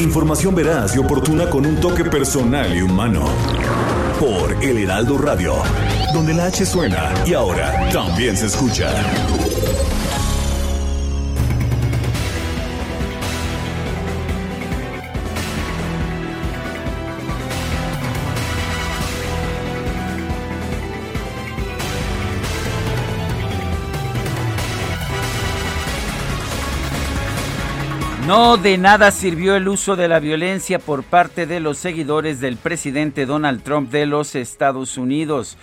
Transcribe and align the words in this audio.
Información 0.00 0.54
veraz 0.54 0.96
y 0.96 0.98
oportuna 0.98 1.50
con 1.50 1.66
un 1.66 1.76
toque 1.76 2.04
personal 2.04 2.74
y 2.74 2.80
humano. 2.80 3.26
Por 4.18 4.52
El 4.64 4.78
Heraldo 4.78 5.18
Radio, 5.18 5.56
donde 6.14 6.32
la 6.32 6.46
H 6.46 6.64
suena 6.64 7.12
y 7.26 7.34
ahora 7.34 7.90
también 7.92 8.34
se 8.34 8.46
escucha. 8.46 8.88
No 28.30 28.56
de 28.56 28.78
nada 28.78 29.10
sirvió 29.10 29.56
el 29.56 29.66
uso 29.66 29.96
de 29.96 30.06
la 30.06 30.20
violencia 30.20 30.78
por 30.78 31.02
parte 31.02 31.46
de 31.46 31.58
los 31.58 31.78
seguidores 31.78 32.38
del 32.38 32.56
presidente 32.56 33.26
Donald 33.26 33.64
Trump 33.64 33.90
de 33.90 34.06
los 34.06 34.36
Estados 34.36 34.98
Unidos. 34.98 35.58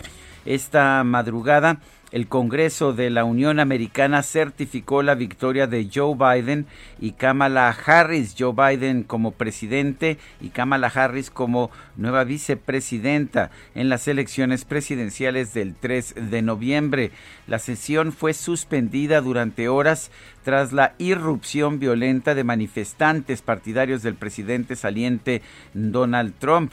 Esta 0.45 1.01
madrugada, 1.05 1.79
el 2.11 2.27
Congreso 2.27 2.93
de 2.93 3.09
la 3.09 3.25
Unión 3.25 3.59
Americana 3.59 4.23
certificó 4.23 5.03
la 5.03 5.15
victoria 5.15 5.67
de 5.67 5.89
Joe 5.93 6.15
Biden 6.15 6.65
y 6.99 7.11
Kamala 7.11 7.69
Harris. 7.69 8.35
Joe 8.37 8.53
Biden 8.53 9.03
como 9.03 9.31
presidente 9.31 10.17
y 10.39 10.49
Kamala 10.49 10.87
Harris 10.87 11.29
como 11.29 11.69
nueva 11.97 12.23
vicepresidenta 12.23 13.51
en 13.75 13.89
las 13.89 14.07
elecciones 14.07 14.63
presidenciales 14.63 15.53
del 15.53 15.75
3 15.75 16.31
de 16.31 16.41
noviembre. 16.41 17.11
La 17.45 17.59
sesión 17.59 18.13
fue 18.13 18.33
suspendida 18.33 19.19
durante 19.19 19.67
horas 19.67 20.09
tras 20.43 20.71
la 20.71 20.93
irrupción 20.99 21.79
violenta 21.79 22.35
de 22.35 22.45
manifestantes 22.45 23.41
partidarios 23.41 24.01
del 24.01 24.15
presidente 24.15 24.77
saliente 24.77 25.41
Donald 25.73 26.33
Trump. 26.39 26.71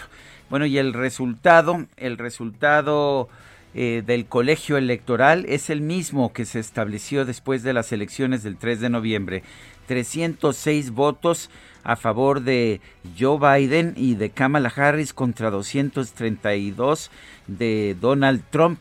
Bueno, 0.48 0.66
y 0.66 0.78
el 0.78 0.92
resultado, 0.92 1.86
el 1.96 2.19
resultado 2.19 3.28
eh, 3.75 4.03
del 4.06 4.27
colegio 4.27 4.77
electoral 4.77 5.47
es 5.48 5.69
el 5.69 5.80
mismo 5.80 6.33
que 6.33 6.44
se 6.44 6.61
estableció 6.61 7.25
después 7.25 7.62
de 7.62 7.72
las 7.72 7.91
elecciones 7.92 8.42
del 8.42 8.56
3 8.56 8.81
de 8.81 8.91
noviembre. 8.91 9.42
306 9.86 10.91
votos 10.92 11.50
a 11.83 11.97
favor 11.97 12.42
de 12.42 12.81
Joe 13.19 13.39
Biden 13.39 13.94
y 13.97 14.14
de 14.14 14.31
Kamala 14.31 14.72
Harris 14.75 15.12
contra 15.12 15.50
232 15.50 17.11
de 17.47 17.97
Donald 18.00 18.42
Trump 18.50 18.81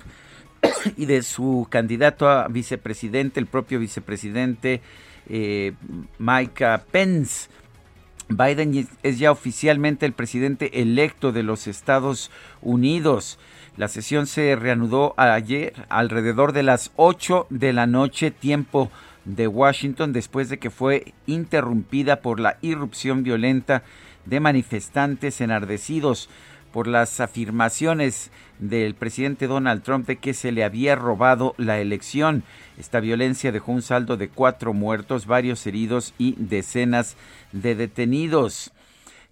y 0.98 1.06
de 1.06 1.24
su 1.24 1.68
candidato 1.70 2.30
a 2.30 2.48
vicepresidente, 2.48 3.40
el 3.40 3.48
propio 3.48 3.80
vicepresidente 3.80 4.82
eh, 5.28 5.74
Mike 6.20 6.66
Pence. 6.92 7.50
Biden 8.30 8.88
es 9.04 9.20
ya 9.20 9.32
oficialmente 9.32 10.06
el 10.06 10.14
presidente 10.14 10.82
electo 10.82 11.32
de 11.32 11.44
los 11.44 11.68
Estados 11.68 12.32
Unidos. 12.62 13.38
La 13.76 13.88
sesión 13.88 14.28
se 14.28 14.56
reanudó 14.56 15.16
ayer 15.18 15.74
alrededor 15.90 16.54
de 16.54 16.62
las 16.62 16.92
8 16.96 17.48
de 17.50 17.74
la 17.74 17.88
noche, 17.88 18.30
tiempo 18.30 18.92
de 19.26 19.48
Washington, 19.48 20.14
después 20.14 20.50
de 20.50 20.60
que 20.60 20.70
fue 20.70 21.14
interrumpida 21.26 22.22
por 22.22 22.40
la 22.40 22.58
irrupción 22.62 23.24
violenta 23.24 23.82
de 24.26 24.40
manifestantes 24.40 25.42
enardecidos 25.42 26.30
por 26.72 26.88
las 26.88 27.20
afirmaciones 27.20 28.32
del 28.60 28.96
presidente 28.96 29.48
Donald 29.48 29.84
Trump 29.84 30.08
de 30.08 30.18
que 30.18 30.34
se 30.34 30.52
le 30.52 30.64
había 30.64 30.96
robado 30.96 31.54
la 31.58 31.80
elección. 31.80 32.44
Esta 32.78 33.00
violencia 33.00 33.52
dejó 33.52 33.72
un 33.72 33.84
saldo 33.84 34.18
de 34.18 34.30
cuatro 34.30 34.74
muertos, 34.74 35.28
varios 35.28 35.66
heridos 35.68 36.14
y 36.18 36.36
decenas 36.38 37.16
de 37.52 37.76
detenidos. 37.76 38.73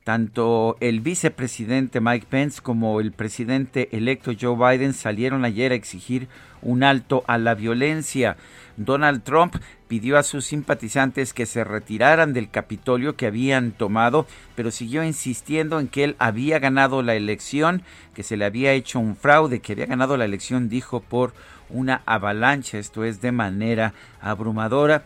Tanto 0.03 0.77
el 0.79 0.99
vicepresidente 0.99 2.01
Mike 2.01 2.25
Pence 2.27 2.59
como 2.59 2.99
el 2.99 3.11
presidente 3.11 3.87
electo 3.91 4.31
Joe 4.39 4.55
Biden 4.55 4.93
salieron 4.93 5.45
ayer 5.45 5.71
a 5.71 5.75
exigir 5.75 6.27
un 6.63 6.81
alto 6.81 7.23
a 7.27 7.37
la 7.37 7.53
violencia. 7.53 8.35
Donald 8.77 9.21
Trump 9.21 9.57
pidió 9.87 10.17
a 10.17 10.23
sus 10.23 10.45
simpatizantes 10.45 11.33
que 11.33 11.45
se 11.45 11.63
retiraran 11.63 12.33
del 12.33 12.49
Capitolio 12.49 13.15
que 13.15 13.27
habían 13.27 13.73
tomado, 13.73 14.25
pero 14.55 14.71
siguió 14.71 15.03
insistiendo 15.03 15.79
en 15.79 15.87
que 15.87 16.03
él 16.03 16.15
había 16.17 16.57
ganado 16.57 17.03
la 17.03 17.13
elección, 17.13 17.83
que 18.15 18.23
se 18.23 18.37
le 18.37 18.45
había 18.45 18.73
hecho 18.73 18.99
un 18.99 19.15
fraude, 19.15 19.59
que 19.59 19.73
había 19.73 19.85
ganado 19.85 20.17
la 20.17 20.25
elección, 20.25 20.67
dijo, 20.67 21.01
por 21.01 21.33
una 21.69 22.01
avalancha, 22.07 22.79
esto 22.79 23.03
es 23.03 23.21
de 23.21 23.31
manera 23.31 23.93
abrumadora. 24.19 25.03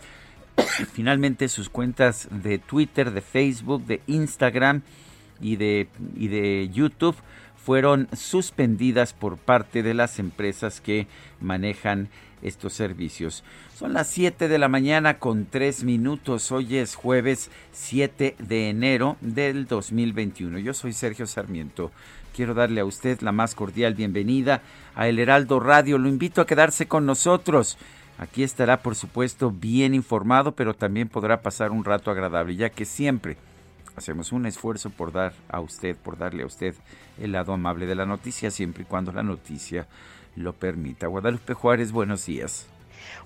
Finalmente 0.93 1.47
sus 1.47 1.69
cuentas 1.69 2.27
de 2.31 2.57
Twitter, 2.57 3.11
de 3.11 3.21
Facebook, 3.21 3.85
de 3.85 4.01
Instagram 4.07 4.81
y 5.41 5.55
de, 5.57 5.88
y 6.16 6.27
de 6.27 6.69
YouTube 6.73 7.16
fueron 7.66 8.07
suspendidas 8.16 9.13
por 9.13 9.38
parte 9.38 9.81
de 9.81 9.95
las 9.95 10.19
empresas 10.19 10.81
que 10.81 11.07
manejan 11.41 12.09
estos 12.43 12.73
servicios. 12.73 13.43
Son 13.75 13.93
las 13.93 14.07
7 14.07 14.47
de 14.47 14.59
la 14.59 14.67
mañana 14.67 15.17
con 15.17 15.47
3 15.47 15.83
minutos. 15.83 16.51
Hoy 16.51 16.77
es 16.77 16.95
jueves 16.95 17.49
7 17.72 18.35
de 18.37 18.69
enero 18.69 19.17
del 19.22 19.66
2021. 19.66 20.59
Yo 20.59 20.75
soy 20.75 20.93
Sergio 20.93 21.25
Sarmiento. 21.25 21.91
Quiero 22.35 22.53
darle 22.53 22.81
a 22.81 22.85
usted 22.85 23.22
la 23.22 23.31
más 23.31 23.55
cordial 23.55 23.95
bienvenida 23.95 24.61
a 24.93 25.07
El 25.07 25.17
Heraldo 25.17 25.59
Radio. 25.59 25.97
Lo 25.97 26.07
invito 26.07 26.41
a 26.41 26.45
quedarse 26.45 26.87
con 26.87 27.05
nosotros. 27.05 27.77
Aquí 28.18 28.44
estará, 28.44 28.81
por 28.81 28.96
supuesto, 28.96 29.52
bien 29.52 29.94
informado, 29.94 30.53
pero 30.53 30.74
también 30.74 31.09
podrá 31.09 31.42
pasar 31.42 31.72
un 31.72 31.84
rato 31.84 32.12
agradable, 32.12 32.56
ya 32.56 32.70
que 32.70 32.86
siempre 32.86 33.38
hacemos 33.96 34.31
un 34.31 34.46
esfuerzo 34.46 34.90
por 34.90 35.12
dar 35.12 35.34
a 35.50 35.59
usted, 35.59 35.96
por 35.98 36.18
darle 36.18 36.44
a 36.44 36.48
usted 36.48 36.76
el 37.20 37.34
lado 37.34 37.53
amable 37.53 37.86
de 37.86 37.96
la 37.96 38.06
noticia, 38.06 38.52
siempre 38.52 38.84
y 38.84 38.86
cuando 38.86 39.12
la 39.12 39.24
noticia 39.24 39.88
lo 40.36 40.53
permita. 40.53 41.08
Guadalupe 41.08 41.53
Juárez, 41.53 41.92
buenos 41.92 42.26
días. 42.26 42.68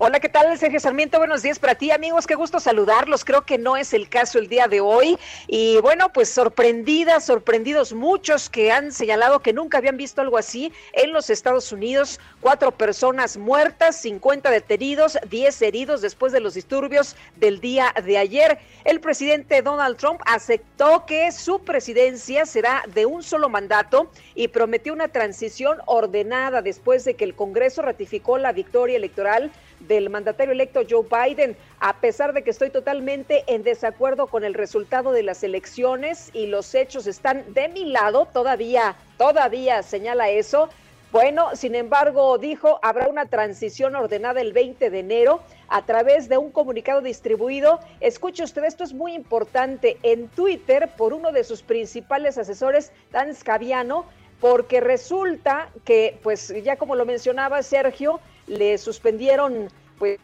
Hola, 0.02 0.18
¿qué 0.18 0.30
tal, 0.30 0.56
Sergio 0.56 0.80
Sarmiento? 0.80 1.18
Buenos 1.18 1.42
días 1.42 1.58
para 1.58 1.74
ti, 1.74 1.90
amigos. 1.90 2.26
Qué 2.26 2.34
gusto 2.34 2.58
saludarlos. 2.58 3.22
Creo 3.22 3.42
que 3.42 3.58
no 3.58 3.76
es 3.76 3.92
el 3.92 4.08
caso 4.08 4.38
el 4.38 4.48
día 4.48 4.66
de 4.66 4.80
hoy. 4.80 5.18
Y 5.46 5.76
bueno, 5.82 6.10
pues 6.10 6.30
sorprendidas, 6.30 7.26
sorprendidos 7.26 7.92
muchos 7.92 8.48
que 8.48 8.72
han 8.72 8.92
señalado 8.92 9.40
que 9.40 9.52
nunca 9.52 9.76
habían 9.76 9.98
visto 9.98 10.22
algo 10.22 10.38
así 10.38 10.72
en 10.94 11.12
los 11.12 11.28
Estados 11.28 11.70
Unidos. 11.70 12.18
Cuatro 12.40 12.70
personas 12.70 13.36
muertas, 13.36 14.00
50 14.00 14.50
detenidos, 14.50 15.18
10 15.28 15.60
heridos 15.60 16.00
después 16.00 16.32
de 16.32 16.40
los 16.40 16.54
disturbios 16.54 17.14
del 17.36 17.60
día 17.60 17.92
de 18.02 18.16
ayer. 18.16 18.58
El 18.84 19.00
presidente 19.00 19.60
Donald 19.60 19.98
Trump 19.98 20.22
aceptó 20.24 21.04
que 21.04 21.30
su 21.30 21.58
presidencia 21.58 22.46
será 22.46 22.84
de 22.94 23.04
un 23.04 23.22
solo 23.22 23.50
mandato 23.50 24.10
y 24.34 24.48
prometió 24.48 24.94
una 24.94 25.08
transición 25.08 25.76
ordenada 25.84 26.62
después 26.62 27.04
de 27.04 27.16
que 27.16 27.24
el 27.24 27.34
Congreso 27.34 27.82
ratificó 27.82 28.38
la 28.38 28.52
victoria 28.52 28.96
electoral 28.96 29.52
del 29.80 30.10
mandatario 30.10 30.52
electo 30.52 30.82
Joe 30.88 31.04
Biden, 31.04 31.56
a 31.80 32.00
pesar 32.00 32.32
de 32.32 32.42
que 32.42 32.50
estoy 32.50 32.70
totalmente 32.70 33.44
en 33.46 33.62
desacuerdo 33.62 34.26
con 34.26 34.44
el 34.44 34.54
resultado 34.54 35.12
de 35.12 35.22
las 35.22 35.42
elecciones 35.42 36.30
y 36.32 36.46
los 36.46 36.74
hechos 36.74 37.06
están 37.06 37.44
de 37.54 37.68
mi 37.68 37.86
lado, 37.86 38.28
todavía, 38.32 38.96
todavía 39.16 39.82
señala 39.82 40.30
eso. 40.30 40.68
Bueno, 41.12 41.56
sin 41.56 41.74
embargo, 41.74 42.38
dijo, 42.38 42.78
habrá 42.82 43.08
una 43.08 43.26
transición 43.26 43.96
ordenada 43.96 44.40
el 44.40 44.52
20 44.52 44.90
de 44.90 44.98
enero 45.00 45.40
a 45.68 45.84
través 45.84 46.28
de 46.28 46.38
un 46.38 46.52
comunicado 46.52 47.00
distribuido. 47.00 47.80
Escuche 47.98 48.44
usted, 48.44 48.62
esto 48.62 48.84
es 48.84 48.94
muy 48.94 49.14
importante, 49.14 49.98
en 50.04 50.28
Twitter 50.28 50.88
por 50.96 51.12
uno 51.12 51.32
de 51.32 51.42
sus 51.42 51.62
principales 51.62 52.38
asesores, 52.38 52.92
Dan 53.10 53.34
Scaviano, 53.34 54.04
porque 54.40 54.80
resulta 54.80 55.70
que, 55.84 56.16
pues 56.22 56.54
ya 56.62 56.76
como 56.76 56.94
lo 56.94 57.04
mencionaba 57.04 57.62
Sergio, 57.64 58.20
le 58.50 58.76
suspendieron, 58.78 59.68
pues... 59.98 60.18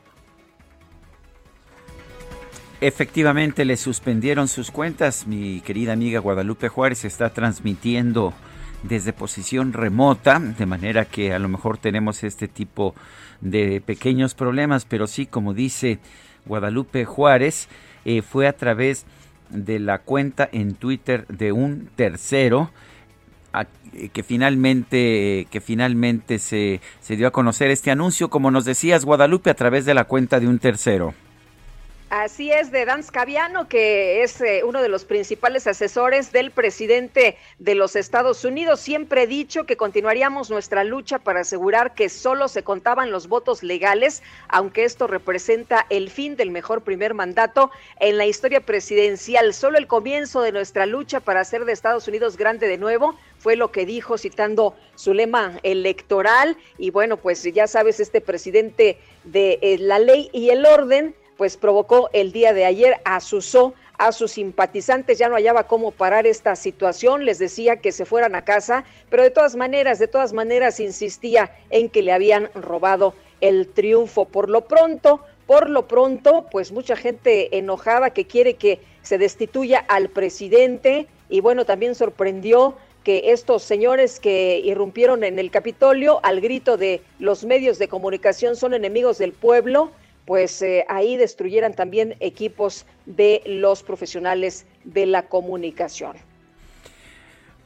Efectivamente, 2.80 3.64
le 3.64 3.76
suspendieron 3.76 4.48
sus 4.48 4.70
cuentas. 4.70 5.26
Mi 5.26 5.60
querida 5.60 5.92
amiga 5.92 6.20
Guadalupe 6.20 6.68
Juárez 6.68 7.04
está 7.04 7.30
transmitiendo 7.30 8.34
desde 8.82 9.12
posición 9.12 9.72
remota, 9.72 10.38
de 10.38 10.66
manera 10.66 11.06
que 11.06 11.32
a 11.32 11.38
lo 11.38 11.48
mejor 11.48 11.78
tenemos 11.78 12.22
este 12.22 12.48
tipo 12.48 12.94
de 13.40 13.80
pequeños 13.80 14.34
problemas, 14.34 14.84
pero 14.84 15.06
sí, 15.06 15.26
como 15.26 15.54
dice 15.54 15.98
Guadalupe 16.44 17.04
Juárez, 17.04 17.68
eh, 18.04 18.22
fue 18.22 18.46
a 18.46 18.52
través 18.52 19.06
de 19.48 19.78
la 19.78 19.98
cuenta 19.98 20.48
en 20.52 20.74
Twitter 20.74 21.26
de 21.28 21.52
un 21.52 21.88
tercero 21.96 22.70
eh, 23.62 24.08
que 24.12 24.22
finalmente, 24.22 25.46
que 25.50 25.60
finalmente 25.60 26.38
se, 26.38 26.80
se 27.00 27.16
dio 27.16 27.28
a 27.28 27.30
conocer 27.30 27.70
este 27.70 27.90
anuncio, 27.90 28.30
como 28.30 28.50
nos 28.50 28.64
decías, 28.64 29.04
Guadalupe, 29.04 29.50
a 29.50 29.54
través 29.54 29.84
de 29.84 29.94
la 29.94 30.04
cuenta 30.04 30.40
de 30.40 30.48
un 30.48 30.58
tercero. 30.58 31.14
Así 32.08 32.52
es, 32.52 32.70
de 32.70 32.84
Dan 32.84 33.02
Scaviano, 33.02 33.66
que 33.66 34.22
es 34.22 34.40
eh, 34.40 34.62
uno 34.64 34.80
de 34.80 34.88
los 34.88 35.04
principales 35.04 35.66
asesores 35.66 36.30
del 36.30 36.52
presidente 36.52 37.36
de 37.58 37.74
los 37.74 37.96
Estados 37.96 38.44
Unidos. 38.44 38.78
Siempre 38.78 39.24
he 39.24 39.26
dicho 39.26 39.64
que 39.64 39.76
continuaríamos 39.76 40.48
nuestra 40.48 40.84
lucha 40.84 41.18
para 41.18 41.40
asegurar 41.40 41.94
que 41.94 42.08
solo 42.08 42.46
se 42.46 42.62
contaban 42.62 43.10
los 43.10 43.26
votos 43.26 43.64
legales, 43.64 44.22
aunque 44.46 44.84
esto 44.84 45.08
representa 45.08 45.84
el 45.90 46.08
fin 46.08 46.36
del 46.36 46.52
mejor 46.52 46.82
primer 46.82 47.12
mandato 47.12 47.72
en 47.98 48.18
la 48.18 48.26
historia 48.26 48.60
presidencial. 48.60 49.52
Solo 49.52 49.76
el 49.76 49.88
comienzo 49.88 50.42
de 50.42 50.52
nuestra 50.52 50.86
lucha 50.86 51.18
para 51.18 51.40
hacer 51.40 51.64
de 51.64 51.72
Estados 51.72 52.06
Unidos 52.06 52.36
grande 52.36 52.68
de 52.68 52.78
nuevo 52.78 53.18
fue 53.40 53.56
lo 53.56 53.72
que 53.72 53.84
dijo 53.84 54.16
citando 54.16 54.76
su 54.94 55.12
lema 55.12 55.58
electoral. 55.64 56.56
Y 56.78 56.90
bueno, 56.90 57.16
pues 57.16 57.42
ya 57.42 57.66
sabes, 57.66 57.98
este 57.98 58.20
presidente 58.20 58.96
de 59.24 59.58
eh, 59.60 59.78
la 59.80 59.98
ley 59.98 60.30
y 60.32 60.50
el 60.50 60.64
orden 60.66 61.16
pues 61.36 61.56
provocó 61.56 62.10
el 62.12 62.32
día 62.32 62.52
de 62.52 62.64
ayer, 62.64 62.96
asusó 63.04 63.74
a 63.98 64.12
sus 64.12 64.32
simpatizantes, 64.32 65.18
ya 65.18 65.28
no 65.28 65.36
hallaba 65.36 65.66
cómo 65.66 65.90
parar 65.90 66.26
esta 66.26 66.56
situación, 66.56 67.24
les 67.24 67.38
decía 67.38 67.76
que 67.76 67.92
se 67.92 68.04
fueran 68.04 68.34
a 68.34 68.44
casa, 68.44 68.84
pero 69.08 69.22
de 69.22 69.30
todas 69.30 69.56
maneras, 69.56 69.98
de 69.98 70.08
todas 70.08 70.32
maneras 70.32 70.80
insistía 70.80 71.50
en 71.70 71.88
que 71.88 72.02
le 72.02 72.12
habían 72.12 72.50
robado 72.54 73.14
el 73.40 73.68
triunfo. 73.68 74.26
Por 74.26 74.50
lo 74.50 74.62
pronto, 74.62 75.20
por 75.46 75.70
lo 75.70 75.86
pronto, 75.86 76.46
pues 76.50 76.72
mucha 76.72 76.96
gente 76.96 77.56
enojada 77.56 78.10
que 78.10 78.26
quiere 78.26 78.54
que 78.54 78.80
se 79.02 79.18
destituya 79.18 79.78
al 79.78 80.08
presidente 80.08 81.06
y 81.28 81.40
bueno, 81.40 81.64
también 81.64 81.94
sorprendió 81.94 82.76
que 83.04 83.30
estos 83.30 83.62
señores 83.62 84.18
que 84.18 84.60
irrumpieron 84.64 85.22
en 85.22 85.38
el 85.38 85.50
Capitolio 85.52 86.18
al 86.24 86.40
grito 86.40 86.76
de 86.76 87.02
los 87.20 87.44
medios 87.44 87.78
de 87.78 87.86
comunicación 87.86 88.56
son 88.56 88.74
enemigos 88.74 89.18
del 89.18 89.32
pueblo, 89.32 89.92
pues 90.26 90.60
eh, 90.60 90.84
ahí 90.88 91.16
destruyeran 91.16 91.72
también 91.72 92.16
equipos 92.20 92.84
de 93.06 93.42
los 93.46 93.82
profesionales 93.82 94.66
de 94.84 95.06
la 95.06 95.22
comunicación. 95.22 96.16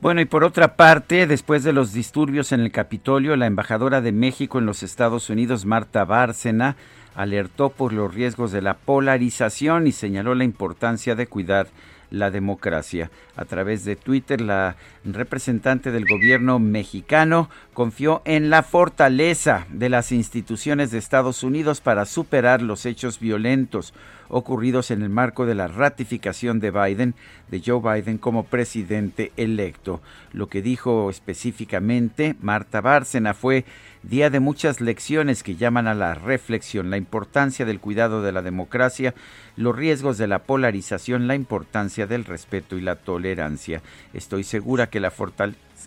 Bueno, 0.01 0.21
y 0.21 0.25
por 0.25 0.45
otra 0.45 0.77
parte, 0.77 1.27
después 1.27 1.63
de 1.63 1.73
los 1.73 1.93
disturbios 1.93 2.53
en 2.53 2.61
el 2.61 2.73
Capitolio, 2.73 3.37
la 3.37 3.47
embajadora 3.47 4.01
de 4.01 4.13
México 4.13 4.59
en 4.59 4.67
los 4.67 4.83
Estados 4.83 5.29
Unidos, 5.29 5.67
Marta 5.67 6.05
Bárcena, 6.05 6.77
alertó 7.15 7.71
por 7.71 7.93
los 7.93 8.15
riesgos 8.15 8.53
de 8.53 8.63
la 8.63 8.75
polarización 8.75 9.87
y 9.87 9.93
señaló 9.93 10.35
la 10.35 10.45
importancia 10.45 11.15
de 11.15 11.27
cuidar 11.27 11.67
la 12.11 12.31
democracia. 12.31 13.11
A 13.37 13.45
través 13.45 13.85
de 13.85 13.97
Twitter, 13.97 14.41
la 14.41 14.77
representante 15.05 15.91
del 15.91 16.05
gobierno 16.05 16.59
mexicano 16.59 17.49
confió 17.73 18.23
en 18.25 18.51
la 18.51 18.63
fortaleza 18.63 19.67
de 19.71 19.89
las 19.89 20.13
instituciones 20.13 20.91
de 20.91 20.99
Estados 20.99 21.43
Unidos 21.43 21.81
para 21.81 22.05
superar 22.05 22.63
los 22.63 22.87
hechos 22.87 23.21
violentos 23.21 23.95
ocurridos 24.31 24.91
en 24.91 25.03
el 25.03 25.11
marco 25.11 25.45
de 25.45 25.55
la 25.55 25.69
ratificación 25.69 26.61
de 26.61 26.71
Biden, 26.71 27.15
de 27.51 27.63
Joe 27.65 27.81
Biden 27.81 28.19
como 28.19 28.45
presidente 28.45 29.33
electo. 29.37 30.01
Lo 30.33 30.49
que 30.49 30.63
dijo 30.63 31.11
específicamente 31.11 32.37
Marta 32.41 32.81
Bárcena 32.81 33.35
fue 33.35 33.65
día 34.03 34.31
de 34.31 34.41
muchas 34.41 34.81
lecciones 34.81 35.43
que 35.43 35.57
llaman 35.57 35.87
a 35.87 35.95
la 35.95 36.15
reflexión, 36.15 36.91
la 36.91 36.97
importancia 36.97 37.67
del 37.67 37.81
cuidado 37.81 38.23
de 38.23 38.33
la 38.33 38.43
democracia, 38.43 39.15
los 39.57 39.77
riesgos 39.77 40.17
de 40.17 40.27
la 40.27 40.41
polarización, 40.41 41.27
la 41.27 41.35
importancia 41.35 42.07
del 42.07 42.25
respeto 42.25 42.79
y 42.79 42.81
la 42.81 42.97
tolerancia. 42.97 43.83
Estoy 44.15 44.45
segura 44.45 44.89
que 44.89 45.01
la, 45.01 45.13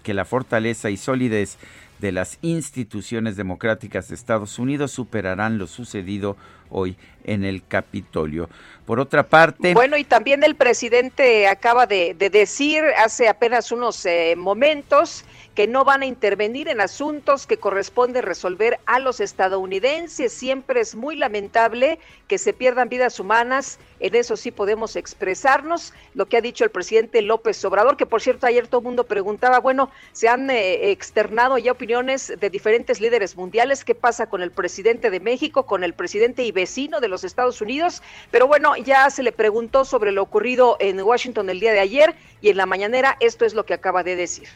que 0.03 0.13
la 0.13 0.25
fortaleza 0.25 0.89
y 0.89 0.97
solidez 0.97 1.57
de 1.99 2.11
las 2.11 2.37
instituciones 2.41 3.37
democráticas 3.37 4.09
de 4.09 4.15
Estados 4.15 4.59
Unidos 4.59 4.91
superarán 4.91 5.57
lo 5.57 5.67
sucedido 5.67 6.35
hoy 6.73 6.97
en 7.23 7.45
el 7.45 7.65
Capitolio. 7.65 8.49
Por 8.85 8.99
otra 8.99 9.23
parte... 9.23 9.73
Bueno, 9.73 9.95
y 9.95 10.03
también 10.03 10.43
el 10.43 10.55
presidente 10.55 11.47
acaba 11.47 11.87
de, 11.87 12.13
decir 12.15 12.83
hace 12.97 13.29
apenas 13.29 13.71
unos 13.71 14.05
eh, 14.05 14.35
momentos 14.35 15.23
que 15.55 15.67
no 15.67 15.85
van 15.85 16.01
a 16.01 16.05
intervenir 16.05 16.67
en 16.67 16.81
asuntos 16.81 17.45
que 17.45 17.57
corresponde 17.57 18.21
resolver 18.21 18.79
a 18.85 18.99
los 18.99 19.19
estadounidenses. 19.19 20.33
Siempre 20.33 20.81
es 20.81 20.95
muy 20.95 21.15
lamentable 21.15 21.99
que 22.27 22.37
se 22.37 22.53
pierdan 22.53 22.89
vidas 22.89 23.19
humanas. 23.19 23.79
En 23.99 24.15
eso 24.15 24.35
sí 24.35 24.51
podemos 24.51 24.95
expresarnos. 24.95 25.93
Lo 26.15 26.25
que 26.25 26.37
ha 26.37 26.41
dicho 26.41 26.63
el 26.63 26.71
presidente 26.71 27.21
López 27.21 27.63
Obrador, 27.65 27.97
que 27.97 28.07
por 28.07 28.21
cierto 28.21 28.47
ayer 28.47 28.67
todo 28.67 28.79
el 28.79 28.85
mundo 28.85 29.03
preguntaba, 29.05 29.59
bueno, 29.59 29.91
se 30.11 30.27
han 30.27 30.49
eh, 30.49 30.91
externado 30.91 31.57
ya 31.57 31.71
opiniones 31.71 32.33
de 32.39 32.49
diferentes 32.49 32.99
líderes 32.99 33.37
mundiales. 33.37 33.85
¿Qué 33.85 33.95
pasa 33.95 34.27
con 34.27 34.41
el 34.41 34.51
presidente 34.51 35.11
de 35.11 35.19
México, 35.19 35.67
con 35.67 35.83
el 35.83 35.93
presidente 35.93 36.43
y 36.43 36.51
vecino 36.63 36.99
de 36.99 37.07
los 37.07 37.23
Estados 37.23 37.61
Unidos? 37.61 38.01
Pero 38.31 38.47
bueno, 38.47 38.75
ya 38.77 39.09
se 39.09 39.23
le 39.23 39.31
preguntó 39.31 39.85
sobre 39.85 40.11
lo 40.11 40.23
ocurrido 40.23 40.77
en 40.79 41.01
Washington 41.01 41.49
el 41.49 41.59
día 41.59 41.73
de 41.73 41.79
ayer 41.79 42.15
y 42.41 42.49
en 42.49 42.57
la 42.57 42.65
mañanera 42.65 43.17
esto 43.19 43.45
es 43.45 43.53
lo 43.53 43.65
que 43.65 43.73
acaba 43.73 44.03
de 44.03 44.15
decir 44.15 44.49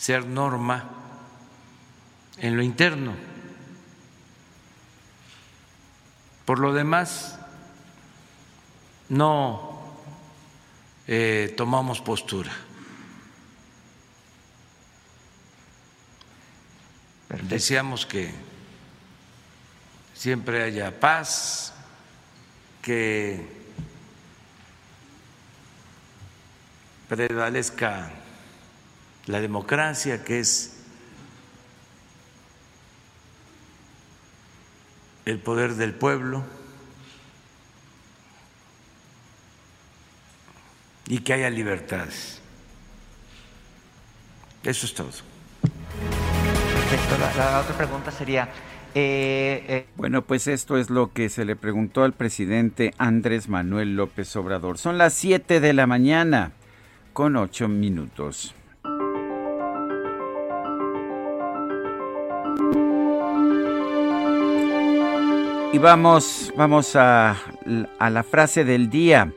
ser 0.00 0.24
norma 0.24 0.88
en 2.38 2.56
lo 2.56 2.62
interno. 2.62 3.12
Por 6.46 6.58
lo 6.58 6.72
demás, 6.72 7.38
no 9.10 9.78
eh, 11.06 11.52
tomamos 11.54 12.00
postura. 12.00 12.50
Deseamos 17.42 18.06
que 18.06 18.32
siempre 20.20 20.62
haya 20.62 21.00
paz, 21.00 21.72
que 22.82 23.42
prevalezca 27.08 28.10
la 29.24 29.40
democracia, 29.40 30.22
que 30.22 30.40
es 30.40 30.76
el 35.24 35.38
poder 35.38 35.76
del 35.76 35.94
pueblo, 35.94 36.44
y 41.06 41.20
que 41.20 41.32
haya 41.32 41.48
libertades. 41.48 42.42
Eso 44.64 44.84
es 44.84 44.92
todo. 44.92 45.08
Perfecto. 46.74 47.38
La, 47.38 47.60
otra 47.60 47.74
pregunta 47.74 48.12
sería, 48.12 48.50
eh, 48.94 49.64
eh, 49.68 49.86
Bueno, 49.96 50.22
pues 50.22 50.46
esto 50.46 50.76
es 50.76 50.90
lo 50.90 51.12
que 51.12 51.28
se 51.28 51.44
le 51.44 51.56
preguntó 51.56 52.02
al 52.02 52.12
presidente 52.12 52.92
Andrés 52.98 53.48
Manuel 53.48 53.96
López 53.96 54.34
Obrador. 54.36 54.78
Son 54.78 54.98
las 54.98 55.14
7 55.14 55.60
de 55.60 55.72
la 55.72 55.86
mañana 55.86 56.52
con 57.12 57.36
8 57.36 57.68
minutos. 57.68 58.54
Y 65.72 65.78
vamos, 65.78 66.52
vamos 66.56 66.96
a, 66.96 67.36
a 67.98 68.10
la 68.10 68.22
frase 68.24 68.64
del 68.64 68.90
día. 68.90 69.32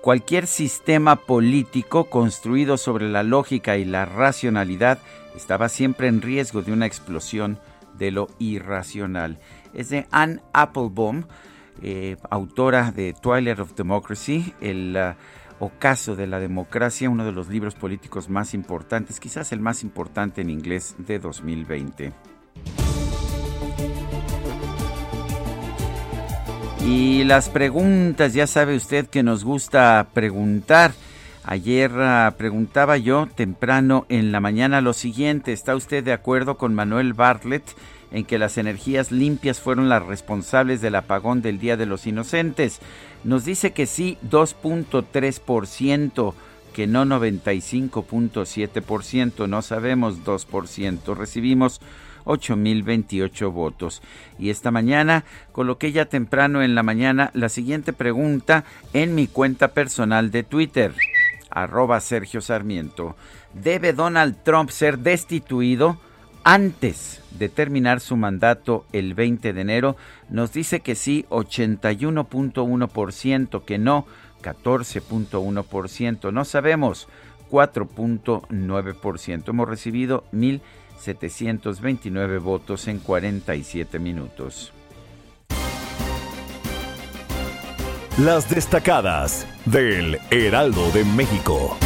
Cualquier 0.00 0.46
sistema 0.46 1.16
político 1.16 2.04
construido 2.04 2.78
sobre 2.78 3.08
la 3.08 3.22
lógica 3.22 3.76
y 3.76 3.84
la 3.84 4.06
racionalidad 4.06 4.98
estaba 5.34 5.68
siempre 5.68 6.08
en 6.08 6.22
riesgo 6.22 6.62
de 6.62 6.72
una 6.72 6.86
explosión 6.86 7.58
de 7.98 8.10
lo 8.10 8.28
irracional. 8.38 9.38
Es 9.74 9.88
de 9.90 10.06
Anne 10.10 10.40
Applebaum, 10.52 11.24
eh, 11.82 12.16
autora 12.30 12.92
de 12.92 13.14
Twilight 13.14 13.58
of 13.58 13.74
Democracy, 13.74 14.54
el 14.60 14.96
uh, 14.96 15.64
ocaso 15.64 16.16
de 16.16 16.26
la 16.26 16.38
democracia, 16.38 17.10
uno 17.10 17.24
de 17.24 17.32
los 17.32 17.48
libros 17.48 17.74
políticos 17.74 18.28
más 18.28 18.54
importantes, 18.54 19.20
quizás 19.20 19.52
el 19.52 19.60
más 19.60 19.82
importante 19.82 20.40
en 20.40 20.50
inglés 20.50 20.96
de 20.98 21.18
2020. 21.18 22.12
Y 26.86 27.24
las 27.24 27.48
preguntas, 27.48 28.32
ya 28.32 28.46
sabe 28.46 28.76
usted 28.76 29.08
que 29.08 29.24
nos 29.24 29.44
gusta 29.44 30.06
preguntar. 30.12 30.92
Ayer 31.48 31.92
ah, 32.00 32.34
preguntaba 32.36 32.96
yo 32.96 33.28
temprano 33.32 34.04
en 34.08 34.32
la 34.32 34.40
mañana 34.40 34.80
lo 34.80 34.92
siguiente, 34.92 35.52
¿está 35.52 35.76
usted 35.76 36.02
de 36.02 36.12
acuerdo 36.12 36.56
con 36.56 36.74
Manuel 36.74 37.12
Bartlett 37.12 37.62
en 38.10 38.24
que 38.24 38.36
las 38.36 38.58
energías 38.58 39.12
limpias 39.12 39.60
fueron 39.60 39.88
las 39.88 40.04
responsables 40.04 40.80
del 40.80 40.96
apagón 40.96 41.42
del 41.42 41.60
Día 41.60 41.76
de 41.76 41.86
los 41.86 42.04
Inocentes? 42.08 42.80
Nos 43.22 43.44
dice 43.44 43.70
que 43.70 43.86
sí, 43.86 44.18
2.3%, 44.28 46.34
que 46.74 46.88
no 46.88 47.04
95.7%, 47.04 49.48
no 49.48 49.62
sabemos 49.62 50.24
2%. 50.24 51.16
Recibimos 51.16 51.80
8.028 52.26 53.52
votos. 53.52 54.02
Y 54.38 54.50
esta 54.50 54.70
mañana 54.70 55.24
coloqué 55.52 55.92
ya 55.92 56.06
temprano 56.06 56.62
en 56.62 56.74
la 56.74 56.82
mañana 56.82 57.30
la 57.34 57.48
siguiente 57.48 57.92
pregunta 57.92 58.64
en 58.92 59.14
mi 59.14 59.28
cuenta 59.28 59.68
personal 59.68 60.30
de 60.30 60.42
Twitter, 60.42 60.92
arroba 61.50 62.00
Sergio 62.00 62.40
Sarmiento. 62.40 63.16
¿Debe 63.54 63.92
Donald 63.92 64.42
Trump 64.42 64.70
ser 64.70 64.98
destituido? 64.98 65.98
antes 66.46 67.20
de 67.32 67.48
terminar 67.48 67.98
su 67.98 68.16
mandato 68.16 68.86
el 68.92 69.14
20 69.14 69.52
de 69.52 69.60
enero, 69.60 69.96
nos 70.28 70.52
dice 70.52 70.78
que 70.78 70.94
sí 70.94 71.26
81.1%, 71.28 73.64
que 73.64 73.78
no 73.78 74.06
14.1%, 74.44 76.32
no 76.32 76.44
sabemos 76.44 77.08
4.9%. 77.50 79.48
Hemos 79.48 79.68
recibido 79.68 80.22
1.729 80.32 82.40
votos 82.40 82.86
en 82.86 83.00
47 83.00 83.98
minutos. 83.98 84.72
Las 88.18 88.48
destacadas 88.48 89.46
del 89.66 90.18
Heraldo 90.30 90.90
de 90.92 91.04
México. 91.04 91.76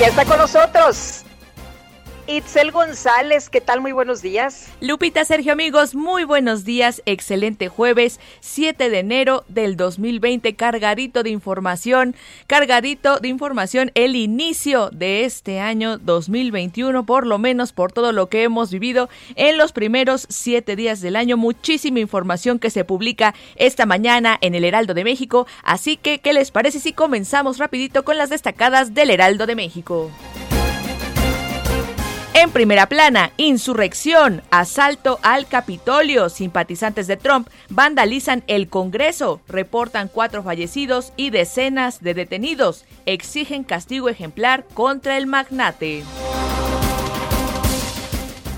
ya 0.00 0.06
está 0.06 0.24
con 0.24 0.38
nosotros. 0.38 1.24
Itzel 2.28 2.72
González, 2.72 3.48
¿qué 3.48 3.62
tal? 3.62 3.80
Muy 3.80 3.92
buenos 3.92 4.20
días. 4.20 4.68
Lupita, 4.82 5.24
Sergio, 5.24 5.50
amigos, 5.50 5.94
muy 5.94 6.24
buenos 6.24 6.66
días. 6.66 7.00
Excelente 7.06 7.68
jueves, 7.68 8.20
7 8.40 8.90
de 8.90 8.98
enero 8.98 9.44
del 9.48 9.78
2020, 9.78 10.54
cargadito 10.54 11.22
de 11.22 11.30
información, 11.30 12.14
cargadito 12.46 13.18
de 13.18 13.28
información, 13.28 13.92
el 13.94 14.14
inicio 14.14 14.90
de 14.90 15.24
este 15.24 15.58
año 15.58 15.96
2021, 15.96 17.06
por 17.06 17.26
lo 17.26 17.38
menos 17.38 17.72
por 17.72 17.92
todo 17.92 18.12
lo 18.12 18.28
que 18.28 18.42
hemos 18.42 18.70
vivido 18.70 19.08
en 19.34 19.56
los 19.56 19.72
primeros 19.72 20.26
siete 20.28 20.76
días 20.76 21.00
del 21.00 21.16
año. 21.16 21.38
Muchísima 21.38 22.00
información 22.00 22.58
que 22.58 22.68
se 22.68 22.84
publica 22.84 23.34
esta 23.56 23.86
mañana 23.86 24.36
en 24.42 24.54
el 24.54 24.66
Heraldo 24.66 24.92
de 24.92 25.04
México. 25.04 25.46
Así 25.62 25.96
que, 25.96 26.18
¿qué 26.18 26.34
les 26.34 26.50
parece 26.50 26.78
si 26.78 26.92
comenzamos 26.92 27.56
rapidito 27.56 28.04
con 28.04 28.18
las 28.18 28.28
destacadas 28.28 28.92
del 28.92 29.08
Heraldo 29.08 29.46
de 29.46 29.56
México? 29.56 30.10
En 32.40 32.52
primera 32.52 32.86
plana, 32.86 33.32
insurrección, 33.36 34.42
asalto 34.52 35.18
al 35.24 35.48
Capitolio. 35.48 36.28
Simpatizantes 36.28 37.08
de 37.08 37.16
Trump 37.16 37.48
vandalizan 37.68 38.44
el 38.46 38.68
Congreso, 38.68 39.40
reportan 39.48 40.06
cuatro 40.06 40.44
fallecidos 40.44 41.12
y 41.16 41.30
decenas 41.30 42.00
de 42.00 42.14
detenidos. 42.14 42.84
Exigen 43.06 43.64
castigo 43.64 44.08
ejemplar 44.08 44.64
contra 44.72 45.18
el 45.18 45.26
magnate. 45.26 46.04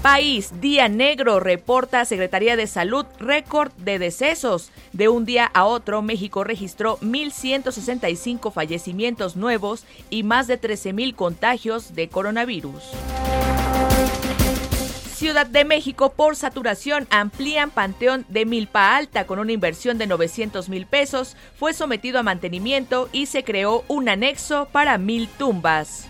País, 0.02 0.50
día 0.62 0.88
negro, 0.88 1.40
reporta 1.40 2.06
Secretaría 2.06 2.56
de 2.56 2.66
Salud, 2.66 3.04
récord 3.18 3.70
de 3.72 3.98
decesos. 3.98 4.70
De 4.94 5.10
un 5.10 5.26
día 5.26 5.44
a 5.52 5.66
otro, 5.66 6.00
México 6.00 6.42
registró 6.42 6.96
1.165 7.00 8.50
fallecimientos 8.50 9.36
nuevos 9.36 9.84
y 10.08 10.22
más 10.22 10.46
de 10.46 10.58
13.000 10.58 11.14
contagios 11.14 11.94
de 11.94 12.08
coronavirus. 12.08 12.82
Ciudad 15.14 15.44
de 15.44 15.66
México 15.66 16.14
por 16.16 16.34
saturación 16.34 17.06
amplían 17.10 17.70
Panteón 17.70 18.24
de 18.30 18.46
Milpa 18.46 18.96
Alta 18.96 19.26
con 19.26 19.38
una 19.38 19.52
inversión 19.52 19.98
de 19.98 20.06
900 20.06 20.70
mil 20.70 20.86
pesos, 20.86 21.36
fue 21.58 21.74
sometido 21.74 22.18
a 22.18 22.22
mantenimiento 22.22 23.10
y 23.12 23.26
se 23.26 23.44
creó 23.44 23.84
un 23.86 24.08
anexo 24.08 24.66
para 24.72 24.96
mil 24.96 25.28
tumbas. 25.28 26.09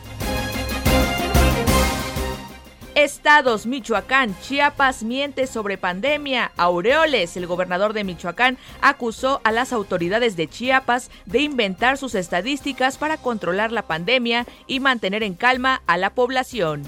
Estados 3.05 3.65
Michoacán, 3.65 4.39
Chiapas 4.43 5.03
miente 5.03 5.47
sobre 5.47 5.79
pandemia. 5.79 6.53
Aureoles, 6.59 7.35
el 7.39 7.47
gobernador 7.47 7.95
de 7.95 8.05
Michoacán, 8.05 8.59
acusó 8.83 9.41
a 9.43 9.53
las 9.53 9.73
autoridades 9.73 10.37
de 10.37 10.49
Chiapas 10.49 11.11
de 11.25 11.41
inventar 11.41 11.97
sus 11.97 12.15
estadísticas 12.15 12.99
para 12.99 13.17
controlar 13.17 13.73
la 13.73 13.83
pandemia 13.83 14.47
y 14.67 14.81
mantener 14.81 15.23
en 15.23 15.33
calma 15.33 15.83
a 15.87 15.97
la 15.97 16.11
población. 16.11 16.83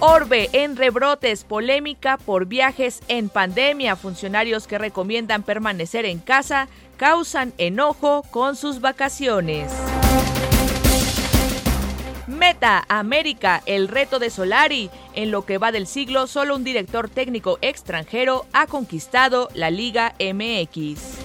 Orbe 0.00 0.50
en 0.52 0.76
rebrotes, 0.76 1.44
polémica 1.44 2.18
por 2.18 2.46
viajes 2.46 3.00
en 3.06 3.28
pandemia. 3.28 3.94
Funcionarios 3.94 4.66
que 4.66 4.78
recomiendan 4.78 5.44
permanecer 5.44 6.04
en 6.04 6.18
casa 6.18 6.68
causan 6.96 7.52
enojo 7.58 8.22
con 8.30 8.56
sus 8.56 8.80
vacaciones. 8.80 9.72
Meta 12.36 12.84
América, 12.88 13.62
el 13.66 13.88
reto 13.88 14.18
de 14.18 14.30
Solari. 14.30 14.90
En 15.14 15.30
lo 15.30 15.46
que 15.46 15.58
va 15.58 15.72
del 15.72 15.86
siglo, 15.86 16.26
solo 16.26 16.54
un 16.54 16.64
director 16.64 17.08
técnico 17.08 17.58
extranjero 17.62 18.44
ha 18.52 18.66
conquistado 18.66 19.48
la 19.54 19.70
Liga 19.70 20.14
MX. 20.20 21.16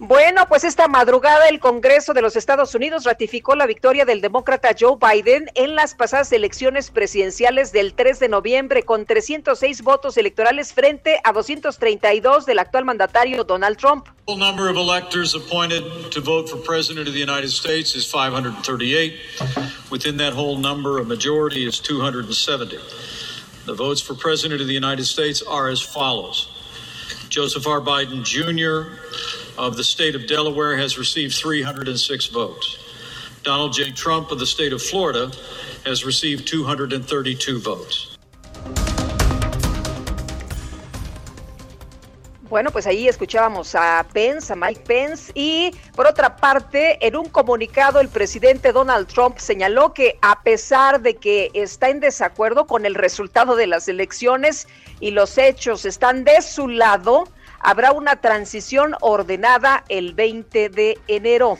Bueno, 0.00 0.46
pues 0.48 0.64
esta 0.64 0.88
madrugada 0.88 1.48
el 1.48 1.60
Congreso 1.60 2.14
de 2.14 2.20
los 2.20 2.34
Estados 2.34 2.74
Unidos 2.74 3.04
ratificó 3.04 3.54
la 3.54 3.64
victoria 3.64 4.04
del 4.04 4.20
demócrata 4.20 4.74
Joe 4.78 4.96
Biden 5.00 5.50
en 5.54 5.76
las 5.76 5.94
pasadas 5.94 6.32
elecciones 6.32 6.90
presidenciales 6.90 7.70
del 7.70 7.94
3 7.94 8.18
de 8.18 8.28
noviembre 8.28 8.82
con 8.82 9.06
306 9.06 9.82
votos 9.82 10.16
electorales 10.16 10.72
frente 10.72 11.20
a 11.22 11.32
232 11.32 12.44
del 12.44 12.58
actual 12.58 12.84
mandatario 12.84 13.44
Donald 13.44 13.78
Trump. 13.78 14.08
The 14.26 14.36
number 14.36 14.68
of 14.68 14.76
electors 14.76 15.34
appointed 15.34 15.84
to 16.10 16.20
vote 16.20 16.50
for 16.50 16.58
president 16.58 17.06
of 17.06 17.14
the 17.14 17.22
United 17.22 17.50
States 17.50 17.94
is 17.94 18.04
538. 18.04 19.14
Within 19.90 20.16
that 20.16 20.34
whole 20.34 20.58
number, 20.58 20.98
a 20.98 21.04
majority 21.04 21.66
is 21.66 21.80
270. 21.80 22.78
The 23.64 23.74
votes 23.74 24.02
for 24.02 24.14
president 24.14 24.60
of 24.60 24.66
the 24.66 24.74
United 24.74 25.06
States 25.06 25.40
are 25.40 25.70
as 25.70 25.80
follows. 25.80 26.53
Joseph 27.34 27.66
R. 27.66 27.80
Biden 27.80 28.22
Jr. 28.22 28.92
of 29.58 29.76
the 29.76 29.82
state 29.82 30.14
of 30.14 30.28
Delaware 30.28 30.76
has 30.76 30.96
received 30.96 31.34
306 31.34 32.26
votes. 32.26 32.78
Donald 33.42 33.72
J. 33.72 33.90
Trump 33.90 34.30
of 34.30 34.38
the 34.38 34.46
state 34.46 34.72
of 34.72 34.80
Florida 34.80 35.32
has 35.84 36.04
received 36.04 36.46
232 36.46 37.58
votes. 37.58 38.16
Bueno, 42.54 42.70
pues 42.70 42.86
ahí 42.86 43.08
escuchábamos 43.08 43.74
a 43.74 44.06
Pence, 44.12 44.52
a 44.52 44.54
Mike 44.54 44.82
Pence, 44.86 45.32
y 45.34 45.72
por 45.96 46.06
otra 46.06 46.36
parte, 46.36 47.04
en 47.04 47.16
un 47.16 47.28
comunicado 47.28 47.98
el 47.98 48.06
presidente 48.06 48.70
Donald 48.70 49.08
Trump 49.08 49.38
señaló 49.38 49.92
que 49.92 50.20
a 50.22 50.40
pesar 50.44 51.00
de 51.00 51.16
que 51.16 51.50
está 51.52 51.88
en 51.88 51.98
desacuerdo 51.98 52.68
con 52.68 52.86
el 52.86 52.94
resultado 52.94 53.56
de 53.56 53.66
las 53.66 53.88
elecciones 53.88 54.68
y 55.00 55.10
los 55.10 55.36
hechos 55.36 55.84
están 55.84 56.22
de 56.22 56.42
su 56.42 56.68
lado, 56.68 57.24
habrá 57.58 57.90
una 57.90 58.20
transición 58.20 58.94
ordenada 59.00 59.82
el 59.88 60.14
20 60.14 60.68
de 60.68 60.96
enero. 61.08 61.58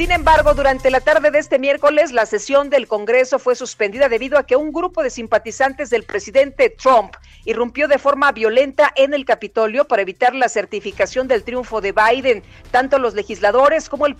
Sin 0.00 0.12
embargo, 0.12 0.54
durante 0.54 0.90
la 0.90 1.02
tarde 1.02 1.30
de 1.30 1.38
este 1.38 1.58
miércoles, 1.58 2.10
la 2.10 2.24
sesión 2.24 2.70
del 2.70 2.88
Congreso 2.88 3.38
fue 3.38 3.54
suspendida 3.54 4.08
debido 4.08 4.38
a 4.38 4.46
que 4.46 4.56
un 4.56 4.72
grupo 4.72 5.02
de 5.02 5.10
simpatizantes 5.10 5.90
del 5.90 6.04
presidente 6.04 6.70
Trump 6.70 7.12
irrumpió 7.44 7.86
de 7.86 7.98
forma 7.98 8.32
violenta 8.32 8.90
en 8.96 9.12
el 9.12 9.26
Capitolio 9.26 9.86
para 9.86 10.00
evitar 10.00 10.34
la 10.34 10.48
certificación 10.48 11.28
del 11.28 11.44
triunfo 11.44 11.82
de 11.82 11.92
Biden. 11.92 12.42
Tanto 12.70 12.98
los 12.98 13.12
legisladores 13.12 13.90
como 13.90 14.06
el, 14.06 14.16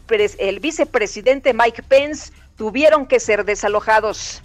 vicepresidente 0.61 1.55
Mike 1.55 1.83
Pence 1.85 2.31
tuvieron 2.59 3.07
que 3.07 3.19
ser 3.19 3.47
desalojados. 3.47 4.43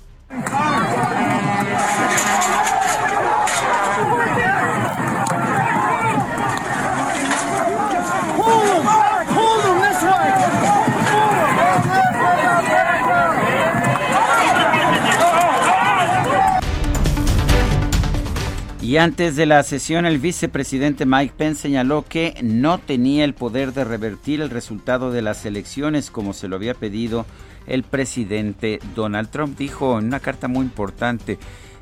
Y 18.95 18.97
antes 18.97 19.35
de 19.35 19.45
la 19.45 19.61
sesión, 19.63 20.05
el 20.05 20.19
vicepresidente 20.19 21.05
Mike 21.05 21.33
Pence 21.35 21.63
señaló 21.63 22.05
que 22.07 22.33
no 22.41 22.77
tenía 22.77 23.25
el 23.25 23.33
poder 23.33 23.73
de 23.73 23.83
revertir 23.83 24.39
el 24.39 24.49
resultado 24.49 25.11
de 25.11 25.21
las 25.21 25.45
elecciones 25.45 26.09
como 26.09 26.31
se 26.31 26.47
lo 26.47 26.55
había 26.55 26.75
pedido 26.75 27.25
el 27.67 27.83
presidente 27.83 28.79
Donald 28.95 29.29
Trump. 29.31 29.57
Dijo 29.57 29.99
en 29.99 30.05
una 30.05 30.21
carta 30.21 30.47
muy 30.47 30.65
importante, 30.65 31.37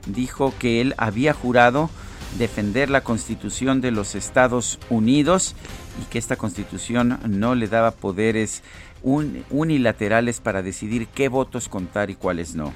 dijo 0.08 0.56
que 0.58 0.82
él 0.82 0.96
había 0.98 1.36
jurado 1.36 1.92
defender 2.40 2.90
la 2.90 3.02
constitución 3.02 3.80
de 3.80 3.92
los 3.92 4.16
Estados 4.16 4.80
Unidos 4.90 5.56
y 6.02 6.06
que 6.10 6.18
esta 6.18 6.36
constitución 6.36 7.20
no 7.28 7.54
le 7.54 7.68
daba 7.68 7.92
poderes 7.92 8.64
unilaterales 9.04 10.40
para 10.40 10.64
decidir 10.64 11.06
qué 11.10 11.30
votos 11.30 11.70
contar 11.70 12.10
y 12.10 12.16
cuáles 12.16 12.56
no. 12.56 12.74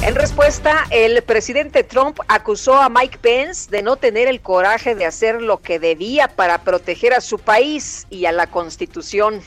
En 0.00 0.14
respuesta, 0.14 0.86
el 0.90 1.22
presidente 1.22 1.82
Trump 1.82 2.20
acusó 2.28 2.80
a 2.80 2.88
Mike 2.88 3.18
Pence 3.20 3.68
de 3.68 3.82
no 3.82 3.96
tener 3.96 4.28
el 4.28 4.40
coraje 4.40 4.94
de 4.94 5.04
hacer 5.04 5.42
lo 5.42 5.58
que 5.58 5.80
debía 5.80 6.28
para 6.28 6.62
proteger 6.62 7.12
a 7.12 7.20
su 7.20 7.38
país 7.38 8.06
y 8.08 8.26
a 8.26 8.32
la 8.32 8.46
Constitución. 8.46 9.40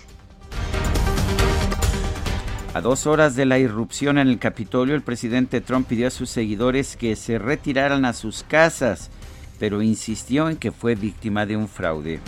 A 2.73 2.81
dos 2.81 3.07
horas 3.07 3.35
de 3.35 3.45
la 3.45 3.59
irrupción 3.59 4.17
en 4.17 4.27
el 4.27 4.39
Capitolio, 4.39 4.93
el 4.93 5.01
presidente 5.01 5.61
Trump 5.61 5.87
pidió 5.87 6.07
a 6.07 6.11
sus 6.11 6.29
seguidores 6.29 6.97
que 6.97 7.15
se 7.15 7.39
retiraran 7.39 8.03
a 8.03 8.11
sus 8.11 8.43
casas, 8.43 9.09
pero 9.57 9.81
insistió 9.81 10.49
en 10.49 10.57
que 10.57 10.71
fue 10.71 10.95
víctima 10.95 11.45
de 11.45 11.55
un 11.55 11.69
fraude 11.69 12.19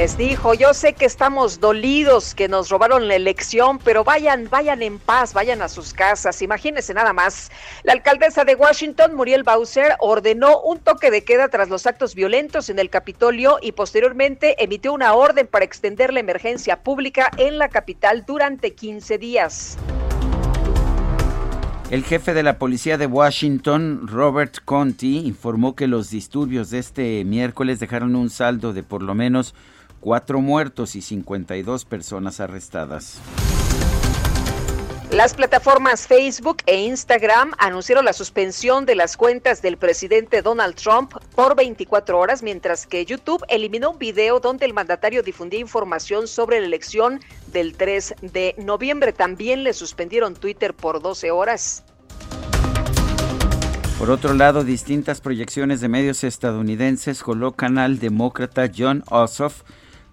les 0.00 0.16
dijo, 0.16 0.54
yo 0.54 0.74
sé 0.74 0.92
que 0.92 1.06
estamos 1.06 1.58
dolidos 1.58 2.32
que 2.32 2.46
nos 2.46 2.68
robaron 2.68 3.08
la 3.08 3.16
elección, 3.16 3.80
pero 3.80 4.04
vayan, 4.04 4.48
vayan 4.48 4.80
en 4.80 5.00
paz, 5.00 5.34
vayan 5.34 5.60
a 5.60 5.68
sus 5.68 5.92
casas. 5.92 6.40
Imagínense 6.40 6.94
nada 6.94 7.12
más. 7.12 7.50
La 7.82 7.94
alcaldesa 7.94 8.44
de 8.44 8.54
Washington, 8.54 9.16
Muriel 9.16 9.42
Bowser, 9.42 9.96
ordenó 9.98 10.60
un 10.60 10.78
toque 10.78 11.10
de 11.10 11.24
queda 11.24 11.48
tras 11.48 11.68
los 11.68 11.84
actos 11.84 12.14
violentos 12.14 12.70
en 12.70 12.78
el 12.78 12.90
Capitolio 12.90 13.58
y 13.60 13.72
posteriormente 13.72 14.62
emitió 14.62 14.92
una 14.92 15.14
orden 15.14 15.48
para 15.48 15.64
extender 15.64 16.12
la 16.12 16.20
emergencia 16.20 16.80
pública 16.84 17.32
en 17.36 17.58
la 17.58 17.68
capital 17.68 18.24
durante 18.24 18.74
15 18.74 19.18
días. 19.18 19.78
El 21.90 22.04
jefe 22.04 22.34
de 22.34 22.44
la 22.44 22.58
policía 22.58 22.98
de 22.98 23.06
Washington, 23.06 24.06
Robert 24.06 24.58
Conti, 24.64 25.26
informó 25.26 25.74
que 25.74 25.88
los 25.88 26.10
disturbios 26.10 26.70
de 26.70 26.78
este 26.78 27.24
miércoles 27.24 27.80
dejaron 27.80 28.14
un 28.14 28.30
saldo 28.30 28.72
de 28.72 28.84
por 28.84 29.02
lo 29.02 29.16
menos 29.16 29.56
cuatro 30.00 30.40
muertos 30.40 30.96
y 30.96 31.02
52 31.02 31.84
personas 31.84 32.40
arrestadas. 32.40 33.20
Las 35.10 35.32
plataformas 35.32 36.06
Facebook 36.06 36.58
e 36.66 36.82
Instagram 36.82 37.52
anunciaron 37.56 38.04
la 38.04 38.12
suspensión 38.12 38.84
de 38.84 38.94
las 38.94 39.16
cuentas 39.16 39.62
del 39.62 39.78
presidente 39.78 40.42
Donald 40.42 40.74
Trump 40.74 41.14
por 41.34 41.56
24 41.56 42.18
horas, 42.18 42.42
mientras 42.42 42.86
que 42.86 43.06
YouTube 43.06 43.42
eliminó 43.48 43.92
un 43.92 43.98
video 43.98 44.38
donde 44.38 44.66
el 44.66 44.74
mandatario 44.74 45.22
difundía 45.22 45.60
información 45.60 46.28
sobre 46.28 46.60
la 46.60 46.66
elección 46.66 47.20
del 47.52 47.74
3 47.74 48.16
de 48.20 48.54
noviembre. 48.58 49.14
También 49.14 49.64
le 49.64 49.72
suspendieron 49.72 50.34
Twitter 50.34 50.74
por 50.74 51.00
12 51.00 51.30
horas. 51.30 51.84
Por 53.98 54.10
otro 54.10 54.34
lado, 54.34 54.62
distintas 54.62 55.22
proyecciones 55.22 55.80
de 55.80 55.88
medios 55.88 56.22
estadounidenses 56.22 57.22
colocan 57.22 57.78
al 57.78 57.98
demócrata 57.98 58.70
John 58.76 59.02
Ossoff 59.08 59.62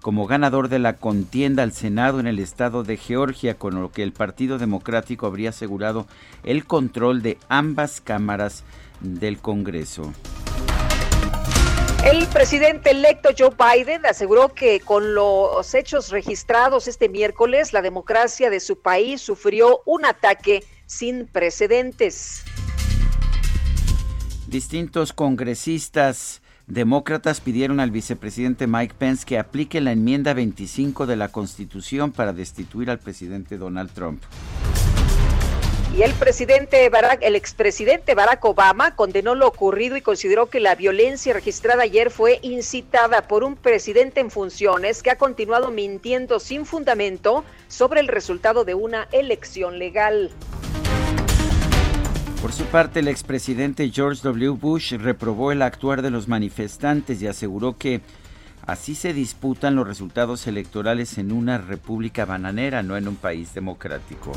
como 0.05 0.27
ganador 0.27 0.69
de 0.69 0.77
la 0.77 0.97
contienda 0.97 1.63
al 1.63 1.71
Senado 1.71 2.19
en 2.19 2.27
el 2.27 2.37
estado 2.37 2.83
de 2.83 2.95
Georgia, 2.95 3.55
con 3.55 3.81
lo 3.81 3.91
que 3.91 4.03
el 4.03 4.13
Partido 4.13 4.59
Democrático 4.59 5.25
habría 5.25 5.49
asegurado 5.49 6.05
el 6.43 6.65
control 6.65 7.23
de 7.23 7.39
ambas 7.49 8.01
cámaras 8.01 8.63
del 8.99 9.39
Congreso. 9.39 10.13
El 12.05 12.27
presidente 12.27 12.91
electo 12.91 13.29
Joe 13.35 13.49
Biden 13.57 14.05
aseguró 14.05 14.53
que 14.53 14.79
con 14.79 15.15
los 15.15 15.73
hechos 15.73 16.11
registrados 16.11 16.87
este 16.87 17.09
miércoles, 17.09 17.73
la 17.73 17.81
democracia 17.81 18.51
de 18.51 18.59
su 18.59 18.77
país 18.79 19.21
sufrió 19.21 19.81
un 19.87 20.05
ataque 20.05 20.63
sin 20.85 21.25
precedentes. 21.25 22.43
Distintos 24.45 25.13
congresistas 25.13 26.43
Demócratas 26.67 27.41
pidieron 27.41 27.79
al 27.79 27.91
vicepresidente 27.91 28.65
Mike 28.65 28.95
Pence 28.97 29.23
que 29.23 29.37
aplique 29.37 29.81
la 29.81 29.91
enmienda 29.91 30.33
25 30.33 31.05
de 31.05 31.15
la 31.15 31.27
Constitución 31.27 32.11
para 32.11 32.33
destituir 32.33 32.89
al 32.89 32.97
presidente 32.97 33.59
Donald 33.59 33.91
Trump. 33.91 34.23
Y 35.95 36.01
el 36.01 36.11
presidente 36.13 36.89
Barack, 36.89 37.19
el 37.21 37.35
expresidente 37.35 38.15
Barack 38.15 38.43
Obama 38.43 38.95
condenó 38.95 39.35
lo 39.35 39.47
ocurrido 39.47 39.95
y 39.95 40.01
consideró 40.01 40.47
que 40.47 40.59
la 40.59 40.73
violencia 40.73 41.33
registrada 41.33 41.83
ayer 41.83 42.09
fue 42.09 42.39
incitada 42.41 43.27
por 43.27 43.43
un 43.43 43.55
presidente 43.55 44.19
en 44.19 44.31
funciones 44.31 45.03
que 45.03 45.11
ha 45.11 45.17
continuado 45.17 45.69
mintiendo 45.69 46.39
sin 46.39 46.65
fundamento 46.65 47.45
sobre 47.67 47.99
el 47.99 48.07
resultado 48.07 48.65
de 48.65 48.73
una 48.73 49.07
elección 49.11 49.77
legal. 49.77 50.31
Por 52.45 52.53
su 52.53 52.65
parte, 52.65 52.99
el 52.99 53.07
expresidente 53.07 53.89
George 53.89 54.21
W. 54.21 54.49
Bush 54.51 54.93
reprobó 54.97 55.51
el 55.51 55.63
actuar 55.63 56.03
de 56.03 56.11
los 56.11 56.27
manifestantes 56.27 57.19
y 57.19 57.25
aseguró 57.25 57.75
que 57.79 58.01
así 58.67 58.93
se 58.93 59.13
disputan 59.13 59.75
los 59.75 59.87
resultados 59.87 60.45
electorales 60.45 61.17
en 61.17 61.31
una 61.31 61.57
república 61.57 62.23
bananera, 62.23 62.83
no 62.83 62.97
en 62.97 63.07
un 63.07 63.15
país 63.15 63.55
democrático. 63.55 64.31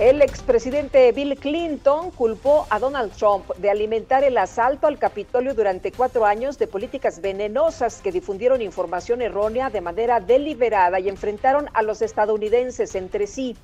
El 0.00 0.20
expresidente 0.20 1.12
Bill 1.12 1.36
Clinton 1.36 2.10
culpó 2.10 2.66
a 2.70 2.80
Donald 2.80 3.12
Trump 3.12 3.48
de 3.58 3.70
alimentar 3.70 4.24
el 4.24 4.36
asalto 4.36 4.88
al 4.88 4.98
Capitolio 4.98 5.54
durante 5.54 5.92
cuatro 5.92 6.26
años 6.26 6.58
de 6.58 6.66
políticas 6.66 7.20
venenosas 7.20 8.00
que 8.02 8.10
difundieron 8.10 8.62
información 8.62 9.22
errónea 9.22 9.70
de 9.70 9.80
manera 9.80 10.18
deliberada 10.18 10.98
y 10.98 11.08
enfrentaron 11.08 11.66
a 11.72 11.82
los 11.82 12.02
estadounidenses 12.02 12.96
entre 12.96 13.28
sí. 13.28 13.56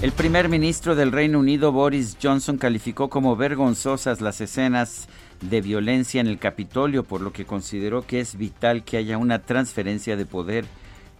El 0.00 0.12
primer 0.12 0.48
ministro 0.48 0.94
del 0.94 1.10
Reino 1.10 1.40
Unido, 1.40 1.72
Boris 1.72 2.16
Johnson, 2.22 2.56
calificó 2.56 3.10
como 3.10 3.34
vergonzosas 3.34 4.20
las 4.20 4.40
escenas 4.40 5.08
de 5.40 5.60
violencia 5.60 6.20
en 6.20 6.28
el 6.28 6.38
Capitolio, 6.38 7.02
por 7.02 7.20
lo 7.20 7.32
que 7.32 7.44
consideró 7.44 8.06
que 8.06 8.20
es 8.20 8.38
vital 8.38 8.84
que 8.84 8.98
haya 8.98 9.18
una 9.18 9.40
transferencia 9.40 10.16
de 10.16 10.24
poder 10.24 10.66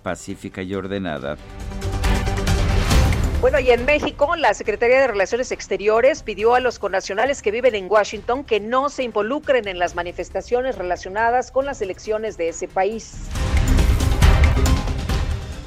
pacífica 0.05 0.63
y 0.63 0.77
ordenada. 0.77 1.37
Bueno, 3.41 3.59
y 3.59 3.71
en 3.73 3.85
México, 3.85 4.37
la 4.37 4.55
Secretaría 4.55 5.01
de 5.01 5.09
Relaciones 5.09 5.51
Exteriores 5.51 6.23
pidió 6.23 6.55
a 6.55 6.61
los 6.61 6.79
connacionales 6.79 7.43
que 7.43 7.51
viven 7.51 7.75
en 7.75 7.91
Washington 7.91 8.45
que 8.45 8.61
no 8.61 8.91
se 8.91 9.03
involucren 9.03 9.67
en 9.67 9.81
las 9.81 9.97
manifestaciones 9.97 10.79
relacionadas 10.79 11.51
con 11.51 11.67
las 11.67 11.83
elecciones 11.83 12.37
de 12.37 12.51
ese 12.51 12.69
país. 12.69 13.29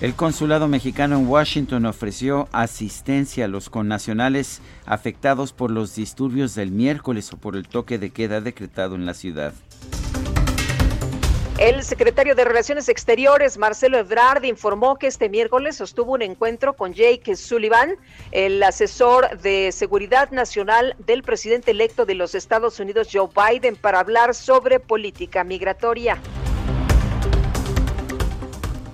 El 0.01 0.15
consulado 0.15 0.67
mexicano 0.67 1.15
en 1.15 1.27
Washington 1.27 1.85
ofreció 1.85 2.49
asistencia 2.51 3.45
a 3.45 3.47
los 3.47 3.69
connacionales 3.69 4.59
afectados 4.87 5.53
por 5.53 5.69
los 5.69 5.93
disturbios 5.93 6.55
del 6.55 6.71
miércoles 6.71 7.31
o 7.31 7.37
por 7.37 7.55
el 7.55 7.67
toque 7.67 7.99
de 7.99 8.09
queda 8.09 8.41
decretado 8.41 8.95
en 8.95 9.05
la 9.05 9.13
ciudad. 9.13 9.53
El 11.59 11.83
secretario 11.83 12.33
de 12.33 12.43
Relaciones 12.43 12.89
Exteriores, 12.89 13.59
Marcelo 13.59 13.99
Ebrard, 13.99 14.43
informó 14.45 14.95
que 14.95 15.05
este 15.05 15.29
miércoles 15.29 15.75
sostuvo 15.75 16.13
un 16.13 16.23
encuentro 16.23 16.73
con 16.73 16.93
Jake 16.95 17.35
Sullivan, 17.35 17.95
el 18.31 18.63
asesor 18.63 19.39
de 19.41 19.71
seguridad 19.71 20.31
nacional 20.31 20.95
del 21.05 21.21
presidente 21.21 21.69
electo 21.69 22.07
de 22.07 22.15
los 22.15 22.33
Estados 22.33 22.79
Unidos, 22.79 23.09
Joe 23.13 23.29
Biden, 23.35 23.75
para 23.75 23.99
hablar 23.99 24.33
sobre 24.33 24.79
política 24.79 25.43
migratoria. 25.43 26.19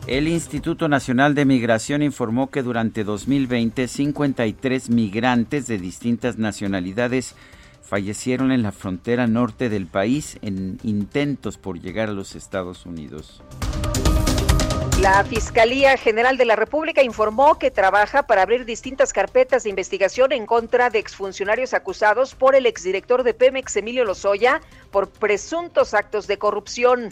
El 0.07 0.29
Instituto 0.29 0.87
Nacional 0.87 1.35
de 1.35 1.43
Migración 1.43 2.01
informó 2.01 2.49
que 2.49 2.63
durante 2.63 3.03
2020 3.03 3.89
53 3.89 4.89
migrantes 4.89 5.67
de 5.67 5.77
distintas 5.77 6.37
nacionalidades 6.37 7.35
fallecieron 7.83 8.53
en 8.53 8.63
la 8.63 8.71
frontera 8.71 9.27
norte 9.27 9.67
del 9.67 9.85
país 9.85 10.39
en 10.41 10.79
intentos 10.83 11.57
por 11.57 11.81
llegar 11.81 12.07
a 12.07 12.13
los 12.13 12.35
Estados 12.35 12.85
Unidos. 12.85 13.43
La 15.01 15.25
Fiscalía 15.25 15.97
General 15.97 16.37
de 16.37 16.45
la 16.45 16.55
República 16.55 17.03
informó 17.03 17.59
que 17.59 17.69
trabaja 17.69 18.23
para 18.23 18.43
abrir 18.43 18.63
distintas 18.63 19.11
carpetas 19.11 19.65
de 19.65 19.71
investigación 19.71 20.31
en 20.31 20.45
contra 20.45 20.89
de 20.89 20.99
exfuncionarios 20.99 21.73
acusados 21.73 22.33
por 22.33 22.55
el 22.55 22.65
exdirector 22.65 23.23
de 23.23 23.33
Pemex, 23.33 23.75
Emilio 23.75 24.05
Lozoya, 24.05 24.61
por 24.89 25.09
presuntos 25.09 25.93
actos 25.93 26.27
de 26.27 26.37
corrupción. 26.37 27.09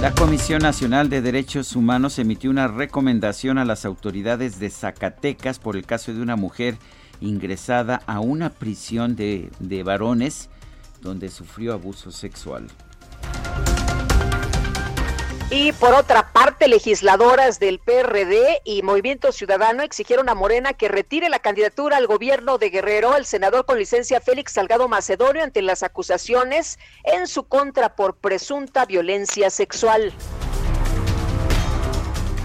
La 0.00 0.14
Comisión 0.14 0.60
Nacional 0.60 1.08
de 1.08 1.22
Derechos 1.22 1.74
Humanos 1.74 2.18
emitió 2.18 2.50
una 2.50 2.68
recomendación 2.68 3.56
a 3.56 3.64
las 3.64 3.86
autoridades 3.86 4.60
de 4.60 4.68
Zacatecas 4.68 5.58
por 5.58 5.74
el 5.74 5.86
caso 5.86 6.12
de 6.12 6.20
una 6.20 6.36
mujer 6.36 6.76
ingresada 7.20 8.02
a 8.06 8.20
una 8.20 8.50
prisión 8.50 9.16
de, 9.16 9.50
de 9.58 9.82
varones 9.82 10.50
donde 11.00 11.30
sufrió 11.30 11.72
abuso 11.72 12.12
sexual. 12.12 12.66
Y 15.48 15.70
por 15.72 15.94
otra 15.94 16.32
parte, 16.32 16.66
legisladoras 16.66 17.60
del 17.60 17.78
PRD 17.78 18.62
y 18.64 18.82
Movimiento 18.82 19.30
Ciudadano 19.30 19.84
exigieron 19.84 20.28
a 20.28 20.34
Morena 20.34 20.72
que 20.72 20.88
retire 20.88 21.28
la 21.28 21.38
candidatura 21.38 21.98
al 21.98 22.08
gobierno 22.08 22.58
de 22.58 22.70
Guerrero 22.70 23.16
el 23.16 23.26
senador 23.26 23.64
con 23.64 23.78
licencia 23.78 24.20
Félix 24.20 24.52
Salgado 24.52 24.88
Macedonio 24.88 25.44
ante 25.44 25.62
las 25.62 25.84
acusaciones 25.84 26.80
en 27.04 27.28
su 27.28 27.44
contra 27.44 27.94
por 27.94 28.16
presunta 28.16 28.86
violencia 28.86 29.48
sexual. 29.50 30.12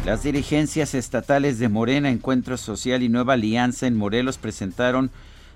Las 0.05 0.21
dirigencias 0.21 0.93
estatales 0.93 1.57
de 1.57 1.69
Morena, 1.69 2.09
Encuentro 2.09 2.55
Social 2.55 3.01
y 3.01 3.09
Nueva 3.09 3.33
Alianza 3.33 3.87
en 3.87 3.97
Morelos 3.97 4.37
presentaron 4.37 5.09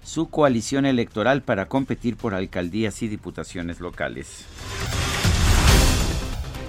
su 0.04 0.32
coalición 0.32 0.88
electoral 0.88 1.44
para 1.44 1.68
competir 1.68 2.16
por 2.16 2.34
alcaldías 2.34 3.04
y 3.04 3.08
diputaciones 3.08 3.80
locales. 3.80 4.46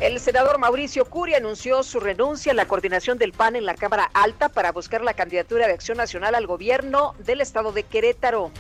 El 0.01 0.21
senador 0.21 0.59
Mauricio 0.59 1.07
Curi 1.07 1.35
anunció 1.35 1.83
su 1.83 2.01
renuncia 2.01 2.53
a 2.53 2.55
la 2.55 2.69
coordinación 2.69 3.17
del 3.17 3.33
PAN 3.33 3.57
en 3.57 3.65
la 3.65 3.75
Cámara 3.75 4.11
Alta 4.13 4.51
para 4.51 4.71
buscar 4.71 5.03
la 5.03 5.15
candidatura 5.15 5.67
de 5.67 5.73
Acción 5.73 5.97
Nacional 5.97 6.35
al 6.35 6.47
gobierno 6.47 7.15
del 7.25 7.41
estado 7.41 7.73
de 7.73 7.83
Querétaro. 7.83 8.51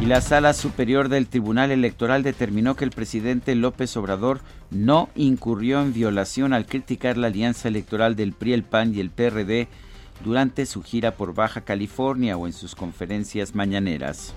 Y 0.00 0.06
la 0.06 0.20
Sala 0.22 0.54
Superior 0.54 1.08
del 1.08 1.28
Tribunal 1.28 1.70
Electoral 1.70 2.24
determinó 2.24 2.74
que 2.74 2.84
el 2.84 2.90
presidente 2.90 3.54
López 3.54 3.96
Obrador 3.96 4.40
no 4.70 5.08
incurrió 5.14 5.80
en 5.82 5.92
violación 5.92 6.52
al 6.52 6.66
criticar 6.66 7.16
la 7.16 7.28
alianza 7.28 7.68
electoral 7.68 8.16
del 8.16 8.32
PRI, 8.32 8.54
el 8.54 8.64
PAN 8.64 8.92
y 8.92 8.98
el 8.98 9.10
PRD 9.10 9.68
durante 10.24 10.66
su 10.66 10.82
gira 10.82 11.12
por 11.12 11.32
Baja 11.34 11.60
California 11.60 12.36
o 12.36 12.48
en 12.48 12.52
sus 12.52 12.74
conferencias 12.74 13.54
mañaneras. 13.54 14.34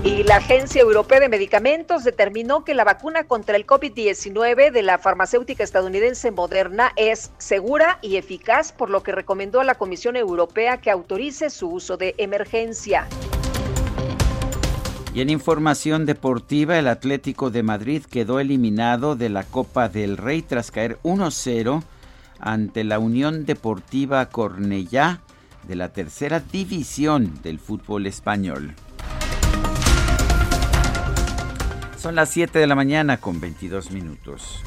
Y 0.02 0.24
la 0.24 0.36
Agencia 0.36 0.80
Europea 0.80 1.20
de 1.20 1.28
Medicamentos 1.28 2.02
determinó 2.02 2.64
que 2.64 2.74
la 2.74 2.84
vacuna 2.84 3.24
contra 3.24 3.54
el 3.54 3.66
COVID-19 3.66 4.72
de 4.72 4.82
la 4.82 4.98
farmacéutica 4.98 5.62
estadounidense 5.62 6.32
Moderna 6.32 6.92
es 6.96 7.30
segura 7.38 7.98
y 8.02 8.16
eficaz, 8.16 8.72
por 8.72 8.90
lo 8.90 9.04
que 9.04 9.12
recomendó 9.12 9.60
a 9.60 9.64
la 9.64 9.76
Comisión 9.76 10.16
Europea 10.16 10.78
que 10.78 10.90
autorice 10.90 11.48
su 11.48 11.68
uso 11.68 11.96
de 11.96 12.16
emergencia. 12.18 13.06
Y 15.12 15.20
en 15.20 15.30
información 15.30 16.06
deportiva, 16.06 16.78
el 16.78 16.86
Atlético 16.86 17.50
de 17.50 17.64
Madrid 17.64 18.02
quedó 18.04 18.38
eliminado 18.38 19.16
de 19.16 19.28
la 19.28 19.42
Copa 19.42 19.88
del 19.88 20.16
Rey 20.16 20.42
tras 20.42 20.70
caer 20.70 20.98
1-0 21.02 21.82
ante 22.38 22.84
la 22.84 23.00
Unión 23.00 23.44
Deportiva 23.44 24.26
Cornellá 24.26 25.20
de 25.66 25.74
la 25.74 25.92
tercera 25.92 26.38
división 26.40 27.42
del 27.42 27.58
fútbol 27.58 28.06
español. 28.06 28.74
Son 31.98 32.14
las 32.14 32.30
7 32.30 32.58
de 32.58 32.66
la 32.66 32.74
mañana 32.76 33.18
con 33.18 33.40
22 33.40 33.90
minutos. 33.90 34.62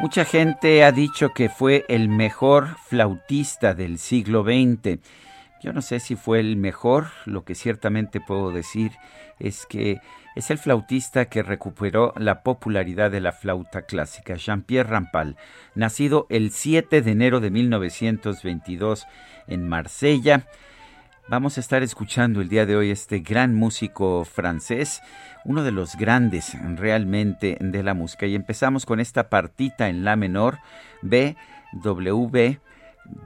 Mucha 0.00 0.24
gente 0.24 0.84
ha 0.84 0.92
dicho 0.92 1.34
que 1.34 1.48
fue 1.48 1.84
el 1.88 2.08
mejor 2.08 2.76
flautista 2.86 3.74
del 3.74 3.98
siglo 3.98 4.44
XX. 4.44 5.00
Yo 5.60 5.72
no 5.72 5.82
sé 5.82 5.98
si 5.98 6.14
fue 6.14 6.38
el 6.38 6.56
mejor, 6.56 7.08
lo 7.26 7.44
que 7.44 7.56
ciertamente 7.56 8.20
puedo 8.20 8.52
decir 8.52 8.92
es 9.40 9.66
que 9.66 10.00
es 10.36 10.52
el 10.52 10.58
flautista 10.58 11.24
que 11.24 11.42
recuperó 11.42 12.14
la 12.16 12.44
popularidad 12.44 13.10
de 13.10 13.20
la 13.20 13.32
flauta 13.32 13.82
clásica, 13.82 14.36
Jean-Pierre 14.36 14.88
Rampal, 14.88 15.36
nacido 15.74 16.28
el 16.30 16.52
7 16.52 17.02
de 17.02 17.10
enero 17.10 17.40
de 17.40 17.50
1922 17.50 19.04
en 19.48 19.68
Marsella. 19.68 20.46
Vamos 21.30 21.58
a 21.58 21.60
estar 21.60 21.82
escuchando 21.82 22.40
el 22.40 22.48
día 22.48 22.64
de 22.64 22.74
hoy 22.74 22.90
este 22.90 23.18
gran 23.18 23.54
músico 23.54 24.24
francés, 24.24 25.02
uno 25.44 25.62
de 25.62 25.72
los 25.72 25.94
grandes 25.96 26.56
realmente 26.78 27.58
de 27.60 27.82
la 27.82 27.92
música. 27.92 28.24
Y 28.24 28.34
empezamos 28.34 28.86
con 28.86 28.98
esta 28.98 29.28
partita 29.28 29.90
en 29.90 30.04
la 30.04 30.16
menor, 30.16 30.58
B, 31.02 31.36
W, 31.74 32.60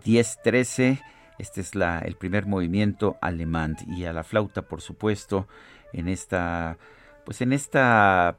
10-13. 0.04 1.00
Este 1.38 1.60
es 1.60 1.70
el 1.74 2.16
primer 2.16 2.46
movimiento 2.46 3.18
alemán. 3.20 3.76
Y 3.86 4.04
a 4.04 4.12
la 4.12 4.24
flauta, 4.24 4.62
por 4.62 4.80
supuesto, 4.80 5.46
en 5.92 6.08
esta, 6.08 6.78
pues 7.24 7.40
en 7.40 7.52
esta 7.52 8.36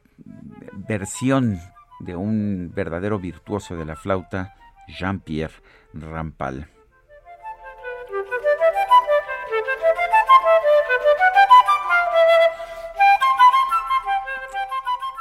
versión 0.74 1.58
de 2.02 2.18
un 2.18 2.70
verdadero 2.76 3.18
virtuoso 3.18 3.78
de 3.78 3.86
la 3.86 3.96
flauta, 3.96 4.56
Jean-Pierre 4.90 5.54
Rampal. 5.94 6.73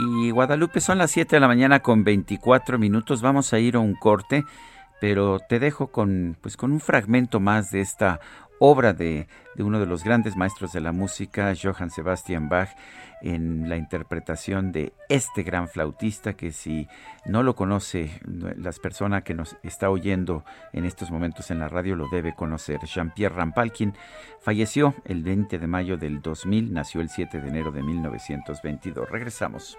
Y 0.04 0.30
Guadalupe 0.30 0.80
son 0.80 0.98
las 0.98 1.12
7 1.12 1.36
de 1.36 1.40
la 1.40 1.46
mañana 1.46 1.80
con 1.80 2.02
24 2.02 2.76
minutos. 2.76 3.22
Vamos 3.22 3.52
a 3.52 3.60
ir 3.60 3.76
a 3.76 3.80
un 3.80 3.94
corte, 3.94 4.44
pero 5.00 5.38
te 5.38 5.60
dejo 5.60 5.92
con, 5.92 6.36
pues, 6.40 6.56
con 6.56 6.72
un 6.72 6.80
fragmento 6.80 7.38
más 7.38 7.70
de 7.70 7.80
esta 7.80 8.18
obra 8.58 8.92
de, 8.92 9.28
de 9.54 9.62
uno 9.62 9.78
de 9.78 9.86
los 9.86 10.02
grandes 10.02 10.36
maestros 10.36 10.72
de 10.72 10.80
la 10.80 10.90
música, 10.90 11.52
Johann 11.60 11.90
Sebastian 11.90 12.48
Bach, 12.48 12.70
en 13.20 13.68
la 13.68 13.76
interpretación 13.76 14.72
de 14.72 14.92
este 15.08 15.44
gran 15.44 15.68
flautista 15.68 16.32
que 16.32 16.50
si 16.50 16.88
no 17.24 17.44
lo 17.44 17.54
conoce, 17.54 18.20
las 18.24 18.80
personas 18.80 19.22
que 19.22 19.34
nos 19.34 19.56
está 19.62 19.88
oyendo 19.88 20.44
en 20.72 20.84
estos 20.84 21.12
momentos 21.12 21.52
en 21.52 21.60
la 21.60 21.68
radio 21.68 21.94
lo 21.94 22.08
debe 22.08 22.34
conocer. 22.34 22.80
Jean-Pierre 22.84 23.34
Rampal, 23.34 23.72
quien 23.72 23.94
falleció 24.40 24.94
el 25.04 25.22
20 25.22 25.60
de 25.60 25.66
mayo 25.68 25.96
del 25.96 26.22
2000, 26.22 26.72
nació 26.72 27.00
el 27.00 27.08
7 27.08 27.40
de 27.40 27.48
enero 27.48 27.70
de 27.70 27.82
1922. 27.82 29.08
Regresamos. 29.08 29.78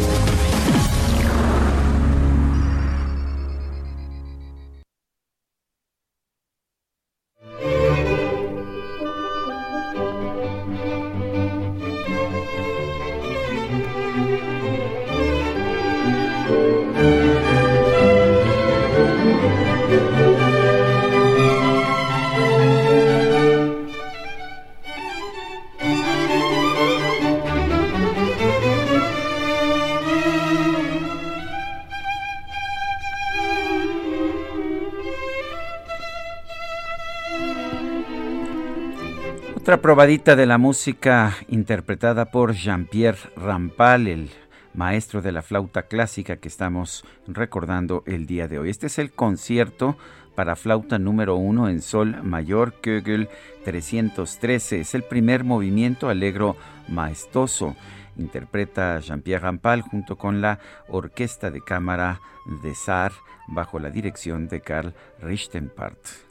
Probadita 39.91 40.37
de 40.37 40.45
la 40.45 40.57
música 40.57 41.35
interpretada 41.49 42.31
por 42.31 42.53
Jean-Pierre 42.53 43.17
Rampal, 43.35 44.07
el 44.07 44.29
maestro 44.73 45.21
de 45.21 45.33
la 45.33 45.41
flauta 45.41 45.81
clásica 45.81 46.37
que 46.37 46.47
estamos 46.47 47.03
recordando 47.27 48.01
el 48.07 48.25
día 48.25 48.47
de 48.47 48.57
hoy. 48.57 48.69
Este 48.69 48.87
es 48.87 48.99
el 48.99 49.11
concierto 49.11 49.97
para 50.33 50.55
flauta 50.55 50.97
número 50.97 51.35
uno 51.35 51.67
en 51.67 51.81
sol 51.81 52.23
mayor 52.23 52.75
Kögel 52.79 53.27
313. 53.65 54.79
Es 54.79 54.95
el 54.95 55.03
primer 55.03 55.43
movimiento 55.43 56.07
alegro 56.07 56.55
maestoso. 56.87 57.75
Interpreta 58.15 58.97
Jean-Pierre 59.01 59.43
Rampal 59.43 59.81
junto 59.81 60.17
con 60.17 60.39
la 60.39 60.59
Orquesta 60.87 61.51
de 61.51 61.59
Cámara 61.59 62.21
de 62.63 62.75
Saar 62.75 63.11
bajo 63.45 63.77
la 63.77 63.89
dirección 63.89 64.47
de 64.47 64.61
Karl 64.61 64.93
Richtenpart. 65.19 66.30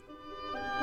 A 0.80 0.82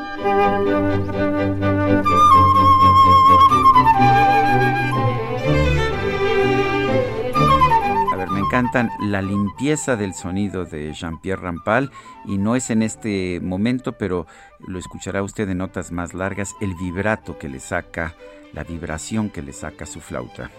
ver, 8.16 8.30
me 8.30 8.40
encantan 8.40 8.92
la 9.00 9.24
limpieza 9.24 9.96
del 9.96 10.14
sonido 10.14 10.66
de 10.66 10.94
Jean-Pierre 10.94 11.42
Rampal 11.42 11.92
y 12.26 12.38
no 12.38 12.56
es 12.56 12.70
en 12.70 12.84
este 12.84 13.40
momento, 13.42 13.94
pero 13.94 14.28
lo 14.68 14.78
escuchará 14.78 15.24
usted 15.24 15.50
en 15.50 15.58
notas 15.58 15.92
más 15.92 16.14
largas, 16.14 16.54
el 16.62 16.76
vibrato 16.76 17.40
que 17.40 17.50
le 17.50 17.60
saca, 17.60 18.14
la 18.54 18.64
vibración 18.64 19.32
que 19.32 19.42
le 19.42 19.54
saca 19.54 19.88
su 19.88 20.00
flauta. 20.00 20.52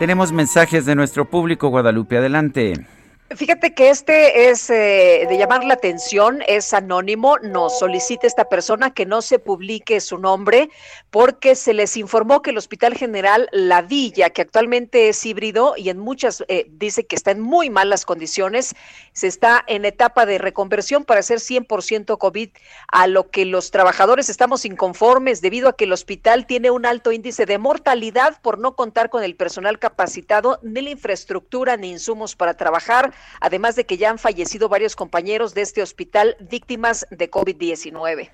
Tenemos 0.00 0.32
mensajes 0.32 0.86
de 0.86 0.94
nuestro 0.94 1.28
público, 1.28 1.68
Guadalupe, 1.68 2.16
adelante. 2.16 2.72
Fíjate 3.36 3.74
que 3.74 3.90
este 3.90 4.48
es 4.48 4.70
eh, 4.70 5.26
de 5.28 5.36
llamar 5.36 5.62
la 5.62 5.74
atención, 5.74 6.38
es 6.48 6.72
anónimo, 6.72 7.36
nos 7.42 7.78
solicita 7.78 8.26
esta 8.26 8.46
persona 8.46 8.92
que 8.92 9.04
no 9.04 9.20
se 9.20 9.38
publique 9.38 10.00
su 10.00 10.16
nombre 10.16 10.70
porque 11.10 11.54
se 11.54 11.74
les 11.74 11.96
informó 11.96 12.42
que 12.42 12.50
el 12.50 12.58
Hospital 12.58 12.94
General 12.94 13.48
La 13.52 13.82
Villa, 13.82 14.30
que 14.30 14.42
actualmente 14.42 15.08
es 15.08 15.24
híbrido 15.26 15.74
y 15.76 15.88
en 15.90 15.98
muchas 15.98 16.44
eh, 16.48 16.66
dice 16.70 17.06
que 17.06 17.16
está 17.16 17.30
en 17.32 17.40
muy 17.40 17.70
malas 17.70 18.04
condiciones, 18.04 18.74
se 19.12 19.26
está 19.26 19.64
en 19.66 19.84
etapa 19.84 20.26
de 20.26 20.38
reconversión 20.38 21.04
para 21.04 21.20
hacer 21.20 21.38
100% 21.38 22.18
COVID, 22.18 22.50
a 22.88 23.06
lo 23.06 23.30
que 23.30 23.44
los 23.44 23.70
trabajadores 23.70 24.28
estamos 24.28 24.64
inconformes 24.64 25.40
debido 25.40 25.68
a 25.68 25.76
que 25.76 25.84
el 25.84 25.92
hospital 25.92 26.46
tiene 26.46 26.70
un 26.70 26.86
alto 26.86 27.12
índice 27.12 27.46
de 27.46 27.58
mortalidad 27.58 28.40
por 28.40 28.58
no 28.58 28.76
contar 28.76 29.10
con 29.10 29.24
el 29.24 29.36
personal 29.36 29.78
capacitado, 29.78 30.58
ni 30.62 30.80
la 30.80 30.90
infraestructura 30.90 31.76
ni 31.76 31.90
insumos 31.90 32.36
para 32.36 32.54
trabajar 32.54 33.12
además 33.40 33.76
de 33.76 33.84
que 33.84 33.96
ya 33.96 34.10
han 34.10 34.18
fallecido 34.18 34.68
varios 34.68 34.96
compañeros 34.96 35.54
de 35.54 35.62
este 35.62 35.82
hospital 35.82 36.36
víctimas 36.40 37.06
de 37.10 37.30
COVID-19. 37.30 38.30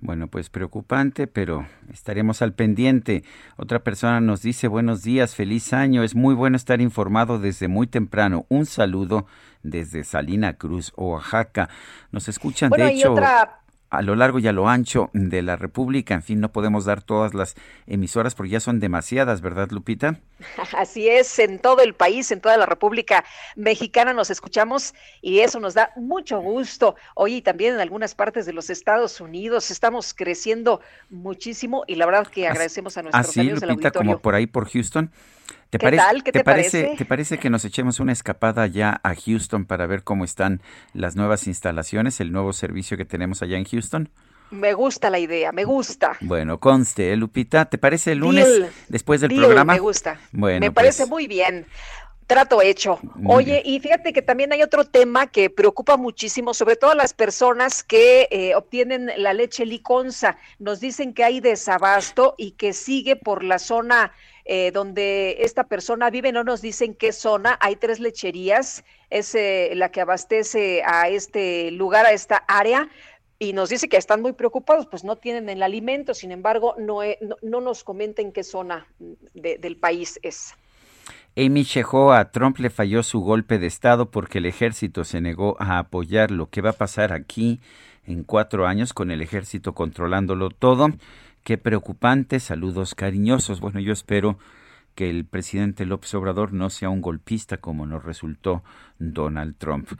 Bueno, 0.00 0.28
pues 0.28 0.48
preocupante, 0.48 1.26
pero 1.26 1.66
estaremos 1.92 2.40
al 2.40 2.52
pendiente. 2.52 3.24
Otra 3.56 3.80
persona 3.80 4.20
nos 4.20 4.42
dice 4.42 4.68
buenos 4.68 5.02
días, 5.02 5.34
feliz 5.34 5.72
año. 5.72 6.04
Es 6.04 6.14
muy 6.14 6.34
bueno 6.34 6.56
estar 6.56 6.80
informado 6.80 7.40
desde 7.40 7.66
muy 7.66 7.88
temprano. 7.88 8.46
Un 8.48 8.64
saludo 8.64 9.26
desde 9.64 10.04
Salina 10.04 10.52
Cruz, 10.52 10.92
Oaxaca. 10.96 11.68
Nos 12.12 12.28
escuchan, 12.28 12.70
de 12.70 12.88
hecho 12.88 13.16
a 13.90 14.02
lo 14.02 14.14
largo 14.14 14.38
y 14.38 14.46
a 14.46 14.52
lo 14.52 14.68
ancho 14.68 15.10
de 15.12 15.42
la 15.42 15.56
República. 15.56 16.14
En 16.14 16.22
fin, 16.22 16.40
no 16.40 16.52
podemos 16.52 16.84
dar 16.84 17.02
todas 17.02 17.34
las 17.34 17.56
emisoras 17.86 18.34
porque 18.34 18.50
ya 18.50 18.60
son 18.60 18.80
demasiadas, 18.80 19.40
¿verdad, 19.40 19.70
Lupita? 19.70 20.20
Así 20.76 21.08
es, 21.08 21.38
en 21.38 21.58
todo 21.58 21.82
el 21.82 21.94
país, 21.94 22.30
en 22.30 22.40
toda 22.40 22.56
la 22.56 22.66
República 22.66 23.24
Mexicana 23.56 24.12
nos 24.12 24.30
escuchamos 24.30 24.94
y 25.20 25.40
eso 25.40 25.60
nos 25.60 25.74
da 25.74 25.92
mucho 25.96 26.40
gusto. 26.40 26.96
Hoy 27.14 27.42
también 27.42 27.74
en 27.74 27.80
algunas 27.80 28.14
partes 28.14 28.46
de 28.46 28.52
los 28.52 28.70
Estados 28.70 29.20
Unidos 29.20 29.70
estamos 29.70 30.14
creciendo 30.14 30.80
muchísimo 31.10 31.84
y 31.86 31.96
la 31.96 32.06
verdad 32.06 32.26
que 32.26 32.46
agradecemos 32.46 32.96
a 32.96 33.02
nuestros 33.02 33.28
así, 33.28 33.40
amigos 33.40 33.62
Lupita, 33.62 33.90
como 33.90 34.18
por 34.18 34.34
ahí 34.34 34.46
por 34.46 34.68
Houston. 34.68 35.10
¿Te, 35.70 35.78
parece, 35.78 36.02
te, 36.32 36.44
parece, 36.44 36.94
¿Te 36.96 37.04
parece 37.04 37.38
que 37.38 37.50
nos 37.50 37.62
echemos 37.64 38.00
una 38.00 38.12
escapada 38.12 38.66
ya 38.66 39.00
a 39.02 39.14
Houston 39.14 39.66
para 39.66 39.86
ver 39.86 40.02
cómo 40.02 40.24
están 40.24 40.62
las 40.94 41.14
nuevas 41.14 41.46
instalaciones, 41.46 42.20
el 42.20 42.32
nuevo 42.32 42.54
servicio 42.54 42.96
que 42.96 43.04
tenemos 43.04 43.42
allá 43.42 43.58
en 43.58 43.64
Houston? 43.64 44.08
Me 44.50 44.72
gusta 44.72 45.10
la 45.10 45.18
idea, 45.18 45.52
me 45.52 45.64
gusta. 45.64 46.16
Bueno, 46.20 46.58
conste, 46.58 47.12
¿eh, 47.12 47.16
Lupita, 47.16 47.66
¿te 47.66 47.78
parece 47.78 48.12
el 48.12 48.18
lunes 48.18 48.46
después 48.88 49.20
del 49.20 49.34
programa? 49.34 49.74
Me 49.74 49.78
gusta. 49.78 50.18
Bueno, 50.32 50.60
me 50.60 50.70
parece 50.70 51.02
pues 51.02 51.10
muy 51.10 51.26
bien. 51.26 51.66
Trato 52.26 52.60
hecho. 52.60 53.00
Oye, 53.24 53.62
y 53.64 53.80
fíjate 53.80 54.12
que 54.12 54.20
también 54.20 54.52
hay 54.52 54.62
otro 54.62 54.84
tema 54.84 55.28
que 55.28 55.48
preocupa 55.48 55.96
muchísimo, 55.96 56.52
sobre 56.52 56.76
todo 56.76 56.90
a 56.90 56.94
las 56.94 57.14
personas 57.14 57.82
que 57.82 58.28
eh, 58.30 58.54
obtienen 58.54 59.10
la 59.16 59.32
leche 59.32 59.64
liconza. 59.64 60.36
Nos 60.58 60.78
dicen 60.78 61.14
que 61.14 61.24
hay 61.24 61.40
desabasto 61.40 62.34
y 62.36 62.50
que 62.50 62.74
sigue 62.74 63.16
por 63.16 63.42
la 63.42 63.58
zona 63.58 64.12
eh, 64.50 64.70
donde 64.72 65.36
esta 65.40 65.64
persona 65.64 66.08
vive, 66.08 66.32
no 66.32 66.42
nos 66.42 66.62
dicen 66.62 66.94
qué 66.94 67.12
zona, 67.12 67.58
hay 67.60 67.76
tres 67.76 68.00
lecherías, 68.00 68.82
es 69.10 69.34
eh, 69.34 69.72
la 69.74 69.90
que 69.90 70.00
abastece 70.00 70.82
a 70.86 71.10
este 71.10 71.70
lugar, 71.70 72.06
a 72.06 72.12
esta 72.12 72.44
área, 72.48 72.88
y 73.38 73.52
nos 73.52 73.68
dice 73.68 73.88
que 73.88 73.96
están 73.96 74.20
muy 74.20 74.32
preocupados, 74.32 74.86
pues 74.86 75.04
no 75.04 75.16
tienen 75.16 75.48
el 75.48 75.62
alimento, 75.62 76.14
sin 76.14 76.32
embargo, 76.32 76.74
no, 76.78 77.00
no, 77.42 77.60
nos 77.60 77.84
comenten 77.84 78.32
qué 78.32 78.42
zona 78.42 78.86
del 79.34 79.76
país 79.76 80.18
es. 80.22 80.54
Amy 81.36 81.62
Sheho 81.62 82.12
a 82.12 82.32
Trump 82.32 82.58
le 82.58 82.68
falló 82.68 83.02
su 83.04 83.20
golpe 83.20 83.58
de 83.58 83.68
Estado 83.68 84.10
porque 84.10 84.38
el 84.38 84.46
ejército 84.46 85.04
se 85.04 85.20
negó 85.20 85.56
a 85.60 85.78
apoyar 85.78 86.32
lo 86.32 86.50
que 86.50 86.62
va 86.62 86.70
a 86.70 86.74
pasar 86.74 87.12
aquí 87.12 87.60
en 88.04 88.24
cuatro 88.24 88.66
años 88.66 88.92
con 88.92 89.12
el 89.12 89.20
ejército 89.20 89.72
controlándolo 89.72 90.50
todo. 90.50 90.88
Qué 91.44 91.56
preocupante, 91.56 92.40
saludos 92.40 92.96
cariñosos. 92.96 93.60
Bueno, 93.60 93.78
yo 93.78 93.92
espero 93.92 94.38
que 94.98 95.08
el 95.08 95.26
presidente 95.26 95.86
López 95.86 96.12
Obrador 96.14 96.52
no 96.52 96.70
sea 96.70 96.90
un 96.90 97.00
golpista 97.00 97.58
como 97.58 97.86
nos 97.86 98.02
resultó 98.02 98.64
Donald 98.98 99.54
Trump. 99.56 99.90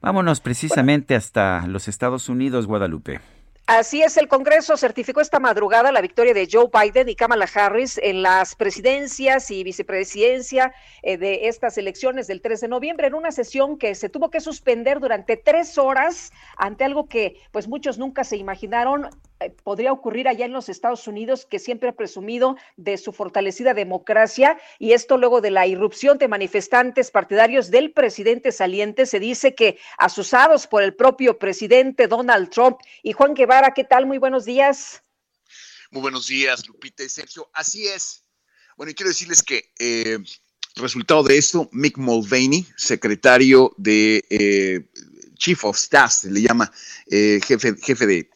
Vámonos 0.00 0.40
precisamente 0.40 1.16
hasta 1.16 1.66
los 1.66 1.88
Estados 1.88 2.28
Unidos, 2.28 2.68
Guadalupe. 2.68 3.20
Así 3.66 4.02
es, 4.02 4.16
el 4.16 4.28
Congreso 4.28 4.76
certificó 4.76 5.20
esta 5.20 5.40
madrugada 5.40 5.90
la 5.90 6.02
victoria 6.02 6.34
de 6.34 6.46
Joe 6.48 6.68
Biden 6.72 7.08
y 7.08 7.16
Kamala 7.16 7.48
Harris 7.52 7.98
en 8.00 8.22
las 8.22 8.54
presidencias 8.54 9.50
y 9.50 9.64
vicepresidencia 9.64 10.72
eh, 11.02 11.16
de 11.16 11.48
estas 11.48 11.76
elecciones 11.76 12.28
del 12.28 12.40
3 12.40 12.60
de 12.60 12.68
noviembre 12.68 13.08
en 13.08 13.14
una 13.14 13.32
sesión 13.32 13.76
que 13.76 13.96
se 13.96 14.08
tuvo 14.08 14.30
que 14.30 14.40
suspender 14.40 15.00
durante 15.00 15.36
tres 15.36 15.78
horas 15.78 16.30
ante 16.58 16.84
algo 16.84 17.08
que 17.08 17.40
pues 17.50 17.66
muchos 17.66 17.98
nunca 17.98 18.22
se 18.22 18.36
imaginaron 18.36 19.08
podría 19.62 19.92
ocurrir 19.92 20.28
allá 20.28 20.46
en 20.46 20.52
los 20.52 20.68
Estados 20.68 21.06
Unidos, 21.06 21.46
que 21.46 21.58
siempre 21.58 21.88
ha 21.88 21.96
presumido 21.96 22.56
de 22.76 22.96
su 22.96 23.12
fortalecida 23.12 23.74
democracia, 23.74 24.58
y 24.78 24.92
esto 24.92 25.18
luego 25.18 25.40
de 25.40 25.50
la 25.50 25.66
irrupción 25.66 26.18
de 26.18 26.28
manifestantes 26.28 27.10
partidarios 27.10 27.70
del 27.70 27.92
presidente 27.92 28.52
saliente, 28.52 29.06
se 29.06 29.20
dice 29.20 29.54
que 29.54 29.78
asusados 29.98 30.66
por 30.66 30.82
el 30.82 30.94
propio 30.94 31.38
presidente 31.38 32.06
Donald 32.06 32.50
Trump. 32.50 32.78
Y 33.02 33.12
Juan 33.12 33.34
Guevara, 33.34 33.74
¿qué 33.74 33.84
tal? 33.84 34.06
Muy 34.06 34.18
buenos 34.18 34.44
días. 34.44 35.02
Muy 35.90 36.02
buenos 36.02 36.26
días, 36.26 36.66
Lupita 36.66 37.04
y 37.04 37.08
Sergio. 37.08 37.50
Así 37.52 37.86
es. 37.86 38.24
Bueno, 38.76 38.90
y 38.90 38.94
quiero 38.94 39.10
decirles 39.10 39.42
que 39.42 39.72
eh, 39.78 40.18
resultado 40.76 41.22
de 41.22 41.38
esto, 41.38 41.68
Mick 41.72 41.96
Mulvaney, 41.98 42.66
secretario 42.76 43.72
de 43.76 44.24
eh, 44.30 44.88
Chief 45.36 45.64
of 45.64 45.76
Staff, 45.76 46.24
le 46.24 46.42
llama 46.42 46.72
eh, 47.06 47.40
jefe, 47.46 47.76
jefe 47.80 48.06
de, 48.06 48.30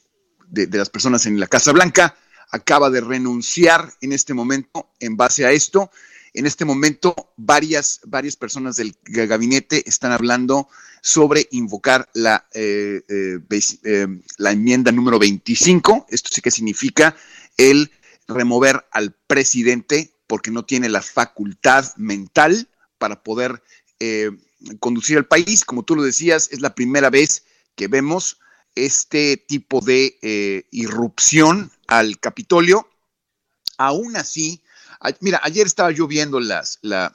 de, 0.51 0.67
las 0.79 0.91
personas 0.91 1.27
en 1.27 1.39
la 1.39 1.47
Casa 1.47 1.73
Blanca, 1.73 2.17
acaba 2.51 2.91
de 2.91 3.01
renunciar 3.01 3.93
en 4.01 4.13
este 4.13 4.35
momento 4.35 4.91
en 5.01 5.17
base 5.17 5.45
a 5.45 5.53
esto. 5.53 5.91
En 6.35 6.47
este 6.47 6.65
momento, 6.65 7.15
varias, 7.37 8.01
varias 8.05 8.37
personas 8.37 8.77
del 8.77 8.97
gabinete 9.05 9.89
están 9.89 10.13
hablando 10.13 10.69
sobre 11.01 11.49
invocar 11.53 12.09
la, 12.15 12.47
eh, 12.55 13.03
la 14.37 14.53
enmienda 14.53 14.93
número 14.93 15.19
25. 15.19 16.07
Esto 16.11 16.31
sí 16.33 16.41
que 16.41 16.51
significa 16.51 17.17
el 17.57 17.91
remover 18.27 18.87
al 18.93 19.13
presidente 19.27 20.13
porque 20.27 20.51
no 20.51 20.65
tiene 20.65 20.89
la 20.89 21.03
facultad 21.03 21.87
mental 21.97 22.69
para 22.99 23.23
poder 23.23 23.63
eh, 23.99 24.31
conducir 24.79 25.17
al 25.17 25.27
país. 25.27 25.65
Como 25.65 25.83
tú 25.83 25.97
lo 25.97 26.03
decías, 26.03 26.49
es 26.53 26.61
la 26.61 26.75
primera 26.75 27.11
vez 27.11 27.45
que 27.75 27.89
vemos 27.89 28.39
este 28.87 29.37
tipo 29.37 29.81
de 29.81 30.19
eh, 30.23 30.67
irrupción 30.71 31.71
al 31.87 32.19
Capitolio. 32.19 32.89
Aún 33.77 34.17
así, 34.17 34.63
mira, 35.21 35.41
ayer 35.43 35.67
estaba 35.67 35.91
yo 35.91 36.07
viendo 36.07 36.41
las, 36.41 36.79
la, 36.83 37.13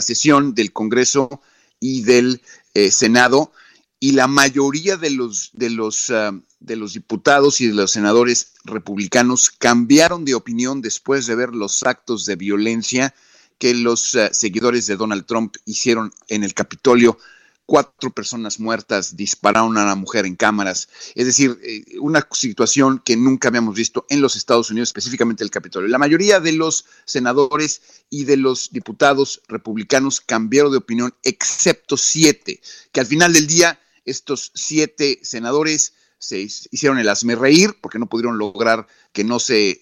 sesión 0.00 0.54
del 0.54 0.72
Congreso 0.72 1.42
y 1.80 2.02
del 2.02 2.40
eh, 2.74 2.90
Senado 2.90 3.52
y 4.00 4.12
la 4.12 4.26
mayoría 4.26 4.96
de 4.96 5.10
los, 5.10 5.50
de 5.54 5.70
los, 5.70 6.10
ah, 6.10 6.38
de 6.60 6.76
los 6.76 6.92
diputados 6.92 7.60
y 7.60 7.68
de 7.68 7.74
los 7.74 7.92
senadores 7.92 8.52
republicanos 8.64 9.50
cambiaron 9.50 10.24
de 10.24 10.34
opinión 10.34 10.82
después 10.82 11.26
de 11.26 11.34
ver 11.34 11.54
los 11.54 11.82
actos 11.84 12.26
de 12.26 12.36
violencia 12.36 13.14
que 13.58 13.72
los 13.72 14.14
ah, 14.16 14.28
seguidores 14.32 14.86
de 14.86 14.96
Donald 14.96 15.24
Trump 15.24 15.56
hicieron 15.64 16.12
en 16.28 16.44
el 16.44 16.52
Capitolio. 16.52 17.18
Cuatro 17.66 18.10
personas 18.10 18.60
muertas 18.60 19.16
dispararon 19.16 19.78
a 19.78 19.86
la 19.86 19.94
mujer 19.94 20.26
en 20.26 20.36
cámaras. 20.36 20.88
Es 21.14 21.26
decir, 21.26 21.58
eh, 21.62 21.84
una 22.00 22.26
situación 22.32 23.00
que 23.04 23.16
nunca 23.16 23.48
habíamos 23.48 23.74
visto 23.74 24.04
en 24.10 24.20
los 24.20 24.36
Estados 24.36 24.70
Unidos, 24.70 24.90
específicamente 24.90 25.44
el 25.44 25.50
Capitolio. 25.50 25.88
La 25.88 25.98
mayoría 25.98 26.40
de 26.40 26.52
los 26.52 26.84
senadores 27.06 28.04
y 28.10 28.24
de 28.24 28.36
los 28.36 28.70
diputados 28.70 29.40
republicanos 29.48 30.20
cambiaron 30.20 30.72
de 30.72 30.78
opinión, 30.78 31.14
excepto 31.22 31.96
siete, 31.96 32.60
que 32.92 33.00
al 33.00 33.06
final 33.06 33.32
del 33.32 33.46
día 33.46 33.80
estos 34.04 34.52
siete 34.54 35.20
senadores 35.22 35.94
se 36.18 36.40
hicieron 36.40 36.98
el 36.98 37.08
asme 37.08 37.34
reír 37.34 37.76
porque 37.80 37.98
no 37.98 38.08
pudieron 38.08 38.38
lograr 38.38 38.86
que 39.12 39.24
no 39.24 39.38
se 39.38 39.70
eh, 39.70 39.80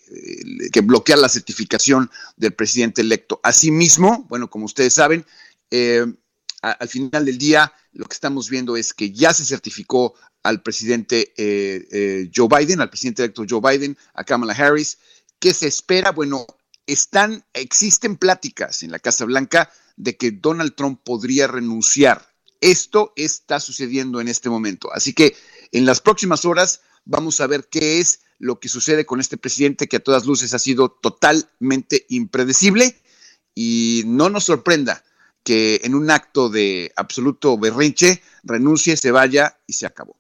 que 0.73 0.81
bloquear 0.81 1.19
la 1.19 1.29
certificación 1.29 2.11
del 2.37 2.53
presidente 2.53 3.01
electo. 3.01 3.41
Asimismo, 3.45 4.27
bueno, 4.29 4.51
como 4.51 4.65
ustedes 4.65 4.95
saben, 4.95 5.25
eh, 5.71 6.05
al 6.63 6.89
final 6.89 7.25
del 7.25 7.39
día 7.39 7.73
lo 7.93 8.07
que 8.07 8.15
estamos 8.15 8.49
viendo 8.49 8.77
es 8.77 8.95
que 8.95 9.13
ya 9.13 9.35
se 9.35 9.45
certificó 9.45 10.15
al 10.43 10.63
presidente 10.63 11.35
eh, 11.37 12.31
Joe 12.35 12.49
Biden, 12.49 12.81
al 12.81 12.89
presidente 12.89 13.23
electo 13.23 13.45
Joe 13.49 13.61
Biden, 13.61 13.97
a 14.15 14.25
Kamala 14.25 14.55
Harris. 14.55 14.99
¿Qué 15.39 15.53
se 15.53 15.67
espera? 15.67 16.13
Bueno, 16.13 16.47
están, 16.87 17.45
existen 17.53 18.17
pláticas 18.17 18.83
en 18.83 18.93
la 18.93 18.99
Casa 18.99 19.25
Blanca 19.25 19.71
de 19.97 20.17
que 20.17 20.31
Donald 20.31 20.75
Trump 20.75 21.01
podría 21.05 21.47
renunciar 21.47 22.33
esto 22.63 23.13
está 23.17 23.61
sucediendo 23.61 24.21
en 24.21 24.29
este 24.29 24.49
momento. 24.49 24.91
Así 24.95 25.13
que 25.13 25.37
en 25.73 25.85
las 25.85 26.01
próximas 26.01 26.47
horas 26.47 26.81
vamos 27.05 27.41
a 27.41 27.47
ver 27.47 27.69
qué 27.69 27.99
es 27.99 28.21
lo 28.39 28.59
que 28.61 28.69
sucede 28.69 29.05
con 29.05 29.21
este 29.21 29.37
presidente 29.37 29.89
que 29.89 29.97
a 29.97 30.03
todas 30.03 30.25
luces 30.25 30.55
ha 30.55 30.59
sido 30.59 30.91
totalmente 30.91 32.07
impredecible 32.09 32.97
y 33.55 34.05
no 34.07 34.31
nos 34.31 34.45
sorprenda 34.45 35.05
que 35.43 35.81
en 35.85 35.95
un 35.95 36.11
acto 36.11 36.49
de 36.49 36.93
absoluto 36.97 37.59
berrinche 37.59 38.23
renuncie, 38.43 38.97
se 38.97 39.11
vaya 39.11 39.59
y 39.67 39.73
se 39.73 39.87
acabó. 39.87 40.17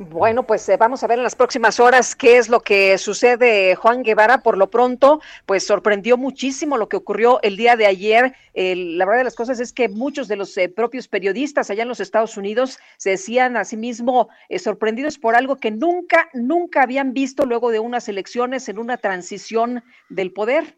Bueno, 0.00 0.44
pues 0.44 0.68
eh, 0.68 0.76
vamos 0.76 1.02
a 1.02 1.08
ver 1.08 1.18
en 1.18 1.24
las 1.24 1.34
próximas 1.34 1.80
horas 1.80 2.14
qué 2.14 2.36
es 2.36 2.48
lo 2.48 2.60
que 2.60 2.96
sucede, 2.98 3.74
Juan 3.74 4.04
Guevara. 4.04 4.44
Por 4.44 4.56
lo 4.56 4.70
pronto, 4.70 5.20
pues 5.44 5.66
sorprendió 5.66 6.16
muchísimo 6.16 6.78
lo 6.78 6.88
que 6.88 6.96
ocurrió 6.96 7.42
el 7.42 7.56
día 7.56 7.74
de 7.74 7.86
ayer. 7.86 8.32
la 8.54 9.04
verdad 9.04 9.18
de 9.18 9.24
las 9.24 9.34
cosas 9.34 9.58
es 9.58 9.72
que 9.72 9.88
muchos 9.88 10.28
de 10.28 10.36
los 10.36 10.56
eh, 10.56 10.68
propios 10.68 11.08
periodistas 11.08 11.68
allá 11.68 11.82
en 11.82 11.88
los 11.88 11.98
Estados 11.98 12.36
Unidos 12.36 12.78
se 12.96 13.10
decían 13.10 13.56
a 13.56 13.64
sí 13.64 13.76
mismo 13.76 14.28
eh, 14.48 14.60
sorprendidos 14.60 15.18
por 15.18 15.34
algo 15.34 15.56
que 15.56 15.72
nunca, 15.72 16.28
nunca 16.32 16.82
habían 16.82 17.12
visto 17.12 17.44
luego 17.44 17.72
de 17.72 17.80
unas 17.80 18.08
elecciones 18.08 18.68
en 18.68 18.78
una 18.78 18.98
transición 18.98 19.82
del 20.10 20.32
poder. 20.32 20.76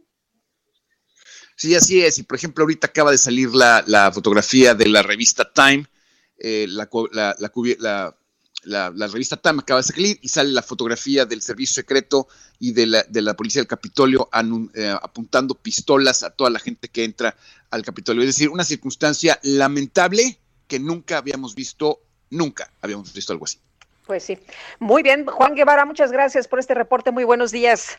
Sí, 1.60 1.74
así 1.74 2.02
es. 2.02 2.18
Y 2.18 2.22
por 2.22 2.38
ejemplo, 2.38 2.62
ahorita 2.62 2.86
acaba 2.86 3.10
de 3.10 3.18
salir 3.18 3.50
la, 3.50 4.10
fotografía 4.14 4.74
de 4.74 4.88
la 4.88 5.02
revista 5.02 5.52
Time, 5.52 5.84
la, 6.38 6.88
la, 7.12 7.36
la 7.38 8.16
la, 8.62 9.06
revista 9.06 9.36
Time 9.36 9.60
acaba 9.60 9.80
de 9.80 9.86
salir 9.86 10.18
y 10.22 10.28
sale 10.28 10.50
la 10.50 10.62
fotografía 10.62 11.26
del 11.26 11.42
servicio 11.42 11.74
secreto 11.74 12.28
y 12.58 12.72
de 12.72 12.86
la, 12.86 13.02
de 13.02 13.20
la 13.20 13.34
policía 13.34 13.60
del 13.60 13.68
Capitolio 13.68 14.30
eh, 14.74 14.94
apuntando 15.02 15.54
pistolas 15.54 16.22
a 16.22 16.30
toda 16.30 16.48
la 16.48 16.58
gente 16.58 16.88
que 16.88 17.04
entra 17.04 17.36
al 17.70 17.82
Capitolio. 17.82 18.22
Es 18.22 18.28
decir, 18.28 18.48
una 18.48 18.64
circunstancia 18.64 19.38
lamentable 19.42 20.38
que 20.66 20.78
nunca 20.78 21.18
habíamos 21.18 21.54
visto, 21.54 22.00
nunca 22.30 22.72
habíamos 22.80 23.12
visto 23.12 23.34
algo 23.34 23.44
así. 23.44 23.58
Pues 24.06 24.24
sí. 24.24 24.38
Muy 24.78 25.02
bien, 25.02 25.26
Juan 25.26 25.54
Guevara, 25.54 25.84
muchas 25.84 26.10
gracias 26.10 26.48
por 26.48 26.58
este 26.58 26.72
reporte. 26.72 27.10
Muy 27.10 27.24
buenos 27.24 27.52
días. 27.52 27.98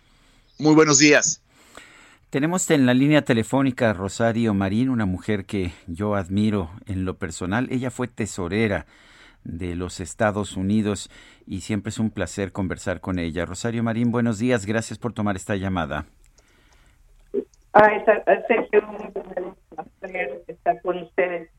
Muy 0.58 0.74
buenos 0.74 0.97
días. 1.00 1.41
Tenemos 2.32 2.72
en 2.72 2.86
la 2.86 2.94
línea 2.94 3.24
telefónica 3.24 3.91
Rosario 3.91 4.54
Marín, 4.54 4.88
una 4.88 5.06
mujer 5.06 5.44
que 5.44 5.74
yo 5.86 6.15
admiro 6.15 6.70
en 6.86 7.04
lo 7.04 7.15
personal. 7.15 7.67
Ella 7.70 7.91
fue 7.91 8.08
tesorera 8.08 8.86
de 9.44 9.76
los 9.76 10.00
Estados 10.00 10.56
Unidos 10.56 11.10
y 11.46 11.60
siempre 11.60 11.89
es 11.89 12.00
un 12.00 12.10
placer 12.10 12.54
conversar 12.54 13.02
con 13.02 13.20
ella. 13.20 13.46
Rosario 13.46 13.84
Marín, 13.84 14.13
buenos 14.13 14.39
días, 14.39 14.65
gracias 14.65 14.98
por 14.98 15.12
tomar 15.12 15.36
esta 15.36 15.58
llamada. 15.58 16.06
Ah, 17.74 17.89
Sergio, 18.48 18.82
un 18.89 19.56
placer 20.00 20.46
estar 20.48 20.82
con 20.84 21.00
ustedes. 21.00 21.50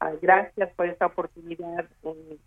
Ah, 0.00 0.10
gracias 0.20 0.68
por 0.74 0.86
esta 0.86 1.06
oportunidad 1.06 1.86
un 2.02 2.40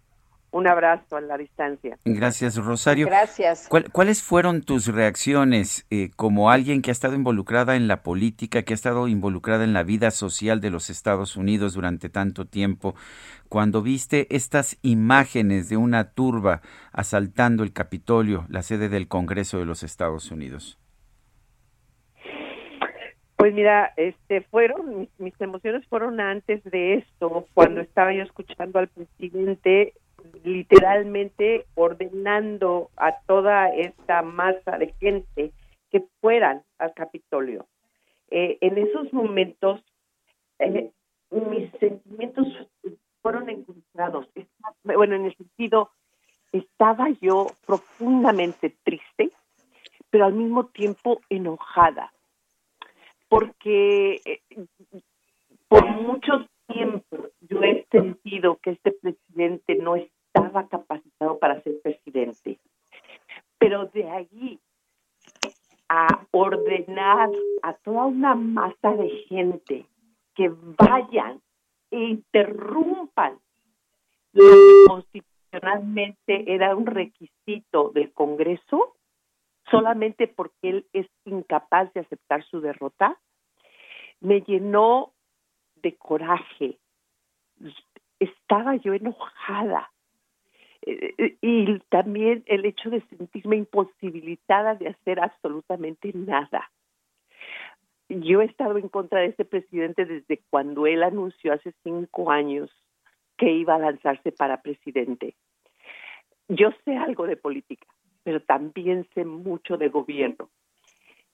abrazo 0.67 1.15
a 1.15 1.21
la 1.21 1.37
distancia. 1.37 1.97
Gracias, 2.03 2.57
Rosario. 2.57 3.07
Gracias. 3.07 3.69
¿Cuáles 3.69 4.21
fueron 4.21 4.61
tus 4.61 4.87
reacciones 4.87 5.85
eh, 5.89 6.11
como 6.15 6.51
alguien 6.51 6.81
que 6.81 6.91
ha 6.91 6.93
estado 6.93 7.15
involucrada 7.15 7.75
en 7.75 7.87
la 7.87 8.03
política, 8.03 8.63
que 8.63 8.73
ha 8.73 8.75
estado 8.75 9.07
involucrada 9.07 9.63
en 9.63 9.73
la 9.73 9.83
vida 9.83 10.11
social 10.11 10.59
de 10.59 10.69
los 10.69 10.89
Estados 10.89 11.37
Unidos 11.37 11.73
durante 11.73 12.09
tanto 12.09 12.45
tiempo, 12.45 12.95
cuando 13.47 13.81
viste 13.81 14.27
estas 14.35 14.77
imágenes 14.81 15.69
de 15.69 15.77
una 15.77 16.11
turba 16.11 16.61
asaltando 16.91 17.63
el 17.63 17.73
Capitolio, 17.73 18.45
la 18.49 18.61
sede 18.61 18.89
del 18.89 19.07
Congreso 19.07 19.57
de 19.57 19.65
los 19.65 19.83
Estados 19.83 20.31
Unidos? 20.31 20.77
Pues 23.41 23.55
mira, 23.55 23.91
este 23.97 24.41
fueron 24.41 24.99
mis, 24.99 25.09
mis 25.17 25.41
emociones 25.41 25.83
fueron 25.87 26.19
antes 26.19 26.63
de 26.63 26.93
esto, 26.95 27.47
cuando 27.55 27.81
estaba 27.81 28.13
yo 28.13 28.21
escuchando 28.21 28.77
al 28.77 28.87
presidente 28.87 29.93
literalmente 30.43 31.65
ordenando 31.75 32.89
a 32.97 33.19
toda 33.21 33.69
esta 33.69 34.21
masa 34.21 34.77
de 34.77 34.93
gente 34.99 35.51
que 35.91 36.05
fueran 36.19 36.63
al 36.77 36.93
Capitolio. 36.93 37.67
Eh, 38.29 38.57
en 38.61 38.77
esos 38.77 39.11
momentos, 39.13 39.83
eh, 40.59 40.91
mis 41.31 41.71
sentimientos 41.79 42.47
fueron 43.21 43.49
encontrados. 43.49 44.27
Bueno, 44.83 45.15
en 45.15 45.25
el 45.25 45.35
sentido, 45.35 45.91
estaba 46.51 47.09
yo 47.21 47.47
profundamente 47.65 48.75
triste, 48.83 49.31
pero 50.09 50.25
al 50.25 50.33
mismo 50.33 50.65
tiempo 50.67 51.21
enojada, 51.29 52.11
porque 53.29 54.21
eh, 54.25 54.41
por 55.67 55.85
mucho 55.89 56.47
tiempo 56.67 57.29
yo 57.51 57.61
he 57.63 57.85
sentido 57.91 58.57
que 58.63 58.71
este 58.71 58.91
presidente 58.93 59.75
no 59.75 59.95
estaba 59.97 60.67
capacitado 60.69 61.37
para 61.37 61.61
ser 61.61 61.81
presidente. 61.81 62.59
Pero 63.57 63.87
de 63.87 64.09
allí 64.09 64.59
a 65.89 66.25
ordenar 66.31 67.29
a 67.61 67.73
toda 67.73 68.05
una 68.05 68.33
masa 68.33 68.93
de 68.93 69.09
gente 69.27 69.85
que 70.33 70.49
vayan 70.49 71.41
e 71.91 71.99
interrumpan 71.99 73.37
lo 74.31 74.43
que 74.45 74.87
constitucionalmente 74.87 76.55
era 76.55 76.73
un 76.73 76.85
requisito 76.85 77.89
del 77.89 78.13
Congreso 78.13 78.95
solamente 79.69 80.27
porque 80.27 80.69
él 80.69 80.87
es 80.93 81.07
incapaz 81.25 81.91
de 81.93 82.01
aceptar 82.01 82.43
su 82.45 82.61
derrota, 82.61 83.19
me 84.19 84.41
llenó 84.41 85.13
de 85.75 85.95
coraje. 85.95 86.77
Estaba 88.19 88.75
yo 88.75 88.93
enojada. 88.93 89.91
Eh, 90.83 91.13
eh, 91.17 91.37
y 91.41 91.79
también 91.89 92.43
el 92.47 92.65
hecho 92.65 92.89
de 92.89 93.01
sentirme 93.01 93.55
imposibilitada 93.55 94.75
de 94.75 94.89
hacer 94.89 95.19
absolutamente 95.19 96.11
nada. 96.13 96.71
Yo 98.09 98.41
he 98.41 98.45
estado 98.45 98.77
en 98.77 98.89
contra 98.89 99.21
de 99.21 99.27
ese 99.27 99.45
presidente 99.45 100.05
desde 100.05 100.41
cuando 100.49 100.85
él 100.87 101.03
anunció 101.03 101.53
hace 101.53 101.73
cinco 101.83 102.31
años 102.31 102.69
que 103.37 103.51
iba 103.51 103.75
a 103.75 103.79
lanzarse 103.79 104.31
para 104.31 104.61
presidente. 104.61 105.35
Yo 106.47 106.71
sé 106.83 106.97
algo 106.97 107.25
de 107.25 107.37
política, 107.37 107.87
pero 108.23 108.41
también 108.41 109.07
sé 109.13 109.23
mucho 109.23 109.77
de 109.77 109.89
gobierno. 109.89 110.49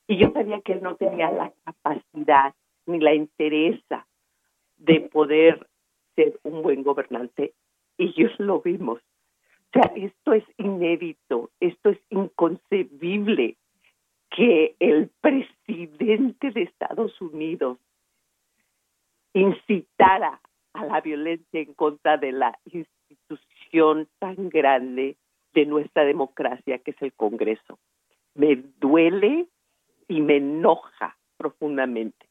Y 0.08 0.18
yo 0.18 0.32
sabía 0.32 0.62
que 0.62 0.74
él 0.74 0.84
no 0.84 0.96
tenía 0.96 1.32
la 1.32 1.52
capacidad 1.66 2.54
ni 2.86 3.00
la 3.00 3.14
interesa 3.14 4.08
de 4.78 5.02
poder 5.02 5.68
ser 6.18 6.38
un 6.44 6.62
buen 6.64 6.84
gobernante. 6.84 7.54
Y 7.98 8.10
ellos 8.10 8.34
lo 8.40 8.62
vimos. 8.62 9.00
O 9.00 9.80
sea, 9.80 9.94
esto 9.96 10.34
es 10.34 10.44
inédito, 10.58 11.52
esto 11.60 11.90
es 11.92 12.00
inconcebible 12.10 13.56
que 14.30 14.76
el 14.80 15.10
presidente 15.22 16.52
de 16.52 16.64
Estados 16.64 17.20
Unidos 17.22 17.78
incitara 19.34 20.42
a 20.74 20.86
la 20.86 21.02
violencia 21.02 21.60
en 21.60 21.74
contra 21.74 22.18
de 22.18 22.32
la 22.32 22.58
institución 22.66 24.08
tan 24.20 24.50
grande 24.50 25.16
de 25.54 25.66
nuestra 25.66 26.06
democracia 26.06 26.80
que 26.80 26.92
es 26.92 27.02
el 27.02 27.14
Congreso. 27.14 27.80
Me 28.36 28.56
duele 28.80 29.48
y 30.08 30.22
me 30.22 30.38
enoja 30.38 31.18
profundamente. 31.38 32.27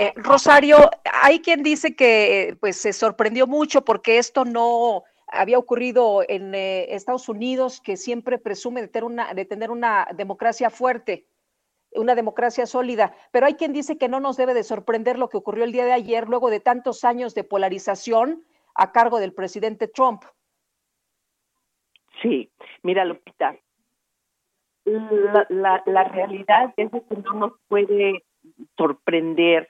Eh, 0.00 0.14
Rosario, 0.16 0.78
hay 1.12 1.40
quien 1.40 1.62
dice 1.62 1.94
que 1.94 2.56
pues 2.58 2.76
se 2.80 2.94
sorprendió 2.94 3.46
mucho 3.46 3.84
porque 3.84 4.16
esto 4.16 4.46
no 4.46 5.04
había 5.26 5.58
ocurrido 5.58 6.24
en 6.26 6.54
eh, 6.54 6.94
Estados 6.94 7.28
Unidos, 7.28 7.82
que 7.82 7.98
siempre 7.98 8.38
presume 8.38 8.80
de 8.80 8.88
tener, 8.88 9.04
una, 9.04 9.34
de 9.34 9.44
tener 9.44 9.70
una 9.70 10.08
democracia 10.14 10.70
fuerte, 10.70 11.26
una 11.92 12.14
democracia 12.14 12.64
sólida. 12.64 13.14
Pero 13.30 13.44
hay 13.44 13.56
quien 13.56 13.74
dice 13.74 13.98
que 13.98 14.08
no 14.08 14.20
nos 14.20 14.38
debe 14.38 14.54
de 14.54 14.64
sorprender 14.64 15.18
lo 15.18 15.28
que 15.28 15.36
ocurrió 15.36 15.64
el 15.64 15.72
día 15.72 15.84
de 15.84 15.92
ayer, 15.92 16.30
luego 16.30 16.48
de 16.48 16.60
tantos 16.60 17.04
años 17.04 17.34
de 17.34 17.44
polarización 17.44 18.42
a 18.74 18.92
cargo 18.92 19.20
del 19.20 19.34
presidente 19.34 19.86
Trump. 19.86 20.22
Sí, 22.22 22.50
mira, 22.82 23.04
Lupita, 23.04 23.54
la, 24.86 26.04
realidad 26.04 26.72
es 26.78 26.90
que 26.90 27.16
no 27.16 27.34
nos 27.34 27.52
puede 27.68 28.24
sorprender 28.78 29.68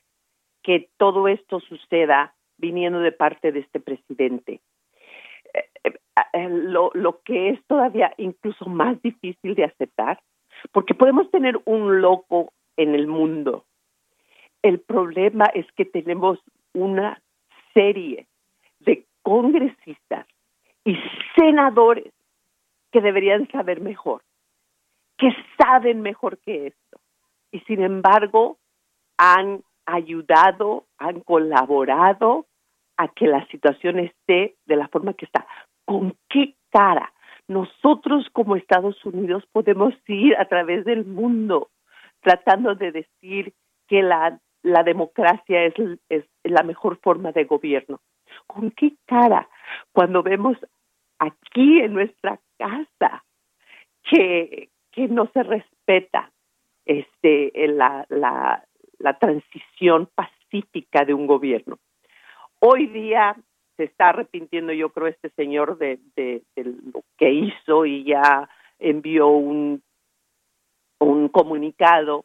que 0.63 0.89
todo 0.97 1.29
esto 1.29 1.61
suceda 1.61 2.35
viniendo 2.59 3.01
de 3.01 3.13
parte 3.13 3.53
de 3.53 3.61
este 3.61 3.81
presidente. 3.81 4.61
Eh, 5.55 5.65
eh, 5.85 5.95
eh, 6.33 6.49
lo, 6.49 6.91
lo 6.95 7.21
que 7.23 7.51
es 7.51 7.65
todavía 7.67 8.13
incluso 8.19 8.67
más 8.67 9.01
difícil 9.03 9.55
de 9.55 9.65
aceptar, 9.65 10.21
porque 10.73 10.95
podemos 10.95 11.31
tener 11.31 11.59
un 11.65 12.01
loco 12.01 12.53
en 12.77 12.95
el 12.95 13.07
mundo. 13.07 13.65
El 14.63 14.81
problema 14.81 15.47
es 15.55 15.67
que 15.73 15.85
tenemos 15.87 16.39
una 16.75 17.21
serie 17.73 18.27
de 18.81 19.07
congresistas 19.23 20.27
y 20.85 20.97
senadores 21.37 22.13
que 22.93 23.01
deberían 23.01 23.49
saber 23.49 23.81
mejor, 23.81 24.23
que 25.17 25.31
saben 25.59 26.03
mejor 26.03 26.39
que 26.39 26.69
esto. 26.69 27.01
Y 27.53 27.61
sin 27.61 27.83
embargo, 27.83 28.59
han 29.17 29.63
ayudado, 29.95 30.87
han 30.99 31.21
colaborado 31.21 32.47
a 32.97 33.09
que 33.09 33.27
la 33.27 33.47
situación 33.47 33.99
esté 33.99 34.57
de 34.67 34.77
la 34.77 34.89
forma 34.89 35.15
que 35.15 35.25
está. 35.25 35.47
¿Con 35.85 36.17
qué 36.29 36.55
cara 36.71 37.13
nosotros 37.49 38.29
como 38.33 38.57
Estados 38.57 39.05
Unidos 39.05 39.45
podemos 39.53 39.95
ir 40.07 40.37
a 40.37 40.47
través 40.47 40.85
del 40.85 41.05
mundo 41.05 41.71
tratando 42.21 42.75
de 42.75 42.93
decir 42.93 43.55
que 43.89 44.03
la, 44.03 44.39
democracia 44.85 45.65
es, 45.65 45.75
es 46.09 46.25
la 46.45 46.63
mejor 46.63 46.99
forma 47.03 47.33
de 47.33 47.45
gobierno? 47.45 48.01
¿Con 48.47 48.71
qué 48.71 48.93
cara 49.07 49.49
cuando 49.93 50.23
vemos 50.23 50.57
aquí 51.19 51.81
en 51.81 51.95
nuestra 51.95 52.39
casa 52.59 53.25
que, 54.03 54.69
que 54.93 55.09
no 55.09 55.31
se 55.33 55.43
respeta 55.43 56.31
este 56.85 57.53
la, 57.69 58.05
la, 58.09 58.65
la 59.01 59.19
transición 59.19 60.09
pacífica 60.15 61.05
de 61.05 61.15
un 61.15 61.27
gobierno. 61.27 61.79
Hoy 62.61 62.87
día 62.87 63.37
se 63.77 63.85
está 63.85 64.11
arrepintiendo, 64.11 64.73
yo 64.73 64.91
creo, 64.91 65.07
este 65.07 65.31
señor 65.31 65.79
de, 65.79 65.99
de, 66.15 66.43
lo 66.57 67.03
que 67.17 67.31
hizo 67.31 67.87
y 67.87 68.05
ya 68.05 68.49
envió 68.79 69.29
un, 69.29 69.83
un 70.99 71.29
comunicado 71.29 72.25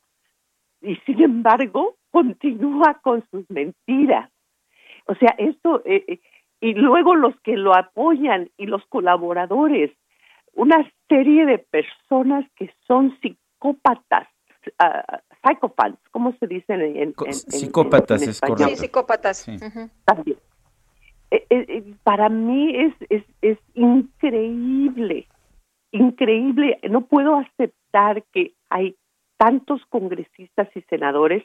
y 0.81 0.97
sin 1.05 1.21
embargo 1.21 1.95
continúa 2.11 2.99
con 3.01 3.25
sus 3.31 3.49
mentiras. 3.49 4.29
O 5.07 5.15
sea, 5.15 5.33
esto, 5.37 5.81
eh, 5.85 6.03
eh, 6.07 6.19
y 6.59 6.73
luego 6.73 7.15
los 7.15 7.39
que 7.41 7.55
lo 7.55 7.75
apoyan 7.75 8.49
y 8.57 8.65
los 8.65 8.85
colaboradores, 8.87 9.91
una 10.53 10.89
serie 11.07 11.45
de 11.45 11.59
personas 11.59 12.45
que 12.55 12.73
son 12.87 13.17
psicópatas, 13.19 14.27
uh, 14.81 15.17
psychopaths, 15.45 15.99
¿cómo 16.11 16.33
se 16.39 16.47
dice 16.47 16.73
en, 16.73 17.13
psicópatas, 17.31 18.21
es 18.21 18.41
correcto. 18.41 18.69
Sí, 18.69 18.75
psicópatas. 18.77 19.45
También. 20.05 20.37
Eh, 21.31 21.45
eh, 21.49 21.65
eh, 21.67 21.93
para 22.03 22.29
mí 22.29 22.75
es, 22.75 22.93
es, 23.09 23.23
es 23.41 23.57
increíble, 23.73 25.27
increíble. 25.91 26.79
No 26.89 27.01
puedo 27.01 27.35
aceptar 27.35 28.23
que 28.31 28.53
hay 28.69 28.95
tantos 29.37 29.85
congresistas 29.89 30.69
y 30.75 30.81
senadores 30.83 31.43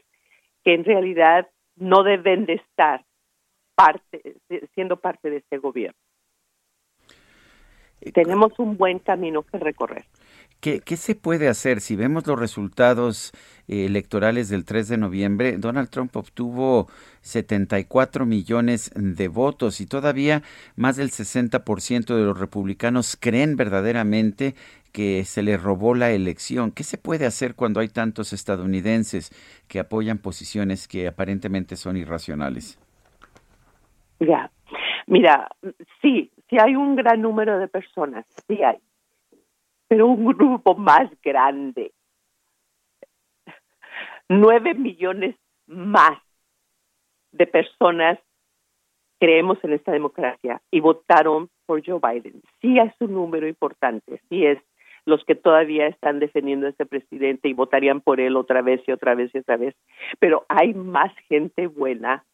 que 0.64 0.74
en 0.74 0.84
realidad 0.84 1.48
no 1.76 2.02
deben 2.02 2.46
de 2.46 2.54
estar 2.54 3.04
parte, 3.74 4.36
siendo 4.74 4.98
parte 4.98 5.30
de 5.30 5.38
este 5.38 5.58
gobierno. 5.58 5.98
Tenemos 8.14 8.58
un 8.58 8.76
buen 8.76 8.98
camino 8.98 9.42
que 9.42 9.58
recorrer. 9.58 10.04
¿Qué, 10.60 10.82
se 10.96 11.14
puede 11.14 11.48
hacer? 11.48 11.80
Si 11.80 11.96
vemos 11.96 12.26
los 12.26 12.38
resultados 12.38 13.32
eh, 13.66 13.86
electorales 13.86 14.50
del 14.50 14.66
3 14.66 14.88
de 14.88 14.98
noviembre, 14.98 15.56
Donald 15.56 15.88
Trump 15.88 16.14
obtuvo 16.14 16.86
74 17.22 18.26
millones 18.26 18.92
de 18.94 19.28
votos 19.28 19.80
y 19.80 19.86
todavía 19.86 20.42
más 20.76 20.96
del 20.96 21.08
60% 21.08 22.14
de 22.14 22.24
los 22.24 22.38
republicanos 22.38 23.16
creen 23.18 23.56
verdaderamente 23.56 24.54
que 24.92 25.24
se 25.24 25.42
le 25.42 25.56
robó 25.56 25.94
la 25.94 26.10
elección. 26.10 26.72
¿Qué 26.72 26.84
se 26.84 26.98
puede 26.98 27.24
hacer 27.24 27.54
cuando 27.54 27.80
hay 27.80 27.88
tantos 27.88 28.34
estadounidenses 28.34 29.30
que 29.66 29.78
apoyan 29.80 30.18
posiciones 30.18 30.88
que 30.88 31.08
aparentemente 31.08 31.76
son 31.76 31.96
irracionales? 31.96 32.78
Ya, 34.18 34.50
mira, 35.06 35.48
sí, 36.02 36.30
sí 36.50 36.56
hay 36.62 36.76
un 36.76 36.96
gran 36.96 37.22
número 37.22 37.58
de 37.58 37.66
personas, 37.66 38.26
sí 38.46 38.62
hay 38.62 38.76
pero 39.90 40.06
un 40.06 40.24
grupo 40.24 40.76
más 40.76 41.10
grande. 41.20 41.92
Nueve 44.28 44.72
millones 44.74 45.34
más 45.66 46.16
de 47.32 47.48
personas 47.48 48.20
creemos 49.18 49.58
en 49.64 49.72
esta 49.72 49.90
democracia 49.90 50.62
y 50.70 50.78
votaron 50.78 51.50
por 51.66 51.84
Joe 51.84 51.98
Biden. 52.00 52.40
Sí 52.60 52.78
es 52.78 52.94
un 53.00 53.14
número 53.14 53.48
importante, 53.48 54.20
sí 54.28 54.46
es 54.46 54.58
los 55.06 55.24
que 55.24 55.34
todavía 55.34 55.88
están 55.88 56.20
defendiendo 56.20 56.68
a 56.68 56.70
este 56.70 56.86
presidente 56.86 57.48
y 57.48 57.54
votarían 57.54 58.00
por 58.00 58.20
él 58.20 58.36
otra 58.36 58.62
vez 58.62 58.80
y 58.86 58.92
otra 58.92 59.16
vez 59.16 59.34
y 59.34 59.38
otra 59.38 59.56
vez, 59.56 59.74
pero 60.20 60.46
hay 60.48 60.72
más 60.72 61.12
gente 61.28 61.66
buena 61.66 62.24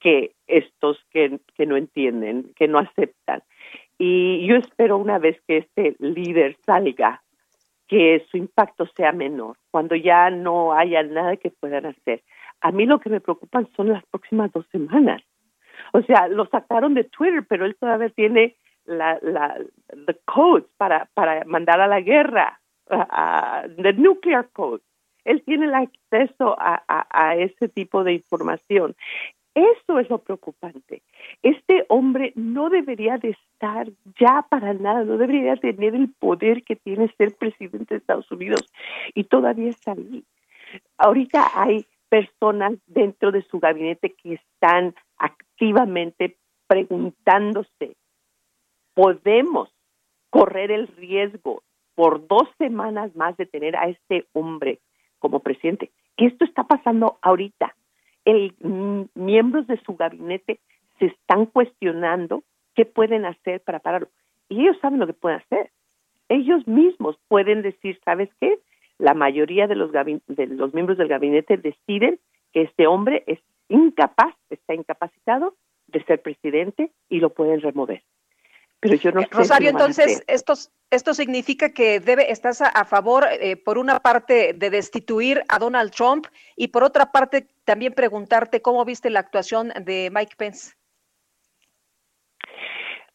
que 0.00 0.32
estos 0.48 0.98
que, 1.10 1.38
que 1.54 1.64
no 1.64 1.76
entienden, 1.76 2.52
que 2.56 2.66
no 2.66 2.80
aceptan. 2.80 3.44
Y 3.98 4.46
yo 4.46 4.56
espero 4.56 4.96
una 4.96 5.18
vez 5.18 5.40
que 5.46 5.58
este 5.58 5.96
líder 5.98 6.56
salga, 6.64 7.22
que 7.88 8.24
su 8.30 8.36
impacto 8.36 8.86
sea 8.96 9.12
menor, 9.12 9.56
cuando 9.70 9.96
ya 9.96 10.30
no 10.30 10.72
haya 10.72 11.02
nada 11.02 11.36
que 11.36 11.50
puedan 11.50 11.86
hacer. 11.86 12.22
A 12.60 12.70
mí 12.70 12.86
lo 12.86 13.00
que 13.00 13.10
me 13.10 13.20
preocupan 13.20 13.68
son 13.74 13.88
las 13.88 14.04
próximas 14.06 14.52
dos 14.52 14.66
semanas. 14.70 15.22
O 15.92 16.02
sea, 16.02 16.28
lo 16.28 16.46
sacaron 16.46 16.94
de 16.94 17.04
Twitter, 17.04 17.44
pero 17.48 17.64
él 17.64 17.76
todavía 17.76 18.10
tiene 18.10 18.56
la, 18.84 19.18
la 19.22 19.56
the 20.06 20.16
codes 20.24 20.64
para, 20.76 21.08
para 21.14 21.44
mandar 21.44 21.80
a 21.80 21.88
la 21.88 22.00
guerra, 22.00 22.60
uh, 22.90 23.68
the 23.82 23.92
nuclear 23.94 24.48
code. 24.52 24.82
Él 25.24 25.42
tiene 25.42 25.66
el 25.66 25.74
acceso 25.74 26.56
a, 26.58 26.82
a, 26.88 27.06
a 27.10 27.36
ese 27.36 27.68
tipo 27.68 28.04
de 28.04 28.14
información 28.14 28.94
Eso 29.58 29.98
es 29.98 30.08
lo 30.08 30.18
preocupante. 30.18 31.02
Este 31.42 31.84
hombre 31.88 32.32
no 32.36 32.70
debería 32.70 33.18
de 33.18 33.30
estar 33.30 33.88
ya 34.20 34.46
para 34.48 34.72
nada, 34.72 35.02
no 35.02 35.18
debería 35.18 35.56
tener 35.56 35.96
el 35.96 36.12
poder 36.12 36.62
que 36.62 36.76
tiene 36.76 37.12
ser 37.16 37.34
presidente 37.34 37.94
de 37.94 37.98
Estados 37.98 38.30
Unidos 38.30 38.72
y 39.14 39.24
todavía 39.24 39.70
está 39.70 39.92
ahí. 39.92 40.22
Ahorita 40.96 41.50
hay 41.54 41.84
personas 42.08 42.74
dentro 42.86 43.32
de 43.32 43.42
su 43.42 43.58
gabinete 43.58 44.14
que 44.14 44.34
están 44.34 44.94
activamente 45.16 46.36
preguntándose, 46.68 47.96
¿podemos 48.94 49.70
correr 50.30 50.70
el 50.70 50.86
riesgo 50.86 51.64
por 51.96 52.28
dos 52.28 52.48
semanas 52.58 53.16
más 53.16 53.36
de 53.36 53.46
tener 53.46 53.74
a 53.74 53.88
este 53.88 54.28
hombre 54.34 54.78
como 55.18 55.40
presidente? 55.40 55.90
Esto 56.16 56.44
está 56.44 56.62
pasando 56.62 57.18
ahorita. 57.22 57.74
El, 58.28 58.54
mm, 58.60 59.04
miembros 59.14 59.66
de 59.66 59.80
su 59.84 59.96
gabinete 59.96 60.60
se 60.98 61.06
están 61.06 61.46
cuestionando 61.46 62.42
qué 62.74 62.84
pueden 62.84 63.24
hacer 63.24 63.62
para 63.62 63.78
pararlo. 63.78 64.08
Y 64.50 64.60
ellos 64.60 64.76
saben 64.82 65.00
lo 65.00 65.06
que 65.06 65.14
pueden 65.14 65.38
hacer. 65.38 65.70
Ellos 66.28 66.66
mismos 66.66 67.16
pueden 67.28 67.62
decir, 67.62 67.98
¿sabes 68.04 68.28
qué? 68.38 68.58
La 68.98 69.14
mayoría 69.14 69.66
de 69.66 69.76
los, 69.76 69.92
de 69.92 70.46
los 70.48 70.74
miembros 70.74 70.98
del 70.98 71.08
gabinete 71.08 71.56
deciden 71.56 72.18
que 72.52 72.62
este 72.62 72.86
hombre 72.86 73.24
es 73.26 73.38
incapaz, 73.70 74.34
está 74.50 74.74
incapacitado 74.74 75.54
de 75.86 76.04
ser 76.04 76.20
presidente 76.20 76.90
y 77.08 77.20
lo 77.20 77.30
pueden 77.30 77.62
remover. 77.62 78.02
Pero 78.80 78.94
yo 78.94 79.10
no 79.10 79.22
Rosario, 79.30 79.70
entonces, 79.70 80.22
esto, 80.28 80.54
esto 80.90 81.12
significa 81.12 81.70
que 81.70 81.98
debe, 81.98 82.30
estás 82.30 82.62
a, 82.62 82.84
favor, 82.84 83.26
eh, 83.40 83.56
por 83.56 83.76
una 83.76 83.98
parte, 83.98 84.52
de 84.54 84.70
destituir 84.70 85.42
a 85.48 85.58
Donald 85.58 85.90
Trump 85.90 86.26
y 86.56 86.68
por 86.68 86.84
otra 86.84 87.10
parte, 87.10 87.48
también 87.64 87.92
preguntarte 87.92 88.62
cómo 88.62 88.84
viste 88.84 89.10
la 89.10 89.20
actuación 89.20 89.72
de 89.84 90.10
Mike 90.14 90.34
Pence. 90.36 90.74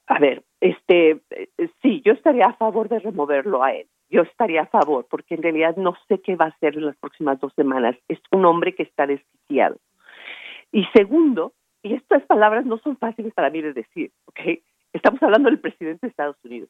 A 0.07 0.19
ver, 0.19 0.43
este, 0.59 1.21
eh, 1.29 1.49
sí, 1.81 2.01
yo 2.03 2.11
estaría 2.11 2.47
a 2.47 2.53
favor 2.53 2.89
de 2.89 2.99
removerlo 2.99 3.63
a 3.63 3.73
él. 3.73 3.87
Yo 4.09 4.23
estaría 4.23 4.63
a 4.63 4.67
favor, 4.67 5.07
porque 5.09 5.35
en 5.35 5.43
realidad 5.43 5.77
no 5.77 5.95
sé 6.07 6.19
qué 6.19 6.35
va 6.35 6.45
a 6.45 6.49
hacer 6.49 6.75
en 6.75 6.85
las 6.87 6.97
próximas 6.97 7.39
dos 7.39 7.53
semanas. 7.55 7.95
Es 8.09 8.19
un 8.31 8.45
hombre 8.45 8.75
que 8.75 8.83
está 8.83 9.07
desquiciado. 9.07 9.77
Y 10.73 10.85
segundo, 10.93 11.53
y 11.81 11.93
estas 11.95 12.23
palabras 12.23 12.65
no 12.65 12.77
son 12.79 12.97
fáciles 12.97 13.33
para 13.33 13.49
mí 13.49 13.61
de 13.61 13.73
decir, 13.73 14.11
¿ok? 14.25 14.59
Estamos 14.93 15.21
hablando 15.23 15.49
del 15.49 15.59
presidente 15.59 16.05
de 16.05 16.11
Estados 16.11 16.37
Unidos. 16.43 16.69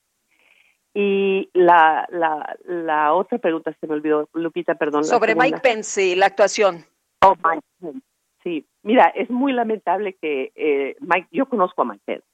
Y 0.94 1.50
la, 1.54 2.08
la, 2.12 2.56
la 2.66 3.14
otra 3.14 3.38
pregunta 3.40 3.76
se 3.80 3.88
me 3.88 3.96
olvidó, 3.96 4.30
Lupita, 4.34 4.76
perdón. 4.76 5.04
Sobre 5.04 5.36
Mike 5.36 5.60
Pence 5.62 6.06
y 6.06 6.16
la 6.16 6.28
actuación. 6.28 6.86
Oh, 7.22 7.36
Mike 7.44 7.66
Pence. 7.80 8.00
Sí, 8.44 8.66
mira, 8.84 9.08
es 9.08 9.30
muy 9.30 9.54
lamentable 9.54 10.14
que 10.22 10.52
eh, 10.56 10.96
Mike, 11.00 11.30
yo 11.32 11.48
conozco 11.48 11.82
a 11.82 11.86
Mike 11.86 12.04
Pence 12.06 12.26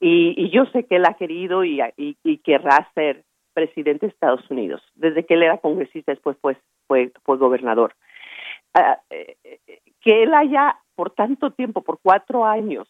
y, 0.00 0.34
y 0.36 0.50
yo 0.50 0.66
sé 0.66 0.84
que 0.84 0.96
él 0.96 1.06
ha 1.06 1.14
querido 1.14 1.64
y, 1.64 1.80
y, 1.96 2.16
y, 2.22 2.38
querrá 2.38 2.90
ser 2.94 3.24
presidente 3.54 4.06
de 4.06 4.12
Estados 4.12 4.50
Unidos. 4.50 4.82
Desde 4.94 5.24
que 5.24 5.34
él 5.34 5.44
era 5.44 5.58
congresista, 5.58 6.12
después 6.12 6.36
pues, 6.40 6.58
fue, 6.86 7.12
fue 7.22 7.38
gobernador. 7.38 7.94
Uh, 8.74 8.96
que 10.00 10.22
él 10.22 10.34
haya 10.34 10.78
por 10.94 11.10
tanto 11.10 11.52
tiempo, 11.52 11.82
por 11.82 11.98
cuatro 12.02 12.44
años, 12.44 12.88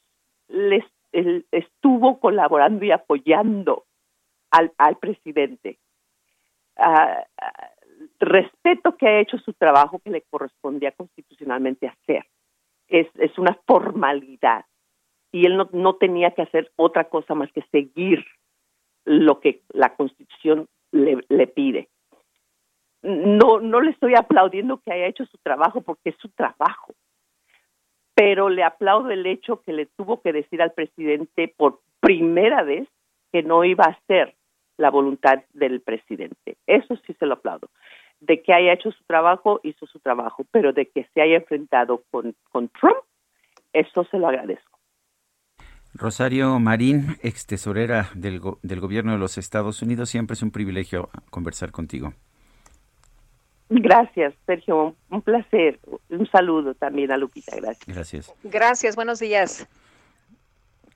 les 0.48 0.84
él 1.16 1.46
estuvo 1.50 2.20
colaborando 2.20 2.84
y 2.84 2.90
apoyando 2.90 3.84
al, 4.50 4.96
presidente. 4.98 5.78
Uh, 6.76 7.22
respeto 8.20 8.96
que 8.96 9.08
ha 9.08 9.20
hecho 9.20 9.38
su 9.38 9.52
trabajo 9.54 9.98
que 9.98 10.10
le 10.10 10.22
correspondía 10.22 10.92
constitucionalmente 10.92 11.88
hacer. 11.88 12.26
Es, 12.88 13.08
es 13.16 13.36
una 13.38 13.58
formalidad 13.66 14.64
y 15.32 15.46
él 15.46 15.56
no, 15.56 15.68
no 15.72 15.96
tenía 15.96 16.32
que 16.32 16.42
hacer 16.42 16.70
otra 16.76 17.04
cosa 17.08 17.34
más 17.34 17.50
que 17.52 17.62
seguir 17.72 18.24
lo 19.04 19.40
que 19.40 19.62
la 19.70 19.94
constitución 19.96 20.68
le, 20.92 21.24
le 21.28 21.46
pide. 21.46 21.88
No, 23.02 23.60
no 23.60 23.80
le 23.80 23.90
estoy 23.90 24.14
aplaudiendo 24.14 24.78
que 24.78 24.92
haya 24.92 25.06
hecho 25.06 25.24
su 25.26 25.38
trabajo 25.38 25.80
porque 25.80 26.10
es 26.10 26.16
su 26.18 26.28
trabajo 26.30 26.94
pero 28.16 28.48
le 28.48 28.64
aplaudo 28.64 29.10
el 29.10 29.26
hecho 29.26 29.60
que 29.60 29.74
le 29.74 29.84
tuvo 29.84 30.22
que 30.22 30.32
decir 30.32 30.62
al 30.62 30.72
presidente 30.72 31.52
por 31.54 31.80
primera 32.00 32.62
vez 32.62 32.88
que 33.30 33.42
no 33.42 33.62
iba 33.62 33.84
a 33.84 33.98
ser 34.06 34.34
la 34.78 34.90
voluntad 34.90 35.42
del 35.52 35.82
presidente. 35.82 36.56
Eso 36.66 36.96
sí 37.06 37.14
se 37.18 37.26
lo 37.26 37.34
aplaudo. 37.34 37.68
De 38.20 38.42
que 38.42 38.54
haya 38.54 38.72
hecho 38.72 38.90
su 38.90 39.04
trabajo, 39.04 39.60
hizo 39.62 39.86
su 39.86 39.98
trabajo, 40.00 40.46
pero 40.50 40.72
de 40.72 40.86
que 40.86 41.06
se 41.12 41.20
haya 41.20 41.36
enfrentado 41.36 42.04
con, 42.10 42.34
Trump, 42.80 42.96
eso 43.74 44.04
se 44.04 44.18
lo 44.18 44.28
agradezco. 44.28 44.78
Rosario 45.92 46.58
Marín, 46.58 47.18
ex 47.22 47.46
tesorera 47.46 48.08
del, 48.14 48.40
del 48.62 48.80
gobierno 48.80 49.12
de 49.12 49.18
los 49.18 49.36
Estados 49.36 49.82
Unidos, 49.82 50.08
siempre 50.08 50.34
es 50.34 50.42
un 50.42 50.52
privilegio 50.52 51.10
conversar 51.30 51.70
contigo. 51.70 52.14
Gracias, 53.68 54.34
Sergio. 54.46 54.94
Un 55.10 55.22
placer. 55.22 55.80
Un 56.08 56.28
saludo 56.30 56.74
también 56.74 57.10
a 57.10 57.16
Lupita. 57.16 57.56
Gracias. 57.56 57.86
Gracias. 57.86 58.34
Gracias. 58.44 58.96
Buenos 58.96 59.18
días. 59.18 59.66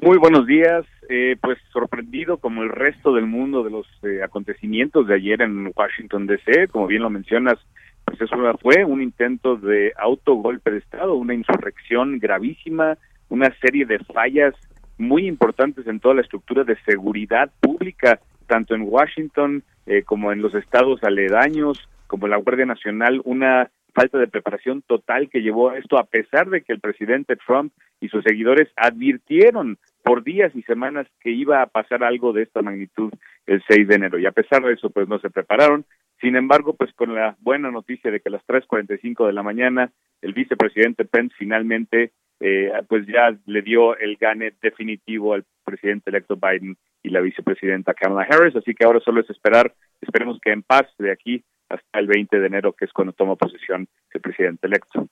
Muy 0.00 0.18
buenos 0.18 0.46
días. 0.46 0.84
Eh, 1.08 1.36
pues 1.40 1.58
sorprendido 1.72 2.36
como 2.36 2.62
el 2.62 2.68
resto 2.68 3.14
del 3.14 3.26
mundo 3.26 3.64
de 3.64 3.70
los 3.70 3.86
eh, 4.02 4.22
acontecimientos 4.22 5.06
de 5.06 5.14
ayer 5.14 5.40
en 5.40 5.72
Washington 5.74 6.26
D.C. 6.26 6.68
Como 6.68 6.86
bien 6.86 7.02
lo 7.02 7.10
mencionas, 7.10 7.58
pues 8.04 8.20
eso 8.20 8.36
fue 8.60 8.84
un 8.84 9.02
intento 9.02 9.56
de 9.56 9.92
autogolpe 9.96 10.70
de 10.70 10.78
Estado, 10.78 11.14
una 11.14 11.34
insurrección 11.34 12.18
gravísima, 12.18 12.98
una 13.30 13.50
serie 13.60 13.86
de 13.86 13.98
fallas 14.00 14.54
muy 14.98 15.26
importantes 15.26 15.86
en 15.86 15.98
toda 15.98 16.16
la 16.16 16.22
estructura 16.22 16.64
de 16.64 16.76
seguridad 16.84 17.50
pública, 17.60 18.20
tanto 18.46 18.74
en 18.74 18.82
Washington 18.82 19.62
eh, 19.86 20.02
como 20.02 20.30
en 20.32 20.42
los 20.42 20.54
estados 20.54 21.02
aledaños, 21.04 21.88
como 22.06 22.28
la 22.28 22.36
Guardia 22.36 22.66
Nacional, 22.66 23.22
una 23.24 23.70
falta 23.94 24.18
de 24.18 24.28
preparación 24.28 24.82
total 24.82 25.28
que 25.28 25.40
llevó 25.40 25.70
a 25.70 25.78
esto, 25.78 25.98
a 25.98 26.04
pesar 26.04 26.48
de 26.50 26.62
que 26.62 26.72
el 26.72 26.80
presidente 26.80 27.36
Trump 27.36 27.72
y 28.00 28.08
sus 28.08 28.22
seguidores 28.24 28.68
advirtieron 28.76 29.78
por 30.02 30.22
días 30.22 30.54
y 30.54 30.62
semanas 30.62 31.06
que 31.20 31.30
iba 31.30 31.62
a 31.62 31.66
pasar 31.66 32.04
algo 32.04 32.32
de 32.32 32.42
esta 32.42 32.62
magnitud 32.62 33.12
el 33.46 33.62
6 33.68 33.88
de 33.88 33.94
enero. 33.94 34.18
Y 34.18 34.26
a 34.26 34.32
pesar 34.32 34.62
de 34.62 34.72
eso, 34.72 34.90
pues 34.90 35.08
no 35.08 35.18
se 35.18 35.30
prepararon. 35.30 35.84
Sin 36.20 36.36
embargo, 36.36 36.74
pues 36.74 36.92
con 36.94 37.14
la 37.14 37.36
buena 37.40 37.70
noticia 37.70 38.10
de 38.10 38.20
que 38.20 38.28
a 38.28 38.32
las 38.32 38.46
3.45 38.46 39.26
de 39.26 39.32
la 39.32 39.42
mañana 39.42 39.90
el 40.20 40.32
vicepresidente 40.32 41.04
Pence 41.04 41.34
finalmente 41.38 42.12
eh, 42.40 42.72
pues 42.88 43.06
ya 43.06 43.36
le 43.46 43.62
dio 43.62 43.96
el 43.96 44.16
gane 44.16 44.52
definitivo 44.62 45.34
al 45.34 45.44
presidente 45.64 46.10
electo 46.10 46.36
Biden 46.36 46.76
y 47.02 47.10
la 47.10 47.20
vicepresidenta 47.20 47.94
Kamala 47.94 48.26
Harris. 48.30 48.56
Así 48.56 48.74
que 48.74 48.84
ahora 48.84 49.00
solo 49.00 49.20
es 49.20 49.30
esperar, 49.30 49.74
esperemos 50.00 50.38
que 50.40 50.52
en 50.52 50.62
paz 50.62 50.86
de 50.98 51.10
aquí 51.10 51.44
hasta 51.68 51.98
el 51.98 52.06
20 52.06 52.38
de 52.38 52.46
enero, 52.46 52.72
que 52.72 52.84
es 52.84 52.92
cuando 52.92 53.12
toma 53.12 53.36
posesión 53.36 53.88
el 54.12 54.20
presidente 54.20 54.66
electo. 54.66 55.08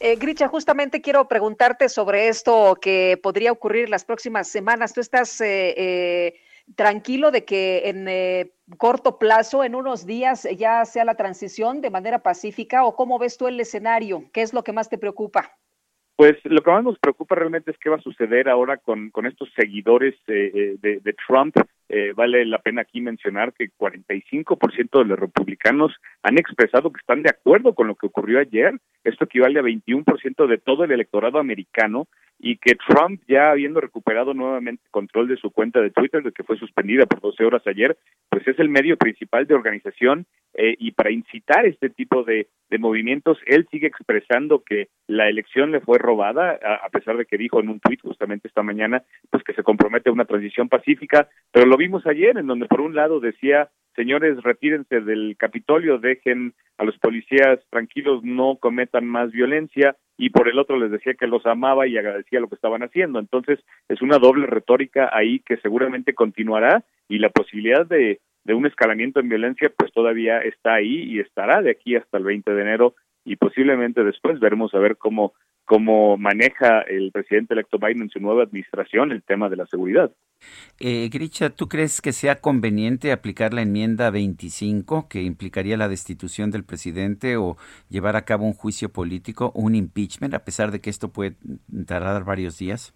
Eh, 0.00 0.16
Gricha, 0.16 0.48
justamente 0.48 1.00
quiero 1.00 1.28
preguntarte 1.28 1.88
sobre 1.88 2.28
esto 2.28 2.76
que 2.80 3.18
podría 3.22 3.52
ocurrir 3.52 3.88
las 3.88 4.04
próximas 4.04 4.48
semanas. 4.48 4.92
¿Tú 4.92 5.00
estás 5.00 5.40
eh, 5.40 5.74
eh, 5.76 6.34
tranquilo 6.74 7.30
de 7.30 7.44
que 7.44 7.88
en 7.88 8.50
corto 8.76 9.18
plazo, 9.18 9.64
en 9.64 9.74
unos 9.74 10.04
días, 10.04 10.46
ya 10.56 10.84
sea 10.84 11.04
la 11.04 11.14
transición 11.14 11.80
de 11.80 11.90
manera 11.90 12.22
pacífica 12.22 12.84
o 12.84 12.96
cómo 12.96 13.18
ves 13.18 13.38
tú 13.38 13.46
el 13.46 13.60
escenario? 13.60 14.24
¿Qué 14.32 14.42
es 14.42 14.52
lo 14.52 14.64
que 14.64 14.72
más 14.72 14.88
te 14.88 14.98
preocupa? 14.98 15.56
Pues 16.16 16.36
lo 16.44 16.62
que 16.62 16.70
más 16.70 16.82
nos 16.82 16.98
preocupa 16.98 17.34
realmente 17.34 17.70
es 17.70 17.78
qué 17.78 17.90
va 17.90 17.96
a 17.96 18.02
suceder 18.02 18.48
ahora 18.48 18.78
con, 18.78 19.10
con 19.10 19.26
estos 19.26 19.50
seguidores 19.54 20.14
de, 20.26 20.78
de, 20.80 21.16
Trump 21.26 21.54
eh, 21.88 22.12
vale 22.14 22.44
la 22.44 22.58
pena 22.58 22.82
aquí 22.82 23.00
mencionar 23.00 23.52
que 23.52 23.70
45% 23.70 24.98
de 24.98 25.04
los 25.04 25.18
republicanos 25.18 25.92
han 26.22 26.38
expresado 26.38 26.92
que 26.92 27.00
están 27.00 27.22
de 27.22 27.30
acuerdo 27.30 27.74
con 27.74 27.86
lo 27.86 27.94
que 27.94 28.06
ocurrió 28.06 28.40
ayer. 28.40 28.74
Esto 29.04 29.24
equivale 29.24 29.60
a 29.60 29.62
21% 29.62 30.46
de 30.46 30.58
todo 30.58 30.84
el 30.84 30.90
electorado 30.90 31.38
americano 31.38 32.08
y 32.38 32.56
que 32.58 32.74
Trump, 32.74 33.22
ya 33.26 33.50
habiendo 33.50 33.80
recuperado 33.80 34.34
nuevamente 34.34 34.82
control 34.90 35.28
de 35.28 35.36
su 35.36 35.50
cuenta 35.50 35.80
de 35.80 35.90
Twitter, 35.90 36.22
de 36.22 36.32
que 36.32 36.42
fue 36.42 36.58
suspendida 36.58 37.06
por 37.06 37.20
12 37.20 37.44
horas 37.44 37.62
ayer, 37.66 37.96
pues 38.28 38.46
es 38.46 38.58
el 38.58 38.68
medio 38.68 38.96
principal 38.96 39.46
de 39.46 39.54
organización 39.54 40.26
eh, 40.54 40.74
y 40.78 40.92
para 40.92 41.10
incitar 41.10 41.66
este 41.66 41.90
tipo 41.90 42.24
de, 42.24 42.48
movimientos, 42.78 43.38
él 43.46 43.66
sigue 43.70 43.86
expresando 43.86 44.62
que 44.62 44.88
la 45.06 45.30
elección 45.30 45.72
le 45.72 45.80
fue 45.80 45.98
robada, 45.98 46.58
a, 46.84 46.88
pesar 46.90 47.16
de 47.16 47.24
que 47.24 47.38
dijo 47.38 47.58
en 47.58 47.70
un 47.70 47.80
tuit 47.80 48.02
justamente 48.02 48.48
esta 48.48 48.62
mañana, 48.62 49.02
pues 49.30 49.42
que 49.44 49.54
se 49.54 49.62
compromete 49.62 50.10
a 50.10 50.12
una 50.12 50.26
transición 50.26 50.68
pacífica, 50.68 51.28
pero 51.52 51.64
lo 51.64 51.75
vimos 51.76 52.06
ayer, 52.06 52.36
en 52.38 52.46
donde 52.46 52.66
por 52.66 52.80
un 52.80 52.94
lado 52.94 53.20
decía, 53.20 53.70
señores, 53.94 54.42
retírense 54.42 55.00
del 55.00 55.36
Capitolio, 55.38 55.98
dejen 55.98 56.54
a 56.78 56.84
los 56.84 56.98
policías 56.98 57.60
tranquilos, 57.70 58.22
no 58.22 58.56
cometan 58.56 59.06
más 59.06 59.32
violencia, 59.32 59.96
y 60.18 60.30
por 60.30 60.48
el 60.48 60.58
otro 60.58 60.78
les 60.78 60.90
decía 60.90 61.14
que 61.14 61.26
los 61.26 61.44
amaba 61.46 61.86
y 61.86 61.96
agradecía 61.98 62.40
lo 62.40 62.48
que 62.48 62.54
estaban 62.54 62.82
haciendo. 62.82 63.18
Entonces, 63.18 63.60
es 63.88 64.00
una 64.00 64.18
doble 64.18 64.46
retórica 64.46 65.10
ahí 65.12 65.40
que 65.40 65.58
seguramente 65.58 66.14
continuará 66.14 66.84
y 67.08 67.18
la 67.18 67.28
posibilidad 67.28 67.86
de, 67.86 68.20
de 68.44 68.54
un 68.54 68.66
escalamiento 68.66 69.20
en 69.20 69.28
violencia 69.28 69.70
pues 69.76 69.92
todavía 69.92 70.40
está 70.40 70.74
ahí 70.74 71.02
y 71.02 71.20
estará 71.20 71.60
de 71.62 71.70
aquí 71.70 71.96
hasta 71.96 72.16
el 72.18 72.24
20 72.24 72.50
de 72.52 72.62
enero 72.62 72.94
y 73.24 73.36
posiblemente 73.36 74.04
después 74.04 74.40
veremos 74.40 74.72
a 74.74 74.78
ver 74.78 74.96
cómo 74.96 75.34
cómo 75.66 76.16
maneja 76.16 76.80
el 76.82 77.10
presidente 77.10 77.52
electo 77.52 77.78
Biden 77.78 78.02
en 78.02 78.10
su 78.10 78.20
nueva 78.20 78.44
administración 78.44 79.10
el 79.10 79.24
tema 79.24 79.48
de 79.48 79.56
la 79.56 79.66
seguridad. 79.66 80.12
Eh, 80.78 81.08
¿tú 81.56 81.68
crees 81.68 82.02
que 82.02 82.12
sea 82.12 82.40
conveniente 82.40 83.10
aplicar 83.10 83.54
la 83.54 83.62
enmienda 83.62 84.10
25 84.10 85.08
que 85.08 85.22
implicaría 85.22 85.76
la 85.76 85.88
destitución 85.88 86.50
del 86.50 86.64
presidente 86.64 87.36
o 87.36 87.56
llevar 87.88 88.16
a 88.16 88.26
cabo 88.26 88.44
un 88.44 88.52
juicio 88.52 88.90
político, 88.90 89.52
un 89.54 89.74
impeachment, 89.74 90.34
a 90.34 90.44
pesar 90.44 90.70
de 90.70 90.80
que 90.80 90.90
esto 90.90 91.12
puede 91.12 91.36
tardar 91.86 92.24
varios 92.24 92.58
días? 92.58 92.94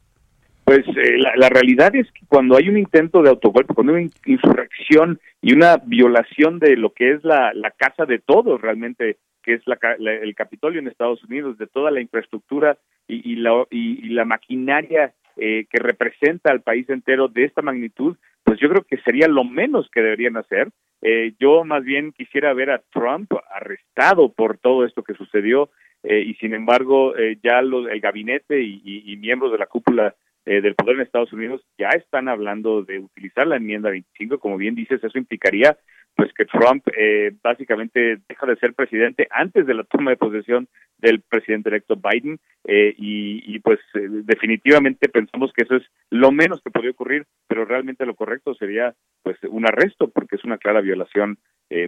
Pues 0.64 0.86
eh, 0.86 1.18
la, 1.18 1.48
realidad 1.48 1.96
es 1.96 2.06
que 2.12 2.24
cuando 2.28 2.56
hay 2.56 2.68
un 2.68 2.78
intento 2.78 3.22
de 3.22 3.30
autogolpe, 3.30 3.74
cuando 3.74 3.94
hay 3.94 4.04
una 4.04 4.12
insurrección 4.26 5.18
y 5.42 5.52
una 5.52 5.78
violación 5.78 6.58
de 6.58 6.76
lo 6.76 6.92
que 6.92 7.12
es 7.14 7.24
la, 7.24 7.52
casa 7.76 8.04
de 8.04 8.18
todos 8.18 8.60
realmente 8.60 9.16
que 9.42 9.54
es 9.54 9.62
la, 9.66 9.78
el 9.98 10.34
Capitolio 10.34 10.80
en 10.80 10.86
Estados 10.86 11.24
Unidos, 11.24 11.56
de 11.56 11.66
toda 11.66 11.90
la 11.90 12.02
infraestructura 12.02 12.76
y, 13.08 13.36
la, 13.36 13.64
y, 13.70 14.10
la 14.10 14.24
maquinaria 14.24 15.14
eh, 15.36 15.66
que 15.70 15.78
representa 15.78 16.50
al 16.50 16.62
país 16.62 16.88
entero 16.90 17.28
de 17.28 17.44
esta 17.44 17.62
magnitud, 17.62 18.16
pues 18.44 18.58
yo 18.58 18.68
creo 18.68 18.82
que 18.82 18.98
sería 18.98 19.28
lo 19.28 19.44
menos 19.44 19.88
que 19.90 20.02
deberían 20.02 20.36
hacer. 20.36 20.68
Eh, 21.02 21.34
yo 21.38 21.64
más 21.64 21.84
bien 21.84 22.12
quisiera 22.12 22.52
ver 22.52 22.70
a 22.70 22.82
Trump 22.92 23.32
arrestado 23.50 24.32
por 24.32 24.58
todo 24.58 24.84
esto 24.84 25.02
que 25.02 25.14
sucedió 25.14 25.70
eh, 26.02 26.20
y 26.26 26.34
sin 26.34 26.54
embargo 26.54 27.14
ya 27.42 27.58
el 27.60 28.00
gabinete 28.00 28.62
y, 28.62 29.16
miembros 29.16 29.52
de 29.52 29.58
la 29.58 29.66
cúpula 29.66 30.14
del 30.44 30.74
poder 30.74 30.96
en 30.96 31.02
Estados 31.02 31.32
Unidos 31.32 31.62
ya 31.78 31.90
están 31.90 32.28
hablando 32.28 32.82
de 32.82 32.98
utilizar 32.98 33.46
la 33.46 33.56
enmienda 33.56 33.90
25, 33.90 34.38
como 34.38 34.56
bien 34.56 34.74
dices, 34.74 35.02
eso 35.02 35.18
implicaría 35.18 35.76
pues 36.14 36.32
que 36.34 36.44
Trump 36.44 36.86
eh, 36.96 37.32
básicamente 37.42 38.18
deja 38.28 38.46
de 38.46 38.56
ser 38.56 38.74
presidente 38.74 39.26
antes 39.30 39.66
de 39.66 39.74
la 39.74 39.84
toma 39.84 40.10
de 40.10 40.16
posesión 40.16 40.68
del 40.98 41.22
presidente 41.22 41.70
electo 41.70 41.96
Biden 41.96 42.38
eh, 42.64 42.94
y, 42.96 43.58
pues 43.60 43.78
eh, 43.94 44.06
definitivamente 44.24 45.08
pensamos 45.08 45.52
que 45.54 45.64
eso 45.64 45.76
es 45.76 45.82
lo 46.10 46.30
menos 46.30 46.60
que 46.62 46.70
podría 46.70 46.90
ocurrir, 46.90 47.26
pero 47.48 47.64
realmente 47.64 48.04
lo 48.04 48.14
correcto 48.14 48.54
sería 48.54 48.94
pues 49.22 49.38
un 49.44 49.66
arresto 49.66 50.10
porque 50.10 50.36
es 50.36 50.44
una 50.44 50.58
clara 50.58 50.80
violación 50.80 51.38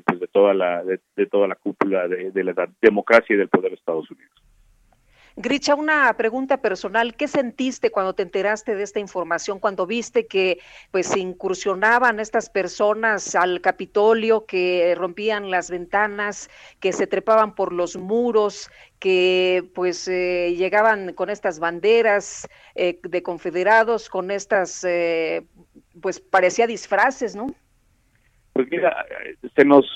pues 0.07 0.21
de 0.21 0.29
toda 0.29 0.55
la 0.55 0.85
de, 0.85 1.27
toda 1.27 1.49
la 1.49 1.57
cúpula 1.57 2.07
de, 2.07 2.31
de 2.31 2.45
la 2.45 2.55
democracia 2.81 3.35
y 3.35 3.37
del 3.37 3.49
poder 3.49 3.71
de 3.71 3.77
Estados 3.77 4.09
Unidos. 4.13 4.52
Gricha, 5.37 5.75
una 5.75 6.15
pregunta 6.17 6.59
personal. 6.61 7.15
¿Qué 7.15 7.27
sentiste 7.27 7.91
cuando 7.91 8.15
te 8.15 8.23
enteraste 8.23 8.75
de 8.75 8.83
esta 8.83 9.01
información, 9.01 9.61
cuando 9.61 9.87
viste 9.87 10.27
que 10.27 10.59
pues 10.91 11.07
se 11.07 11.21
incursionaban 11.21 12.21
estas 12.21 12.51
personas 12.51 13.35
al 13.35 13.63
Capitolio, 13.63 14.45
que 14.45 14.95
rompían 14.97 15.51
las 15.51 15.71
ventanas, 15.71 16.51
que 16.81 16.93
se 16.93 17.07
trepaban 17.07 17.55
por 17.55 17.73
los 17.73 17.97
muros, 17.97 18.71
que 18.99 19.65
pues 19.75 20.07
eh, 20.07 20.55
llegaban 20.57 21.15
con 21.15 21.31
estas 21.31 21.59
banderas 21.59 22.47
eh, 22.75 23.01
de 23.03 23.23
confederados, 23.23 24.11
con 24.11 24.31
estas, 24.31 24.85
eh, 24.85 25.47
pues 26.01 26.21
parecía 26.21 26.67
disfraces, 26.67 27.35
¿no? 27.35 27.47
Pues 28.53 28.69
mira, 28.71 28.95
se 29.57 29.65
nos, 29.65 29.87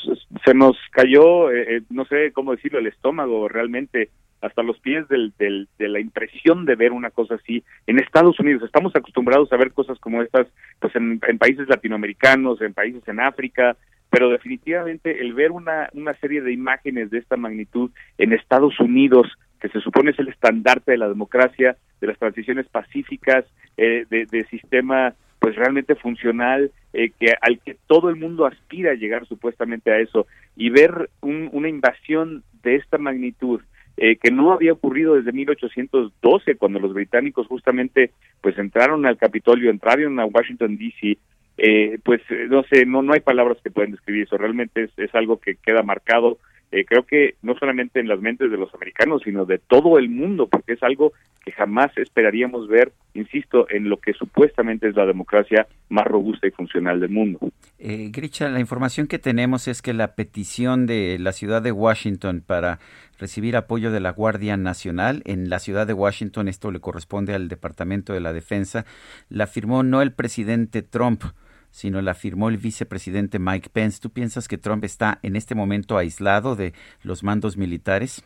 se 0.46 0.54
nos 0.54 0.76
cayó, 0.92 1.50
no 1.90 2.06
sé 2.06 2.32
cómo 2.32 2.52
decirlo, 2.52 2.78
el 2.78 2.86
estómago 2.86 3.48
realmente 3.48 4.08
hasta 4.46 4.62
los 4.62 4.78
pies 4.78 5.06
del, 5.08 5.32
de 5.36 5.88
la 5.88 6.00
impresión 6.00 6.64
de 6.64 6.76
ver 6.76 6.92
una 6.92 7.10
cosa 7.10 7.34
así 7.34 7.64
en 7.86 7.98
Estados 7.98 8.38
Unidos. 8.38 8.62
Estamos 8.62 8.94
acostumbrados 8.94 9.52
a 9.52 9.56
ver 9.56 9.72
cosas 9.72 9.98
como 9.98 10.22
estas 10.22 10.46
pues 10.78 10.94
en, 10.96 11.18
países 11.18 11.68
latinoamericanos, 11.68 12.60
en 12.62 12.72
países 12.72 13.06
en 13.08 13.20
África, 13.20 13.76
pero 14.08 14.30
definitivamente 14.30 15.20
el 15.20 15.34
ver 15.34 15.50
una, 15.50 15.90
una 15.92 16.14
serie 16.14 16.40
de 16.40 16.52
imágenes 16.52 17.10
de 17.10 17.18
esta 17.18 17.36
magnitud 17.36 17.90
en 18.18 18.32
Estados 18.32 18.78
Unidos, 18.78 19.26
que 19.60 19.68
se 19.68 19.80
supone 19.80 20.12
es 20.12 20.18
el 20.18 20.28
estandarte 20.28 20.92
de 20.92 20.98
la 20.98 21.08
democracia, 21.08 21.76
de 22.00 22.06
las 22.06 22.18
transiciones 22.18 22.66
pacíficas, 22.68 23.44
eh, 23.76 24.06
de, 24.08 24.46
sistema 24.48 25.14
pues 25.40 25.56
realmente 25.56 25.96
funcional, 25.96 26.70
eh, 26.92 27.10
que 27.18 27.34
al 27.40 27.58
que 27.60 27.76
todo 27.86 28.10
el 28.10 28.16
mundo 28.16 28.46
aspira 28.46 28.92
a 28.92 28.96
llegar 28.96 29.26
supuestamente 29.26 29.90
a 29.90 29.98
eso, 29.98 30.26
y 30.56 30.70
ver 30.70 31.10
una 31.20 31.68
invasión 31.68 32.42
de 32.62 32.76
esta 32.76 32.98
magnitud, 32.98 33.60
eh, 33.96 34.16
que 34.16 34.30
no 34.30 34.52
había 34.52 34.72
ocurrido 34.72 35.14
desde 35.14 35.32
1812 35.32 36.56
cuando 36.56 36.78
los 36.78 36.92
británicos 36.92 37.46
justamente 37.46 38.10
pues 38.40 38.58
entraron 38.58 39.06
al 39.06 39.16
Capitolio, 39.16 39.70
entraron 39.70 40.20
a 40.20 40.26
Washington 40.26 40.76
D.C. 40.76 41.18
Eh, 41.58 41.98
pues 42.04 42.20
eh, 42.28 42.46
no 42.50 42.62
sé, 42.64 42.84
no 42.84 43.00
no 43.00 43.14
hay 43.14 43.20
palabras 43.20 43.58
que 43.62 43.70
puedan 43.70 43.92
describir 43.92 44.24
eso. 44.24 44.36
Realmente 44.36 44.84
es, 44.84 44.90
es 44.98 45.14
algo 45.14 45.38
que 45.40 45.56
queda 45.56 45.82
marcado 45.82 46.38
eh, 46.72 46.84
creo 46.84 47.04
que 47.04 47.36
no 47.42 47.54
solamente 47.56 48.00
en 48.00 48.08
las 48.08 48.20
mentes 48.20 48.50
de 48.50 48.56
los 48.56 48.74
americanos, 48.74 49.22
sino 49.24 49.44
de 49.44 49.58
todo 49.58 49.98
el 49.98 50.08
mundo, 50.08 50.48
porque 50.48 50.72
es 50.72 50.82
algo 50.82 51.12
que 51.44 51.52
jamás 51.52 51.96
esperaríamos 51.96 52.66
ver, 52.68 52.92
insisto, 53.14 53.66
en 53.70 53.88
lo 53.88 53.98
que 53.98 54.12
supuestamente 54.12 54.88
es 54.88 54.96
la 54.96 55.06
democracia 55.06 55.68
más 55.88 56.04
robusta 56.06 56.46
y 56.46 56.50
funcional 56.50 56.98
del 56.98 57.10
mundo. 57.10 57.38
Eh, 57.78 58.10
la 58.40 58.60
información 58.60 59.06
que 59.06 59.20
tenemos 59.20 59.68
es 59.68 59.80
que 59.80 59.92
la 59.92 60.16
petición 60.16 60.86
de 60.86 61.18
la 61.20 61.32
ciudad 61.32 61.62
de 61.62 61.72
Washington 61.72 62.42
para 62.44 62.80
recibir 63.18 63.56
apoyo 63.56 63.92
de 63.92 64.00
la 64.00 64.10
Guardia 64.10 64.56
Nacional 64.56 65.22
en 65.24 65.48
la 65.48 65.60
ciudad 65.60 65.86
de 65.86 65.92
Washington, 65.92 66.48
esto 66.48 66.70
le 66.70 66.80
corresponde 66.80 67.34
al 67.34 67.48
Departamento 67.48 68.12
de 68.12 68.20
la 68.20 68.32
Defensa, 68.32 68.84
la 69.28 69.46
firmó 69.46 69.82
no 69.82 70.02
el 70.02 70.12
presidente 70.12 70.82
Trump, 70.82 71.22
sino 71.70 72.00
la 72.02 72.14
firmó 72.14 72.48
el 72.48 72.58
vicepresidente 72.58 73.38
Mike 73.38 73.70
Pence. 73.70 74.00
¿Tú 74.00 74.10
piensas 74.10 74.48
que 74.48 74.58
Trump 74.58 74.84
está 74.84 75.18
en 75.22 75.36
este 75.36 75.54
momento 75.54 75.98
aislado 75.98 76.56
de 76.56 76.72
los 77.02 77.22
mandos 77.22 77.56
militares? 77.56 78.24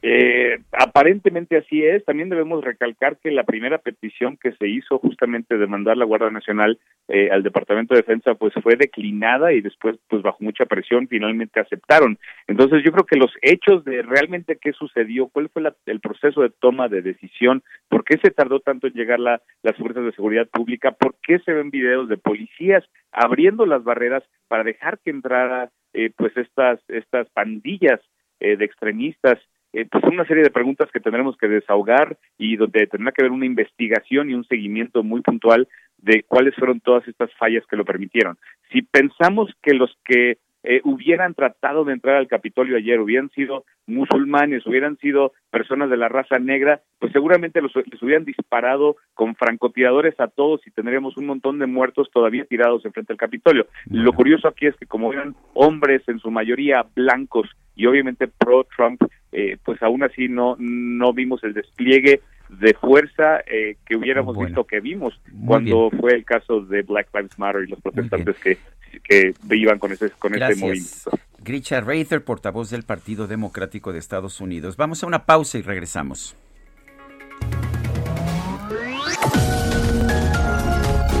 Eh, 0.00 0.58
aparentemente 0.72 1.56
así 1.56 1.84
es. 1.84 2.04
También 2.04 2.28
debemos 2.28 2.62
recalcar 2.62 3.18
que 3.18 3.32
la 3.32 3.42
primera 3.42 3.78
petición 3.78 4.36
que 4.36 4.52
se 4.52 4.68
hizo 4.68 4.98
justamente 4.98 5.58
de 5.58 5.66
mandar 5.66 5.96
la 5.96 6.04
Guardia 6.04 6.30
Nacional 6.30 6.78
eh, 7.08 7.30
al 7.32 7.42
Departamento 7.42 7.94
de 7.94 8.00
Defensa 8.00 8.34
pues 8.34 8.54
fue 8.62 8.76
declinada 8.76 9.52
y 9.52 9.60
después 9.60 9.96
pues 10.08 10.22
bajo 10.22 10.38
mucha 10.40 10.66
presión 10.66 11.08
finalmente 11.08 11.58
aceptaron. 11.58 12.18
Entonces 12.46 12.82
yo 12.84 12.92
creo 12.92 13.06
que 13.06 13.16
los 13.16 13.32
hechos 13.42 13.84
de 13.84 14.02
realmente 14.02 14.58
qué 14.60 14.72
sucedió, 14.72 15.28
cuál 15.28 15.48
fue 15.48 15.62
el 15.86 16.00
proceso 16.00 16.42
de 16.42 16.50
toma 16.50 16.88
de 16.88 17.02
decisión, 17.02 17.64
por 17.88 18.04
qué 18.04 18.18
se 18.18 18.30
tardó 18.30 18.60
tanto 18.60 18.86
en 18.86 18.94
llegar 18.94 19.18
la, 19.18 19.42
las 19.62 19.76
fuerzas 19.76 20.04
de 20.04 20.12
seguridad 20.12 20.46
pública, 20.48 20.92
por 20.92 21.16
qué 21.22 21.40
se 21.40 21.52
ven 21.52 21.70
videos 21.70 22.08
de 22.08 22.18
policías 22.18 22.84
abriendo 23.10 23.66
las 23.66 23.82
barreras 23.82 24.22
para 24.46 24.62
dejar 24.62 25.00
que 25.00 25.10
entrara 25.10 25.70
eh, 25.92 26.12
pues 26.16 26.36
estas 26.36 26.78
estas 26.88 27.28
pandillas 27.30 28.00
de 28.40 28.64
extremistas 28.64 29.36
eh, 29.72 29.86
pues 29.90 30.04
una 30.04 30.24
serie 30.26 30.42
de 30.42 30.50
preguntas 30.50 30.88
que 30.92 31.00
tendremos 31.00 31.36
que 31.36 31.48
desahogar 31.48 32.16
y 32.38 32.56
donde 32.56 32.86
tendrá 32.86 33.12
que 33.12 33.22
haber 33.22 33.32
una 33.32 33.46
investigación 33.46 34.30
y 34.30 34.34
un 34.34 34.44
seguimiento 34.44 35.02
muy 35.02 35.20
puntual 35.20 35.68
de 35.98 36.22
cuáles 36.22 36.54
fueron 36.54 36.80
todas 36.80 37.06
estas 37.08 37.30
fallas 37.34 37.64
que 37.66 37.76
lo 37.76 37.84
permitieron. 37.84 38.38
Si 38.72 38.82
pensamos 38.82 39.50
que 39.62 39.74
los 39.74 39.96
que 40.04 40.38
eh, 40.64 40.80
hubieran 40.84 41.34
tratado 41.34 41.84
de 41.84 41.92
entrar 41.92 42.16
al 42.16 42.26
Capitolio 42.26 42.76
ayer, 42.76 43.00
hubieran 43.00 43.30
sido 43.30 43.64
musulmanes, 43.86 44.66
hubieran 44.66 44.96
sido 44.98 45.32
personas 45.50 45.88
de 45.88 45.96
la 45.96 46.08
raza 46.08 46.38
negra, 46.38 46.82
pues 46.98 47.12
seguramente 47.12 47.60
los, 47.60 47.72
les 47.74 48.02
hubieran 48.02 48.24
disparado 48.24 48.96
con 49.14 49.36
francotiradores 49.36 50.18
a 50.18 50.28
todos 50.28 50.66
y 50.66 50.70
tendríamos 50.70 51.16
un 51.16 51.26
montón 51.26 51.58
de 51.58 51.66
muertos 51.66 52.10
todavía 52.12 52.44
tirados 52.44 52.84
enfrente 52.84 53.12
del 53.12 53.18
Capitolio. 53.18 53.66
Lo 53.86 54.12
curioso 54.12 54.48
aquí 54.48 54.66
es 54.66 54.76
que 54.76 54.86
como 54.86 55.12
eran 55.12 55.36
hombres 55.54 56.02
en 56.08 56.18
su 56.18 56.30
mayoría 56.30 56.84
blancos 56.94 57.48
y 57.76 57.86
obviamente 57.86 58.26
pro 58.26 58.66
Trump, 58.76 59.00
eh, 59.32 59.56
pues 59.64 59.82
aún 59.82 60.02
así 60.02 60.28
no 60.28 60.56
no 60.58 61.12
vimos 61.12 61.42
el 61.44 61.54
despliegue 61.54 62.20
de 62.48 62.74
fuerza 62.74 63.40
eh, 63.46 63.76
que 63.84 63.96
hubiéramos 63.96 64.36
visto 64.38 64.64
que 64.64 64.80
vimos 64.80 65.20
cuando 65.46 65.90
fue 65.90 66.14
el 66.14 66.24
caso 66.24 66.60
de 66.62 66.82
Black 66.82 67.08
Lives 67.14 67.38
Matter 67.38 67.64
y 67.64 67.70
los 67.70 67.80
protestantes 67.80 68.36
que 68.38 68.56
que 69.02 69.34
iban 69.50 69.78
con 69.78 69.92
ese 69.92 70.10
con 70.10 70.34
ese 70.34 70.56
movimiento. 70.56 71.10
Grisha 71.44 71.80
Rather, 71.80 72.24
portavoz 72.24 72.70
del 72.70 72.82
Partido 72.84 73.26
Democrático 73.26 73.92
de 73.92 73.98
Estados 73.98 74.40
Unidos. 74.40 74.76
Vamos 74.76 75.02
a 75.02 75.06
una 75.06 75.24
pausa 75.24 75.58
y 75.58 75.62
regresamos. 75.62 76.36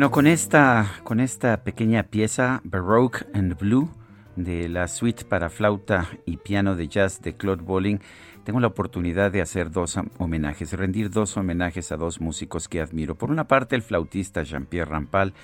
Bueno, 0.00 0.12
con 0.12 0.26
esta, 0.26 0.90
con 1.04 1.20
esta 1.20 1.62
pequeña 1.62 2.04
pieza, 2.04 2.62
Baroque 2.64 3.26
and 3.34 3.58
Blue, 3.58 3.90
de 4.34 4.66
la 4.70 4.88
suite 4.88 5.26
para 5.26 5.50
flauta 5.50 6.08
y 6.24 6.38
piano 6.38 6.74
de 6.74 6.88
jazz 6.88 7.20
de 7.20 7.36
Claude 7.36 7.62
Bolling, 7.62 8.00
tengo 8.42 8.60
la 8.60 8.68
oportunidad 8.68 9.30
de 9.30 9.42
hacer 9.42 9.70
dos 9.70 9.98
homenajes, 10.16 10.72
rendir 10.72 11.10
dos 11.10 11.36
homenajes 11.36 11.92
a 11.92 11.98
dos 11.98 12.18
músicos 12.18 12.66
que 12.66 12.80
admiro. 12.80 13.14
Por 13.14 13.30
una 13.30 13.46
parte, 13.46 13.76
el 13.76 13.82
flautista 13.82 14.42
Jean-Pierre 14.42 14.90
Rampal, 14.90 15.34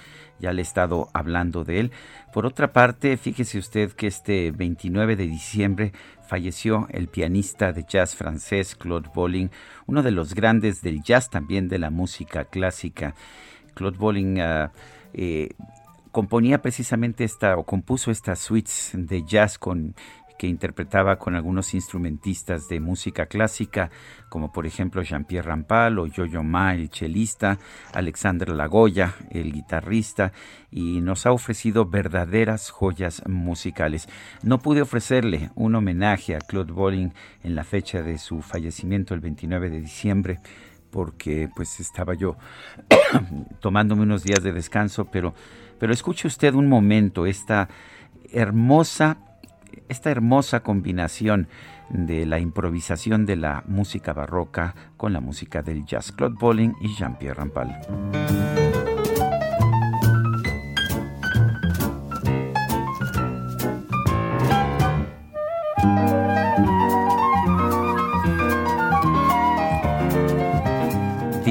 ya 0.41 0.55
le 0.55 0.63
he 0.63 0.65
estado 0.65 1.09
hablando 1.13 1.63
de 1.63 1.81
él. 1.81 1.93
Por 2.33 2.47
otra 2.47 2.73
parte, 2.73 3.19
fíjese 3.19 3.59
usted 3.59 3.93
que 3.93 4.07
este 4.07 4.53
29 4.53 5.17
de 5.17 5.27
diciembre 5.27 5.93
falleció 6.27 6.87
el 6.93 7.09
pianista 7.09 7.75
de 7.75 7.85
jazz 7.87 8.17
francés 8.17 8.75
Claude 8.75 9.11
Bolling, 9.15 9.51
uno 9.85 10.03
de 10.03 10.13
los 10.13 10.35
grandes 10.35 10.81
del 10.81 11.03
jazz, 11.03 11.29
también 11.29 11.69
de 11.69 11.79
la 11.79 11.91
música 11.91 12.47
clásica. 12.47 13.15
Claude 13.77 13.99
Bolling 13.99 14.41
ah, 14.41 14.73
eh, 15.13 15.51
componía 16.11 16.63
precisamente 16.63 17.25
esta 17.25 17.57
o 17.57 17.65
compuso 17.65 18.11
estas 18.11 18.41
suites 18.41 18.91
de 18.95 19.23
jazz 19.23 19.59
que 20.39 20.47
interpretaba 20.47 21.17
con 21.17 21.35
algunos 21.35 21.75
instrumentistas 21.75 22.69
de 22.69 22.81
música 22.81 23.27
clásica, 23.27 23.91
como 24.31 24.51
por 24.51 24.67
ejemplo 24.67 25.03
Jean-Pierre 25.03 25.49
Rampal 25.49 25.99
o 25.99 26.07
Yo-Yo 26.07 26.43
Ma, 26.43 26.75
el 26.75 26.89
chelista, 26.91 27.59
Alexandre 27.93 28.55
Lagoya, 28.55 29.15
el 29.31 29.53
guitarrista, 29.53 30.33
y 30.71 31.01
nos 31.01 31.27
ha 31.27 31.33
ofrecido 31.33 31.87
verdaderas 31.87 32.71
joyas 32.71 33.23
musicales. 33.27 34.09
No 34.43 34.59
pude 34.59 34.83
ofrecerle 34.83 35.51
un 35.55 35.75
homenaje 35.75 36.35
a 36.35 36.39
Claude 36.39 36.73
Bolling 36.73 37.13
en 37.43 37.55
la 37.55 37.65
fecha 37.65 38.03
de 38.03 38.19
su 38.19 38.43
fallecimiento, 38.43 39.15
el 39.15 39.21
29 39.21 39.71
de 39.71 39.81
diciembre, 39.81 40.41
porque 40.97 41.51
pues 41.55 41.79
estaba 41.79 42.15
yo 42.15 42.39
tomándome 43.61 44.05
unos 44.05 44.25
días 44.25 44.43
de 44.43 44.53
descanso, 44.53 45.05
pero, 45.05 45.35
pero 45.79 45.93
escuche 45.93 46.27
usted 46.27 46.55
un 46.55 46.71
momento 46.71 47.27
esta 47.27 47.69
hermosa, 48.33 49.19
esta 49.91 50.11
hermosa 50.11 50.61
combinación 50.61 51.49
de 51.91 52.25
la 52.25 52.39
improvisación 52.39 53.27
de 53.27 53.37
la 53.37 53.63
música 53.67 54.15
barroca 54.15 54.75
con 54.97 55.13
la 55.13 55.21
música 55.21 55.61
del 55.61 55.85
jazz, 55.85 56.13
Claude 56.13 56.37
Bolling 56.41 56.75
y 56.81 56.89
Jean-Pierre 56.95 57.35
Rampal. 57.35 58.66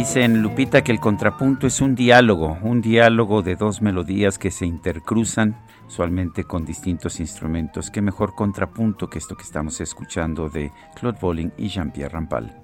Dicen 0.06 0.44
Lupita 0.44 0.84
que 0.84 0.92
el 0.92 1.00
contrapunto 1.00 1.66
es 1.66 1.82
un 1.82 1.96
diálogo, 1.96 2.60
un 2.62 2.80
diálogo 2.80 3.42
de 3.42 3.56
dos 3.56 3.82
melodías 3.82 4.38
que 4.38 4.52
se 4.52 4.64
intercruzan 4.64 5.56
usualmente 5.88 6.44
con 6.44 6.64
distintos 6.64 7.20
instrumentos. 7.20 7.90
Qué 7.90 8.04
mejor 8.04 8.36
contrapunto 8.36 9.10
que 9.10 9.18
esto 9.18 9.36
que 9.36 9.42
estamos 9.42 9.82
escuchando 9.82 10.48
de 10.48 10.72
Claude 10.94 11.18
Bolling 11.20 11.54
y 11.58 11.70
Jean-Pierre 11.70 12.14
Rampal. 12.14 12.56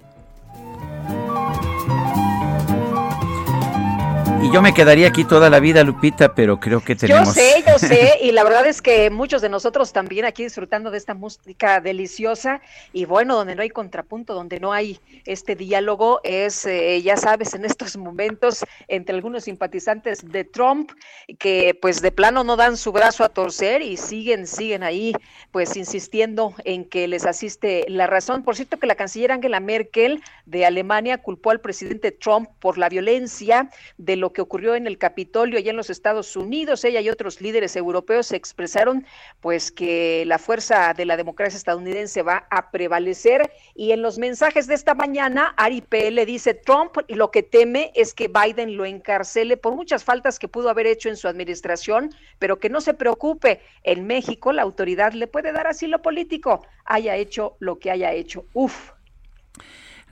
Y 4.43 4.51
yo 4.51 4.63
me 4.63 4.73
quedaría 4.73 5.07
aquí 5.07 5.23
toda 5.23 5.51
la 5.51 5.59
vida, 5.59 5.83
Lupita, 5.83 6.33
pero 6.33 6.59
creo 6.59 6.83
que 6.83 6.95
tenemos... 6.95 7.27
Yo 7.27 7.33
sé, 7.33 7.63
yo 7.67 7.77
sé, 7.77 8.17
y 8.23 8.31
la 8.31 8.43
verdad 8.43 8.65
es 8.65 8.81
que 8.81 9.11
muchos 9.11 9.43
de 9.43 9.49
nosotros 9.49 9.93
también 9.93 10.25
aquí 10.25 10.43
disfrutando 10.43 10.89
de 10.89 10.97
esta 10.97 11.13
música 11.13 11.79
deliciosa 11.79 12.59
y 12.91 13.05
bueno, 13.05 13.35
donde 13.35 13.53
no 13.53 13.61
hay 13.61 13.69
contrapunto, 13.69 14.33
donde 14.33 14.59
no 14.59 14.73
hay 14.73 14.99
este 15.25 15.55
diálogo, 15.55 16.21
es, 16.23 16.65
eh, 16.65 16.99
ya 17.03 17.17
sabes, 17.17 17.53
en 17.53 17.65
estos 17.65 17.97
momentos 17.97 18.65
entre 18.87 19.13
algunos 19.13 19.43
simpatizantes 19.43 20.27
de 20.31 20.43
Trump 20.43 20.91
que 21.37 21.77
pues 21.79 22.01
de 22.01 22.11
plano 22.11 22.43
no 22.43 22.55
dan 22.55 22.77
su 22.77 22.91
brazo 22.91 23.23
a 23.23 23.29
torcer 23.29 23.83
y 23.83 23.95
siguen, 23.95 24.47
siguen 24.47 24.81
ahí 24.81 25.13
pues 25.51 25.77
insistiendo 25.77 26.55
en 26.65 26.85
que 26.85 27.07
les 27.07 27.27
asiste 27.27 27.85
la 27.87 28.07
razón. 28.07 28.43
Por 28.43 28.55
cierto 28.55 28.79
que 28.79 28.87
la 28.87 28.95
canciller 28.95 29.33
Angela 29.33 29.59
Merkel 29.59 30.23
de 30.47 30.65
Alemania 30.65 31.19
culpó 31.19 31.51
al 31.51 31.61
presidente 31.61 32.11
Trump 32.11 32.49
por 32.59 32.79
la 32.79 32.89
violencia 32.89 33.69
de 33.99 34.15
lo 34.15 34.30
que 34.33 34.41
ocurrió 34.41 34.75
en 34.75 34.87
el 34.87 34.97
Capitolio 34.97 35.57
allá 35.57 35.71
en 35.71 35.77
los 35.77 35.89
Estados 35.89 36.35
Unidos. 36.35 36.83
Ella 36.83 37.01
y 37.01 37.09
otros 37.09 37.41
líderes 37.41 37.75
europeos 37.75 38.31
expresaron 38.31 39.05
pues 39.39 39.71
que 39.71 40.23
la 40.25 40.39
fuerza 40.39 40.93
de 40.93 41.05
la 41.05 41.17
democracia 41.17 41.57
estadounidense 41.57 42.21
va 42.21 42.47
a 42.49 42.71
prevalecer 42.71 43.51
y 43.75 43.91
en 43.91 44.01
los 44.01 44.17
mensajes 44.17 44.67
de 44.67 44.75
esta 44.75 44.93
mañana 44.93 45.53
Ari 45.57 45.81
P. 45.81 46.11
le 46.11 46.25
dice 46.25 46.53
Trump 46.53 46.97
lo 47.07 47.31
que 47.31 47.43
teme 47.43 47.91
es 47.95 48.13
que 48.13 48.27
Biden 48.27 48.77
lo 48.77 48.85
encarcele 48.85 49.57
por 49.57 49.75
muchas 49.75 50.03
faltas 50.03 50.39
que 50.39 50.47
pudo 50.47 50.69
haber 50.69 50.87
hecho 50.87 51.09
en 51.09 51.17
su 51.17 51.27
administración, 51.27 52.09
pero 52.39 52.59
que 52.59 52.69
no 52.69 52.81
se 52.81 52.93
preocupe, 52.93 53.61
en 53.83 54.07
México 54.07 54.51
la 54.51 54.61
autoridad 54.61 55.13
le 55.13 55.27
puede 55.27 55.51
dar 55.51 55.67
asilo 55.67 56.01
político, 56.01 56.65
haya 56.85 57.15
hecho 57.15 57.55
lo 57.59 57.79
que 57.79 57.91
haya 57.91 58.11
hecho. 58.13 58.45
Uf. 58.53 58.91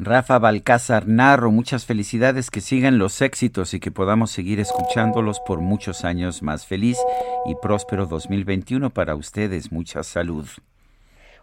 Rafa 0.01 0.39
Balcázar 0.39 1.09
Narro, 1.09 1.51
muchas 1.51 1.85
felicidades, 1.85 2.49
que 2.51 2.61
sigan 2.61 2.97
los 2.99 3.21
éxitos 3.21 3.73
y 3.73 3.81
que 3.81 3.91
podamos 3.91 4.31
seguir 4.31 4.61
escuchándolos 4.61 5.41
por 5.41 5.59
muchos 5.59 6.05
años 6.05 6.41
más. 6.41 6.65
Feliz 6.65 6.97
y 7.45 7.55
próspero 7.55 8.05
2021 8.05 8.91
para 8.91 9.15
ustedes, 9.15 9.73
mucha 9.73 10.03
salud. 10.03 10.47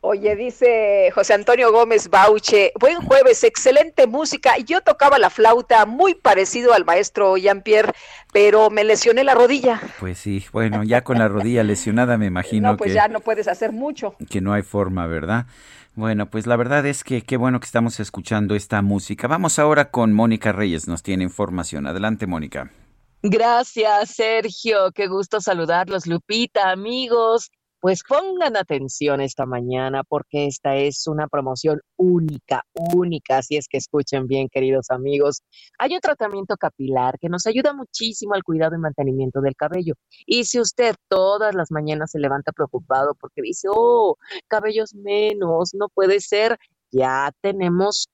Oye, 0.01 0.37
dice 0.37 1.11
José 1.15 1.35
Antonio 1.35 1.71
Gómez 1.71 2.09
Bauche, 2.09 2.73
buen 2.81 3.03
jueves, 3.03 3.45
excelente 3.45 4.07
música. 4.07 4.57
Yo 4.57 4.81
tocaba 4.81 5.19
la 5.19 5.29
flauta 5.29 5.85
muy 5.85 6.15
parecido 6.15 6.73
al 6.73 6.87
maestro 6.87 7.37
Jean-Pierre, 7.37 7.93
pero 8.33 8.71
me 8.71 8.85
lesioné 8.85 9.23
la 9.23 9.35
rodilla. 9.35 9.83
Pues 10.01 10.17
sí, 10.17 10.47
bueno, 10.51 10.83
ya 10.83 11.03
con 11.03 11.19
la 11.19 11.29
rodilla 11.29 11.63
lesionada 11.63 12.17
me 12.17 12.27
imagino 12.29 12.71
no, 12.71 12.77
pues 12.79 12.95
ya 12.95 13.09
no 13.09 13.21
puedes 13.21 13.49
hacer 13.49 13.73
mucho. 13.73 14.15
Que 14.31 14.41
no 14.41 14.55
hay 14.55 14.63
forma, 14.63 15.07
¿verdad? 15.07 15.45
Bueno, 15.97 16.29
pues 16.29 16.47
la 16.47 16.57
verdad 16.57 16.85
es 16.85 17.03
que 17.05 17.23
qué 17.23 17.39
bueno 17.39 17.59
que 17.59 17.65
estamos 17.65 18.01
escuchando 18.01 18.55
esta 18.55 18.83
música. 18.83 19.29
Vamos 19.29 19.59
ahora 19.59 19.91
con 19.91 20.13
Mónica 20.13 20.53
Reyes, 20.53 20.87
nos 20.87 21.03
tiene 21.03 21.25
información. 21.25 21.87
Adelante, 21.87 22.27
Mónica. 22.27 22.71
Gracias, 23.23 24.11
Sergio. 24.11 24.93
Qué 24.95 25.09
gusto 25.09 25.41
saludarlos, 25.41 26.07
Lupita, 26.07 26.71
amigos. 26.71 27.51
Pues 27.87 28.03
pongan 28.03 28.57
atención 28.57 29.21
esta 29.21 29.47
mañana 29.47 30.03
porque 30.03 30.47
esta 30.47 30.75
es 30.75 31.07
una 31.07 31.29
promoción 31.29 31.81
única, 31.95 32.65
única, 32.75 33.39
así 33.39 33.57
es 33.57 33.69
que 33.69 33.79
escuchen 33.79 34.27
bien, 34.27 34.49
queridos 34.49 34.91
amigos. 34.91 35.45
Hay 35.79 35.95
un 35.95 36.01
tratamiento 36.01 36.57
capilar 36.57 37.17
que 37.21 37.29
nos 37.29 37.47
ayuda 37.47 37.75
muchísimo 37.75 38.35
al 38.35 38.43
cuidado 38.43 38.75
y 38.75 38.81
mantenimiento 38.81 39.41
del 39.41 39.55
cabello. 39.55 39.95
Y 40.27 40.47
si 40.47 40.59
usted 40.59 40.97
todas 41.07 41.55
las 41.55 41.71
mañanas 41.71 42.11
se 42.11 42.19
levanta 42.19 42.51
preocupado 42.51 43.15
porque 43.15 43.41
dice, 43.41 43.69
oh, 43.71 44.17
cabellos 44.49 44.93
menos, 44.93 45.73
no 45.73 45.89
puede 45.89 46.19
ser, 46.19 46.59
ya 46.91 47.31
tenemos 47.41 48.09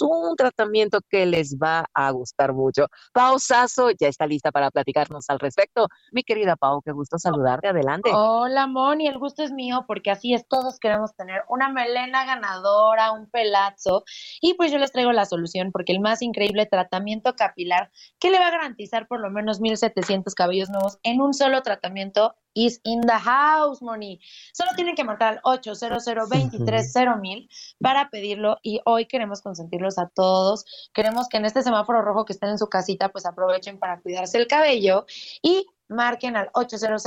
un 0.00 0.36
tratamiento 0.36 1.00
que 1.08 1.26
les 1.26 1.56
va 1.56 1.86
a 1.94 2.10
gustar 2.10 2.52
mucho. 2.52 2.86
Pau 3.12 3.38
Sasso 3.38 3.90
ya 3.90 4.08
está 4.08 4.26
lista 4.26 4.52
para 4.52 4.70
platicarnos 4.70 5.24
al 5.28 5.38
respecto. 5.38 5.88
Mi 6.12 6.22
querida 6.22 6.56
Pau, 6.56 6.82
qué 6.82 6.92
gusto 6.92 7.18
saludarte. 7.18 7.68
Adelante. 7.68 8.10
Hola, 8.12 8.66
Moni, 8.66 9.06
el 9.06 9.18
gusto 9.18 9.42
es 9.42 9.52
mío 9.52 9.84
porque 9.86 10.10
así 10.10 10.34
es, 10.34 10.46
todos 10.48 10.78
queremos 10.78 11.14
tener 11.14 11.42
una 11.48 11.68
melena 11.68 12.24
ganadora, 12.24 13.12
un 13.12 13.28
pelazo. 13.30 14.04
Y 14.40 14.54
pues 14.54 14.72
yo 14.72 14.78
les 14.78 14.92
traigo 14.92 15.12
la 15.12 15.26
solución 15.26 15.72
porque 15.72 15.92
el 15.92 16.00
más 16.00 16.22
increíble 16.22 16.66
tratamiento 16.66 17.34
capilar 17.36 17.90
que 18.18 18.30
le 18.30 18.38
va 18.38 18.48
a 18.48 18.52
garantizar 18.52 19.06
por 19.08 19.20
lo 19.20 19.30
menos 19.30 19.60
1700 19.60 20.34
cabellos 20.34 20.70
nuevos 20.70 20.98
en 21.02 21.20
un 21.20 21.34
solo 21.34 21.62
tratamiento 21.62 22.34
is 22.54 22.80
in 22.84 23.00
the 23.02 23.18
house, 23.18 23.82
Moni. 23.82 24.20
Solo 24.52 24.70
tienen 24.76 24.94
que 24.94 25.04
marcar 25.04 25.34
al 25.34 25.40
800 25.44 26.04
mil 27.20 27.48
para 27.80 28.10
pedirlo 28.10 28.58
y 28.62 28.80
hoy 28.84 29.06
queremos 29.06 29.42
consentirlos 29.42 29.98
a 29.98 30.08
todos. 30.08 30.64
Queremos 30.92 31.28
que 31.28 31.36
en 31.36 31.44
este 31.44 31.62
semáforo 31.62 32.02
rojo 32.02 32.24
que 32.24 32.32
estén 32.32 32.50
en 32.50 32.58
su 32.58 32.68
casita, 32.68 33.10
pues 33.10 33.26
aprovechen 33.26 33.78
para 33.78 34.00
cuidarse 34.00 34.38
el 34.38 34.46
cabello 34.46 35.06
y 35.42 35.66
marquen 35.90 36.36
al 36.36 36.50
800 36.54 37.02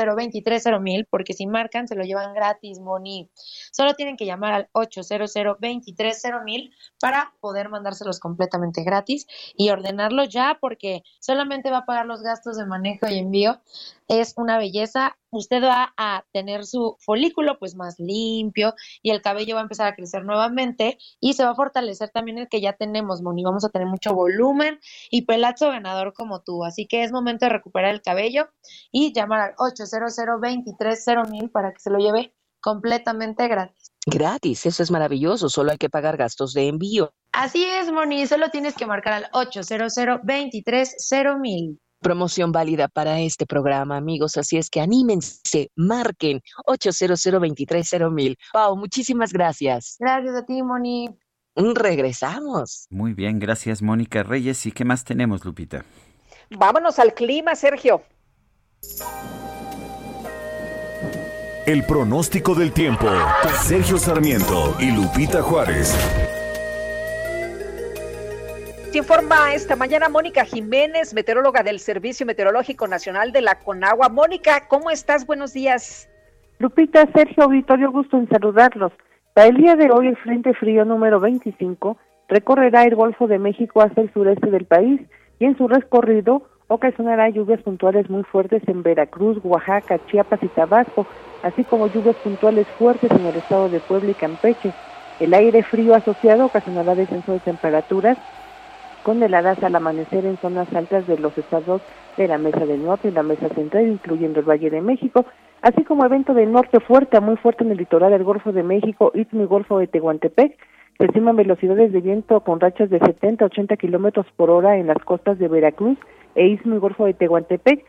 mil 0.81 1.07
porque 1.09 1.33
si 1.33 1.47
marcan 1.47 1.87
se 1.87 1.95
lo 1.95 2.03
llevan 2.03 2.33
gratis, 2.33 2.79
Moni. 2.79 3.29
Solo 3.71 3.95
tienen 3.95 4.17
que 4.17 4.25
llamar 4.25 4.53
al 4.53 4.69
800 4.73 5.33
mil 6.45 6.73
para 6.99 7.33
poder 7.39 7.69
mandárselos 7.69 8.19
completamente 8.19 8.83
gratis 8.83 9.25
y 9.55 9.69
ordenarlo 9.69 10.25
ya 10.25 10.57
porque 10.59 11.03
solamente 11.19 11.71
va 11.71 11.79
a 11.79 11.85
pagar 11.85 12.05
los 12.05 12.21
gastos 12.21 12.57
de 12.57 12.65
manejo 12.65 13.07
y 13.07 13.19
envío. 13.19 13.61
Es 14.07 14.33
una 14.37 14.57
belleza. 14.57 15.17
Usted 15.31 15.63
va 15.63 15.93
a 15.97 16.25
tener 16.31 16.65
su 16.65 16.97
folículo 16.99 17.57
pues 17.57 17.75
más 17.75 17.99
limpio 17.99 18.75
y 19.01 19.09
el 19.09 19.21
cabello 19.21 19.55
va 19.55 19.61
a 19.61 19.63
empezar 19.63 19.87
a 19.87 19.95
crecer 19.95 20.25
nuevamente 20.25 20.99
y 21.19 21.33
se 21.33 21.43
va 21.43 21.51
a 21.51 21.55
fortalecer 21.55 22.09
también 22.09 22.37
el 22.37 22.49
que 22.49 22.61
ya 22.61 22.73
tenemos, 22.73 23.21
Moni. 23.21 23.43
Vamos 23.43 23.65
a 23.65 23.69
tener 23.69 23.87
mucho 23.87 24.13
volumen 24.13 24.79
y 25.09 25.23
pelazo 25.23 25.69
ganador 25.69 26.13
como 26.13 26.41
tú. 26.41 26.63
Así 26.63 26.85
que 26.85 27.03
es 27.03 27.11
momento 27.11 27.45
de 27.45 27.49
recuperar 27.49 27.93
el 27.93 28.01
cabello 28.01 28.49
y 28.91 29.13
llamar 29.13 29.39
al 29.41 29.53
800 29.57 30.15
mil 31.29 31.49
para 31.49 31.71
que 31.73 31.79
se 31.79 31.89
lo 31.89 31.97
lleve 31.99 32.33
completamente 32.61 33.47
gratis. 33.47 33.91
Gratis, 34.05 34.65
eso 34.65 34.83
es 34.83 34.91
maravilloso, 34.91 35.49
solo 35.49 35.71
hay 35.71 35.77
que 35.77 35.89
pagar 35.89 36.17
gastos 36.17 36.53
de 36.53 36.67
envío. 36.67 37.13
Así 37.31 37.63
es, 37.65 37.91
Moni, 37.91 38.25
solo 38.27 38.49
tienes 38.49 38.75
que 38.75 38.85
marcar 38.85 39.13
al 39.13 39.27
800 39.33 39.93
mil. 41.39 41.79
Promoción 41.99 42.51
válida 42.51 42.89
para 42.89 43.19
este 43.21 43.45
programa, 43.45 43.95
amigos, 43.95 44.35
así 44.37 44.57
es 44.57 44.69
que 44.69 44.81
anímense, 44.81 45.71
marquen 45.75 46.41
800 46.65 47.25
mil. 48.11 48.37
Pau, 48.51 48.75
muchísimas 48.75 49.31
gracias. 49.31 49.95
Gracias 49.99 50.35
a 50.35 50.45
ti, 50.45 50.61
Moni. 50.61 51.09
Regresamos. 51.55 52.87
Muy 52.89 53.13
bien, 53.13 53.39
gracias, 53.39 53.81
Mónica 53.81 54.23
Reyes. 54.23 54.65
¿Y 54.65 54.71
qué 54.71 54.85
más 54.85 55.03
tenemos, 55.03 55.45
Lupita? 55.45 55.85
Vámonos 56.49 56.99
al 56.99 57.13
clima, 57.13 57.55
Sergio. 57.55 58.03
El 61.65 61.85
pronóstico 61.85 62.55
del 62.55 62.73
tiempo. 62.73 63.07
Sergio 63.61 63.97
Sarmiento 63.97 64.75
y 64.79 64.91
Lupita 64.91 65.41
Juárez. 65.41 65.95
Se 68.91 68.97
informa 68.97 69.53
esta 69.53 69.75
mañana 69.75 70.09
Mónica 70.09 70.45
Jiménez, 70.45 71.13
meteoróloga 71.13 71.63
del 71.63 71.79
Servicio 71.79 72.25
Meteorológico 72.25 72.87
Nacional 72.87 73.31
de 73.31 73.41
la 73.41 73.59
Conagua. 73.59 74.09
Mónica, 74.09 74.67
¿cómo 74.67 74.91
estás? 74.91 75.25
Buenos 75.25 75.53
días. 75.53 76.09
Lupita, 76.59 77.07
Sergio, 77.13 77.45
Auditorio, 77.45 77.91
gusto 77.91 78.17
en 78.17 78.27
saludarlos. 78.29 78.91
Para 79.33 79.47
el 79.47 79.57
día 79.57 79.75
de 79.75 79.89
hoy, 79.89 80.07
el 80.07 80.17
Frente 80.17 80.53
Frío 80.53 80.85
número 80.85 81.19
25 81.19 81.97
recorrerá 82.27 82.83
el 82.83 82.95
Golfo 82.95 83.27
de 83.27 83.39
México 83.39 83.81
hacia 83.81 84.03
el 84.03 84.13
sureste 84.13 84.51
del 84.51 84.65
país 84.65 85.01
y 85.39 85.45
en 85.45 85.57
su 85.57 85.67
recorrido 85.67 86.43
ocasionará 86.67 87.29
lluvias 87.29 87.61
puntuales 87.61 88.09
muy 88.09 88.23
fuertes 88.23 88.61
en 88.67 88.83
Veracruz, 88.83 89.37
Oaxaca, 89.43 89.99
Chiapas 90.07 90.41
y 90.43 90.47
Tabasco, 90.47 91.05
así 91.43 91.63
como 91.63 91.87
lluvias 91.87 92.15
puntuales 92.17 92.67
fuertes 92.79 93.11
en 93.11 93.25
el 93.25 93.35
estado 93.35 93.69
de 93.69 93.79
Puebla 93.79 94.11
y 94.11 94.15
Campeche. 94.15 94.71
El 95.19 95.33
aire 95.33 95.63
frío 95.63 95.93
asociado 95.93 96.45
ocasionará 96.45 96.95
descenso 96.95 97.33
de 97.33 97.39
temperaturas 97.39 98.17
con 99.03 99.21
heladas 99.21 99.61
al 99.63 99.75
amanecer 99.75 100.25
en 100.25 100.37
zonas 100.37 100.73
altas 100.73 101.05
de 101.07 101.17
los 101.19 101.37
estados 101.37 101.81
de 102.17 102.27
la 102.27 102.37
Mesa 102.37 102.65
del 102.65 102.83
Norte 102.83 103.09
y 103.09 103.11
la 103.11 103.23
Mesa 103.23 103.49
Central, 103.49 103.87
incluyendo 103.87 104.39
el 104.39 104.49
Valle 104.49 104.69
de 104.69 104.81
México, 104.81 105.25
así 105.61 105.83
como 105.83 106.05
evento 106.05 106.33
de 106.33 106.45
norte 106.45 106.79
fuerte 106.79 107.17
a 107.17 107.21
muy 107.21 107.35
fuerte 107.35 107.63
en 107.63 107.71
el 107.71 107.77
litoral 107.77 108.11
del 108.11 108.23
Golfo 108.23 108.51
de 108.51 108.63
México, 108.63 109.11
Istmo 109.13 109.43
y 109.43 109.45
Golfo 109.45 109.77
de 109.79 109.87
Tehuantepec. 109.87 110.57
Se 110.97 111.05
estiman 111.05 111.35
velocidades 111.35 111.91
de 111.91 112.01
viento 112.01 112.41
con 112.41 112.59
rachas 112.59 112.89
de 112.89 112.99
70 112.99 113.43
a 113.43 113.47
80 113.47 113.77
kilómetros 113.77 114.25
por 114.37 114.49
hora 114.49 114.77
en 114.77 114.87
las 114.87 115.03
costas 115.03 115.39
de 115.39 115.47
Veracruz 115.47 115.97
e 116.35 116.47
Istmo 116.47 116.75
y 116.75 116.79
Golfo 116.79 117.05
de 117.05 117.13
Tehuantepec 117.13 117.85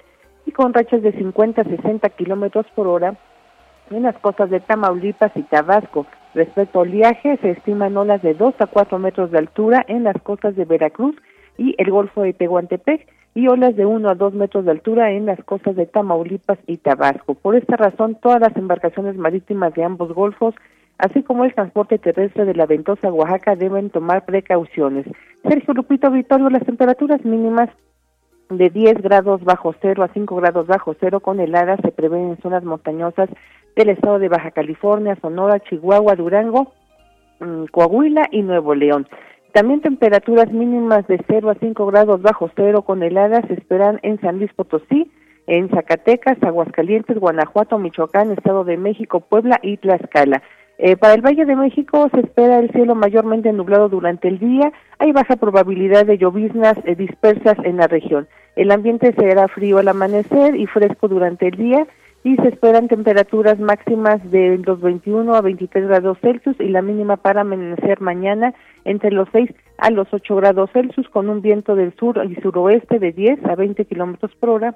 y 0.46 0.52
con 0.52 0.74
rachas 0.74 1.02
de 1.02 1.12
50 1.12 1.62
a 1.62 1.64
60 1.64 2.08
kilómetros 2.10 2.66
por 2.74 2.86
hora 2.86 3.16
en 3.90 4.02
las 4.02 4.16
costas 4.18 4.50
de 4.50 4.60
Tamaulipas 4.60 5.32
y 5.34 5.42
Tabasco. 5.42 6.06
Respecto 6.34 6.80
al 6.80 6.88
oleaje, 6.88 7.38
se 7.40 7.50
estiman 7.50 7.96
olas 7.96 8.22
de 8.22 8.34
2 8.34 8.54
a 8.58 8.66
4 8.66 8.98
metros 8.98 9.30
de 9.30 9.38
altura 9.38 9.84
en 9.86 10.04
las 10.04 10.20
costas 10.22 10.56
de 10.56 10.64
Veracruz 10.64 11.16
y 11.56 11.74
el 11.78 11.90
Golfo 11.90 12.22
de 12.22 12.32
Tehuantepec 12.32 13.06
y 13.34 13.48
olas 13.48 13.76
de 13.76 13.86
1 13.86 14.08
a 14.08 14.14
2 14.14 14.34
metros 14.34 14.64
de 14.64 14.72
altura 14.72 15.12
en 15.12 15.26
las 15.26 15.42
costas 15.44 15.76
de 15.76 15.86
Tamaulipas 15.86 16.58
y 16.66 16.76
Tabasco. 16.78 17.34
Por 17.34 17.56
esta 17.56 17.76
razón, 17.76 18.16
todas 18.20 18.40
las 18.40 18.56
embarcaciones 18.56 19.16
marítimas 19.16 19.74
de 19.74 19.84
ambos 19.84 20.12
golfos, 20.12 20.54
así 20.98 21.22
como 21.22 21.44
el 21.44 21.54
transporte 21.54 21.98
terrestre 21.98 22.44
de 22.44 22.54
la 22.54 22.66
ventosa 22.66 23.12
Oaxaca, 23.12 23.56
deben 23.56 23.90
tomar 23.90 24.24
precauciones. 24.24 25.06
Sergio 25.48 25.74
Lupito 25.74 26.10
Vitorio, 26.10 26.48
las 26.48 26.64
temperaturas 26.64 27.24
mínimas 27.24 27.70
de 28.50 28.70
10 28.70 29.02
grados 29.02 29.42
bajo 29.44 29.74
cero 29.80 30.02
a 30.02 30.08
5 30.08 30.36
grados 30.36 30.66
bajo 30.66 30.94
cero 31.00 31.20
con 31.20 31.40
heladas 31.40 31.80
se 31.82 31.92
prevén 31.92 32.30
en 32.30 32.42
zonas 32.42 32.64
montañosas 32.64 33.28
del 33.76 33.90
estado 33.90 34.18
de 34.18 34.28
Baja 34.28 34.50
California, 34.50 35.16
Sonora, 35.20 35.60
Chihuahua, 35.60 36.14
Durango, 36.14 36.72
mm, 37.40 37.64
Coahuila 37.66 38.28
y 38.30 38.42
Nuevo 38.42 38.74
León. 38.74 39.08
También 39.52 39.80
temperaturas 39.80 40.50
mínimas 40.52 41.06
de 41.06 41.22
0 41.26 41.50
a 41.50 41.54
5 41.54 41.86
grados 41.86 42.22
bajo 42.22 42.50
cero 42.56 42.82
con 42.82 43.02
heladas 43.02 43.44
se 43.46 43.54
esperan 43.54 44.00
en 44.02 44.20
San 44.20 44.38
Luis 44.38 44.52
Potosí, 44.52 45.10
en 45.46 45.68
Zacatecas, 45.68 46.42
Aguascalientes, 46.42 47.18
Guanajuato, 47.18 47.78
Michoacán, 47.78 48.32
Estado 48.32 48.64
de 48.64 48.76
México, 48.76 49.20
Puebla 49.20 49.60
y 49.62 49.76
Tlaxcala. 49.76 50.42
Eh, 50.86 50.98
para 50.98 51.14
el 51.14 51.22
Valle 51.22 51.46
de 51.46 51.56
México 51.56 52.10
se 52.12 52.20
espera 52.20 52.58
el 52.58 52.70
cielo 52.72 52.94
mayormente 52.94 53.50
nublado 53.54 53.88
durante 53.88 54.28
el 54.28 54.38
día. 54.38 54.70
Hay 54.98 55.12
baja 55.12 55.36
probabilidad 55.36 56.04
de 56.04 56.18
lloviznas 56.18 56.76
eh, 56.84 56.94
dispersas 56.94 57.56
en 57.64 57.78
la 57.78 57.86
región. 57.86 58.28
El 58.54 58.70
ambiente 58.70 59.14
será 59.14 59.48
frío 59.48 59.78
al 59.78 59.88
amanecer 59.88 60.54
y 60.56 60.66
fresco 60.66 61.08
durante 61.08 61.48
el 61.48 61.56
día 61.56 61.86
y 62.22 62.36
se 62.36 62.48
esperan 62.48 62.88
temperaturas 62.88 63.58
máximas 63.58 64.30
de 64.30 64.58
los 64.58 64.78
21 64.82 65.34
a 65.34 65.40
23 65.40 65.88
grados 65.88 66.18
Celsius 66.20 66.60
y 66.60 66.68
la 66.68 66.82
mínima 66.82 67.16
para 67.16 67.40
amanecer 67.40 68.02
mañana 68.02 68.52
entre 68.84 69.10
los 69.10 69.26
6 69.32 69.54
a 69.78 69.88
los 69.88 70.12
8 70.12 70.36
grados 70.36 70.68
Celsius 70.74 71.08
con 71.08 71.30
un 71.30 71.40
viento 71.40 71.76
del 71.76 71.94
sur 71.96 72.20
y 72.30 72.34
suroeste 72.42 72.98
de 72.98 73.12
10 73.12 73.42
a 73.46 73.54
20 73.54 73.86
kilómetros 73.86 74.34
por 74.34 74.50
hora 74.50 74.74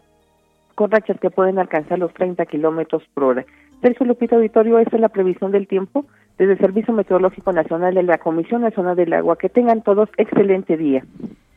con 0.74 0.90
rachas 0.90 1.20
que 1.20 1.28
pueden 1.28 1.59
alcanzar 1.59 1.98
los 1.98 2.14
30 2.14 2.46
kilómetros 2.46 3.02
por 3.12 3.24
hora. 3.24 3.44
Sergio 3.81 4.07
Lupita 4.07 4.37
Auditorio, 4.37 4.79
esta 4.79 4.97
es 4.97 5.01
la 5.01 5.09
previsión 5.09 5.53
del 5.53 5.68
tiempo 5.68 6.07
desde 6.39 6.53
el 6.53 6.59
Servicio 6.59 6.95
Meteorológico 6.95 7.53
Nacional 7.53 7.95
de 7.95 8.03
la 8.03 8.18
Comisión 8.18 8.62
Nacional 8.62 8.97
del 8.97 9.12
Agua. 9.12 9.37
Que 9.37 9.49
tengan 9.49 9.83
todos 9.83 10.09
excelente 10.16 10.76
día. 10.76 11.05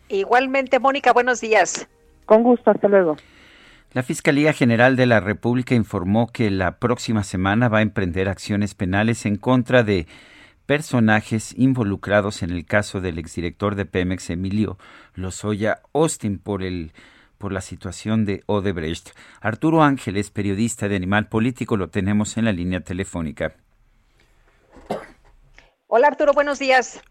Igualmente, 0.10 0.80
Mónica, 0.80 1.14
buenos 1.14 1.42
días. 1.42 1.88
Con 2.26 2.44
gusto, 2.44 2.72
hasta 2.72 2.88
luego. 2.88 3.18
La 3.94 4.04
Fiscalía 4.04 4.54
General 4.54 4.96
de 4.96 5.06
la 5.06 5.20
República 5.20 5.76
informó 5.76 6.28
que 6.28 6.50
la 6.50 6.78
próxima 6.78 7.24
semana 7.24 7.68
va 7.68 7.80
a 7.80 7.82
emprender 7.82 8.30
acciones 8.30 8.74
penales 8.74 9.26
en 9.26 9.36
contra 9.36 9.84
de 9.84 10.08
personajes 10.66 11.54
involucrados 11.58 12.44
en 12.44 12.52
el 12.52 12.66
caso 12.66 13.02
del 13.02 13.20
exdirector 13.20 13.76
de 13.76 13.86
Pemex, 13.86 14.30
Emilio 14.30 14.78
Lozoya 15.16 15.82
Austin, 15.94 16.40
por 16.40 16.64
el 16.64 16.94
por 17.42 17.52
la 17.52 17.60
situación 17.60 18.24
de 18.24 18.44
Odebrecht. 18.46 19.10
Arturo 19.42 19.84
Ángeles, 19.84 20.32
periodista 20.32 20.88
de 20.88 20.96
Animal 20.96 21.28
Político, 21.28 21.76
lo 21.76 21.90
tenemos 21.90 22.38
en 22.38 22.46
la 22.46 22.54
línea 22.54 22.80
telefónica. 22.80 23.56
Hola 25.88 26.08
Arturo, 26.08 26.32
buenos 26.32 26.60
días. 26.60 27.02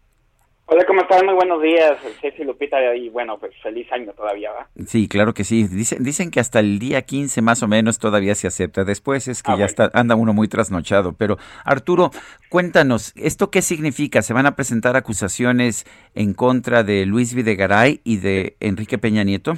Hola, 0.73 0.85
¿cómo 0.85 1.01
están? 1.01 1.25
Muy 1.25 1.35
buenos 1.35 1.61
días, 1.61 1.99
Ceci 2.21 2.45
Lupita, 2.45 2.77
y 2.95 3.09
bueno, 3.09 3.37
pues 3.37 3.51
feliz 3.61 3.91
año 3.91 4.13
todavía, 4.13 4.51
¿va? 4.51 4.69
Sí, 4.87 5.09
claro 5.09 5.33
que 5.33 5.43
sí. 5.43 5.67
Dicen, 5.67 6.01
dicen 6.01 6.31
que 6.31 6.39
hasta 6.39 6.61
el 6.61 6.79
día 6.79 7.01
15 7.01 7.41
más 7.41 7.61
o 7.61 7.67
menos 7.67 7.99
todavía 7.99 8.35
se 8.35 8.47
acepta. 8.47 8.85
Después 8.85 9.27
es 9.27 9.43
que 9.43 9.51
ah, 9.51 9.57
ya 9.57 9.65
está, 9.65 9.91
anda 9.93 10.15
uno 10.15 10.31
muy 10.31 10.47
trasnochado. 10.47 11.11
Pero 11.11 11.37
Arturo, 11.65 12.11
cuéntanos, 12.49 13.11
¿esto 13.17 13.51
qué 13.51 13.61
significa? 13.61 14.21
¿Se 14.21 14.33
van 14.33 14.45
a 14.45 14.55
presentar 14.55 14.95
acusaciones 14.95 15.85
en 16.15 16.33
contra 16.33 16.83
de 16.83 17.05
Luis 17.05 17.33
Videgaray 17.33 17.99
y 18.05 18.17
de 18.17 18.55
Enrique 18.61 18.97
Peña 18.97 19.25
Nieto? 19.25 19.55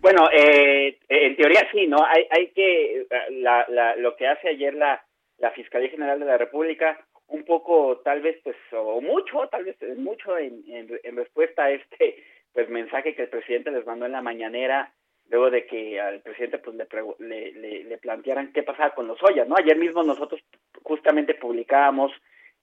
Bueno, 0.00 0.28
eh, 0.32 0.98
en 1.08 1.36
teoría 1.36 1.68
sí, 1.72 1.86
¿no? 1.86 1.98
Hay, 2.04 2.26
hay 2.30 2.48
que, 2.48 3.06
la, 3.30 3.66
la, 3.68 3.96
lo 3.96 4.14
que 4.16 4.26
hace 4.26 4.48
ayer 4.48 4.74
la, 4.74 5.02
Fiscalía 5.54 5.90
General 5.90 6.18
de 6.18 6.26
la 6.26 6.38
República 6.38 6.98
un 7.28 7.44
poco, 7.44 7.98
tal 8.04 8.20
vez, 8.22 8.38
pues, 8.42 8.56
o 8.72 9.00
mucho, 9.00 9.48
tal 9.50 9.64
vez 9.64 9.76
mucho 9.98 10.38
en, 10.38 10.62
en, 10.68 11.16
respuesta 11.16 11.64
a 11.64 11.70
este 11.70 12.22
pues 12.52 12.68
mensaje 12.70 13.14
que 13.14 13.22
el 13.22 13.28
presidente 13.28 13.70
les 13.70 13.84
mandó 13.86 14.06
en 14.06 14.12
la 14.12 14.22
mañanera 14.22 14.92
luego 15.28 15.50
de 15.50 15.66
que 15.66 16.00
al 16.00 16.20
presidente 16.20 16.58
pues 16.58 16.76
le, 17.18 17.52
le, 17.52 17.98
plantearan 17.98 18.52
qué 18.52 18.62
pasaba 18.62 18.94
con 18.94 19.06
Lozoya, 19.06 19.44
¿no? 19.44 19.56
Ayer 19.56 19.76
mismo 19.76 20.02
nosotros 20.02 20.40
justamente 20.82 21.34
publicábamos 21.34 22.12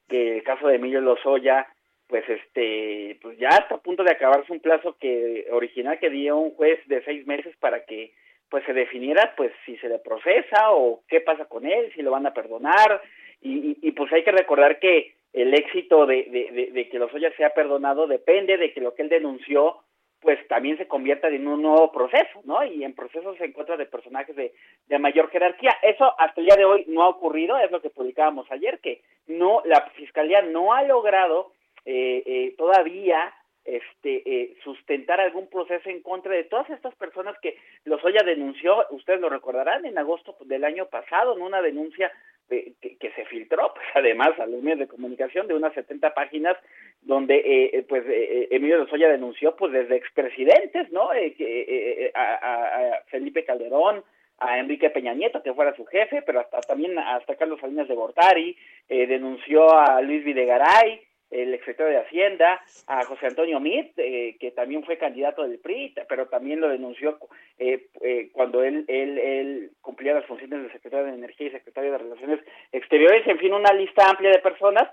que 0.07 0.37
el 0.37 0.43
caso 0.43 0.67
de 0.67 0.75
Emilio 0.75 1.01
Lozoya, 1.01 1.67
pues 2.07 2.23
este, 2.29 3.17
pues 3.21 3.37
ya 3.37 3.49
está 3.49 3.75
a 3.75 3.81
punto 3.81 4.03
de 4.03 4.11
acabarse 4.11 4.51
un 4.51 4.59
plazo 4.59 4.95
que 4.99 5.47
original 5.51 5.99
que 5.99 6.09
dio 6.09 6.37
un 6.37 6.51
juez 6.51 6.79
de 6.87 7.03
seis 7.03 7.25
meses 7.25 7.55
para 7.57 7.85
que 7.85 8.13
pues 8.49 8.63
se 8.65 8.73
definiera 8.73 9.33
pues 9.35 9.51
si 9.65 9.75
se 9.77 9.89
le 9.89 9.99
procesa 9.99 10.71
o 10.71 11.01
qué 11.07 11.21
pasa 11.21 11.45
con 11.45 11.65
él, 11.65 11.91
si 11.95 12.01
lo 12.01 12.11
van 12.11 12.27
a 12.27 12.33
perdonar, 12.33 13.01
y, 13.41 13.91
pues 13.91 14.11
hay 14.11 14.23
que 14.23 14.31
recordar 14.31 14.79
que 14.79 15.13
el 15.33 15.53
éxito 15.53 16.07
de, 16.07 16.23
de, 16.23 16.71
de, 16.71 16.89
que 16.89 16.97
Lozoya 16.97 17.31
sea 17.35 17.51
perdonado 17.51 18.07
depende 18.07 18.57
de 18.57 18.73
que 18.73 18.81
lo 18.81 18.95
que 18.95 19.03
él 19.03 19.09
denunció 19.09 19.81
pues 20.19 20.39
también 20.47 20.75
se 20.79 20.87
convierta 20.87 21.27
en 21.27 21.47
un 21.47 21.61
nuevo 21.61 21.91
proceso, 21.91 22.41
¿no? 22.45 22.65
Y 22.65 22.83
en 22.83 22.95
procesos 22.95 23.37
se 23.37 23.45
encuentra 23.45 23.77
de 23.77 23.85
personajes 23.85 24.35
de, 24.35 24.53
de 24.87 24.97
mayor 24.97 25.29
jerarquía. 25.29 25.75
Eso 25.83 26.19
hasta 26.19 26.41
el 26.41 26.47
día 26.47 26.55
de 26.55 26.65
hoy 26.65 26.85
no 26.87 27.03
ha 27.03 27.09
ocurrido, 27.09 27.59
es 27.59 27.69
lo 27.69 27.79
que 27.79 27.91
publicábamos 27.91 28.51
ayer, 28.51 28.79
que 28.79 29.01
no 29.27 29.61
la 29.65 29.81
fiscalía 29.95 30.41
no 30.41 30.73
ha 30.73 30.81
logrado 30.81 31.51
eh, 31.85 32.23
eh, 32.25 32.55
todavía 32.57 33.33
este 33.63 34.21
eh, 34.25 34.55
sustentar 34.63 35.19
algún 35.19 35.49
proceso 35.49 35.89
en 35.89 36.01
contra 36.01 36.33
de 36.33 36.43
todas 36.43 36.69
estas 36.69 36.93
personas 36.95 37.35
que 37.41 37.57
Lozoya 37.83 38.21
denunció, 38.23 38.85
ustedes 38.91 39.19
lo 39.19 39.29
recordarán, 39.29 39.85
en 39.85 39.97
agosto 39.97 40.37
del 40.45 40.63
año 40.63 40.85
pasado, 40.85 41.35
en 41.35 41.41
una 41.41 41.61
denuncia 41.61 42.11
que, 42.47 43.11
se 43.15 43.25
filtró, 43.25 43.73
pues 43.75 43.87
además 43.95 44.39
a 44.39 44.45
los 44.45 44.61
medios 44.61 44.79
de 44.79 44.87
comunicación 44.87 45.47
de 45.47 45.55
unas 45.55 45.73
70 45.73 46.13
páginas 46.13 46.55
donde 47.01 47.37
eh, 47.37 47.69
eh 47.73 47.85
pues 47.87 48.05
eh, 48.05 48.11
eh, 48.13 48.47
Emilio 48.51 48.77
Lozoya 48.77 49.09
denunció 49.09 49.55
pues 49.55 49.71
desde 49.71 49.95
expresidentes, 49.95 50.91
¿no? 50.91 51.13
Eh, 51.13 52.11
a, 52.13 52.33
a, 52.33 53.01
Felipe 53.07 53.45
Calderón, 53.45 54.03
a 54.39 54.59
Enrique 54.59 54.89
Peña 54.89 55.13
Nieto, 55.13 55.41
que 55.41 55.53
fuera 55.53 55.75
su 55.75 55.85
jefe, 55.85 56.21
pero 56.21 56.39
hasta 56.39 56.61
también 56.61 56.97
hasta 56.99 57.35
Carlos 57.35 57.59
Salinas 57.59 57.87
de 57.87 57.95
Gortari, 57.95 58.57
denunció 58.87 59.71
a 59.71 60.01
Luis 60.01 60.25
Videgaray, 60.25 61.01
el 61.35 61.51
secretario 61.59 61.93
de 61.93 62.05
Hacienda, 62.05 62.61
a 62.87 63.03
José 63.05 63.27
Antonio 63.27 63.59
Mit, 63.59 63.91
eh, 63.97 64.37
que 64.39 64.51
también 64.51 64.83
fue 64.83 64.97
candidato 64.97 65.43
del 65.43 65.59
PRI, 65.59 65.93
pero 66.07 66.27
también 66.27 66.61
lo 66.61 66.69
denunció 66.69 67.17
eh, 67.59 67.87
eh, 68.01 68.29
cuando 68.31 68.63
él, 68.63 68.85
él, 68.87 69.17
él 69.17 69.71
cumplía 69.81 70.13
las 70.13 70.25
funciones 70.25 70.63
de 70.63 70.71
secretario 70.71 71.07
de 71.07 71.13
Energía 71.13 71.47
y 71.47 71.51
secretario 71.51 71.91
de 71.91 71.97
Relaciones 71.97 72.39
Exteriores, 72.71 73.27
en 73.27 73.37
fin, 73.37 73.53
una 73.53 73.73
lista 73.73 74.09
amplia 74.09 74.31
de 74.31 74.39
personas. 74.39 74.89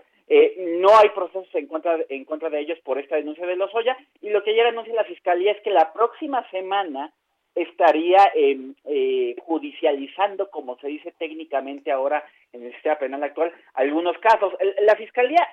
no 0.81 0.97
hay 0.99 1.11
procesos 1.11 1.55
en 1.55 1.67
contra, 1.67 1.99
en 2.09 2.25
contra 2.25 2.51
de 2.51 2.61
ellos 2.61 2.79
por 2.81 2.99
esta 2.99 3.17
denuncia 3.17 3.47
de 3.47 3.57
Lozoya, 3.57 3.97
y 4.21 4.31
lo 4.31 4.43
que 4.43 4.51
ayer 4.51 4.67
anuncia 4.67 4.95
la 4.95 5.05
Fiscalía 5.05 5.53
es 5.53 5.61
que 5.63 5.71
la 5.71 5.93
próxima 5.93 6.49
semana 6.51 7.13
estaría 7.55 8.31
em, 8.35 8.75
eh, 8.85 9.37
judicializando, 9.43 10.51
como 10.51 10.79
se 10.79 10.89
dice 10.89 11.13
técnicamente 11.19 11.93
ahora 11.93 12.25
en 12.53 12.65
el 12.65 12.73
sistema 12.73 12.97
penal 12.97 13.23
actual, 13.23 13.53
algunos 13.75 14.17
casos. 14.19 14.53
La 14.81 14.97
Fiscalía, 14.97 15.47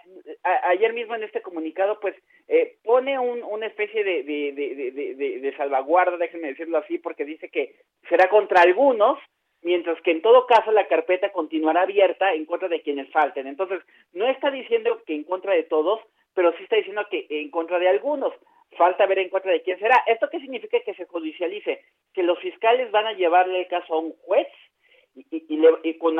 ayer 0.64 0.93
mismo 0.93 1.16
en 1.16 1.24
este 1.24 1.41
comunicado, 1.41 2.00
pues 2.00 2.16
eh, 2.47 2.78
pone 2.84 3.18
un, 3.20 3.43
una 3.43 3.68
especie 3.68 4.04
de, 4.04 4.24
de, 4.24 5.39
de, 5.39 5.58
salvaguarda, 5.58 6.18
déjenme 6.18 6.50
decirlo 6.50 6.78
así, 6.78 6.97
porque 6.97 7.26
dice 7.26 7.50
que 7.50 7.76
será 8.08 8.30
contra 8.30 8.62
algunos, 8.62 9.20
mientras 9.62 10.02
que 10.02 10.12
en 10.12 10.22
todo 10.22 10.45
caso 10.45 10.72
la 10.72 10.88
carpeta 10.88 11.32
continuará 11.32 11.82
abierta 11.82 12.34
en 12.34 12.45
contra 12.45 12.68
de 12.68 12.82
quienes 12.82 13.10
falten. 13.12 13.47
Entonces, 13.47 13.82
no 14.14 14.28
está 14.28 14.52
diciendo 14.52 15.02
que 15.06 15.16
en 15.16 15.24
contra 15.24 15.54
de 15.54 15.64
todos, 15.64 16.00
pero 16.34 16.52
sí 16.58 16.64
está 16.64 16.78
diciendo 16.78 17.06
que 17.10 17.28
en 17.30 17.50
contra 17.50 17.80
de 17.80 17.89
algunos 17.89 18.34
falta 18.78 19.05
ver 19.05 19.20
en 19.20 19.30
contra 19.30 19.51
de 19.51 19.61
quién 19.61 19.80
será. 19.80 20.03
¿Esto 20.07 20.30
qué 20.30 20.39
significa 20.39 20.80
que 20.86 20.93
se 20.93 21.05
judicialice? 21.05 21.84
Que 22.13 22.24
los 22.24 22.39
fiscales 22.39 22.91
van 22.91 23.07
a 23.07 23.13
llevarle 23.13 23.61
el 23.61 23.67
caso 23.67 23.93
a 23.93 23.99
un 23.99 24.13
juez 24.24 24.47
y, 25.15 25.26
y, 25.32 25.61
y 25.84 25.97
con, 25.97 26.17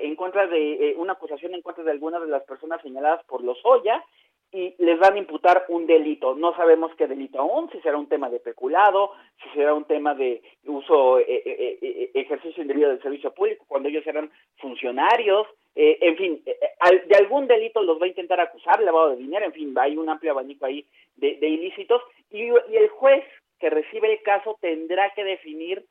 en 0.00 0.16
contra 0.16 0.46
de 0.46 0.90
eh, 0.90 0.94
una 0.96 1.14
acusación 1.14 1.54
en 1.54 1.62
contra 1.62 1.84
de 1.84 1.92
algunas 1.92 2.20
de 2.22 2.28
las 2.28 2.42
personas 2.44 2.82
señaladas 2.82 3.24
por 3.24 3.42
los 3.42 3.58
Oya 3.64 4.04
y 4.52 4.74
les 4.78 4.98
van 4.98 5.14
a 5.14 5.18
imputar 5.18 5.64
un 5.68 5.86
delito. 5.86 6.34
No 6.34 6.54
sabemos 6.56 6.92
qué 6.96 7.06
delito 7.06 7.40
aún, 7.40 7.70
si 7.70 7.80
será 7.80 7.96
un 7.96 8.08
tema 8.08 8.30
de 8.30 8.40
peculado, 8.40 9.12
si 9.42 9.48
será 9.50 9.74
un 9.74 9.84
tema 9.84 10.14
de 10.14 10.42
uso, 10.64 11.18
eh, 11.18 11.24
eh, 11.28 11.78
eh 11.82 12.10
ejercicio 12.14 12.62
indebido 12.62 12.88
del 12.88 13.02
servicio 13.02 13.32
público, 13.32 13.64
cuando 13.68 13.88
ellos 13.88 14.06
eran 14.06 14.30
funcionarios, 14.56 15.46
eh, 15.74 15.98
en 16.00 16.16
fin, 16.16 16.42
de 16.44 17.16
algún 17.16 17.46
delito 17.46 17.82
los 17.82 18.00
va 18.00 18.06
a 18.06 18.08
intentar 18.08 18.40
acusar, 18.40 18.80
lavado 18.82 19.10
de 19.10 19.16
dinero, 19.16 19.44
en 19.44 19.52
fin, 19.52 19.74
hay 19.76 19.96
un 19.96 20.08
amplio 20.08 20.32
abanico 20.32 20.64
ahí 20.64 20.86
de, 21.16 21.36
ilícitos, 21.46 22.00
y, 22.30 22.44
y 22.44 22.76
el 22.76 22.88
juez 22.88 23.24
que 23.58 23.68
recibe 23.68 24.12
el 24.12 24.22
caso 24.22 24.56
tendrá 24.60 25.10
que 25.10 25.24
definir 25.24 25.84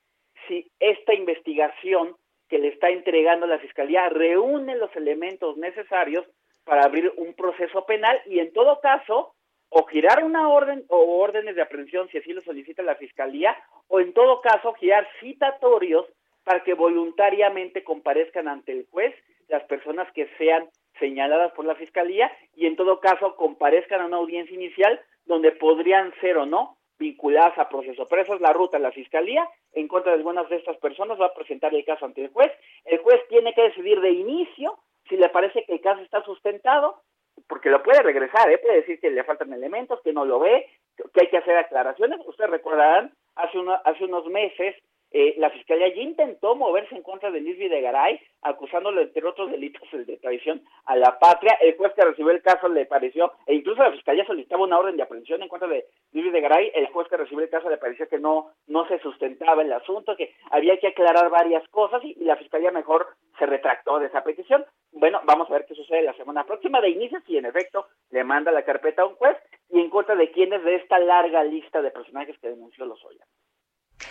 si 0.47 0.72
esta 0.80 1.14
investigación 1.14 2.16
que 2.49 2.60
le 2.60 2.70
está 2.70 2.89
entregando 2.89 3.47
la 3.47 3.60
Fiscalía 3.60 4.10
reúne 4.10 4.76
los 4.76 4.95
elementos 4.95 5.58
necesarios 5.58 6.26
para 6.66 6.84
abrir 6.84 7.13
un 7.18 7.34
proceso 7.34 7.86
penal 7.86 8.20
y 8.26 8.39
en 8.39 8.51
todo 8.51 8.80
caso 8.82 9.34
o 9.70 9.86
girar 9.86 10.24
una 10.24 10.49
orden 10.49 10.86
o 10.89 11.20
órdenes 11.20 11.55
de 11.55 11.61
aprehensión 11.61 12.09
si 12.09 12.18
así 12.18 12.34
lo 12.34 12.41
solicita 12.41 12.84
la 12.84 12.95
fiscalía 12.95 13.55
o 13.88 13.99
en 13.99 14.13
todo 14.13 14.41
caso 14.41 14.74
girar 14.74 15.07
citatorios 15.20 16.05
para 16.43 16.63
que 16.63 16.74
voluntariamente 16.74 17.84
comparezcan 17.84 18.47
ante 18.47 18.72
el 18.72 18.88
juez 18.91 19.16
las 19.47 19.63
personas 19.63 20.11
que 20.13 20.28
sean 20.38 20.68
señaladas 20.99 21.51
por 21.53 21.66
la 21.66 21.76
fiscalía 21.76 22.32
y 22.55 22.66
en 22.66 22.76
todo 22.76 22.99
caso 22.99 23.36
comparezcan 23.36 24.01
a 24.01 24.05
una 24.05 24.18
audiencia 24.18 24.55
inicial 24.55 24.99
donde 25.26 25.51
podrían 25.51 26.13
ser 26.22 26.38
o 26.38 26.45
no 26.45 26.78
vinculadas 26.98 27.58
a 27.58 27.70
proceso. 27.70 28.08
Pero 28.08 28.22
esa 28.22 28.36
es 28.36 28.41
la 28.41 28.54
ruta. 28.54 28.80
La 28.80 28.91
fiscalía, 28.91 29.48
en 29.74 29.88
contra 29.88 30.12
de 30.12 30.18
algunas 30.18 30.50
de 30.50 30.58
estas 30.58 30.78
personas, 30.78 31.20
va 31.20 31.28
a 31.28 31.34
presentar 31.34 31.74
el 31.74 31.86
caso 31.86 32.06
ante 32.06 32.24
el 32.24 32.30
juez. 32.30 32.52
El 32.86 33.00
juez 33.00 33.22
tiene 33.30 33.54
que 33.54 33.64
decidir 33.64 34.00
de 34.02 34.12
inicio 34.12 34.78
si 35.10 35.18
le 35.18 35.30
parece 35.30 35.64
que 35.66 35.74
el 35.74 35.82
caso 35.82 36.02
está 36.02 36.24
sustentado, 36.24 37.02
porque 37.48 37.70
lo 37.70 37.84
puede 37.84 38.02
regresar, 38.02 38.50
¿eh? 38.52 38.58
puede 38.58 38.78
decir 38.78 39.00
que 39.00 39.12
le 39.12 39.24
faltan 39.24 39.54
elementos, 39.54 40.02
que 40.02 40.14
no 40.14 40.26
lo 40.26 40.39
ve, 40.39 40.68
que 40.96 41.22
hay 41.22 41.30
que 41.30 41.38
hacer 41.38 41.58
aclaraciones. 41.58 42.20
Ustedes 42.26 42.50
recordarán, 42.50 43.14
hace, 43.36 43.60
hace 43.84 44.06
unos 44.06 44.26
meses 44.28 44.76
eh, 45.18 45.34
la 45.38 45.49
Fiscalía 45.49 45.88
ya 45.95 46.01
intentó 46.01 46.57
moverse 46.57 46.93
en 46.93 47.01
contra 47.01 47.32
de 47.32 47.39
Luis 47.39 47.57
Videgaray, 47.57 48.20
acusándolo, 48.41 48.99
entre 48.99 49.26
otros 49.26 49.49
delitos, 49.49 49.82
el 49.93 50.05
de 50.05 50.18
traición 50.18 50.61
a 50.84 50.97
la 50.97 51.18
patria. 51.18 51.57
El 51.61 51.78
juez 51.78 51.93
que 51.93 52.03
recibió 52.03 52.32
el 52.32 52.41
caso 52.41 52.68
le 52.68 52.86
pareció, 52.86 53.32
e 53.45 53.55
incluso 53.55 53.82
la 53.82 53.93
Fiscalía 53.93 54.26
solicitaba 54.26 54.66
una 54.66 54.78
orden 54.78 54.97
de 54.97 55.03
aprehensión 55.03 55.41
en 55.41 55.47
contra 55.47 55.70
de 55.70 55.86
Luis 56.11 56.26
Videgaray. 56.26 56.70
El 56.76 56.88
juez 56.88 57.07
que 57.07 57.16
recibió 57.16 57.45
el 57.45 57.49
caso 57.49 57.70
le 57.70 57.78
pareció 57.78 58.09
que 58.09 58.20
no, 58.20 58.51
no 58.68 58.86
se 58.89 58.99
sustentaba 58.99 59.61
el 59.61 59.72
asunto, 59.72 60.18
que 60.18 60.36
había 60.51 60.78
que 60.80 60.88
aclarar 60.88 61.30
varias 61.30 61.66
cosas 61.70 62.03
y, 62.03 62.16
la 62.26 62.36
Fiscalía 62.36 62.72
mejor 62.72 63.07
se 63.39 63.45
retractó 63.45 63.99
de 63.99 64.07
esa 64.07 64.22
petición. 64.22 64.66
Bueno, 64.91 65.22
vamos 65.24 65.49
a 65.49 65.53
ver 65.53 65.66
qué 65.66 65.76
sucede 65.76 66.01
la 66.01 66.13
semana 66.16 66.43
próxima. 66.43 66.82
De 66.82 66.89
inicio, 66.89 67.22
si 67.26 67.38
en 67.38 67.45
efecto 67.45 67.88
le 68.11 68.26
manda 68.26 68.51
la 68.51 68.66
carpeta 68.66 69.03
a 69.03 69.05
un 69.05 69.16
juez 69.16 69.38
y 69.70 69.80
en 69.80 69.89
contra 69.89 70.16
de 70.16 70.30
quiénes 70.32 70.61
de 70.66 70.76
esta 70.76 70.99
larga 70.99 71.41
lista 71.45 71.82
de 71.82 71.91
personajes 71.91 72.38
que 72.39 72.49
denunció 72.49 72.86
Lozoya. 72.86 73.24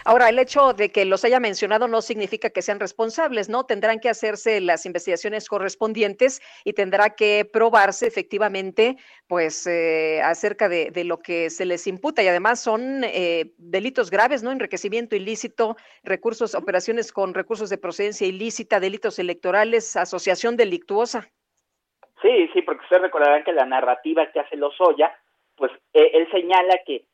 Ahora, 0.05 0.28
el 0.28 0.38
hecho 0.38 0.72
de 0.72 0.90
que 0.90 1.05
los 1.05 1.24
haya 1.24 1.40
mencionado 1.40 1.88
no 1.88 2.03
significa 2.03 2.51
que 2.51 2.62
sean 2.62 2.80
responsables, 2.80 3.49
¿no? 3.49 3.64
Tendrán 3.64 4.01
que 4.01 4.09
hacerse 4.09 4.61
las 4.61 4.86
investigaciones 4.86 5.49
correspondientes 5.49 6.42
y 6.64 6.72
tendrá 6.72 7.11
que 7.11 7.49
probarse 7.51 8.07
efectivamente, 8.07 8.97
pues, 9.26 9.66
eh, 9.66 10.20
acerca 10.22 10.68
de, 10.68 11.05
lo 11.05 11.18
que 11.18 11.51
se 11.51 11.66
les 11.66 11.86
imputa. 11.86 12.22
Y 12.22 12.28
además 12.28 12.61
son 12.61 13.05
eh, 13.05 13.53
delitos 13.59 14.11
graves, 14.11 14.42
¿no? 14.42 14.53
Enriquecimiento 14.53 15.16
ilícito, 15.16 15.76
recursos, 16.03 16.55
operaciones 16.55 17.12
con 17.12 17.34
recursos 17.34 17.70
de 17.70 17.78
procedencia 17.78 18.26
ilícita, 18.26 18.80
delitos 18.80 19.18
electorales, 19.18 19.97
asociación 19.97 20.57
delictuosa. 20.57 21.28
Sí, 22.22 22.49
sí, 22.55 22.62
porque 22.62 22.84
ustedes 22.84 23.03
recordarán 23.03 23.45
que 23.45 23.53
la 23.53 23.66
narrativa 23.66 24.30
que 24.32 24.40
hace 24.40 24.57
Lozoya, 24.57 25.12
pues 25.57 25.70
eh, 25.92 26.11
él 26.14 26.26
señala 26.30 26.80
que 26.86 27.05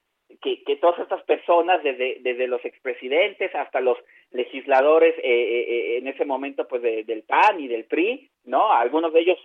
que, 0.40 0.62
que 0.64 0.76
todas 0.76 0.98
estas 1.00 1.22
personas, 1.24 1.82
desde, 1.82 2.18
desde 2.20 2.46
los 2.46 2.64
expresidentes 2.64 3.54
hasta 3.54 3.80
los 3.80 3.98
legisladores 4.30 5.14
eh, 5.18 5.22
eh, 5.24 5.66
eh, 5.68 5.98
en 5.98 6.08
ese 6.08 6.24
momento 6.24 6.66
pues 6.66 6.82
del 6.82 7.22
PAN 7.24 7.60
y 7.60 7.68
del 7.68 7.84
PRI, 7.84 8.30
¿no? 8.44 8.72
Algunos 8.72 9.12
de 9.12 9.20
ellos 9.20 9.38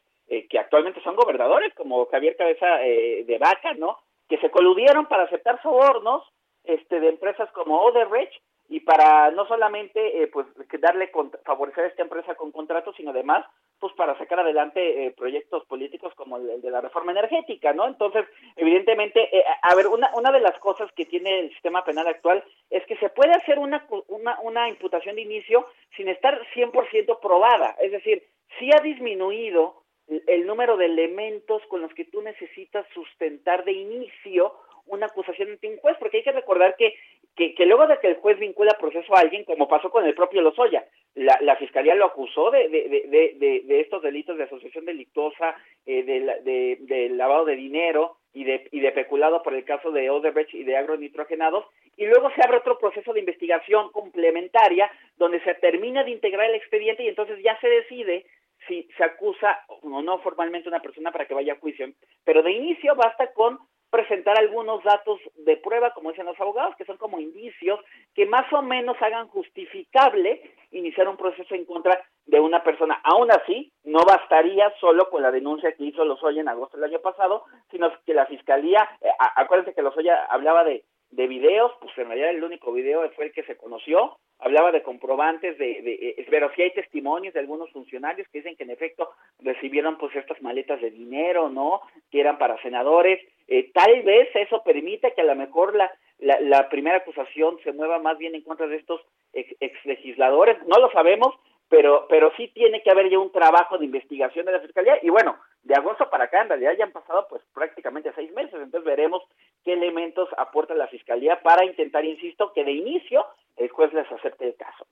que 0.50 0.58
actualmente 0.58 1.04
son 1.04 1.16
gobernadores, 1.16 1.72
como 1.76 2.08
Javier 2.08 2.36
Cabeza 2.36 2.78
de 2.78 3.38
Vaca, 3.40 3.76
¿no? 3.76 4.00
Que 4.28 4.38
se 4.40 4.50
coludieron 4.50 5.06
para 5.06 5.24
aceptar 5.24 5.62
sobornos 5.62 6.24
este, 6.64 7.00
de 7.00 7.10
empresas 7.10 7.52
como 7.52 7.80
Odebrecht 7.82 8.34
y 8.68 8.80
para 8.80 9.32
no 9.32 9.46
solamente 9.48 10.24
eh, 10.24 10.28
pues 10.28 10.48
darle 10.80 11.12
favorecer 11.44 11.84
a 11.86 11.88
esta 11.88 12.02
empresa 12.02 12.36
con 12.36 12.52
contratos 12.52 12.96
sino 12.96 13.12
además 13.12 13.46
pues 13.80 13.94
para 13.94 14.18
sacar 14.18 14.40
adelante 14.40 15.06
eh, 15.06 15.12
proyectos 15.12 15.66
políticos 15.66 16.14
como 16.16 16.38
el, 16.38 16.62
de 16.62 16.72
la 16.72 16.82
reforma 16.82 17.12
energética 17.12 17.74
no 17.74 17.88
entonces 17.88 18.26
evidentemente 18.56 19.36
eh, 19.36 19.44
a 19.62 19.76
ver 19.76 19.88
una 19.88 20.10
una 20.16 20.32
de 20.32 20.40
las 20.40 20.58
cosas 20.60 20.92
que 20.94 21.06
tiene 21.06 21.42
el 21.42 21.50
sistema 21.52 21.84
penal 21.84 22.08
actual 22.08 22.44
es 22.70 22.86
que 22.86 22.98
se 22.98 23.10
puede 23.10 23.34
hacer 23.34 23.60
una 23.60 23.86
una 24.08 24.40
una 24.42 24.70
imputación 24.70 25.16
de 25.16 25.22
inicio 25.22 25.68
sin 25.96 26.08
estar 26.10 26.40
100% 26.54 27.20
probada. 27.20 27.76
Es 27.80 27.92
decir 27.92 28.24
si 28.60 28.72
ha 28.72 28.82
disminuido 28.82 29.84
el 30.08 30.46
número 30.46 30.78
de 30.78 30.86
elementos 30.86 31.62
con 31.68 31.82
los 31.82 31.94
que 31.94 32.06
tú 32.06 32.22
necesitas 32.22 32.86
sustentar 32.94 33.66
de 33.66 33.72
inicio 33.72 34.54
una 34.88 35.08
acusación 35.08 35.52
ante 35.52 35.68
un 35.68 35.78
juez, 35.78 35.96
porque 36.00 36.18
hay 36.18 36.24
que 36.24 36.32
recordar 36.32 36.76
que, 36.78 36.96
que, 37.36 37.66
luego 37.66 37.88
de 37.88 38.00
que 38.00 38.08
el 38.08 38.16
juez 38.16 38.40
vincula 38.40 38.78
proceso 38.80 39.16
a 39.16 39.20
alguien, 39.20 39.44
como 39.44 39.68
pasó 39.68 39.90
con 39.90 40.06
el 40.06 40.14
propio 40.14 40.42
Lozoya, 40.42 40.86
la, 41.16 41.38
la 41.42 41.56
fiscalía 41.56 41.96
lo 41.96 42.06
acusó 42.06 42.52
de, 42.52 42.70
de, 42.70 43.64
de, 43.66 43.80
estos 43.80 44.02
delitos 44.02 44.38
de 44.38 44.44
asociación 44.44 44.86
delictuosa, 44.86 45.56
eh, 45.86 46.04
de, 46.04 46.78
de, 46.80 47.10
lavado 47.10 47.46
de 47.46 47.56
dinero 47.56 48.18
y 48.34 48.44
de, 48.44 48.68
y 48.72 48.80
de 48.80 48.92
peculado 48.92 49.42
por 49.44 49.54
el 49.54 49.64
caso 49.64 49.92
de 49.92 50.10
Odebrecht 50.10 50.54
y 50.54 50.64
de 50.64 50.78
agronitrogenados, 50.78 51.66
y 51.98 52.06
luego 52.06 52.30
se 52.32 52.42
abre 52.44 52.58
otro 52.58 52.78
proceso 52.78 53.14
de 53.14 53.22
investigación 53.22 53.92
complementaria 53.92 54.92
donde 55.18 55.42
se 55.42 55.56
termina 55.56 56.04
de 56.04 56.12
integrar 56.12 56.50
el 56.50 56.56
expediente 56.56 57.04
y 57.04 57.08
entonces 57.08 57.42
ya 57.42 57.60
se 57.60 57.70
decide 57.70 58.26
si 58.68 58.88
se 58.98 59.04
acusa 59.04 59.60
o 59.68 60.02
no 60.02 60.20
formalmente 60.20 60.70
una 60.70 60.82
persona 60.82 61.12
para 61.12 61.26
que 61.26 61.34
vaya 61.34 61.54
a 61.54 61.60
juicio. 61.60 61.88
Pero 62.24 62.44
de 62.44 62.52
inicio 62.52 62.96
basta 62.96 63.32
con 63.34 63.60
presentar 63.96 64.38
algunos 64.38 64.84
datos 64.84 65.22
de 65.38 65.56
prueba, 65.56 65.92
como 65.92 66.10
dicen 66.10 66.26
los 66.26 66.40
abogados, 66.42 66.76
que 66.76 66.84
son 66.84 66.98
como 66.98 67.18
indicios 67.18 67.80
que 68.14 68.26
más 68.26 68.52
o 68.52 68.62
menos 68.62 68.98
hagan 69.02 69.30
justificable 69.30 70.42
iniciar 70.72 71.08
un 71.08 71.16
proceso 71.16 71.56
en 71.56 71.64
contra 71.64 72.04
de 72.26 72.42
una 72.42 72.62
persona. 72.62 73.00
Aún 73.06 73.32
así, 73.32 73.72
no 73.86 74.00
bastaría 74.00 74.70
solo 74.82 75.10
con 75.10 75.22
la 75.22 75.32
denuncia 75.32 75.72
que 75.72 75.86
hizo 75.86 76.04
Lozoya 76.04 76.42
en 76.42 76.50
agosto 76.50 76.76
del 76.76 76.90
año 76.90 77.00
pasado, 77.00 77.46
sino 77.72 77.90
que 78.06 78.14
la 78.14 78.26
fiscalía, 78.26 78.90
eh, 79.00 79.08
acuérdense 79.38 79.74
que 79.74 79.82
Lozoya 79.82 80.26
hablaba 80.26 80.66
de, 80.66 80.84
de 81.12 81.28
videos, 81.28 81.72
pues 81.80 81.98
en 81.98 82.08
realidad 82.08 82.32
el 82.32 82.44
único 82.44 82.74
video 82.74 83.10
fue 83.12 83.26
el 83.26 83.32
que 83.32 83.44
se 83.44 83.56
conoció, 83.56 84.18
hablaba 84.40 84.72
de 84.72 84.84
comprobantes, 84.84 85.58
de, 85.58 85.82
de, 85.82 85.94
eh, 85.94 86.26
pero 86.30 86.52
sí 86.56 86.62
hay 86.62 86.74
testimonios 86.74 87.34
de 87.34 87.40
algunos 87.40 87.72
funcionarios 87.72 88.28
que 88.30 88.40
dicen 88.40 88.56
que 88.56 88.64
en 88.64 88.72
efecto 88.72 89.10
recibieron 89.40 89.98
pues 89.98 90.16
estas 90.16 90.42
maletas 90.42 90.82
de 90.82 90.92
dinero, 90.92 91.50
¿no? 91.50 91.82
Que 92.12 92.20
eran 92.20 92.38
para 92.38 92.62
senadores. 92.62 93.20
Eh, 93.48 93.72
tal 93.74 94.02
vez 94.04 94.30
eso 94.36 94.62
permita 94.64 95.12
que 95.12 95.22
a 95.22 95.26
lo 95.26 95.36
mejor 95.36 95.76
la, 95.76 95.92
la, 96.20 96.70
primera 96.70 96.98
acusación 96.98 97.58
se 97.64 97.72
mueva 97.72 98.00
más 98.00 98.18
bien 98.18 98.36
en 98.36 98.42
contra 98.42 98.68
de 98.68 98.78
estos 98.78 99.02
ex, 99.34 99.86
legisladores, 99.86 100.58
no 100.68 100.80
lo 100.80 100.92
sabemos, 100.92 101.36
pero, 101.70 102.06
pero 102.10 102.32
sí 102.38 102.52
tiene 102.54 102.82
que 102.84 102.92
haber 102.92 103.10
ya 103.10 103.20
un 103.20 103.32
trabajo 103.32 103.78
de 103.78 103.86
investigación 103.86 104.46
de 104.46 104.54
la 104.54 104.60
Fiscalía 104.60 104.98
y 105.02 105.10
bueno, 105.10 105.38
de 105.64 105.76
agosto 105.76 106.10
para 106.10 106.26
acá 106.26 106.42
en 106.42 106.50
realidad 106.50 106.74
ya 106.78 106.86
han 106.86 106.92
pasado 106.92 107.28
pues 107.30 107.42
prácticamente 107.54 108.12
seis 108.16 108.32
meses, 108.34 108.54
entonces 108.54 108.84
veremos 108.84 109.24
qué 109.64 109.74
elementos 109.74 110.30
aporta 110.38 110.76
la 110.76 110.88
Fiscalía 110.88 111.42
para 111.42 111.66
intentar, 111.66 112.06
insisto, 112.06 112.52
que 112.54 112.64
de 112.64 112.72
inicio 112.72 113.26
el 113.58 113.70
juez 113.70 113.92
les 113.94 114.10
acepte 114.12 114.48
el 114.48 114.56
caso. 114.56 114.86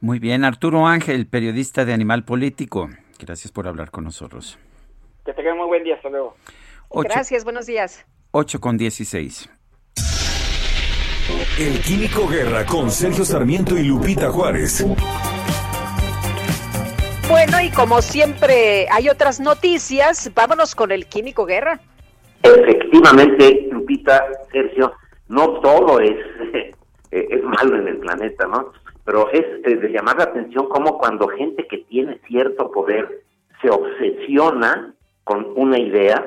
Muy 0.00 0.18
bien, 0.18 0.44
Arturo 0.44 0.86
Ángel, 0.86 1.28
periodista 1.28 1.84
de 1.84 1.92
Animal 1.92 2.24
Político, 2.24 2.88
gracias 3.20 3.52
por 3.52 3.68
hablar 3.68 3.90
con 3.90 4.04
nosotros. 4.04 4.58
Que 5.24 5.32
tengan 5.32 5.56
muy 5.56 5.66
buen 5.66 5.84
día, 5.84 5.94
hasta 5.94 6.08
luego. 6.08 6.34
Gracias, 6.90 7.44
buenos 7.44 7.66
días. 7.66 8.04
8 8.32 8.60
con 8.60 8.76
16. 8.76 9.48
El 11.58 11.80
Químico 11.80 12.26
Guerra 12.26 12.66
con 12.66 12.90
Sergio 12.90 13.24
Sarmiento 13.24 13.78
y 13.78 13.84
Lupita 13.84 14.30
Juárez. 14.30 14.84
Bueno, 17.32 17.62
y 17.62 17.70
como 17.70 18.02
siempre 18.02 18.86
hay 18.92 19.08
otras 19.08 19.40
noticias, 19.40 20.30
vámonos 20.34 20.74
con 20.74 20.92
el 20.92 21.06
Químico 21.06 21.46
Guerra. 21.46 21.80
Efectivamente, 22.42 23.68
Lupita, 23.72 24.22
Sergio, 24.52 24.92
no 25.28 25.58
todo 25.60 25.98
es, 25.98 26.14
es 27.10 27.42
malo 27.42 27.78
en 27.78 27.88
el 27.88 27.96
planeta, 28.00 28.46
¿no? 28.46 28.74
Pero 29.06 29.30
es 29.32 29.46
eh, 29.64 29.76
de 29.76 29.88
llamar 29.88 30.18
la 30.18 30.24
atención 30.24 30.68
como 30.68 30.98
cuando 30.98 31.26
gente 31.28 31.66
que 31.68 31.78
tiene 31.78 32.20
cierto 32.28 32.70
poder 32.70 33.22
se 33.62 33.70
obsesiona 33.70 34.92
con 35.24 35.54
una 35.56 35.78
idea, 35.78 36.22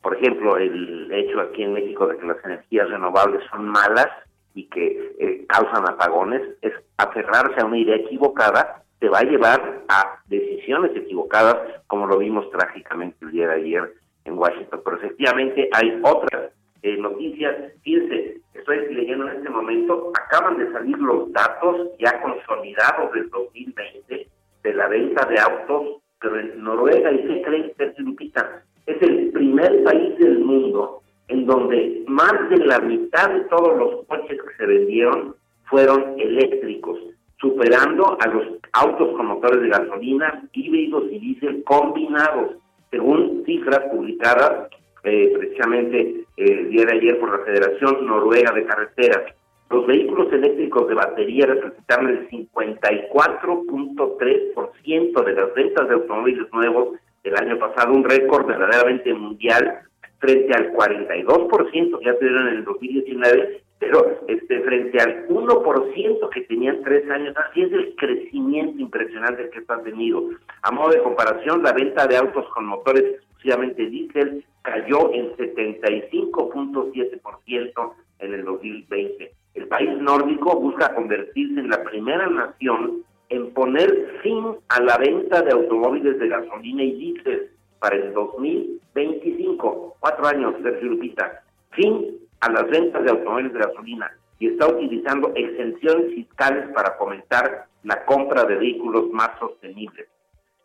por 0.00 0.16
ejemplo, 0.16 0.56
el 0.56 1.12
hecho 1.12 1.38
aquí 1.42 1.64
en 1.64 1.74
México 1.74 2.06
de 2.06 2.16
que 2.16 2.26
las 2.26 2.42
energías 2.46 2.88
renovables 2.88 3.42
son 3.50 3.68
malas 3.68 4.08
y 4.54 4.64
que 4.70 5.16
eh, 5.20 5.44
causan 5.50 5.86
apagones, 5.86 6.40
es 6.62 6.72
aferrarse 6.96 7.60
a 7.60 7.66
una 7.66 7.76
idea 7.76 7.96
equivocada 7.96 8.84
te 9.06 9.10
va 9.10 9.20
a 9.20 9.24
llevar 9.24 9.84
a 9.88 10.18
decisiones 10.26 10.90
equivocadas, 10.96 11.80
como 11.86 12.08
lo 12.08 12.18
vimos 12.18 12.50
trágicamente 12.50 13.24
ayer 13.24 13.94
en 14.24 14.36
Washington. 14.36 14.80
Pero 14.84 14.96
efectivamente 14.96 15.68
hay 15.72 16.00
otras 16.02 16.50
eh, 16.82 16.96
noticias. 16.96 17.54
Fíjense, 17.82 18.40
estoy 18.52 18.92
leyendo 18.92 19.28
en 19.28 19.36
este 19.36 19.48
momento, 19.48 20.10
acaban 20.20 20.58
de 20.58 20.72
salir 20.72 20.98
los 20.98 21.32
datos 21.32 21.90
ya 22.00 22.20
consolidados 22.20 23.12
del 23.12 23.30
2020 23.30 24.28
de 24.64 24.74
la 24.74 24.88
venta 24.88 25.24
de 25.26 25.38
autos, 25.38 26.02
pero 26.20 26.40
en 26.40 26.64
Noruega, 26.64 27.12
y 27.12 27.28
se 27.28 27.42
creen, 27.42 27.72
Lupita, 27.98 28.64
es 28.86 29.00
el 29.02 29.30
primer 29.30 29.84
país 29.84 30.18
del 30.18 30.40
mundo 30.40 31.02
en 31.28 31.46
donde 31.46 32.02
más 32.08 32.34
de 32.50 32.58
la 32.58 32.80
mitad 32.80 33.30
de 33.30 33.42
todos 33.42 33.78
los 33.78 34.04
coches 34.06 34.36
que 34.42 34.56
se 34.56 34.66
vendieron 34.66 35.36
fueron 35.66 36.18
eléctricos 36.18 36.98
superando 37.38 38.18
a 38.20 38.28
los 38.28 38.44
autos 38.72 39.16
con 39.16 39.26
motores 39.26 39.62
de 39.62 39.68
gasolina, 39.68 40.42
híbridos 40.52 41.04
y 41.10 41.18
diésel 41.18 41.64
combinados, 41.64 42.56
según 42.90 43.42
cifras 43.44 43.80
publicadas 43.90 44.70
eh, 45.04 45.34
precisamente 45.36 46.24
eh, 46.36 46.36
el 46.36 46.70
día 46.70 46.86
de 46.86 46.96
ayer 46.96 47.20
por 47.20 47.38
la 47.38 47.44
Federación 47.44 48.06
Noruega 48.06 48.52
de 48.52 48.64
Carreteras. 48.64 49.34
Los 49.68 49.86
vehículos 49.86 50.32
eléctricos 50.32 50.88
de 50.88 50.94
batería 50.94 51.44
representaron 51.46 52.08
el 52.08 52.26
54.3% 52.28 55.24
de 55.24 55.32
las 55.32 55.52
ventas 55.54 55.88
de 55.88 55.94
automóviles 55.94 56.46
nuevos 56.52 57.00
del 57.22 57.36
año 57.36 57.58
pasado, 57.58 57.92
un 57.92 58.04
récord 58.04 58.46
verdaderamente 58.46 59.12
mundial 59.12 59.80
frente 60.18 60.54
al 60.54 60.72
42% 60.72 61.98
que 61.98 62.04
ya 62.04 62.18
tuvieron 62.18 62.48
en 62.48 62.56
el 62.56 62.64
2019 62.64 63.65
pero 63.78 64.20
este 64.26 64.60
frente 64.60 64.98
al 65.00 65.28
1% 65.28 66.30
que 66.30 66.40
tenían 66.42 66.82
tres 66.82 67.08
años, 67.10 67.36
así 67.36 67.62
es 67.62 67.72
el 67.72 67.94
crecimiento 67.96 68.80
impresionante 68.80 69.50
que 69.50 69.58
esto 69.58 69.78
tenido. 69.80 70.30
A 70.62 70.70
modo 70.70 70.90
de 70.90 71.02
comparación, 71.02 71.62
la 71.62 71.72
venta 71.72 72.06
de 72.06 72.16
autos 72.16 72.46
con 72.54 72.64
motores 72.66 73.04
exclusivamente 73.04 73.84
diésel 73.86 74.44
cayó 74.62 75.12
en 75.12 75.36
75.7% 75.36 77.92
en 78.20 78.34
el 78.34 78.44
2020. 78.44 79.34
El 79.54 79.68
país 79.68 79.90
nórdico 80.00 80.58
busca 80.58 80.94
convertirse 80.94 81.60
en 81.60 81.68
la 81.68 81.84
primera 81.84 82.28
nación 82.28 83.02
en 83.28 83.52
poner 83.52 84.20
fin 84.22 84.56
a 84.68 84.80
la 84.80 84.96
venta 84.98 85.42
de 85.42 85.50
automóviles 85.52 86.18
de 86.18 86.28
gasolina 86.28 86.82
y 86.82 86.92
diésel 86.92 87.50
para 87.78 87.96
el 87.96 88.14
2025. 88.14 89.96
Cuatro 90.00 90.26
años, 90.26 90.54
Sergio 90.62 90.88
Lupita. 90.90 91.42
Fin 91.72 92.25
a 92.40 92.50
las 92.50 92.68
ventas 92.68 93.04
de 93.04 93.10
automóviles 93.10 93.52
de 93.52 93.58
gasolina 93.60 94.10
y 94.38 94.48
está 94.48 94.66
utilizando 94.68 95.32
exenciones 95.34 96.14
fiscales 96.14 96.68
para 96.74 96.92
fomentar 96.98 97.66
la 97.84 98.04
compra 98.04 98.44
de 98.44 98.56
vehículos 98.56 99.10
más 99.10 99.30
sostenibles. 99.38 100.06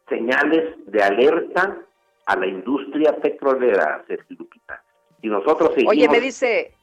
Señales 0.09 0.75
de 0.87 1.01
alerta 1.03 1.77
a 2.25 2.35
la 2.35 2.47
industria 2.47 3.15
petrolera, 3.15 4.03
Sergio 4.07 4.37
Lupita. 4.39 4.83
Y 5.21 5.27
nosotros 5.27 5.69
seguimos... 5.73 5.93
Oye, 5.93 6.09
me 6.09 6.19
dice, 6.19 6.73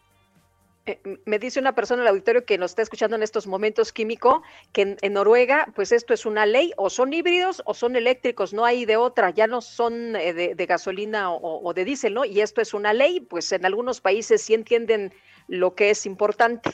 me 1.25 1.39
dice 1.39 1.61
una 1.61 1.75
persona 1.75 2.03
en 2.03 2.07
el 2.07 2.11
auditorio 2.11 2.45
que 2.45 2.59
nos 2.59 2.73
está 2.73 2.83
escuchando 2.83 3.17
en 3.17 3.23
estos 3.23 3.47
momentos 3.47 3.93
químico 3.93 4.43
que 4.73 4.97
en, 5.01 5.13
Noruega 5.13 5.67
pues 5.75 5.93
esto 5.93 6.15
es 6.15 6.27
una 6.27 6.47
ley 6.47 6.73
o 6.77 6.91
son 6.91 7.13
híbridos 7.13 7.63
o 7.67 7.75
son 7.75 7.97
eléctricos, 7.97 8.53
no 8.53 8.65
hay 8.65 8.85
de 8.85 8.97
otra, 8.97 9.31
ya 9.31 9.47
no 9.47 9.61
son 9.61 10.17
eh, 10.17 10.33
de, 10.33 10.67
gasolina 10.67 11.31
o, 11.31 11.73
de 11.75 11.85
diésel, 11.85 12.15
¿no? 12.15 12.25
Y 12.25 12.41
esto 12.41 12.61
es 12.61 12.75
una 12.75 12.93
ley, 12.93 13.21
pues 13.21 13.51
en 13.53 13.65
algunos 13.65 14.01
países 14.01 14.43
sí 14.43 14.55
entienden 14.55 15.13
lo 15.49 15.75
que 15.75 15.91
es 15.91 16.07
importante. 16.07 16.71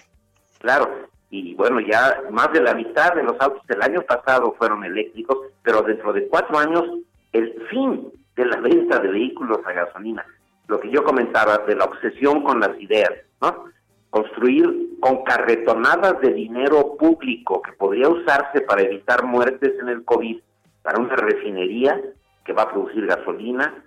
Claro, 0.58 1.08
y 1.30 1.54
bueno, 1.54 1.80
ya 1.80 2.22
más 2.30 2.52
de 2.52 2.60
la 2.60 2.74
mitad 2.74 3.14
de 3.14 3.22
los 3.22 3.40
autos 3.40 3.66
del 3.66 3.82
año 3.82 4.02
pasado 4.02 4.54
fueron 4.58 4.84
eléctricos, 4.84 5.38
pero 5.62 5.82
dentro 5.82 6.12
de 6.12 6.26
cuatro 6.28 6.58
años 6.58 6.84
el 7.32 7.66
fin 7.68 8.12
de 8.36 8.46
la 8.46 8.56
venta 8.60 8.98
de 8.98 9.08
vehículos 9.08 9.58
a 9.66 9.72
gasolina, 9.72 10.24
lo 10.68 10.80
que 10.80 10.90
yo 10.90 11.04
comentaba 11.04 11.58
de 11.58 11.76
la 11.76 11.84
obsesión 11.84 12.42
con 12.42 12.60
las 12.60 12.80
ideas, 12.80 13.12
¿no? 13.40 13.66
Construir 14.14 14.96
con 15.00 15.24
carretonadas 15.24 16.20
de 16.20 16.32
dinero 16.32 16.96
público 16.96 17.60
que 17.60 17.72
podría 17.72 18.08
usarse 18.08 18.60
para 18.60 18.82
evitar 18.82 19.24
muertes 19.24 19.72
en 19.80 19.88
el 19.88 20.04
COVID 20.04 20.36
para 20.82 21.00
una 21.00 21.16
refinería 21.16 22.00
que 22.44 22.52
va 22.52 22.62
a 22.62 22.70
producir 22.70 23.06
gasolina 23.06 23.84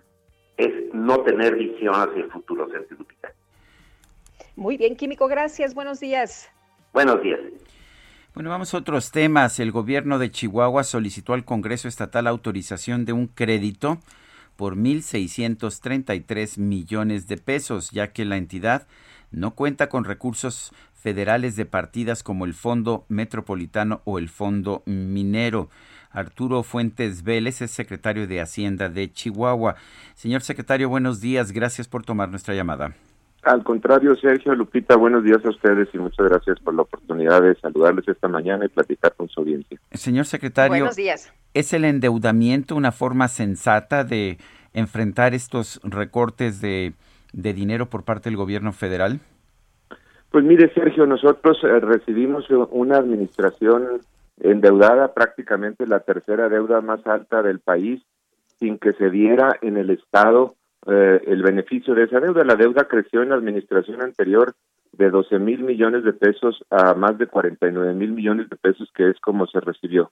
es 0.57 0.93
no 0.93 1.21
tener 1.21 1.55
visión 1.55 1.95
hacia 1.95 2.23
el 2.23 2.29
futuro, 2.29 2.67
Sergio 2.69 2.97
Muy 4.57 4.75
bien, 4.75 4.97
Químico, 4.97 5.29
gracias. 5.29 5.73
Buenos 5.73 6.01
días. 6.01 6.51
Buenos 6.91 7.21
días. 7.21 7.39
Bueno, 8.33 8.49
vamos 8.49 8.73
a 8.73 8.79
otros 8.79 9.11
temas. 9.11 9.61
El 9.61 9.71
gobierno 9.71 10.19
de 10.19 10.29
Chihuahua 10.29 10.83
solicitó 10.83 11.35
al 11.35 11.45
Congreso 11.45 11.87
Estatal 11.87 12.27
autorización 12.27 13.05
de 13.05 13.13
un 13.13 13.27
crédito 13.27 13.99
por 14.57 14.75
1.633 14.75 16.57
millones 16.57 17.27
de 17.29 17.37
pesos, 17.37 17.91
ya 17.91 18.11
que 18.11 18.25
la 18.25 18.35
entidad 18.35 18.87
no 19.37 19.51
cuenta 19.51 19.87
con 19.87 20.03
recursos 20.03 20.73
federales 20.93 21.55
de 21.55 21.65
partidas 21.65 22.23
como 22.23 22.45
el 22.45 22.53
Fondo 22.53 23.05
Metropolitano 23.07 24.01
o 24.03 24.19
el 24.19 24.29
Fondo 24.29 24.83
Minero. 24.85 25.69
Arturo 26.11 26.63
Fuentes 26.63 27.23
Vélez 27.23 27.61
es 27.61 27.71
secretario 27.71 28.27
de 28.27 28.41
Hacienda 28.41 28.89
de 28.89 29.11
Chihuahua. 29.11 29.75
Señor 30.15 30.41
secretario, 30.41 30.89
buenos 30.89 31.21
días. 31.21 31.51
Gracias 31.51 31.87
por 31.87 32.03
tomar 32.03 32.29
nuestra 32.29 32.55
llamada. 32.55 32.95
Al 33.43 33.63
contrario, 33.63 34.15
Sergio 34.15 34.55
Lupita, 34.55 34.95
buenos 34.95 35.23
días 35.23 35.45
a 35.45 35.49
ustedes 35.49 35.87
y 35.93 35.97
muchas 35.99 36.27
gracias 36.27 36.59
por 36.59 36.73
la 36.73 36.81
oportunidad 36.81 37.41
de 37.41 37.55
saludarles 37.55 38.07
esta 38.07 38.27
mañana 38.27 38.65
y 38.65 38.67
platicar 38.67 39.13
con 39.15 39.29
su 39.29 39.39
audiencia. 39.41 39.79
Señor 39.93 40.25
secretario, 40.25 40.71
buenos 40.71 40.95
días. 40.95 41.31
¿es 41.53 41.71
el 41.73 41.85
endeudamiento 41.85 42.75
una 42.75 42.91
forma 42.91 43.27
sensata 43.27 44.03
de 44.03 44.37
enfrentar 44.73 45.33
estos 45.33 45.79
recortes 45.83 46.59
de 46.59 46.93
de 47.37 47.53
dinero 47.53 47.85
por 47.85 48.03
parte 48.03 48.29
del 48.29 48.35
gobierno 48.35 48.73
federal? 48.73 49.19
Pues 50.31 50.43
mire, 50.43 50.73
Sergio, 50.73 51.05
nosotros 51.05 51.57
eh, 51.63 51.79
recibimos 51.79 52.45
una 52.71 52.97
administración 52.97 54.01
endeudada, 54.39 55.13
prácticamente 55.13 55.87
la 55.87 56.01
tercera 56.01 56.49
deuda 56.49 56.81
más 56.81 57.05
alta 57.07 57.41
del 57.43 57.59
país, 57.59 58.01
sin 58.59 58.79
que 58.79 58.93
se 58.93 59.09
diera 59.09 59.55
en 59.61 59.77
el 59.77 59.91
Estado 59.91 60.55
eh, 60.87 61.21
el 61.27 61.43
beneficio 61.43 61.93
de 61.93 62.03
esa 62.03 62.19
deuda. 62.19 62.43
La 62.43 62.55
deuda 62.55 62.87
creció 62.87 63.21
en 63.21 63.29
la 63.29 63.35
administración 63.35 64.01
anterior 64.01 64.53
de 64.93 65.09
12 65.11 65.37
mil 65.37 65.63
millones 65.63 66.03
de 66.03 66.13
pesos 66.13 66.65
a 66.71 66.95
más 66.95 67.17
de 67.19 67.27
49 67.27 67.93
mil 67.93 68.13
millones 68.13 68.49
de 68.49 68.55
pesos, 68.55 68.91
que 68.95 69.09
es 69.09 69.19
como 69.19 69.45
se 69.45 69.59
recibió. 69.59 70.11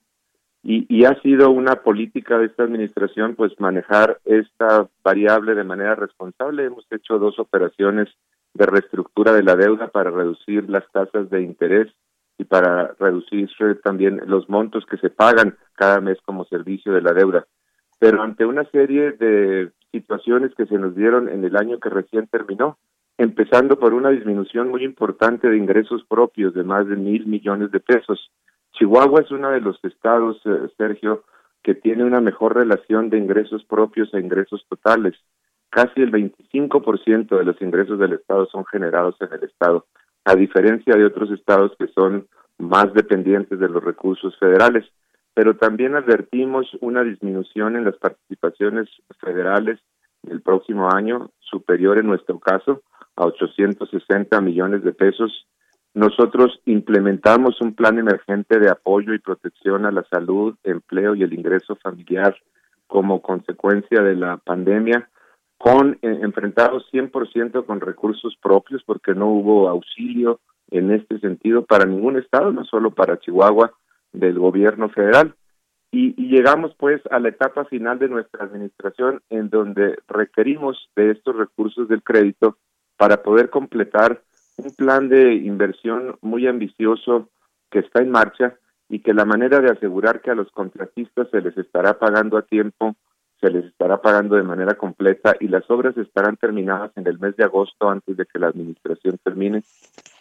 Y, 0.67 1.05
ha 1.05 1.13
sido 1.21 1.51
una 1.51 1.75
política 1.83 2.39
de 2.39 2.47
esta 2.47 2.63
administración 2.63 3.35
pues 3.35 3.51
manejar 3.59 4.17
esta 4.25 4.89
variable 5.03 5.53
de 5.53 5.63
manera 5.63 5.93
responsable. 5.93 6.65
Hemos 6.65 6.87
hecho 6.91 7.19
dos 7.19 7.37
operaciones 7.37 8.09
de 8.55 8.65
reestructura 8.65 9.31
de 9.31 9.43
la 9.43 9.55
deuda 9.55 9.89
para 9.89 10.09
reducir 10.09 10.67
las 10.67 10.83
tasas 10.91 11.29
de 11.29 11.43
interés 11.43 11.93
y 12.39 12.45
para 12.45 12.95
reducir 12.99 13.47
también 13.83 14.21
los 14.25 14.49
montos 14.49 14.87
que 14.87 14.97
se 14.97 15.11
pagan 15.11 15.55
cada 15.75 16.01
mes 16.01 16.17
como 16.25 16.45
servicio 16.45 16.91
de 16.93 17.01
la 17.03 17.13
deuda. 17.13 17.45
Pero 17.99 18.23
ante 18.23 18.43
una 18.43 18.63
serie 18.71 19.11
de 19.11 19.71
situaciones 19.91 20.55
que 20.55 20.65
se 20.65 20.79
nos 20.79 20.95
dieron 20.95 21.29
en 21.29 21.45
el 21.45 21.57
año 21.57 21.79
que 21.79 21.89
recién 21.89 22.25
terminó, 22.25 22.79
empezando 23.19 23.77
por 23.77 23.93
una 23.93 24.09
disminución 24.09 24.69
muy 24.69 24.83
importante 24.83 25.47
de 25.47 25.57
ingresos 25.57 26.03
propios 26.09 26.55
de 26.55 26.63
más 26.63 26.87
de 26.87 26.95
mil 26.95 27.27
millones 27.27 27.69
de 27.69 27.81
pesos, 27.81 28.31
Chihuahua 28.77 29.21
es 29.21 29.31
uno 29.31 29.51
de 29.51 29.61
los 29.61 29.79
estados, 29.83 30.37
eh, 30.45 30.69
Sergio, 30.77 31.23
que 31.63 31.75
tiene 31.75 32.03
una 32.03 32.21
mejor 32.21 32.55
relación 32.55 33.09
de 33.09 33.17
ingresos 33.17 33.63
propios 33.65 34.13
a 34.13 34.19
ingresos 34.19 34.65
totales. 34.69 35.15
Casi 35.69 36.01
el 36.01 36.11
25% 36.11 37.37
de 37.37 37.43
los 37.43 37.61
ingresos 37.61 37.99
del 37.99 38.13
estado 38.13 38.45
son 38.47 38.65
generados 38.65 39.15
en 39.19 39.33
el 39.33 39.43
estado, 39.43 39.87
a 40.25 40.35
diferencia 40.35 40.95
de 40.95 41.05
otros 41.05 41.31
estados 41.31 41.71
que 41.77 41.87
son 41.87 42.27
más 42.57 42.93
dependientes 42.93 43.59
de 43.59 43.69
los 43.69 43.83
recursos 43.83 44.37
federales. 44.37 44.85
Pero 45.33 45.57
también 45.57 45.95
advertimos 45.95 46.67
una 46.81 47.03
disminución 47.03 47.75
en 47.75 47.83
las 47.85 47.97
participaciones 47.97 48.87
federales 49.19 49.79
el 50.29 50.41
próximo 50.41 50.89
año, 50.91 51.31
superior 51.39 51.97
en 51.97 52.07
nuestro 52.07 52.39
caso 52.39 52.83
a 53.15 53.25
860 53.25 54.39
millones 54.41 54.83
de 54.83 54.91
pesos 54.91 55.47
nosotros 55.95 56.59
implementamos 56.65 57.61
un 57.61 57.73
plan 57.73 57.97
emergente 57.97 58.59
de 58.59 58.69
apoyo 58.69 59.13
y 59.13 59.19
protección 59.19 59.85
a 59.85 59.91
la 59.91 60.03
salud, 60.11 60.53
empleo 60.65 61.15
y 61.15 61.23
el 61.23 61.33
ingreso 61.33 61.77
familiar 61.77 62.35
como 62.85 63.21
consecuencia 63.21 64.01
de 64.01 64.15
la 64.15 64.35
pandemia, 64.35 65.09
con 65.57 65.93
eh, 66.01 66.19
enfrentados 66.21 66.85
100% 66.91 67.65
con 67.65 67.79
recursos 67.79 68.37
propios, 68.41 68.83
porque 68.83 69.13
no 69.15 69.27
hubo 69.27 69.69
auxilio 69.69 70.41
en 70.69 70.91
este 70.91 71.17
sentido 71.19 71.63
para 71.63 71.85
ningún 71.85 72.17
estado, 72.17 72.51
no 72.51 72.65
solo 72.65 72.91
para 72.91 73.17
Chihuahua, 73.17 73.71
del 74.11 74.37
gobierno 74.37 74.89
federal. 74.89 75.33
Y, 75.91 76.13
y, 76.21 76.27
llegamos 76.27 76.75
pues 76.77 77.01
a 77.09 77.19
la 77.19 77.29
etapa 77.29 77.63
final 77.65 77.99
de 77.99 78.09
nuestra 78.09 78.43
administración 78.43 79.21
en 79.29 79.49
donde 79.49 79.97
requerimos 80.09 80.89
de 80.97 81.11
estos 81.11 81.37
recursos 81.37 81.87
del 81.87 82.03
crédito 82.03 82.57
para 82.97 83.23
poder 83.23 83.49
completar 83.49 84.21
un 84.57 84.71
plan 84.71 85.09
de 85.09 85.33
inversión 85.35 86.17
muy 86.21 86.47
ambicioso 86.47 87.29
que 87.69 87.79
está 87.79 88.01
en 88.01 88.11
marcha 88.11 88.55
y 88.89 88.99
que 88.99 89.13
la 89.13 89.25
manera 89.25 89.59
de 89.59 89.71
asegurar 89.71 90.21
que 90.21 90.31
a 90.31 90.35
los 90.35 90.51
contratistas 90.51 91.29
se 91.31 91.41
les 91.41 91.57
estará 91.57 91.97
pagando 91.97 92.37
a 92.37 92.43
tiempo, 92.43 92.95
se 93.41 93.49
les 93.49 93.65
estará 93.65 94.01
pagando 94.01 94.35
de 94.35 94.43
manera 94.43 94.75
completa 94.75 95.35
y 95.39 95.47
las 95.47 95.69
obras 95.69 95.97
estarán 95.97 96.37
terminadas 96.37 96.91
en 96.95 97.07
el 97.07 97.19
mes 97.19 97.35
de 97.35 97.43
agosto 97.43 97.89
antes 97.89 98.15
de 98.15 98.25
que 98.25 98.39
la 98.39 98.47
administración 98.47 99.17
termine, 99.23 99.63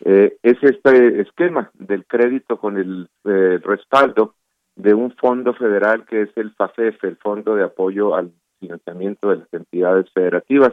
eh, 0.04 0.36
es 0.42 0.56
este 0.62 1.20
esquema 1.20 1.70
del 1.74 2.06
crédito 2.06 2.58
con 2.58 2.76
el 2.78 3.08
eh, 3.24 3.60
respaldo 3.62 4.34
de 4.76 4.94
un 4.94 5.12
fondo 5.12 5.54
federal 5.54 6.04
que 6.06 6.22
es 6.22 6.30
el 6.36 6.52
FAFEF, 6.52 7.04
el 7.04 7.16
Fondo 7.16 7.54
de 7.54 7.64
Apoyo 7.64 8.16
al 8.16 8.32
Financiamiento 8.58 9.28
de 9.28 9.36
las 9.36 9.54
Entidades 9.54 10.10
Federativas 10.12 10.72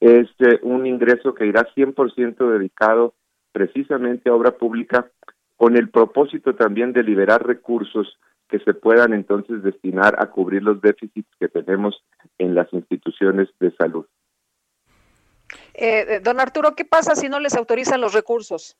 es 0.00 0.28
un 0.62 0.86
ingreso 0.86 1.34
que 1.34 1.46
irá 1.46 1.66
100% 1.74 2.36
dedicado 2.52 3.14
precisamente 3.52 4.30
a 4.30 4.34
obra 4.34 4.52
pública 4.52 5.10
con 5.56 5.76
el 5.76 5.90
propósito 5.90 6.54
también 6.54 6.92
de 6.92 7.02
liberar 7.02 7.44
recursos 7.46 8.18
que 8.48 8.60
se 8.60 8.74
puedan 8.74 9.12
entonces 9.12 9.62
destinar 9.62 10.14
a 10.18 10.26
cubrir 10.26 10.62
los 10.62 10.80
déficits 10.80 11.28
que 11.38 11.48
tenemos 11.48 12.02
en 12.38 12.54
las 12.54 12.72
instituciones 12.72 13.48
de 13.60 13.72
salud. 13.72 14.06
Eh, 15.74 16.04
eh 16.08 16.20
don 16.20 16.40
Arturo, 16.40 16.74
¿qué 16.74 16.84
pasa 16.84 17.14
si 17.14 17.28
no 17.28 17.40
les 17.40 17.56
autorizan 17.56 18.00
los 18.00 18.14
recursos? 18.14 18.76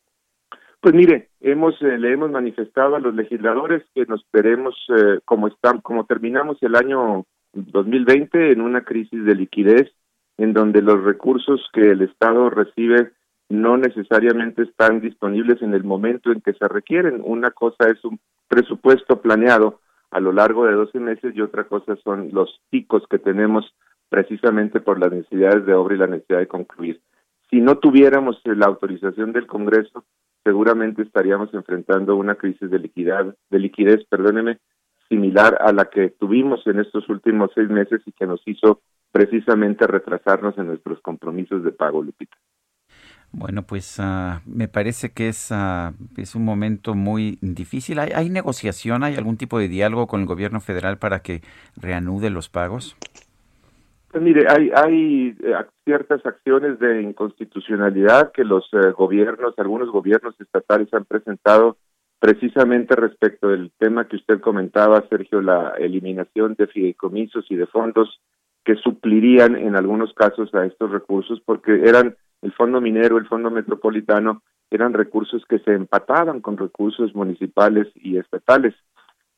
Pues 0.80 0.94
mire, 0.94 1.30
hemos 1.40 1.74
eh, 1.82 1.98
le 1.98 2.12
hemos 2.12 2.30
manifestado 2.30 2.94
a 2.94 3.00
los 3.00 3.14
legisladores 3.14 3.82
que 3.94 4.06
nos 4.06 4.24
veremos 4.32 4.74
eh, 4.96 5.18
como 5.24 5.48
están, 5.48 5.80
como 5.80 6.06
terminamos 6.06 6.56
el 6.62 6.76
año 6.76 7.26
2020 7.52 8.52
en 8.52 8.60
una 8.60 8.84
crisis 8.84 9.24
de 9.24 9.34
liquidez 9.34 9.90
en 10.38 10.52
donde 10.52 10.80
los 10.82 11.02
recursos 11.02 11.60
que 11.72 11.90
el 11.90 12.02
Estado 12.02 12.48
recibe 12.48 13.12
no 13.48 13.76
necesariamente 13.76 14.62
están 14.62 15.00
disponibles 15.00 15.60
en 15.62 15.74
el 15.74 15.84
momento 15.84 16.30
en 16.30 16.40
que 16.40 16.52
se 16.52 16.68
requieren. 16.68 17.20
Una 17.24 17.50
cosa 17.50 17.88
es 17.90 18.02
un 18.04 18.20
presupuesto 18.46 19.20
planeado 19.20 19.80
a 20.10 20.20
lo 20.20 20.32
largo 20.32 20.66
de 20.66 20.72
12 20.72 21.00
meses 21.00 21.34
y 21.34 21.40
otra 21.40 21.64
cosa 21.64 21.96
son 22.04 22.30
los 22.32 22.60
picos 22.70 23.02
que 23.10 23.18
tenemos 23.18 23.74
precisamente 24.08 24.80
por 24.80 24.98
las 24.98 25.12
necesidades 25.12 25.66
de 25.66 25.74
obra 25.74 25.94
y 25.94 25.98
la 25.98 26.06
necesidad 26.06 26.38
de 26.38 26.46
concluir. 26.46 27.00
Si 27.50 27.60
no 27.60 27.78
tuviéramos 27.78 28.40
la 28.44 28.66
autorización 28.66 29.32
del 29.32 29.46
Congreso, 29.46 30.04
seguramente 30.44 31.02
estaríamos 31.02 31.52
enfrentando 31.52 32.16
una 32.16 32.36
crisis 32.36 32.70
de 32.70 32.78
liquidez, 32.78 33.34
de 33.50 33.58
liquidez, 33.58 34.04
perdóneme, 34.08 34.58
similar 35.08 35.58
a 35.60 35.72
la 35.72 35.86
que 35.86 36.10
tuvimos 36.10 36.66
en 36.66 36.80
estos 36.80 37.08
últimos 37.08 37.50
seis 37.54 37.68
meses 37.68 38.02
y 38.06 38.12
que 38.12 38.26
nos 38.26 38.40
hizo 38.46 38.80
precisamente 39.10 39.86
retrasarnos 39.86 40.56
en 40.58 40.66
nuestros 40.66 41.00
compromisos 41.00 41.64
de 41.64 41.72
pago, 41.72 42.02
Lupita. 42.02 42.36
Bueno, 43.30 43.62
pues 43.62 43.98
uh, 43.98 44.40
me 44.46 44.68
parece 44.68 45.10
que 45.12 45.28
es, 45.28 45.50
uh, 45.50 45.92
es 46.16 46.34
un 46.34 46.44
momento 46.44 46.94
muy 46.94 47.38
difícil. 47.42 47.98
¿Hay, 47.98 48.10
¿Hay, 48.14 48.30
negociación, 48.30 49.04
hay 49.04 49.16
algún 49.16 49.36
tipo 49.36 49.58
de 49.58 49.68
diálogo 49.68 50.06
con 50.06 50.20
el 50.20 50.26
gobierno 50.26 50.60
federal 50.60 50.98
para 50.98 51.20
que 51.20 51.42
reanude 51.76 52.30
los 52.30 52.48
pagos? 52.48 52.96
Pues 54.10 54.22
mire, 54.22 54.46
hay, 54.48 54.70
hay 54.74 55.36
eh, 55.42 55.54
ciertas 55.84 56.24
acciones 56.24 56.78
de 56.78 57.02
inconstitucionalidad 57.02 58.32
que 58.32 58.42
los 58.42 58.64
eh, 58.72 58.90
gobiernos, 58.92 59.54
algunos 59.58 59.90
gobiernos 59.90 60.34
estatales 60.40 60.88
han 60.94 61.04
presentado 61.04 61.76
precisamente 62.18 62.96
respecto 62.96 63.48
del 63.48 63.70
tema 63.78 64.08
que 64.08 64.16
usted 64.16 64.40
comentaba, 64.40 65.04
Sergio, 65.10 65.42
la 65.42 65.74
eliminación 65.78 66.54
de 66.58 66.66
fideicomisos 66.66 67.44
y 67.50 67.56
de 67.56 67.66
fondos 67.66 68.20
que 68.68 68.76
suplirían 68.76 69.56
en 69.56 69.76
algunos 69.76 70.12
casos 70.12 70.54
a 70.54 70.66
estos 70.66 70.90
recursos 70.90 71.40
porque 71.40 71.72
eran 71.86 72.18
el 72.42 72.52
fondo 72.52 72.82
minero, 72.82 73.16
el 73.16 73.26
fondo 73.26 73.50
metropolitano, 73.50 74.42
eran 74.70 74.92
recursos 74.92 75.42
que 75.48 75.58
se 75.60 75.72
empataban 75.72 76.42
con 76.42 76.58
recursos 76.58 77.14
municipales 77.14 77.86
y 77.94 78.18
estatales. 78.18 78.74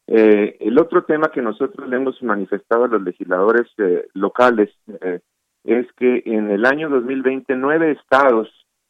Eh, 0.09 0.57
el 0.59 0.77
otro 0.81 1.05
tema 1.05 1.31
que 1.31 1.43
nosotros 1.43 1.89
le 1.89 1.95
hemos 1.95 2.21
manifestado 2.25 2.87
a 2.87 2.89
los 2.89 3.03
legisladores 3.03 3.69
eh, 3.79 4.09
locales 4.15 4.71
eh, 5.01 5.21
es 5.63 5.87
que 5.93 6.25
en 6.27 6.51
el 6.51 6.67
año 6.67 6.89
2020 6.89 7.55
nueve 7.55 7.93
estados 7.93 8.49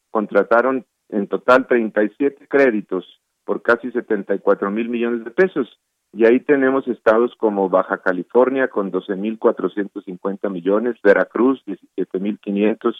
contrataron 0.09 0.87
en 1.09 1.27
total 1.27 1.67
37 1.67 2.47
créditos 2.47 3.05
por 3.45 3.61
casi 3.61 3.91
74 3.91 4.71
mil 4.71 4.89
millones 4.89 5.23
de 5.23 5.29
pesos. 5.29 5.79
Y 6.13 6.25
ahí 6.25 6.39
tenemos 6.41 6.87
estados 6.87 7.33
como 7.37 7.69
Baja 7.69 7.99
California 7.99 8.67
con 8.67 8.91
12.450 8.91 10.49
millones, 10.49 10.97
Veracruz 11.01 11.63
17.500, 11.65 12.95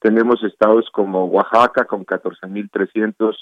tenemos 0.00 0.42
estados 0.42 0.88
como 0.90 1.26
Oaxaca 1.26 1.84
con 1.84 2.04
14.300 2.04 3.34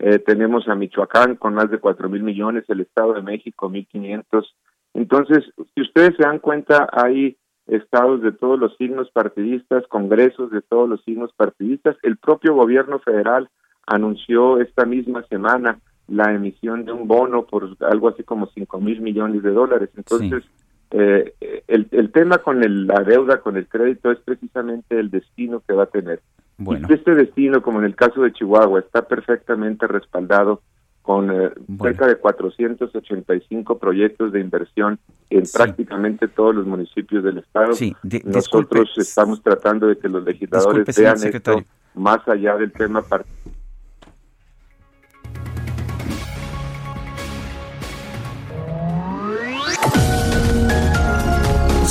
eh, 0.00 0.20
tenemos 0.20 0.68
a 0.68 0.76
Michoacán 0.76 1.34
con 1.34 1.54
más 1.54 1.70
de 1.70 1.78
cuatro 1.78 2.08
mil 2.08 2.22
millones, 2.22 2.64
el 2.68 2.80
Estado 2.80 3.14
de 3.14 3.22
México 3.22 3.68
mil 3.68 3.86
quinientos. 3.86 4.54
Entonces, 4.94 5.44
si 5.74 5.82
ustedes 5.82 6.14
se 6.16 6.22
dan 6.22 6.38
cuenta, 6.38 6.88
hay 6.92 7.36
estados 7.66 8.22
de 8.22 8.32
todos 8.32 8.58
los 8.58 8.76
signos 8.76 9.10
partidistas, 9.10 9.86
congresos 9.88 10.50
de 10.50 10.62
todos 10.62 10.88
los 10.88 11.02
signos 11.04 11.32
partidistas. 11.34 11.96
El 12.02 12.16
propio 12.16 12.54
gobierno 12.54 13.00
federal 13.00 13.50
anunció 13.86 14.60
esta 14.60 14.86
misma 14.86 15.24
semana 15.24 15.80
la 16.08 16.32
emisión 16.32 16.84
de 16.84 16.92
un 16.92 17.06
bono 17.06 17.44
por 17.44 17.76
algo 17.80 18.08
así 18.08 18.22
como 18.24 18.46
cinco 18.48 18.80
mil 18.80 19.00
millones 19.00 19.42
de 19.42 19.50
dólares. 19.50 19.90
Entonces, 19.96 20.44
eh, 20.90 21.34
el, 21.68 21.86
el 21.90 22.10
tema 22.10 22.38
con 22.38 22.64
el, 22.64 22.86
la 22.86 23.02
deuda, 23.04 23.40
con 23.40 23.56
el 23.56 23.68
crédito, 23.68 24.10
es 24.10 24.18
precisamente 24.18 24.98
el 24.98 25.10
destino 25.10 25.62
que 25.66 25.74
va 25.74 25.84
a 25.84 25.86
tener. 25.86 26.20
Bueno. 26.56 26.88
este 26.90 27.14
destino, 27.14 27.62
como 27.62 27.78
en 27.78 27.84
el 27.84 27.94
caso 27.94 28.22
de 28.22 28.32
Chihuahua, 28.32 28.80
está 28.80 29.06
perfectamente 29.06 29.86
respaldado 29.86 30.62
con 31.02 31.30
eh, 31.30 31.50
cerca 31.80 32.06
de 32.06 32.16
485 32.16 33.78
proyectos 33.78 34.32
de 34.32 34.40
inversión 34.40 34.98
en 35.30 35.44
prácticamente 35.52 36.26
todos 36.26 36.54
los 36.54 36.66
municipios 36.66 37.22
del 37.22 37.38
estado. 37.38 37.72
Nosotros 38.24 38.90
estamos 38.96 39.40
tratando 39.42 39.86
de 39.86 39.96
que 39.98 40.08
los 40.08 40.24
legisladores 40.24 40.96
vean 40.96 41.16
esto 41.22 41.62
más 41.94 42.26
allá 42.28 42.56
del 42.56 42.72
tema 42.72 43.02
particular 43.02 43.57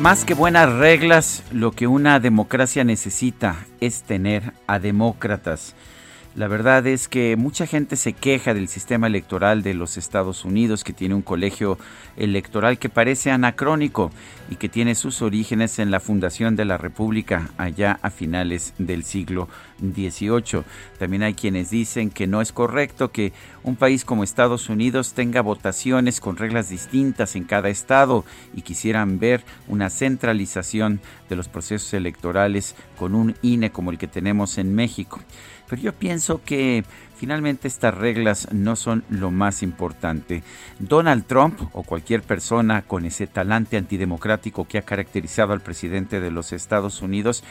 Más 0.00 0.24
que 0.24 0.32
buenas 0.32 0.72
reglas, 0.72 1.42
lo 1.52 1.72
que 1.72 1.86
una 1.86 2.20
democracia 2.20 2.84
necesita 2.84 3.66
es 3.80 4.02
tener 4.02 4.54
a 4.66 4.78
demócratas. 4.78 5.74
La 6.36 6.46
verdad 6.46 6.86
es 6.86 7.08
que 7.08 7.34
mucha 7.36 7.66
gente 7.66 7.96
se 7.96 8.12
queja 8.12 8.54
del 8.54 8.68
sistema 8.68 9.08
electoral 9.08 9.64
de 9.64 9.74
los 9.74 9.96
Estados 9.96 10.44
Unidos, 10.44 10.84
que 10.84 10.92
tiene 10.92 11.16
un 11.16 11.22
colegio 11.22 11.76
electoral 12.16 12.78
que 12.78 12.88
parece 12.88 13.32
anacrónico 13.32 14.12
y 14.48 14.54
que 14.54 14.68
tiene 14.68 14.94
sus 14.94 15.22
orígenes 15.22 15.80
en 15.80 15.90
la 15.90 15.98
fundación 15.98 16.54
de 16.54 16.66
la 16.66 16.78
República 16.78 17.50
allá 17.58 17.98
a 18.02 18.10
finales 18.10 18.74
del 18.78 19.02
siglo 19.02 19.48
XVIII. 19.80 20.62
También 21.00 21.24
hay 21.24 21.34
quienes 21.34 21.70
dicen 21.70 22.10
que 22.10 22.28
no 22.28 22.40
es 22.40 22.52
correcto 22.52 23.10
que 23.10 23.32
un 23.64 23.74
país 23.74 24.04
como 24.04 24.22
Estados 24.22 24.68
Unidos 24.68 25.14
tenga 25.14 25.40
votaciones 25.40 26.20
con 26.20 26.36
reglas 26.36 26.68
distintas 26.68 27.34
en 27.34 27.42
cada 27.42 27.70
estado 27.70 28.24
y 28.54 28.62
quisieran 28.62 29.18
ver 29.18 29.42
una 29.66 29.90
centralización 29.90 31.00
de 31.28 31.34
los 31.34 31.48
procesos 31.48 31.92
electorales 31.92 32.76
con 32.96 33.16
un 33.16 33.34
INE 33.42 33.72
como 33.72 33.90
el 33.90 33.98
que 33.98 34.06
tenemos 34.06 34.58
en 34.58 34.76
México. 34.76 35.18
Pero 35.70 35.82
yo 35.82 35.92
pienso 35.92 36.42
que 36.44 36.84
finalmente 37.16 37.68
estas 37.68 37.94
reglas 37.94 38.48
no 38.50 38.74
son 38.74 39.04
lo 39.08 39.30
más 39.30 39.62
importante. 39.62 40.42
Donald 40.80 41.26
Trump 41.26 41.60
o 41.72 41.84
cualquier 41.84 42.22
persona 42.22 42.82
con 42.82 43.04
ese 43.04 43.28
talante 43.28 43.76
antidemocrático 43.76 44.66
que 44.66 44.78
ha 44.78 44.82
caracterizado 44.82 45.52
al 45.52 45.60
presidente 45.60 46.18
de 46.18 46.32
los 46.32 46.52
Estados 46.52 47.02
Unidos 47.02 47.44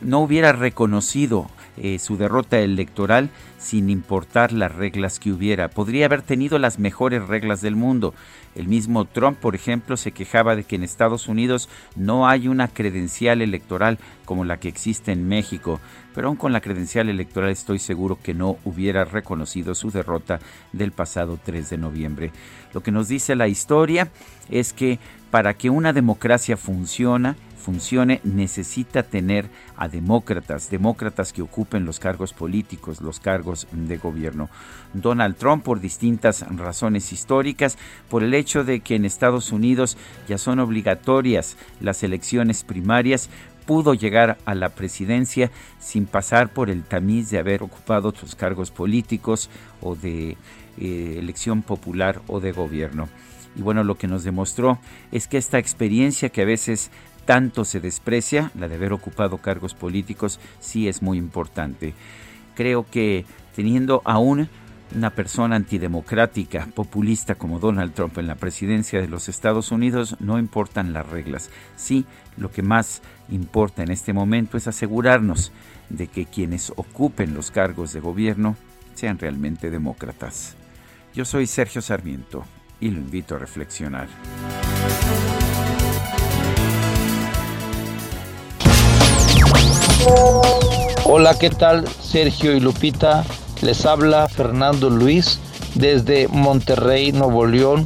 no 0.00 0.20
hubiera 0.20 0.52
reconocido 0.52 1.50
eh, 1.76 1.98
su 1.98 2.16
derrota 2.16 2.58
electoral 2.58 3.28
sin 3.58 3.90
importar 3.90 4.52
las 4.52 4.74
reglas 4.74 5.18
que 5.18 5.30
hubiera. 5.32 5.68
Podría 5.68 6.06
haber 6.06 6.22
tenido 6.22 6.58
las 6.58 6.78
mejores 6.78 7.26
reglas 7.26 7.60
del 7.60 7.76
mundo. 7.76 8.14
El 8.54 8.66
mismo 8.66 9.04
Trump, 9.04 9.38
por 9.38 9.54
ejemplo, 9.54 9.96
se 9.96 10.12
quejaba 10.12 10.56
de 10.56 10.64
que 10.64 10.76
en 10.76 10.82
Estados 10.82 11.28
Unidos 11.28 11.68
no 11.94 12.26
hay 12.28 12.48
una 12.48 12.66
credencial 12.68 13.42
electoral 13.42 13.98
como 14.24 14.44
la 14.44 14.58
que 14.58 14.68
existe 14.68 15.12
en 15.12 15.28
México, 15.28 15.80
pero 16.14 16.28
aún 16.28 16.36
con 16.36 16.52
la 16.52 16.60
credencial 16.60 17.08
electoral 17.08 17.50
estoy 17.50 17.78
seguro 17.78 18.18
que 18.20 18.34
no 18.34 18.58
hubiera 18.64 19.04
reconocido 19.04 19.74
su 19.74 19.90
derrota 19.90 20.40
del 20.72 20.90
pasado 20.90 21.38
3 21.42 21.70
de 21.70 21.78
noviembre. 21.78 22.32
Lo 22.74 22.82
que 22.82 22.90
nos 22.90 23.08
dice 23.08 23.36
la 23.36 23.48
historia 23.48 24.10
es 24.50 24.72
que 24.72 24.98
para 25.30 25.54
que 25.54 25.70
una 25.70 25.92
democracia 25.92 26.56
funcione, 26.56 27.36
funcione 27.60 28.20
necesita 28.24 29.04
tener 29.04 29.48
a 29.76 29.86
demócratas, 29.86 30.70
demócratas 30.70 31.32
que 31.32 31.42
ocupen 31.42 31.84
los 31.84 32.00
cargos 32.00 32.32
políticos, 32.32 33.00
los 33.00 33.20
cargos 33.20 33.68
de 33.70 33.96
gobierno. 33.98 34.50
Donald 34.92 35.36
Trump, 35.36 35.62
por 35.62 35.80
distintas 35.80 36.44
razones 36.56 37.12
históricas, 37.12 37.78
por 38.08 38.24
el 38.24 38.34
hecho 38.34 38.64
de 38.64 38.80
que 38.80 38.96
en 38.96 39.04
Estados 39.04 39.52
Unidos 39.52 39.96
ya 40.28 40.38
son 40.38 40.58
obligatorias 40.58 41.56
las 41.80 42.02
elecciones 42.02 42.64
primarias, 42.64 43.30
pudo 43.66 43.94
llegar 43.94 44.38
a 44.46 44.56
la 44.56 44.70
presidencia 44.70 45.52
sin 45.78 46.06
pasar 46.06 46.52
por 46.52 46.70
el 46.70 46.82
tamiz 46.82 47.30
de 47.30 47.38
haber 47.38 47.62
ocupado 47.62 48.08
otros 48.08 48.34
cargos 48.34 48.72
políticos 48.72 49.48
o 49.80 49.94
de 49.94 50.36
eh, 50.78 51.16
elección 51.18 51.62
popular 51.62 52.20
o 52.26 52.40
de 52.40 52.50
gobierno. 52.50 53.08
Y 53.56 53.62
bueno, 53.62 53.84
lo 53.84 53.96
que 53.96 54.06
nos 54.06 54.24
demostró 54.24 54.78
es 55.12 55.26
que 55.26 55.38
esta 55.38 55.58
experiencia 55.58 56.28
que 56.28 56.42
a 56.42 56.46
veces 56.46 56.90
tanto 57.30 57.64
se 57.64 57.78
desprecia, 57.78 58.50
la 58.58 58.66
de 58.66 58.74
haber 58.74 58.92
ocupado 58.92 59.38
cargos 59.38 59.72
políticos, 59.72 60.40
sí 60.58 60.88
es 60.88 61.00
muy 61.00 61.16
importante. 61.16 61.94
Creo 62.56 62.84
que 62.90 63.24
teniendo 63.54 64.02
aún 64.04 64.48
una 64.96 65.10
persona 65.10 65.54
antidemocrática, 65.54 66.66
populista 66.74 67.36
como 67.36 67.60
Donald 67.60 67.94
Trump 67.94 68.18
en 68.18 68.26
la 68.26 68.34
presidencia 68.34 69.00
de 69.00 69.06
los 69.06 69.28
Estados 69.28 69.70
Unidos, 69.70 70.16
no 70.18 70.40
importan 70.40 70.92
las 70.92 71.08
reglas. 71.08 71.50
Sí, 71.76 72.04
lo 72.36 72.50
que 72.50 72.62
más 72.62 73.00
importa 73.28 73.84
en 73.84 73.92
este 73.92 74.12
momento 74.12 74.56
es 74.56 74.66
asegurarnos 74.66 75.52
de 75.88 76.08
que 76.08 76.26
quienes 76.26 76.72
ocupen 76.74 77.32
los 77.32 77.52
cargos 77.52 77.92
de 77.92 78.00
gobierno 78.00 78.56
sean 78.94 79.20
realmente 79.20 79.70
demócratas. 79.70 80.56
Yo 81.14 81.24
soy 81.24 81.46
Sergio 81.46 81.80
Sarmiento 81.80 82.44
y 82.80 82.90
lo 82.90 82.98
invito 82.98 83.36
a 83.36 83.38
reflexionar. 83.38 84.08
Hola, 91.04 91.36
¿qué 91.38 91.50
tal? 91.50 91.86
Sergio 91.88 92.54
y 92.54 92.60
Lupita. 92.60 93.24
Les 93.62 93.84
habla 93.84 94.28
Fernando 94.28 94.88
Luis 94.88 95.38
desde 95.74 96.28
Monterrey, 96.28 97.12
Nuevo 97.12 97.46
León. 97.46 97.84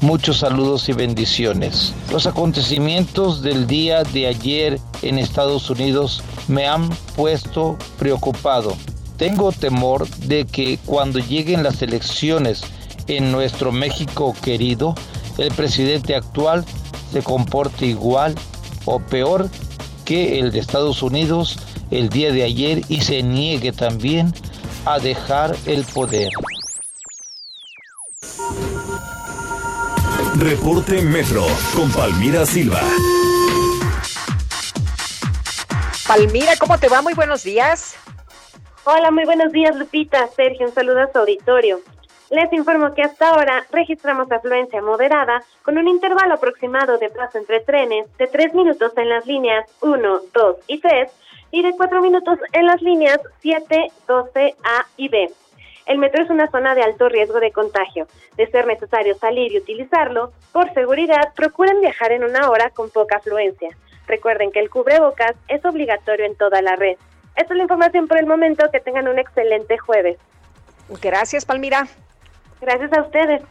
Muchos 0.00 0.38
saludos 0.38 0.88
y 0.88 0.92
bendiciones. 0.92 1.94
Los 2.10 2.26
acontecimientos 2.26 3.42
del 3.42 3.66
día 3.66 4.02
de 4.02 4.26
ayer 4.26 4.80
en 5.02 5.18
Estados 5.18 5.70
Unidos 5.70 6.22
me 6.48 6.66
han 6.66 6.88
puesto 7.14 7.76
preocupado. 7.98 8.76
Tengo 9.16 9.52
temor 9.52 10.08
de 10.08 10.44
que 10.44 10.78
cuando 10.84 11.20
lleguen 11.20 11.62
las 11.62 11.82
elecciones 11.82 12.62
en 13.06 13.30
nuestro 13.30 13.70
México 13.70 14.34
querido, 14.42 14.94
el 15.38 15.52
presidente 15.52 16.16
actual 16.16 16.64
se 17.12 17.22
comporte 17.22 17.86
igual 17.86 18.34
o 18.86 18.98
peor 18.98 19.48
que 20.12 20.38
el 20.40 20.52
de 20.52 20.58
Estados 20.58 21.02
Unidos 21.02 21.56
el 21.90 22.10
día 22.10 22.32
de 22.32 22.42
ayer 22.42 22.82
y 22.90 23.00
se 23.00 23.22
niegue 23.22 23.72
también 23.72 24.30
a 24.84 24.98
dejar 24.98 25.56
el 25.64 25.84
poder. 25.84 26.28
Reporte 30.36 31.00
Metro 31.00 31.46
con 31.74 31.90
Palmira 31.92 32.44
Silva. 32.44 32.82
Palmira, 36.06 36.56
¿cómo 36.58 36.76
te 36.76 36.90
va? 36.90 37.00
Muy 37.00 37.14
buenos 37.14 37.42
días. 37.44 37.94
Hola, 38.84 39.10
muy 39.10 39.24
buenos 39.24 39.50
días, 39.50 39.74
Lupita. 39.76 40.28
Sergio, 40.36 40.66
un 40.66 40.74
saludo 40.74 41.00
a 41.00 41.10
su 41.10 41.20
auditorio. 41.20 41.80
Les 42.32 42.50
informo 42.54 42.94
que 42.94 43.02
hasta 43.02 43.28
ahora 43.28 43.66
registramos 43.70 44.32
afluencia 44.32 44.80
moderada 44.80 45.44
con 45.62 45.76
un 45.76 45.86
intervalo 45.86 46.32
aproximado 46.32 46.96
de 46.96 47.10
paso 47.10 47.36
entre 47.36 47.60
trenes 47.60 48.06
de 48.16 48.26
3 48.26 48.54
minutos 48.54 48.90
en 48.96 49.10
las 49.10 49.26
líneas 49.26 49.70
1, 49.82 50.20
2 50.32 50.56
y 50.66 50.80
3 50.80 51.12
y 51.50 51.62
de 51.62 51.72
4 51.72 52.00
minutos 52.00 52.38
en 52.54 52.66
las 52.66 52.80
líneas 52.80 53.20
7, 53.40 53.86
12, 54.08 54.54
A 54.64 54.86
y 54.96 55.10
B. 55.10 55.30
El 55.84 55.98
metro 55.98 56.22
es 56.22 56.30
una 56.30 56.50
zona 56.50 56.74
de 56.74 56.82
alto 56.82 57.10
riesgo 57.10 57.38
de 57.38 57.52
contagio. 57.52 58.06
De 58.38 58.46
ser 58.46 58.66
necesario 58.66 59.14
salir 59.16 59.52
y 59.52 59.58
utilizarlo, 59.58 60.32
por 60.52 60.72
seguridad 60.72 61.34
procuren 61.36 61.82
viajar 61.82 62.12
en 62.12 62.24
una 62.24 62.48
hora 62.48 62.70
con 62.70 62.88
poca 62.88 63.16
afluencia. 63.16 63.76
Recuerden 64.06 64.52
que 64.52 64.60
el 64.60 64.70
cubrebocas 64.70 65.34
es 65.48 65.62
obligatorio 65.66 66.24
en 66.24 66.36
toda 66.36 66.62
la 66.62 66.76
red. 66.76 66.96
Esta 67.36 67.52
es 67.52 67.56
la 67.58 67.64
información 67.64 68.08
por 68.08 68.16
el 68.16 68.24
momento. 68.24 68.70
Que 68.72 68.80
tengan 68.80 69.06
un 69.06 69.18
excelente 69.18 69.76
jueves. 69.76 70.16
Gracias, 71.02 71.44
Palmira. 71.44 71.88
Gracias 72.62 72.92
a 72.92 73.02
ustedes. 73.02 73.42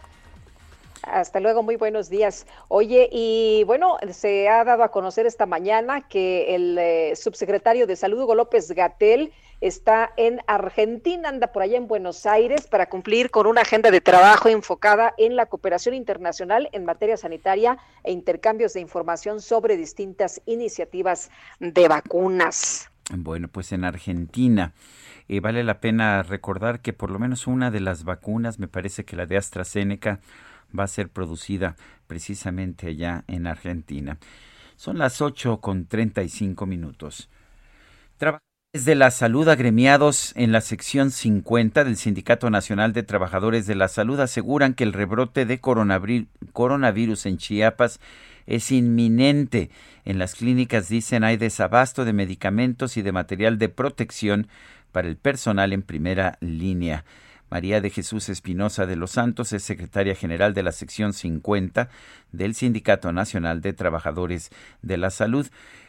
Hasta 1.04 1.42
luego, 1.42 1.64
muy 1.64 1.76
buenos 1.76 2.10
días. 2.10 2.48
Oye, 2.70 3.10
y 3.12 3.66
bueno, 3.66 3.98
se 4.12 4.48
ha 4.48 4.64
dado 4.64 4.84
a 4.84 4.92
conocer 4.92 5.26
esta 5.26 5.46
mañana 5.46 6.08
que 6.08 6.56
el 6.56 6.78
eh, 6.78 7.14
subsecretario 7.18 7.88
de 7.88 7.98
Salud, 7.98 8.22
Hugo 8.22 8.36
López 8.36 8.72
Gatel, 8.72 9.34
está 9.60 10.12
en 10.16 10.40
Argentina, 10.48 11.28
anda 11.28 11.48
por 11.48 11.64
allá 11.64 11.76
en 11.76 11.88
Buenos 11.88 12.26
Aires 12.26 12.68
para 12.68 12.88
cumplir 12.88 13.32
con 13.32 13.48
una 13.48 13.62
agenda 13.62 13.92
de 13.92 14.00
trabajo 14.00 14.48
enfocada 14.48 15.14
en 15.18 15.36
la 15.36 15.48
cooperación 15.48 15.94
internacional 15.94 16.70
en 16.72 16.86
materia 16.86 17.18
sanitaria 17.18 17.80
e 18.06 18.14
intercambios 18.14 18.74
de 18.74 18.80
información 18.80 19.42
sobre 19.42 19.76
distintas 19.76 20.42
iniciativas 20.46 21.32
de 21.60 21.88
vacunas. 21.90 22.90
Bueno, 23.14 23.50
pues 23.50 23.74
en 23.74 23.84
Argentina. 23.84 24.74
Eh, 25.32 25.40
vale 25.40 25.64
la 25.64 25.80
pena 25.80 26.24
recordar 26.24 26.82
que 26.82 26.92
por 26.92 27.10
lo 27.10 27.18
menos 27.18 27.48
una 27.48 27.72
de 27.72 27.80
las 27.80 28.04
vacunas, 28.04 28.60
me 28.60 28.68
parece 28.68 29.06
que 29.06 29.16
la 29.16 29.26
de 29.26 29.38
AstraZeneca, 29.38 30.20
va 30.78 30.84
a 30.84 30.88
ser 30.88 31.08
producida 31.08 31.78
precisamente 32.06 32.88
allá 32.88 33.24
en 33.28 33.48
Argentina. 33.48 34.18
Son 34.76 34.98
las 34.98 35.22
8 35.22 35.62
con 35.62 35.86
35 35.86 36.66
minutos. 36.66 37.30
Trabajadores 38.18 38.86
de 38.86 38.96
la 38.96 39.10
salud 39.10 39.48
agremiados 39.48 40.34
en 40.36 40.52
la 40.52 40.60
sección 40.60 41.12
50 41.12 41.86
del 41.86 41.96
Sindicato 41.96 42.50
Nacional 42.50 42.92
de 42.92 43.04
Trabajadores 43.04 43.66
de 43.68 43.76
la 43.76 43.88
Salud 43.88 44.20
aseguran 44.20 44.74
que 44.74 44.84
el 44.84 44.92
rebrote 44.92 45.46
de 45.46 45.62
coronavirus 45.62 47.26
en 47.26 47.38
Chiapas 47.38 48.02
es 48.48 48.70
inminente. 48.72 49.70
En 50.04 50.20
las 50.20 50.36
clínicas 50.36 50.90
dicen 50.90 51.24
hay 51.24 51.38
desabasto 51.38 52.04
de 52.04 52.12
medicamentos 52.12 52.98
y 52.98 53.02
de 53.02 53.14
material 53.14 53.58
de 53.58 53.70
protección 53.70 54.50
para 54.92 55.08
el 55.08 55.18
personal 55.18 55.74
en 55.74 55.82
primera 55.82 56.38
línea. 56.42 57.04
María 57.52 57.82
de 57.82 57.90
Jesús 57.90 58.30
Espinosa 58.30 58.86
de 58.86 58.96
los 58.96 59.12
Santos 59.12 59.52
es 59.52 59.62
secretaria 59.64 60.16
general 60.16 60.54
de 60.54 60.64
la 60.64 60.72
sección 60.72 61.12
50 61.12 61.90
del 62.32 62.56
Sindicato 62.56 63.12
Nacional 63.12 63.60
de 63.60 63.74
Trabajadores 63.74 64.52
de 64.82 64.98
la 64.98 65.10
Salud. 65.10 65.48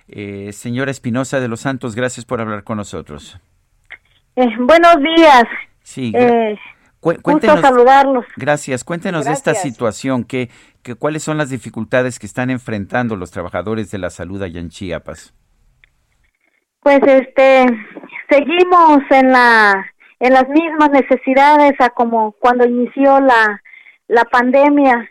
Eh, 0.08 0.52
señora 0.52 0.90
Espinosa 0.90 1.38
de 1.38 1.46
los 1.46 1.60
Santos, 1.60 1.94
gracias 1.94 2.26
por 2.26 2.40
hablar 2.40 2.64
con 2.64 2.78
nosotros. 2.78 3.38
Eh, 4.34 4.48
buenos 4.58 4.96
días. 5.02 5.44
Sí. 5.84 6.12
Eh, 6.16 6.58
gusto 7.00 7.60
saludarlos. 7.60 8.24
Gracias. 8.36 8.82
Cuéntenos 8.82 9.24
de 9.26 9.32
esta 9.32 9.54
situación. 9.54 10.24
¿qué, 10.24 10.50
qué, 10.82 10.96
¿Cuáles 10.96 11.22
son 11.22 11.38
las 11.38 11.50
dificultades 11.50 12.18
que 12.18 12.26
están 12.26 12.50
enfrentando 12.50 13.14
los 13.14 13.30
trabajadores 13.30 13.90
de 13.92 13.98
la 13.98 14.10
salud 14.10 14.42
allá 14.42 14.60
en 14.60 14.70
Chiapas? 14.70 15.32
Pues 16.82 16.98
este, 17.04 17.66
seguimos 18.28 18.98
en 19.10 19.30
la 19.30 19.86
en 20.18 20.32
las 20.32 20.48
mismas 20.48 20.90
necesidades 20.90 21.74
a 21.80 21.90
como 21.90 22.32
cuando 22.38 22.64
inició 22.64 23.20
la, 23.20 23.60
la 24.06 24.24
pandemia. 24.24 25.10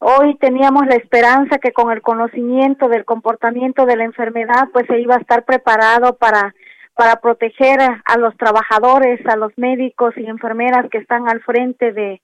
Hoy 0.00 0.36
teníamos 0.36 0.86
la 0.86 0.96
esperanza 0.96 1.58
que 1.58 1.72
con 1.72 1.92
el 1.92 2.02
conocimiento 2.02 2.88
del 2.88 3.04
comportamiento 3.04 3.84
de 3.86 3.96
la 3.96 4.04
enfermedad, 4.04 4.68
pues 4.72 4.86
se 4.88 5.00
iba 5.00 5.14
a 5.14 5.20
estar 5.20 5.44
preparado 5.44 6.16
para 6.16 6.54
para 6.94 7.20
proteger 7.20 7.78
a, 7.80 8.18
los 8.18 8.36
trabajadores, 8.36 9.24
a 9.26 9.36
los 9.36 9.56
médicos 9.56 10.14
y 10.16 10.26
enfermeras 10.26 10.90
que 10.90 10.98
están 10.98 11.28
al 11.28 11.40
frente 11.42 11.92
de 11.92 12.20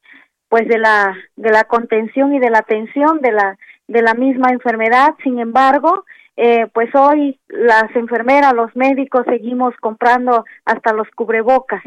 pues 0.48 0.66
de 0.68 0.78
la 0.78 1.16
de 1.36 1.50
la 1.50 1.64
contención 1.64 2.32
y 2.32 2.38
de 2.38 2.50
la 2.50 2.58
atención 2.58 3.20
de 3.20 3.32
la 3.32 3.58
de 3.88 4.02
la 4.02 4.14
misma 4.14 4.50
enfermedad. 4.50 5.14
Sin 5.24 5.40
embargo, 5.40 6.04
eh, 6.36 6.66
pues 6.73 6.93
hoy 6.94 7.39
las 7.48 7.94
enfermeras, 7.94 8.52
los 8.55 8.74
médicos 8.74 9.24
seguimos 9.28 9.74
comprando 9.81 10.44
hasta 10.65 10.93
los 10.93 11.09
cubrebocas. 11.11 11.82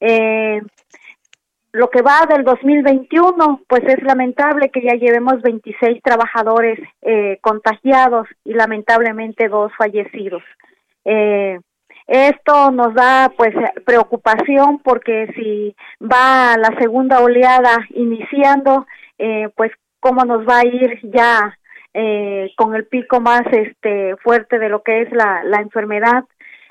Eh, 0.00 0.60
lo 1.72 1.88
que 1.88 2.02
va 2.02 2.26
del 2.28 2.44
2021, 2.44 3.62
pues 3.68 3.82
es 3.84 4.02
lamentable 4.02 4.70
que 4.70 4.82
ya 4.82 4.94
llevemos 4.94 5.40
26 5.42 6.02
trabajadores 6.02 6.78
eh, 7.00 7.38
contagiados 7.40 8.26
y 8.44 8.54
lamentablemente 8.54 9.48
dos 9.48 9.72
fallecidos. 9.78 10.42
Eh, 11.04 11.58
esto 12.06 12.72
nos 12.72 12.92
da 12.94 13.32
pues 13.36 13.54
preocupación 13.86 14.80
porque 14.80 15.32
si 15.36 15.76
va 16.02 16.56
la 16.58 16.76
segunda 16.80 17.20
oleada 17.20 17.86
iniciando, 17.90 18.86
pues 19.54 19.70
cómo 20.00 20.24
nos 20.24 20.48
va 20.48 20.60
a 20.60 20.66
ir 20.66 20.98
ya 21.04 21.56
eh, 21.94 22.52
con 22.56 22.74
el 22.74 22.86
pico 22.86 23.20
más 23.20 23.42
este 23.50 24.16
fuerte 24.16 24.58
de 24.58 24.68
lo 24.68 24.82
que 24.82 25.02
es 25.02 25.12
la, 25.12 25.42
enfermedad 25.60 26.24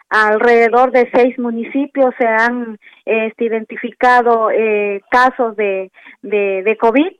alrededor 0.09 0.91
de 0.91 1.09
seis 1.13 1.37
municipios 1.37 2.15
se 2.17 2.25
han 2.25 2.79
este, 3.05 3.45
identificado 3.45 4.49
eh, 4.49 5.01
casos 5.11 5.55
de, 5.55 5.91
de, 6.21 6.63
de, 6.63 6.77
COVID. 6.77 7.11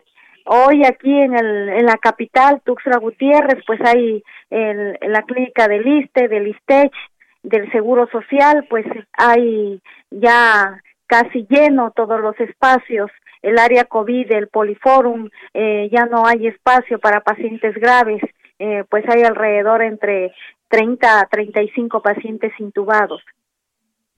Hoy 0.45 0.84
aquí 0.84 1.13
en, 1.13 1.38
el, 1.38 1.69
en 1.69 1.85
la 1.85 1.97
capital, 1.97 2.61
Tuxtla 2.63 2.97
Gutiérrez, 2.97 3.63
pues 3.67 3.80
hay 3.81 4.23
el, 4.49 4.97
la 5.01 5.21
clínica 5.23 5.67
del 5.67 5.88
ISTE, 5.88 6.27
del 6.27 6.47
ISTECH, 6.47 6.93
del 7.43 7.71
Seguro 7.71 8.07
Social, 8.07 8.65
pues 8.69 8.85
hay 9.13 9.81
ya 10.09 10.81
casi 11.07 11.45
lleno 11.49 11.91
todos 11.91 12.21
los 12.21 12.39
espacios. 12.39 13.11
El 13.41 13.57
área 13.57 13.86
COVID, 13.86 14.32
el 14.32 14.48
Poliforum, 14.48 15.30
eh, 15.53 15.90
ya 15.91 16.06
no 16.06 16.26
hay 16.26 16.48
espacio 16.48 16.99
para 16.99 17.22
pacientes 17.22 17.76
graves. 17.76 18.22
Eh, 18.60 18.84
pues 18.90 19.06
hay 19.07 19.24
alrededor 19.24 19.82
entre 19.82 20.34
30 20.68 21.22
a 21.22 21.26
35 21.26 22.02
pacientes 22.02 22.52
intubados. 22.60 23.22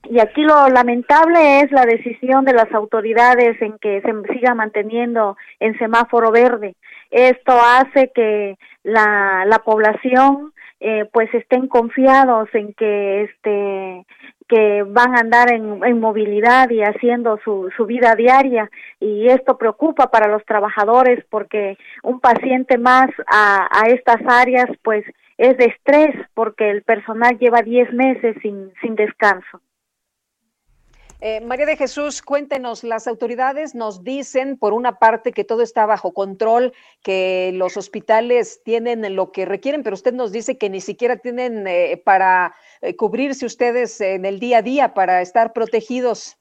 Y 0.04 0.20
aquí 0.20 0.42
lo 0.42 0.68
lamentable 0.70 1.62
es 1.62 1.72
la 1.72 1.86
decisión 1.86 2.44
de 2.44 2.54
las 2.54 2.72
autoridades 2.74 3.62
en 3.62 3.78
que 3.78 4.02
se 4.02 4.34
siga 4.34 4.56
manteniendo 4.56 5.38
en 5.60 5.78
semáforo 5.78 6.32
verde. 6.32 6.76
Esto 7.12 7.54
hace 7.54 8.12
que 8.14 8.58
la, 8.84 9.44
la 9.46 9.60
población 9.60 10.54
eh, 10.84 11.08
pues 11.14 11.32
estén 11.34 11.68
confiados 11.68 12.50
en 12.54 12.74
que 12.74 13.24
este 13.24 14.06
que 14.48 14.84
van 14.84 15.16
a 15.16 15.22
andar 15.22 15.54
en, 15.54 15.82
en 15.86 16.00
movilidad 16.00 16.70
y 16.72 16.82
haciendo 16.82 17.40
su, 17.44 17.70
su 17.78 17.86
vida 17.86 18.16
diaria 18.16 18.70
y 19.00 19.28
esto 19.28 19.58
preocupa 19.58 20.12
para 20.12 20.28
los 20.28 20.44
trabajadores 20.44 21.24
porque 21.30 21.78
un 22.04 22.20
paciente 22.20 22.78
más 22.78 23.10
a, 23.28 23.70
a 23.72 23.90
estas 23.90 24.18
áreas 24.28 24.66
pues 24.82 25.06
es 25.38 25.56
de 25.58 25.66
estrés 25.66 26.16
porque 26.34 26.70
el 26.70 26.82
personal 26.82 27.38
lleva 27.38 27.62
10 27.62 27.94
meses 27.94 28.36
sin, 28.42 28.74
sin 28.82 28.96
descanso. 28.96 29.62
Eh, 31.24 31.40
María 31.40 31.68
de 31.68 31.78
Jesús, 31.78 32.24
cuéntenos, 32.24 32.84
las 32.84 33.08
autoridades 33.08 33.76
nos 33.76 34.04
dicen, 34.04 34.58
por 34.58 34.74
una 34.74 34.98
parte, 34.98 35.34
que 35.34 35.44
todo 35.44 35.62
está 35.62 35.86
bajo 35.86 36.16
control, 36.16 36.74
que 37.04 37.52
los 37.54 37.78
hospitales 37.78 38.64
tienen 38.66 39.16
lo 39.16 39.32
que 39.32 39.46
requieren, 39.46 39.84
pero 39.84 39.94
usted 39.94 40.14
nos 40.14 40.32
dice 40.32 40.58
que 40.58 40.72
ni 40.72 40.82
siquiera 40.82 41.18
tienen 41.18 41.68
eh, 41.68 42.02
para 42.04 42.56
eh, 42.82 42.96
cubrirse 42.96 43.46
ustedes 43.46 44.02
en 44.02 44.26
el 44.26 44.40
día 44.40 44.58
a 44.58 44.62
día 44.64 44.96
para 44.96 45.22
estar 45.22 45.54
protegidos? 45.54 46.40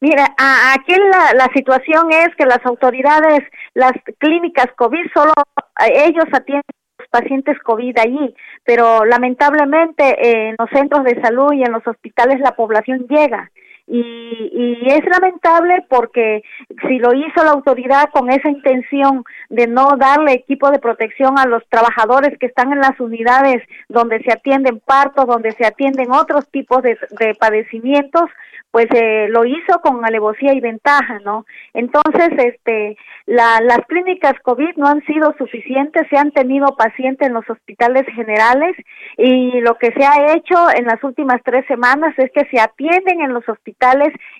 Mira, 0.00 0.34
aquí 0.74 0.94
la, 0.96 1.32
la 1.34 1.48
situación 1.54 2.12
es 2.12 2.34
que 2.36 2.46
las 2.46 2.66
autoridades, 2.66 3.44
las 3.74 3.92
clínicas 4.18 4.66
COVID, 4.76 5.06
solo 5.14 5.32
ellos 5.94 6.26
atienden 6.32 6.75
pacientes 7.10 7.58
COVID 7.60 7.98
allí, 7.98 8.34
pero 8.64 9.04
lamentablemente 9.04 10.48
en 10.48 10.56
los 10.58 10.68
centros 10.70 11.04
de 11.04 11.20
salud 11.20 11.52
y 11.52 11.62
en 11.62 11.72
los 11.72 11.86
hospitales 11.86 12.40
la 12.40 12.52
población 12.52 13.06
llega 13.08 13.50
y, 13.86 14.00
y 14.00 14.86
es 14.90 15.04
lamentable 15.04 15.84
porque 15.88 16.42
si 16.88 16.98
lo 16.98 17.14
hizo 17.14 17.44
la 17.44 17.52
autoridad 17.52 18.10
con 18.10 18.30
esa 18.30 18.50
intención 18.50 19.24
de 19.48 19.66
no 19.68 19.90
darle 19.96 20.32
equipo 20.32 20.70
de 20.70 20.80
protección 20.80 21.38
a 21.38 21.46
los 21.46 21.62
trabajadores 21.68 22.36
que 22.38 22.46
están 22.46 22.72
en 22.72 22.80
las 22.80 22.98
unidades 22.98 23.62
donde 23.88 24.20
se 24.22 24.32
atienden 24.32 24.80
partos, 24.80 25.26
donde 25.26 25.52
se 25.52 25.64
atienden 25.64 26.10
otros 26.10 26.48
tipos 26.50 26.82
de, 26.82 26.98
de 27.18 27.34
padecimientos, 27.34 28.28
pues 28.72 28.86
eh, 28.94 29.28
lo 29.30 29.44
hizo 29.44 29.80
con 29.80 30.04
alevosía 30.04 30.52
y 30.52 30.60
ventaja, 30.60 31.20
¿no? 31.24 31.46
Entonces, 31.72 32.28
este, 32.36 32.96
la, 33.24 33.60
las 33.62 33.80
clínicas 33.86 34.34
COVID 34.42 34.76
no 34.76 34.88
han 34.88 35.02
sido 35.06 35.34
suficientes, 35.38 36.06
se 36.10 36.18
han 36.18 36.30
tenido 36.32 36.76
pacientes 36.76 37.26
en 37.26 37.34
los 37.34 37.48
hospitales 37.48 38.04
generales 38.14 38.76
y 39.16 39.60
lo 39.60 39.76
que 39.76 39.92
se 39.92 40.04
ha 40.04 40.34
hecho 40.34 40.56
en 40.76 40.84
las 40.84 41.02
últimas 41.04 41.40
tres 41.42 41.64
semanas 41.66 42.14
es 42.18 42.30
que 42.32 42.44
se 42.50 42.60
atienden 42.60 43.22
en 43.22 43.32
los 43.32 43.48
hospitales 43.48 43.75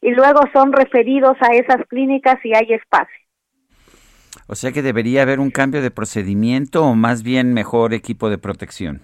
y 0.02 0.10
luego 0.10 0.40
son 0.52 0.72
referidos 0.72 1.36
a 1.40 1.54
esas 1.54 1.86
clínicas 1.88 2.36
y 2.44 2.54
hay 2.54 2.72
espacio. 2.72 3.16
O 4.48 4.54
sea 4.54 4.72
que 4.72 4.82
debería 4.82 5.22
haber 5.22 5.40
un 5.40 5.50
cambio 5.50 5.82
de 5.82 5.90
procedimiento 5.90 6.84
o 6.84 6.94
más 6.94 7.22
bien 7.22 7.52
mejor 7.52 7.94
equipo 7.94 8.30
de 8.30 8.38
protección. 8.38 9.02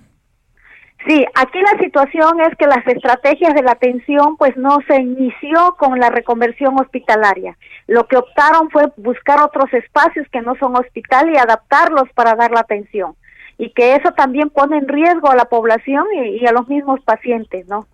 Sí, 1.06 1.24
aquí 1.34 1.59
la 1.60 1.82
situación 1.82 2.40
es 2.42 2.56
que 2.56 2.66
las 2.66 2.86
estrategias 2.86 3.54
de 3.54 3.62
la 3.62 3.72
atención 3.72 4.36
pues 4.36 4.56
no 4.56 4.78
se 4.86 5.00
inició 5.00 5.74
con 5.76 5.98
la 5.98 6.10
reconversión 6.10 6.78
hospitalaria. 6.78 7.56
Lo 7.88 8.06
que 8.06 8.16
optaron 8.16 8.70
fue 8.70 8.84
buscar 8.96 9.42
otros 9.42 9.72
espacios 9.72 10.28
que 10.30 10.42
no 10.42 10.54
son 10.60 10.76
hospital 10.76 11.32
y 11.32 11.38
adaptarlos 11.38 12.09
para 12.14 12.36
dar 12.36 12.52
la 12.52 12.60
atención. 12.60 13.16
Y 13.59 13.70
que 13.72 13.96
eso 13.96 14.12
también 14.12 14.48
pone 14.50 14.78
en 14.78 14.86
riesgo 14.86 15.28
a 15.28 15.36
la 15.36 15.46
población 15.46 16.06
y, 16.14 16.46
a 16.46 16.52
los 16.52 16.68
mismos 16.68 17.00
pacientes, 17.00 17.66
¿no? 17.66 17.86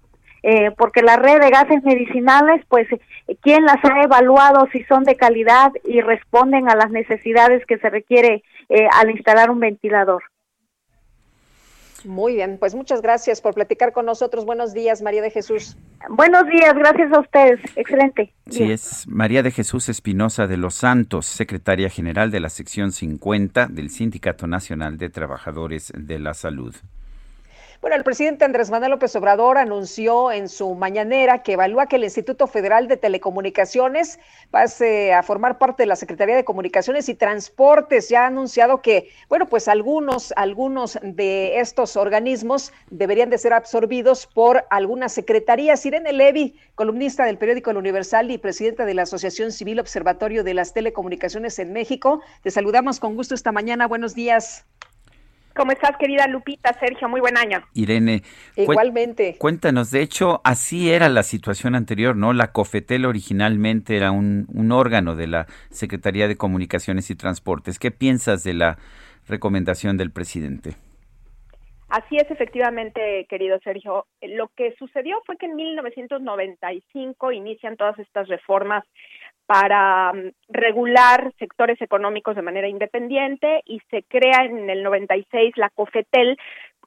Eh, 0.43 0.70
porque 0.77 1.02
la 1.02 1.16
red 1.16 1.40
de 1.40 1.51
gases 1.51 1.82
medicinales, 1.82 2.65
pues, 2.69 2.86
¿quién 3.43 3.65
las 3.65 3.85
ha 3.85 4.02
evaluado 4.02 4.69
si 4.73 4.82
son 4.85 5.05
de 5.05 5.16
calidad 5.16 5.73
y 5.85 6.01
responden 6.01 6.70
a 6.70 6.77
las 6.77 6.90
necesidades 6.90 7.65
que 7.66 7.78
se 7.78 7.90
requiere 7.90 8.43
eh, 8.69 8.86
al 8.93 9.10
instalar 9.10 9.51
un 9.51 9.60
ventilador? 9.60 10.23
Muy 12.05 12.35
bien, 12.35 12.59
pues 12.59 12.74
muchas 12.74 13.02
gracias 13.02 13.40
por 13.40 13.55
platicar 13.55 13.93
con 13.93 14.06
nosotros. 14.06 14.44
Buenos 14.44 14.73
días, 14.73 15.02
María 15.02 15.20
de 15.20 15.31
Jesús. 15.31 15.77
Buenos 16.09 16.47
días, 16.47 16.74
gracias 16.74 17.12
a 17.12 17.20
ustedes. 17.20 17.60
Excelente. 17.77 18.32
Sí, 18.48 18.70
es 18.70 19.06
María 19.09 19.43
de 19.43 19.51
Jesús 19.51 19.89
Espinosa 19.89 20.47
de 20.47 20.56
los 20.56 20.74
Santos, 20.74 21.27
secretaria 21.27 21.90
general 21.90 22.31
de 22.31 22.40
la 22.40 22.51
sección 22.51 22.93
50 22.93 23.66
del 23.66 23.90
Sindicato 23.90 24.47
Nacional 24.47 24.97
de 24.97 25.10
Trabajadores 25.10 25.93
de 25.97 26.19
la 26.20 26.35
Salud. 26.35 26.74
Bueno, 27.81 27.95
el 27.95 28.03
presidente 28.03 28.45
Andrés 28.45 28.71
Manuel 28.71 28.91
López 28.91 29.15
Obrador 29.15 29.57
anunció 29.57 30.33
en 30.33 30.49
su 30.49 30.75
mañanera 30.75 31.45
que 31.45 31.53
evalúa 31.53 31.87
que 31.87 31.95
el 31.95 32.03
Instituto 32.03 32.49
Federal 32.49 32.89
de 32.89 32.97
Telecomunicaciones 32.97 34.19
pase 34.51 35.13
a 35.13 35.23
formar 35.23 35.59
parte 35.59 35.85
de 35.85 35.87
la 35.87 35.95
Secretaría 35.95 36.35
de 36.35 36.45
Comunicaciones 36.45 37.09
y 37.09 37.15
Transportes. 37.15 38.09
Ya 38.09 38.25
ha 38.25 38.27
anunciado 38.27 38.83
que, 38.83 39.11
bueno, 39.29 39.47
pues 39.47 39.69
algunos, 39.69 40.33
algunos 40.35 40.99
de 41.03 41.61
estos 41.61 41.97
organismos 41.97 42.73
deberían 42.91 43.31
de 43.31 43.39
ser 43.39 43.53
absorbidos 43.53 44.27
por 44.27 44.65
algunas 44.71 45.13
secretarías. 45.13 45.87
Irene 45.87 46.13
Levy, 46.13 46.59
columnista 46.75 47.27
del 47.27 47.39
periódico 47.39 47.71
El 47.71 47.77
Universal 47.77 48.29
y 48.33 48.39
presidenta 48.39 48.87
de 48.87 48.95
la 48.95 49.03
Asociación 49.03 49.53
Civil 49.53 49.79
Observatorio 49.79 50.43
de 50.43 50.55
las 50.55 50.73
Telecomunicaciones 50.73 51.61
en 51.61 51.73
México, 51.73 52.23
te 52.43 52.51
saludamos 52.51 52.99
con 52.99 53.15
gusto 53.15 53.37
esta 53.37 53.53
mañana. 53.53 53.87
Buenos 53.87 54.17
días. 54.17 54.67
¿Cómo 55.55 55.73
estás, 55.73 55.97
querida 55.99 56.27
Lupita? 56.29 56.73
Sergio, 56.79 57.09
muy 57.09 57.20
buen 57.20 57.37
año. 57.37 57.62
Irene. 57.75 58.23
Igualmente. 58.57 59.37
Cuéntanos, 59.39 59.91
de 59.91 60.03
hecho, 60.03 60.41
así 60.45 60.91
era 60.91 61.09
la 61.09 61.23
situación 61.23 61.75
anterior, 61.75 62.16
¿no? 62.16 62.33
La 62.33 62.53
COFETEL 62.53 63.05
originalmente 63.07 63.97
era 63.97 64.12
un, 64.12 64.47
un 64.53 64.73
órgano 64.73 65.16
de 65.16 65.27
la 65.27 65.47
Secretaría 65.70 66.29
de 66.29 66.37
Comunicaciones 66.37 67.11
y 67.11 67.16
Transportes. 67.16 67.79
¿Qué 67.79 67.91
piensas 67.91 68.45
de 68.45 68.55
la 68.55 68.79
recomendación 69.27 69.97
del 69.97 70.12
presidente? 70.12 70.77
Así 71.89 72.16
es, 72.16 72.31
efectivamente, 72.31 73.27
querido 73.31 73.59
Sergio. 73.65 74.07
Lo 74.20 74.49
que 74.49 74.75
sucedió 74.79 75.23
fue 75.25 75.39
que 75.39 75.47
en 75.47 75.57
1995 75.57 77.33
inician 77.33 77.79
todas 77.79 77.99
estas 77.99 78.29
reformas 78.29 78.85
para 79.49 80.12
mm, 80.12 80.33
regular 80.51 81.33
sectores 81.39 81.81
económicos 81.81 82.37
de 82.37 82.43
manera 82.43 82.69
independiente 82.69 83.62
y 83.65 83.81
se 83.91 84.03
crea 84.03 84.45
en 84.45 84.69
el 84.69 84.83
96 84.83 85.57
la 85.57 85.70
COFETEL, 85.70 86.37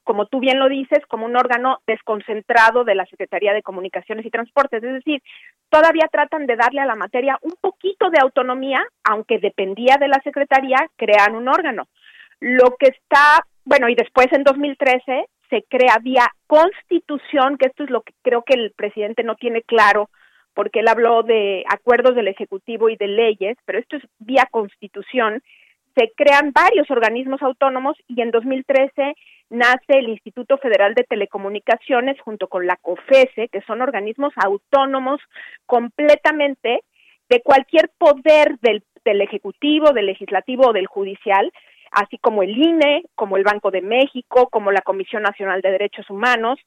como 0.04 0.26
tú 0.26 0.38
bien 0.38 0.60
lo 0.60 0.68
dices, 0.68 1.00
como 1.08 1.26
un 1.26 1.36
órgano 1.36 1.78
desconcentrado 1.88 2.84
de 2.84 2.94
la 2.94 3.04
Secretaría 3.06 3.52
de 3.52 3.64
Comunicaciones 3.64 4.24
y 4.24 4.30
Transportes. 4.30 4.82
Es 4.82 4.92
decir, 4.92 5.22
todavía 5.70 6.06
tratan 6.10 6.46
de 6.46 6.54
darle 6.54 6.80
a 6.80 6.86
la 6.86 6.94
materia 6.94 7.36
un 7.42 7.54
poquito 7.60 8.10
de 8.10 8.20
autonomía, 8.20 8.84
aunque 9.02 9.38
dependía 9.38 9.96
de 9.98 10.08
la 10.08 10.20
Secretaría, 10.22 10.78
crean 10.96 11.34
un 11.34 11.48
órgano. 11.48 11.88
Lo 12.38 12.76
que 12.78 12.88
está, 12.88 13.44
bueno, 13.64 13.88
y 13.88 13.96
después 13.96 14.28
en 14.32 14.44
2013 14.44 15.26
se 15.50 15.64
crea 15.68 15.98
vía 16.00 16.28
constitución, 16.46 17.58
que 17.58 17.66
esto 17.66 17.82
es 17.82 17.90
lo 17.90 18.02
que 18.02 18.14
creo 18.22 18.42
que 18.42 18.54
el 18.54 18.72
presidente 18.76 19.24
no 19.24 19.34
tiene 19.34 19.62
claro, 19.62 20.10
porque 20.54 20.80
él 20.80 20.88
habló 20.88 21.22
de 21.22 21.64
acuerdos 21.68 22.14
del 22.14 22.28
Ejecutivo 22.28 22.88
y 22.88 22.96
de 22.96 23.08
leyes, 23.08 23.56
pero 23.64 23.78
esto 23.78 23.96
es 23.96 24.02
vía 24.18 24.48
constitución, 24.50 25.42
se 25.94 26.12
crean 26.16 26.52
varios 26.52 26.90
organismos 26.90 27.42
autónomos 27.42 27.96
y 28.08 28.20
en 28.22 28.30
2013 28.30 29.14
nace 29.50 29.98
el 29.98 30.08
Instituto 30.08 30.56
Federal 30.58 30.94
de 30.94 31.04
Telecomunicaciones 31.04 32.18
junto 32.20 32.48
con 32.48 32.66
la 32.66 32.76
COFESE, 32.76 33.48
que 33.48 33.60
son 33.62 33.82
organismos 33.82 34.32
autónomos 34.36 35.20
completamente 35.66 36.82
de 37.28 37.42
cualquier 37.42 37.90
poder 37.98 38.58
del, 38.60 38.82
del 39.04 39.20
Ejecutivo, 39.20 39.92
del 39.92 40.06
Legislativo 40.06 40.68
o 40.68 40.72
del 40.72 40.86
Judicial, 40.86 41.52
así 41.90 42.16
como 42.18 42.42
el 42.42 42.56
INE, 42.56 43.04
como 43.14 43.36
el 43.36 43.44
Banco 43.44 43.70
de 43.70 43.82
México, 43.82 44.48
como 44.50 44.72
la 44.72 44.80
Comisión 44.80 45.22
Nacional 45.22 45.60
de 45.60 45.72
Derechos 45.72 46.08
Humanos, 46.08 46.58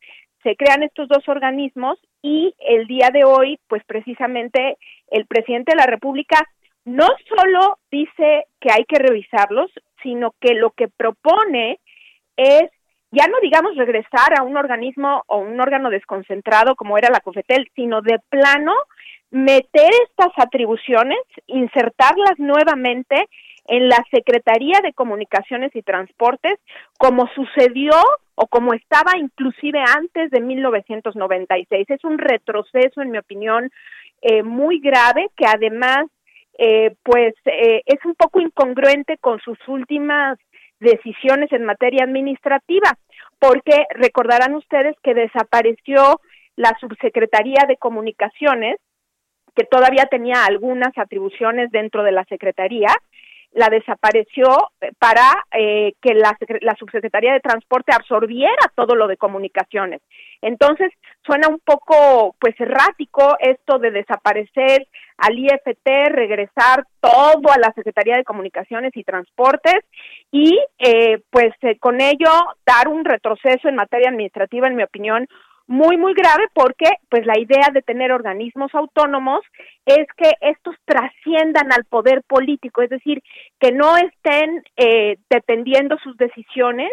se 0.43 0.55
crean 0.55 0.83
estos 0.83 1.07
dos 1.07 1.27
organismos 1.27 1.97
y 2.25 2.55
el 2.57 2.87
día 2.87 3.11
de 3.13 3.23
hoy, 3.23 3.59
pues 3.67 3.83
precisamente 3.85 4.79
el 5.11 5.27
presidente 5.27 5.73
de 5.73 5.77
la 5.77 5.85
República 5.85 6.39
no 6.83 7.07
solo 7.29 7.77
dice 7.91 8.45
que 8.59 8.71
hay 8.71 8.83
que 8.85 8.97
revisarlos, 8.97 9.69
sino 10.01 10.33
que 10.41 10.55
lo 10.55 10.71
que 10.71 10.87
propone 10.87 11.79
es 12.35 12.63
ya 13.11 13.27
no 13.27 13.37
digamos 13.43 13.77
regresar 13.77 14.39
a 14.39 14.41
un 14.41 14.57
organismo 14.57 15.21
o 15.27 15.37
un 15.37 15.61
órgano 15.61 15.91
desconcentrado 15.91 16.75
como 16.75 16.97
era 16.97 17.11
la 17.11 17.19
COFETEL, 17.19 17.69
sino 17.75 18.01
de 18.01 18.17
plano 18.29 18.73
meter 19.29 19.91
estas 20.09 20.31
atribuciones, 20.37 21.19
insertarlas 21.45 22.39
nuevamente 22.39 23.29
en 23.67 23.87
la 23.87 24.03
Secretaría 24.09 24.79
de 24.81 24.93
Comunicaciones 24.93 25.75
y 25.75 25.83
Transportes, 25.83 26.59
como 26.97 27.29
sucedió 27.35 27.93
o 28.35 28.47
como 28.47 28.73
estaba 28.73 29.17
inclusive 29.17 29.79
antes 29.79 30.29
de 30.29 30.41
1996. 30.41 31.89
Es 31.89 32.03
un 32.03 32.17
retroceso, 32.17 33.01
en 33.01 33.11
mi 33.11 33.17
opinión, 33.17 33.71
eh, 34.21 34.43
muy 34.43 34.79
grave 34.79 35.29
que 35.35 35.45
además, 35.45 36.05
eh, 36.57 36.95
pues, 37.03 37.33
eh, 37.45 37.81
es 37.85 38.03
un 38.05 38.15
poco 38.15 38.39
incongruente 38.39 39.17
con 39.17 39.39
sus 39.39 39.57
últimas 39.67 40.37
decisiones 40.79 41.51
en 41.51 41.65
materia 41.65 42.03
administrativa, 42.03 42.97
porque 43.39 43.85
recordarán 43.91 44.55
ustedes 44.55 44.95
que 45.01 45.13
desapareció 45.13 46.19
la 46.55 46.75
subsecretaría 46.79 47.65
de 47.67 47.77
comunicaciones, 47.77 48.77
que 49.55 49.63
todavía 49.63 50.05
tenía 50.05 50.45
algunas 50.45 50.97
atribuciones 50.97 51.71
dentro 51.71 52.03
de 52.03 52.11
la 52.11 52.25
secretaría, 52.25 52.89
la 53.55 53.69
desapareció 53.69 54.45
eh, 54.81 54.91
para 54.99 55.31
eh, 55.51 55.93
que 56.01 56.13
la, 56.13 56.37
la, 56.61 56.75
subsecretaría 56.75 57.33
de 57.33 57.39
transporte 57.39 57.93
absorbiera 57.95 58.71
todo 58.75 58.95
lo 58.95 59.07
de 59.07 59.17
comunicaciones. 59.17 60.01
Entonces, 60.41 60.91
suena 61.25 61.47
un 61.47 61.59
poco 61.59 62.35
pues 62.39 62.59
errático 62.59 63.37
esto 63.39 63.79
de 63.79 63.91
desaparecer 63.91 64.87
al 65.17 65.39
IFT, 65.39 65.87
regresar 66.09 66.83
todo 66.99 67.49
a 67.49 67.57
la 67.57 67.71
Secretaría 67.73 68.17
de 68.17 68.25
Comunicaciones 68.25 68.91
y 68.95 69.05
Transportes 69.05 69.85
y 70.31 70.59
eh, 70.77 71.21
pues 71.29 71.53
con 71.79 72.01
ello 72.01 72.31
dar 72.65 72.89
un 72.89 73.05
retroceso 73.05 73.69
en 73.69 73.75
materia 73.75 74.09
administrativa, 74.09 74.67
en 74.67 74.75
mi 74.75 74.83
opinión, 74.83 75.27
muy 75.67 75.97
muy 75.97 76.13
grave 76.13 76.45
porque 76.53 76.89
pues 77.09 77.25
la 77.25 77.39
idea 77.39 77.69
de 77.73 77.81
tener 77.81 78.11
organismos 78.11 78.73
autónomos 78.75 79.41
es 79.85 80.05
que 80.17 80.31
estos 80.41 80.75
trasciendan 80.85 81.71
al 81.73 81.85
poder 81.85 82.23
político, 82.27 82.81
es 82.81 82.89
decir, 82.89 83.21
que 83.59 83.71
no 83.71 83.97
estén 83.97 84.63
eh, 84.77 85.17
dependiendo 85.29 85.97
sus 86.03 86.15
decisiones 86.17 86.91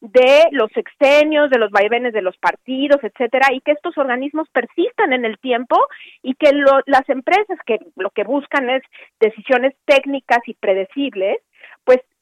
de 0.00 0.48
los 0.50 0.70
sexenios, 0.72 1.50
de 1.50 1.58
los 1.58 1.70
vaivenes 1.70 2.12
de 2.12 2.20
los 2.20 2.36
partidos, 2.36 3.02
etcétera, 3.02 3.48
y 3.52 3.60
que 3.60 3.72
estos 3.72 3.96
organismos 3.96 4.48
persistan 4.50 5.14
en 5.14 5.24
el 5.24 5.38
tiempo 5.38 5.76
y 6.22 6.34
que 6.34 6.50
las 6.52 7.08
empresas 7.08 7.58
que 7.66 7.78
lo 7.96 8.10
que 8.10 8.24
buscan 8.24 8.68
es 8.68 8.82
decisiones 9.18 9.74
técnicas 9.86 10.40
y 10.46 10.54
predecibles, 10.54 11.38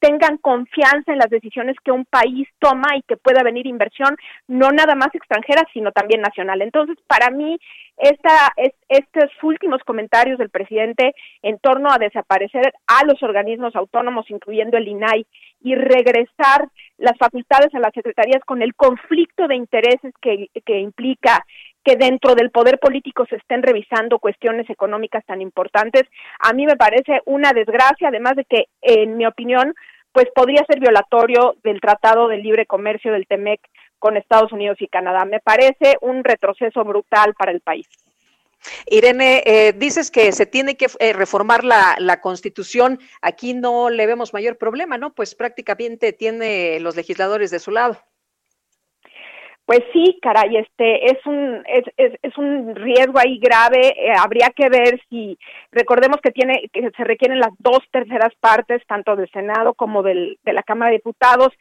tengan 0.03 0.37
confianza 0.37 1.13
en 1.13 1.17
las 1.17 1.29
decisiones 1.29 1.77
que 1.81 1.93
un 1.93 2.03
país 2.03 2.45
toma 2.59 2.97
y 2.97 3.03
que 3.03 3.15
pueda 3.15 3.41
venir 3.41 3.65
inversión 3.65 4.17
no 4.49 4.69
nada 4.69 4.95
más 4.95 5.15
extranjera, 5.15 5.65
sino 5.71 5.93
también 5.93 6.19
nacional. 6.19 6.61
Entonces, 6.61 6.97
para 7.07 7.29
mí, 7.29 7.57
esta, 7.95 8.51
es, 8.57 8.73
estos 8.89 9.31
últimos 9.41 9.81
comentarios 9.85 10.39
del 10.39 10.49
presidente 10.49 11.15
en 11.41 11.57
torno 11.59 11.89
a 11.89 11.99
desaparecer 11.99 12.73
a 12.85 13.05
los 13.05 13.23
organismos 13.23 13.77
autónomos, 13.77 14.29
incluyendo 14.29 14.77
el 14.77 14.89
INAI, 14.89 15.25
y 15.61 15.75
regresar 15.75 16.67
las 16.97 17.17
facultades 17.17 17.73
a 17.73 17.79
las 17.79 17.93
secretarías 17.93 18.43
con 18.43 18.61
el 18.61 18.75
conflicto 18.75 19.47
de 19.47 19.55
intereses 19.55 20.13
que, 20.21 20.49
que 20.65 20.79
implica 20.79 21.45
que 21.83 21.95
dentro 21.95 22.35
del 22.35 22.51
poder 22.51 22.79
político 22.79 23.25
se 23.25 23.35
estén 23.35 23.61
revisando 23.61 24.19
cuestiones 24.19 24.69
económicas 24.69 25.25
tan 25.25 25.41
importantes, 25.41 26.03
a 26.39 26.53
mí 26.53 26.65
me 26.65 26.77
parece 26.77 27.21
una 27.25 27.51
desgracia, 27.53 28.07
además 28.07 28.35
de 28.35 28.45
que, 28.45 28.65
en 28.81 29.17
mi 29.17 29.25
opinión, 29.25 29.73
pues 30.11 30.27
podría 30.33 30.63
ser 30.65 30.79
violatorio 30.79 31.55
del 31.63 31.81
Tratado 31.81 32.27
de 32.27 32.37
Libre 32.37 32.65
Comercio 32.65 33.11
del 33.11 33.27
TEMEC 33.27 33.59
con 33.99 34.15
Estados 34.15 34.51
Unidos 34.51 34.77
y 34.79 34.87
Canadá. 34.87 35.25
Me 35.25 35.39
parece 35.39 35.97
un 36.01 36.23
retroceso 36.23 36.83
brutal 36.83 37.33
para 37.33 37.51
el 37.51 37.61
país. 37.61 37.87
Irene, 38.85 39.43
eh, 39.45 39.73
dices 39.73 40.09
que 40.11 40.31
se 40.31 40.45
tiene 40.45 40.77
que 40.77 40.87
eh, 40.99 41.13
reformar 41.13 41.63
la, 41.63 41.95
la, 41.99 42.21
Constitución. 42.21 42.99
Aquí 43.21 43.53
no 43.53 43.89
le 43.89 44.05
vemos 44.05 44.33
mayor 44.33 44.57
problema, 44.57 44.97
¿no? 44.97 45.13
Pues 45.13 45.35
prácticamente 45.35 46.13
tiene 46.13 46.79
los 46.79 46.95
legisladores 46.95 47.51
de 47.51 47.59
su 47.59 47.71
lado. 47.71 47.97
Pues 49.65 49.79
sí, 49.93 50.19
caray, 50.21 50.57
este 50.57 51.05
es 51.05 51.25
un 51.25 51.63
es, 51.65 51.85
es, 51.95 52.19
es 52.21 52.37
un 52.37 52.75
riesgo 52.75 53.17
ahí 53.17 53.39
grave. 53.39 53.93
Eh, 53.97 54.11
habría 54.17 54.49
que 54.53 54.67
ver 54.67 55.01
si 55.09 55.37
recordemos 55.71 56.17
que 56.21 56.31
tiene 56.31 56.69
que 56.73 56.91
se 56.91 57.03
requieren 57.05 57.39
las 57.39 57.51
dos 57.59 57.79
terceras 57.91 58.33
partes 58.41 58.85
tanto 58.87 59.15
del 59.15 59.29
Senado 59.31 59.73
como 59.73 60.03
del, 60.03 60.37
de 60.43 60.53
la 60.53 60.63
Cámara 60.63 60.91
de 60.91 60.97
Diputados. 60.97 61.53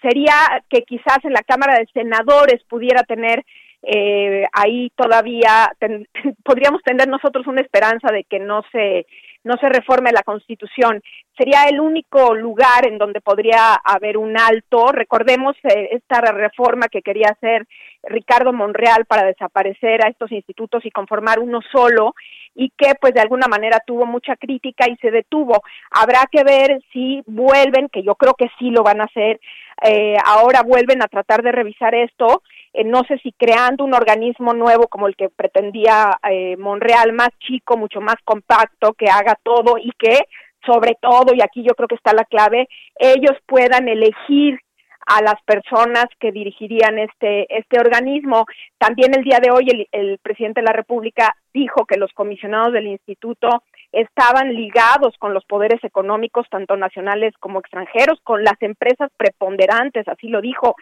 Sería 0.00 0.32
que 0.70 0.82
quizás 0.82 1.18
en 1.24 1.34
la 1.34 1.42
Cámara 1.42 1.78
de 1.78 1.86
Senadores 1.92 2.64
pudiera 2.64 3.02
tener 3.02 3.44
eh, 3.82 4.46
ahí 4.52 4.90
todavía 4.96 5.70
podríamos 6.44 6.82
tener 6.82 7.08
nosotros 7.08 7.46
una 7.46 7.60
esperanza 7.60 8.10
de 8.10 8.24
que 8.24 8.38
no 8.38 8.62
se 8.72 9.06
no 9.44 9.56
se 9.56 9.68
reforme 9.68 10.12
la 10.12 10.22
Constitución. 10.22 11.02
Sería 11.36 11.64
el 11.64 11.80
único 11.80 12.34
lugar 12.34 12.86
en 12.86 12.98
donde 12.98 13.20
podría 13.20 13.74
haber 13.74 14.16
un 14.16 14.38
alto. 14.38 14.92
Recordemos 14.92 15.56
eh, 15.64 15.90
esta 15.92 16.20
reforma 16.20 16.88
que 16.88 17.02
quería 17.02 17.28
hacer 17.30 17.66
Ricardo 18.02 18.52
Monreal 18.52 19.06
para 19.06 19.24
desaparecer 19.24 20.04
a 20.04 20.08
estos 20.08 20.30
institutos 20.32 20.84
y 20.84 20.90
conformar 20.90 21.38
uno 21.38 21.60
solo 21.72 22.14
y 22.54 22.70
que 22.76 22.94
pues 23.00 23.14
de 23.14 23.20
alguna 23.20 23.46
manera 23.46 23.80
tuvo 23.86 24.06
mucha 24.06 24.36
crítica 24.36 24.86
y 24.88 24.96
se 24.96 25.10
detuvo. 25.10 25.62
Habrá 25.90 26.24
que 26.30 26.44
ver 26.44 26.82
si 26.92 27.22
vuelven, 27.26 27.88
que 27.88 28.02
yo 28.02 28.14
creo 28.16 28.34
que 28.34 28.50
sí 28.58 28.70
lo 28.70 28.82
van 28.82 29.00
a 29.00 29.04
hacer, 29.04 29.40
eh, 29.82 30.16
ahora 30.24 30.62
vuelven 30.62 31.02
a 31.02 31.08
tratar 31.08 31.42
de 31.42 31.52
revisar 31.52 31.94
esto, 31.94 32.42
eh, 32.72 32.84
no 32.84 33.02
sé 33.04 33.18
si 33.18 33.32
creando 33.32 33.84
un 33.84 33.94
organismo 33.94 34.54
nuevo 34.54 34.88
como 34.88 35.08
el 35.08 35.16
que 35.16 35.28
pretendía 35.28 36.18
eh, 36.30 36.56
Monreal, 36.56 37.12
más 37.12 37.30
chico, 37.40 37.76
mucho 37.76 38.00
más 38.00 38.16
compacto, 38.24 38.94
que 38.94 39.06
haga 39.06 39.36
todo 39.42 39.76
y 39.78 39.90
que 39.98 40.18
sobre 40.64 40.96
todo, 41.00 41.34
y 41.34 41.40
aquí 41.40 41.62
yo 41.62 41.74
creo 41.74 41.88
que 41.88 41.94
está 41.94 42.12
la 42.12 42.24
clave, 42.24 42.68
ellos 42.98 43.36
puedan 43.46 43.88
elegir 43.88 44.60
a 45.06 45.22
las 45.22 45.42
personas 45.44 46.04
que 46.20 46.30
dirigirían 46.30 46.98
este, 46.98 47.46
este 47.56 47.80
organismo. 47.80 48.44
También 48.78 49.14
el 49.14 49.24
día 49.24 49.40
de 49.40 49.50
hoy 49.50 49.66
el, 49.68 49.88
el 49.90 50.18
presidente 50.18 50.60
de 50.60 50.66
la 50.66 50.72
República 50.72 51.34
dijo 51.52 51.86
que 51.86 51.98
los 51.98 52.12
comisionados 52.12 52.72
del 52.72 52.86
instituto 52.86 53.62
estaban 53.90 54.54
ligados 54.54 55.16
con 55.18 55.34
los 55.34 55.44
poderes 55.46 55.82
económicos, 55.82 56.46
tanto 56.50 56.76
nacionales 56.76 57.34
como 57.40 57.58
extranjeros, 57.58 58.20
con 58.22 58.44
las 58.44 58.60
empresas 58.60 59.10
preponderantes, 59.16 60.06
así 60.06 60.28
lo 60.28 60.40
dijo. 60.40 60.76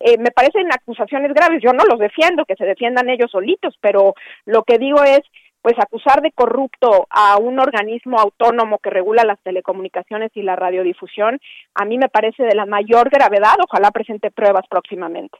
Eh, 0.00 0.16
me 0.18 0.30
parecen 0.30 0.66
acusaciones 0.72 1.32
graves, 1.32 1.60
yo 1.62 1.72
no 1.72 1.84
los 1.84 1.98
defiendo, 1.98 2.44
que 2.44 2.56
se 2.56 2.64
defiendan 2.64 3.08
ellos 3.08 3.30
solitos, 3.30 3.76
pero 3.80 4.14
lo 4.44 4.62
que 4.64 4.78
digo 4.78 5.02
es, 5.04 5.20
pues 5.62 5.78
acusar 5.78 6.20
de 6.20 6.30
corrupto 6.32 7.06
a 7.08 7.38
un 7.38 7.58
organismo 7.58 8.18
autónomo 8.18 8.80
que 8.80 8.90
regula 8.90 9.24
las 9.24 9.40
telecomunicaciones 9.42 10.30
y 10.34 10.42
la 10.42 10.56
radiodifusión, 10.56 11.40
a 11.74 11.86
mí 11.86 11.96
me 11.96 12.10
parece 12.10 12.42
de 12.42 12.54
la 12.54 12.66
mayor 12.66 13.08
gravedad, 13.08 13.54
ojalá 13.66 13.90
presente 13.90 14.30
pruebas 14.30 14.66
próximamente. 14.68 15.38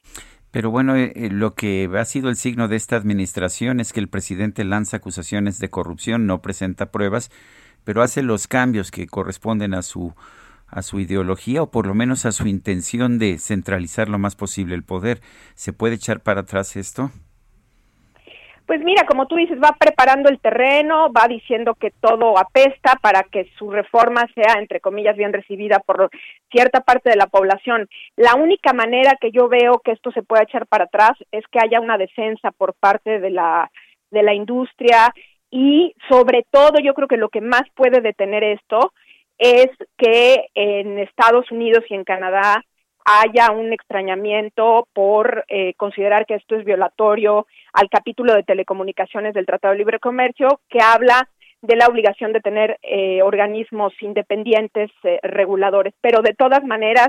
Pero 0.51 0.70
bueno, 0.70 0.97
eh, 0.97 1.12
eh, 1.16 1.28
lo 1.31 1.55
que 1.55 1.90
ha 1.98 2.05
sido 2.05 2.31
el 2.31 2.36
signo 2.36 2.68
de 2.68 2.76
esta 2.76 2.97
administración 2.97 3.81
es 3.81 3.93
que 3.93 4.01
el 4.01 4.09
presidente 4.09 4.64
lanza 4.64 4.98
acusaciones 4.98 5.59
de 5.59 5.68
corrupción, 5.68 6.26
no 6.26 6.40
presenta 6.40 6.90
pruebas, 6.90 7.31
pero 7.85 8.02
hace 8.02 8.22
los 8.22 8.47
cambios 8.47 8.90
que 8.90 9.06
corresponden 9.06 9.74
a 9.74 9.82
su 9.82 10.14
a 10.75 10.83
su 10.83 11.01
ideología 11.01 11.63
o 11.63 11.71
por 11.71 11.87
lo 11.87 11.95
menos 11.95 12.27
a 12.27 12.33
su 12.33 12.47
intención 12.49 13.19
de 13.19 13.39
centralizar 13.39 14.09
lo 14.09 14.19
más 14.19 14.37
posible 14.37 14.75
el 14.75 14.85
poder. 14.85 15.21
¿Se 15.55 15.73
puede 15.73 15.95
echar 15.95 16.21
para 16.21 16.41
atrás 16.41 16.77
esto? 16.77 17.11
Pues 18.67 18.81
mira, 18.83 19.05
como 19.07 19.27
tú 19.27 19.37
dices, 19.37 19.59
va 19.63 19.77
preparando 19.79 20.31
el 20.31 20.41
terreno, 20.41 21.13
va 21.13 21.29
diciendo 21.29 21.75
que 21.75 21.91
todo 21.91 22.39
apesta 22.39 22.99
para 23.03 23.23
que 23.25 23.51
su 23.59 23.71
reforma 23.71 24.27
sea, 24.35 24.59
entre 24.59 24.81
comillas, 24.81 25.17
bien 25.17 25.35
recibida 25.35 25.81
por 25.81 26.11
cierta 26.51 26.81
parte 26.81 27.11
de 27.11 27.17
la 27.17 27.27
población. 27.27 27.89
La 28.17 28.35
única 28.35 28.73
manera 28.73 29.19
que 29.21 29.31
yo 29.33 29.49
veo 29.49 29.83
que 29.85 29.93
esto 29.93 30.11
se 30.13 30.23
pueda 30.23 30.45
echar 30.45 30.67
para 30.67 30.85
atrás 30.85 31.13
es 31.31 31.45
que 31.53 31.59
haya 31.63 31.79
una 31.79 31.99
defensa 31.99 32.53
por 32.53 32.73
parte 32.73 33.21
de 33.21 33.31
la, 33.31 33.71
de 34.11 34.23
la 34.23 34.33
industria 34.33 35.13
y 35.51 35.95
sobre 36.09 36.47
todo 36.51 36.81
yo 36.83 36.95
creo 36.95 37.07
que 37.07 37.19
lo 37.19 37.29
que 37.29 37.43
más 37.43 37.63
puede 37.75 38.01
detener 38.01 38.43
esto 38.45 38.95
es 39.39 39.69
que 39.97 40.47
en 40.55 40.98
Estados 40.98 41.51
Unidos 41.51 41.85
y 41.89 41.94
en 41.94 42.05
Canadá 42.05 42.65
haya 43.05 43.51
un 43.51 43.73
extrañamiento 43.73 44.89
por 44.94 45.44
eh, 45.48 45.74
considerar 45.74 46.24
que 46.27 46.35
esto 46.35 46.56
es 46.56 46.65
violatorio 46.65 47.47
al 47.73 47.89
capítulo 47.90 48.35
de 48.35 48.44
telecomunicaciones 48.44 49.35
del 49.35 49.47
Tratado 49.47 49.73
de 49.73 49.78
Libre 49.78 49.98
Comercio, 49.98 50.61
que 50.69 50.78
habla 50.81 51.28
de 51.61 51.77
la 51.77 51.86
obligación 51.86 52.32
de 52.32 52.40
tener 52.40 52.78
eh, 52.82 53.23
organismos 53.23 53.93
independientes 54.01 54.90
eh, 55.02 55.19
reguladores. 55.23 55.94
Pero 56.01 56.23
de 56.23 56.35
todas 56.35 56.65
maneras, 56.65 57.09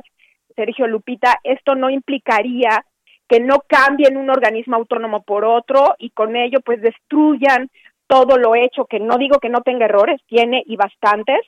Sergio 0.56 0.88
Lupita, 0.88 1.39
esto 1.43 1.76
no 1.76 1.89
implicaría 1.89 2.85
que 3.27 3.39
no 3.39 3.61
cambien 3.68 4.18
un 4.18 4.30
organismo 4.30 4.76
autónomo 4.76 5.23
por 5.23 5.45
otro 5.45 5.95
y 5.97 6.11
con 6.11 6.35
ello 6.35 6.60
pues 6.61 6.81
destruyan 6.81 7.69
todo 8.07 8.38
lo 8.38 8.56
hecho, 8.56 8.86
que 8.86 8.99
no 8.99 9.18
digo 9.18 9.40
que 9.40 9.49
no 9.49 9.61
tenga 9.61 9.86
errores, 9.86 10.22
tiene 10.27 10.64
y 10.65 10.76
bastantes, 10.76 11.40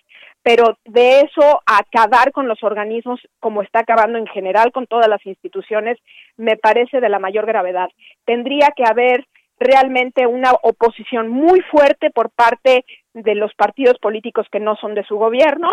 pero 0.44 0.78
de 0.86 1.22
eso 1.22 1.62
acabar 1.66 2.32
con 2.32 2.48
los 2.48 2.64
organismos 2.64 3.20
como 3.40 3.62
está 3.62 3.80
acabando 3.80 4.18
en 4.18 4.28
general 4.28 4.72
con 4.72 4.88
todas 4.88 5.08
las 5.08 5.26
instituciones, 5.26 5.98
me 6.38 6.58
parece 6.58 7.00
de 7.00 7.10
la 7.10 7.20
mayor 7.20 7.46
gravedad. 7.46 7.90
Tendría 8.26 8.70
que 8.76 8.84
haber 8.86 9.26
realmente 9.60 10.28
una 10.28 10.52
oposición 10.64 11.28
muy 11.28 11.62
fuerte 11.62 12.12
por 12.12 12.30
parte 12.30 12.86
de 13.14 13.36
los 13.36 13.54
partidos 13.56 13.98
políticos 14.00 14.48
que 14.52 14.60
no 14.60 14.76
son 14.76 14.94
de 14.94 15.04
su 15.04 15.18
gobierno, 15.18 15.70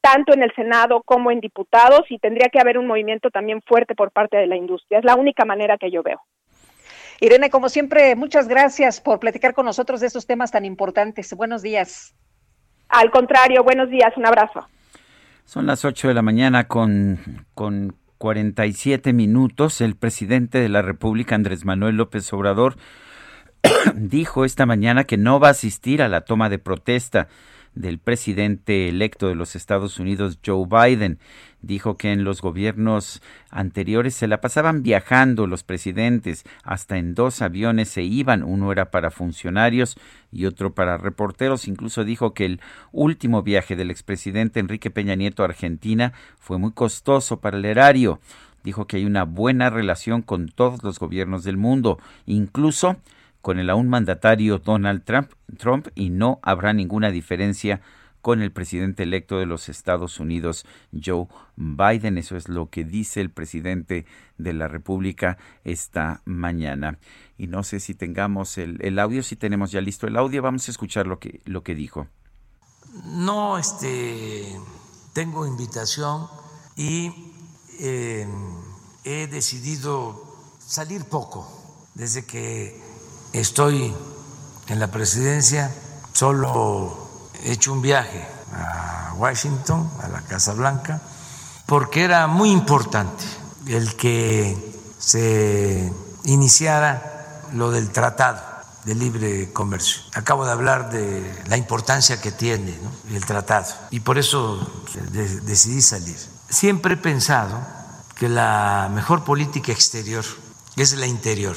tanto 0.00 0.34
en 0.34 0.42
el 0.42 0.54
Senado 0.54 1.02
como 1.04 1.30
en 1.30 1.40
diputados, 1.40 2.02
y 2.10 2.18
tendría 2.18 2.48
que 2.48 2.60
haber 2.60 2.78
un 2.78 2.86
movimiento 2.86 3.30
también 3.30 3.62
fuerte 3.62 3.94
por 3.94 4.10
parte 4.10 4.36
de 4.36 4.46
la 4.46 4.56
industria. 4.56 4.98
Es 4.98 5.04
la 5.04 5.16
única 5.16 5.44
manera 5.44 5.78
que 5.78 5.90
yo 5.90 6.02
veo. 6.02 6.20
Irene, 7.22 7.50
como 7.50 7.68
siempre, 7.68 8.16
muchas 8.16 8.48
gracias 8.48 9.00
por 9.00 9.20
platicar 9.20 9.54
con 9.54 9.64
nosotros 9.64 10.00
de 10.00 10.08
estos 10.08 10.26
temas 10.26 10.50
tan 10.50 10.64
importantes. 10.64 11.32
Buenos 11.34 11.62
días. 11.62 12.16
Al 12.88 13.12
contrario, 13.12 13.62
buenos 13.62 13.88
días, 13.90 14.12
un 14.16 14.26
abrazo. 14.26 14.68
Son 15.44 15.64
las 15.64 15.84
8 15.84 16.08
de 16.08 16.14
la 16.14 16.22
mañana 16.22 16.66
con, 16.66 17.46
con 17.54 17.94
47 18.18 19.12
minutos. 19.12 19.80
El 19.80 19.94
presidente 19.94 20.58
de 20.58 20.68
la 20.68 20.82
República, 20.82 21.36
Andrés 21.36 21.64
Manuel 21.64 21.94
López 21.94 22.32
Obrador, 22.32 22.74
dijo 23.94 24.44
esta 24.44 24.66
mañana 24.66 25.04
que 25.04 25.16
no 25.16 25.38
va 25.38 25.46
a 25.46 25.52
asistir 25.52 26.02
a 26.02 26.08
la 26.08 26.22
toma 26.22 26.48
de 26.48 26.58
protesta 26.58 27.28
del 27.74 27.98
presidente 27.98 28.88
electo 28.88 29.28
de 29.28 29.34
los 29.34 29.56
Estados 29.56 29.98
Unidos, 29.98 30.38
Joe 30.44 30.66
Biden. 30.66 31.18
Dijo 31.60 31.96
que 31.96 32.12
en 32.12 32.24
los 32.24 32.42
gobiernos 32.42 33.22
anteriores 33.50 34.14
se 34.14 34.26
la 34.26 34.40
pasaban 34.40 34.82
viajando 34.82 35.46
los 35.46 35.62
presidentes, 35.62 36.44
hasta 36.64 36.98
en 36.98 37.14
dos 37.14 37.40
aviones 37.40 37.88
se 37.88 38.02
iban, 38.02 38.42
uno 38.42 38.72
era 38.72 38.90
para 38.90 39.10
funcionarios 39.10 39.96
y 40.32 40.46
otro 40.46 40.74
para 40.74 40.98
reporteros. 40.98 41.68
Incluso 41.68 42.04
dijo 42.04 42.34
que 42.34 42.46
el 42.46 42.60
último 42.90 43.42
viaje 43.42 43.76
del 43.76 43.90
expresidente 43.90 44.60
Enrique 44.60 44.90
Peña 44.90 45.14
Nieto 45.14 45.42
a 45.42 45.46
Argentina 45.46 46.12
fue 46.38 46.58
muy 46.58 46.72
costoso 46.72 47.40
para 47.40 47.56
el 47.58 47.64
erario. 47.64 48.20
Dijo 48.64 48.86
que 48.86 48.96
hay 48.96 49.04
una 49.04 49.24
buena 49.24 49.70
relación 49.70 50.22
con 50.22 50.48
todos 50.48 50.82
los 50.82 50.98
gobiernos 50.98 51.42
del 51.44 51.56
mundo, 51.56 51.98
incluso 52.26 52.96
con 53.42 53.58
el 53.58 53.68
aún 53.68 53.88
mandatario 53.88 54.58
Donald 54.58 55.04
Trump, 55.04 55.32
Trump 55.58 55.88
y 55.94 56.10
no 56.10 56.38
habrá 56.42 56.72
ninguna 56.72 57.10
diferencia 57.10 57.82
con 58.22 58.40
el 58.40 58.52
presidente 58.52 59.02
electo 59.02 59.38
de 59.38 59.46
los 59.46 59.68
Estados 59.68 60.20
Unidos, 60.20 60.64
Joe 60.92 61.26
Biden. 61.56 62.18
Eso 62.18 62.36
es 62.36 62.48
lo 62.48 62.70
que 62.70 62.84
dice 62.84 63.20
el 63.20 63.30
presidente 63.30 64.06
de 64.38 64.52
la 64.52 64.68
República 64.68 65.38
esta 65.64 66.22
mañana. 66.24 66.98
Y 67.36 67.48
no 67.48 67.64
sé 67.64 67.80
si 67.80 67.94
tengamos 67.94 68.58
el, 68.58 68.98
audio, 69.00 69.24
si 69.24 69.34
tenemos 69.34 69.72
ya 69.72 69.80
listo 69.80 70.06
el 70.06 70.16
audio, 70.16 70.40
vamos 70.40 70.68
a 70.68 70.70
escuchar 70.70 71.08
lo 71.08 71.18
que, 71.18 71.42
lo 71.44 71.64
que 71.64 71.74
dijo. 71.74 72.06
No, 73.06 73.58
este, 73.58 74.56
tengo 75.14 75.44
invitación 75.44 76.28
y 76.76 77.10
eh, 77.80 78.24
he 79.04 79.26
decidido 79.26 80.22
salir 80.60 81.04
poco. 81.06 81.58
Desde 81.94 82.24
que 82.24 82.91
estoy 83.32 83.94
en 84.68 84.80
la 84.80 84.88
presidencia, 84.88 85.72
solo 86.12 87.30
he 87.44 87.52
hecho 87.52 87.72
un 87.72 87.82
viaje 87.82 88.26
a 88.54 89.14
Washington, 89.16 89.90
a 90.02 90.08
la 90.08 90.22
Casa 90.22 90.52
Blanca, 90.52 91.00
porque 91.66 92.04
era 92.04 92.26
muy 92.26 92.50
importante 92.50 93.24
el 93.66 93.96
que 93.96 94.56
se 94.98 95.92
iniciara 96.24 97.42
lo 97.52 97.70
del 97.70 97.90
tratado 97.90 98.40
de 98.84 98.94
libre 98.94 99.52
comercio. 99.52 100.02
Acabo 100.14 100.44
de 100.44 100.52
hablar 100.52 100.90
de 100.90 101.42
la 101.46 101.56
importancia 101.56 102.20
que 102.20 102.32
tiene 102.32 102.76
el 103.10 103.24
tratado 103.24 103.66
y 103.90 104.00
por 104.00 104.18
eso 104.18 104.84
decidí 105.12 105.82
salir. 105.82 106.18
Siempre 106.48 106.94
he 106.94 106.96
pensado 106.96 107.60
que 108.16 108.28
la 108.28 108.90
mejor 108.92 109.24
política 109.24 109.72
exterior 109.72 110.24
es 110.76 110.94
la 110.94 111.06
interior 111.06 111.56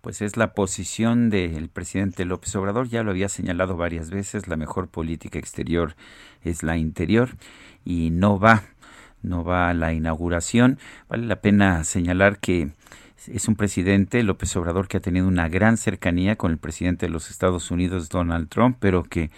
pues 0.00 0.22
es 0.22 0.36
la 0.36 0.52
posición 0.52 1.30
del 1.30 1.68
presidente 1.68 2.24
López 2.24 2.54
Obrador, 2.56 2.88
ya 2.88 3.02
lo 3.02 3.10
había 3.10 3.28
señalado 3.28 3.76
varias 3.76 4.10
veces, 4.10 4.48
la 4.48 4.56
mejor 4.56 4.88
política 4.88 5.38
exterior 5.38 5.96
es 6.42 6.62
la 6.62 6.76
interior 6.76 7.30
y 7.84 8.10
no 8.10 8.38
va, 8.38 8.62
no 9.22 9.44
va 9.44 9.68
a 9.68 9.74
la 9.74 9.92
inauguración. 9.92 10.78
Vale 11.08 11.26
la 11.26 11.40
pena 11.40 11.82
señalar 11.84 12.38
que 12.38 12.70
es 13.26 13.48
un 13.48 13.56
presidente, 13.56 14.22
López 14.22 14.54
Obrador, 14.56 14.88
que 14.88 14.98
ha 14.98 15.00
tenido 15.00 15.26
una 15.26 15.48
gran 15.48 15.76
cercanía 15.76 16.36
con 16.36 16.52
el 16.52 16.58
presidente 16.58 17.06
de 17.06 17.12
los 17.12 17.30
Estados 17.30 17.70
Unidos, 17.70 18.08
Donald 18.08 18.48
Trump, 18.48 18.76
pero 18.78 19.02
que, 19.02 19.30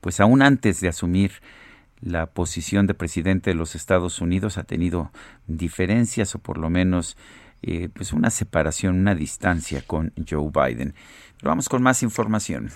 pues 0.00 0.20
aún 0.20 0.42
antes 0.42 0.80
de 0.80 0.88
asumir 0.88 1.32
la 2.00 2.26
posición 2.26 2.86
de 2.86 2.94
presidente 2.94 3.50
de 3.50 3.54
los 3.54 3.74
Estados 3.74 4.20
Unidos, 4.20 4.58
ha 4.58 4.64
tenido 4.64 5.10
diferencias 5.46 6.34
o 6.34 6.38
por 6.38 6.58
lo 6.58 6.70
menos 6.70 7.16
eh, 7.62 7.88
pues 7.88 8.12
una 8.12 8.30
separación, 8.30 8.98
una 8.98 9.14
distancia 9.14 9.82
con 9.86 10.12
Joe 10.28 10.50
Biden. 10.50 10.94
Pero 11.38 11.50
vamos 11.50 11.68
con 11.68 11.82
más 11.82 12.02
información. 12.02 12.70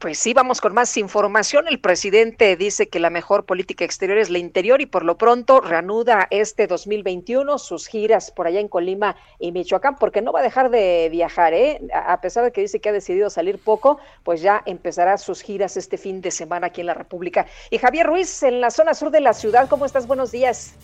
Pues 0.00 0.18
sí, 0.18 0.32
vamos 0.32 0.62
con 0.62 0.72
más 0.72 0.96
información. 0.96 1.68
El 1.68 1.78
presidente 1.78 2.56
dice 2.56 2.88
que 2.88 3.00
la 3.00 3.10
mejor 3.10 3.44
política 3.44 3.84
exterior 3.84 4.16
es 4.16 4.30
la 4.30 4.38
interior 4.38 4.80
y 4.80 4.86
por 4.86 5.04
lo 5.04 5.18
pronto 5.18 5.60
reanuda 5.60 6.26
este 6.30 6.66
2021 6.66 7.58
sus 7.58 7.86
giras 7.86 8.30
por 8.30 8.46
allá 8.46 8.60
en 8.60 8.68
Colima 8.68 9.16
y 9.38 9.52
Michoacán, 9.52 9.96
porque 9.96 10.22
no 10.22 10.32
va 10.32 10.40
a 10.40 10.42
dejar 10.42 10.70
de 10.70 11.10
viajar, 11.10 11.52
¿eh? 11.52 11.82
A 11.92 12.18
pesar 12.22 12.44
de 12.44 12.50
que 12.50 12.62
dice 12.62 12.80
que 12.80 12.88
ha 12.88 12.92
decidido 12.92 13.28
salir 13.28 13.58
poco, 13.58 14.00
pues 14.24 14.40
ya 14.40 14.62
empezará 14.64 15.18
sus 15.18 15.42
giras 15.42 15.76
este 15.76 15.98
fin 15.98 16.22
de 16.22 16.30
semana 16.30 16.68
aquí 16.68 16.80
en 16.80 16.86
la 16.86 16.94
República. 16.94 17.46
Y 17.70 17.76
Javier 17.76 18.06
Ruiz, 18.06 18.42
en 18.42 18.62
la 18.62 18.70
zona 18.70 18.94
sur 18.94 19.10
de 19.10 19.20
la 19.20 19.34
ciudad, 19.34 19.68
¿cómo 19.68 19.84
estás? 19.84 20.06
Buenos 20.06 20.32
días. 20.32 20.76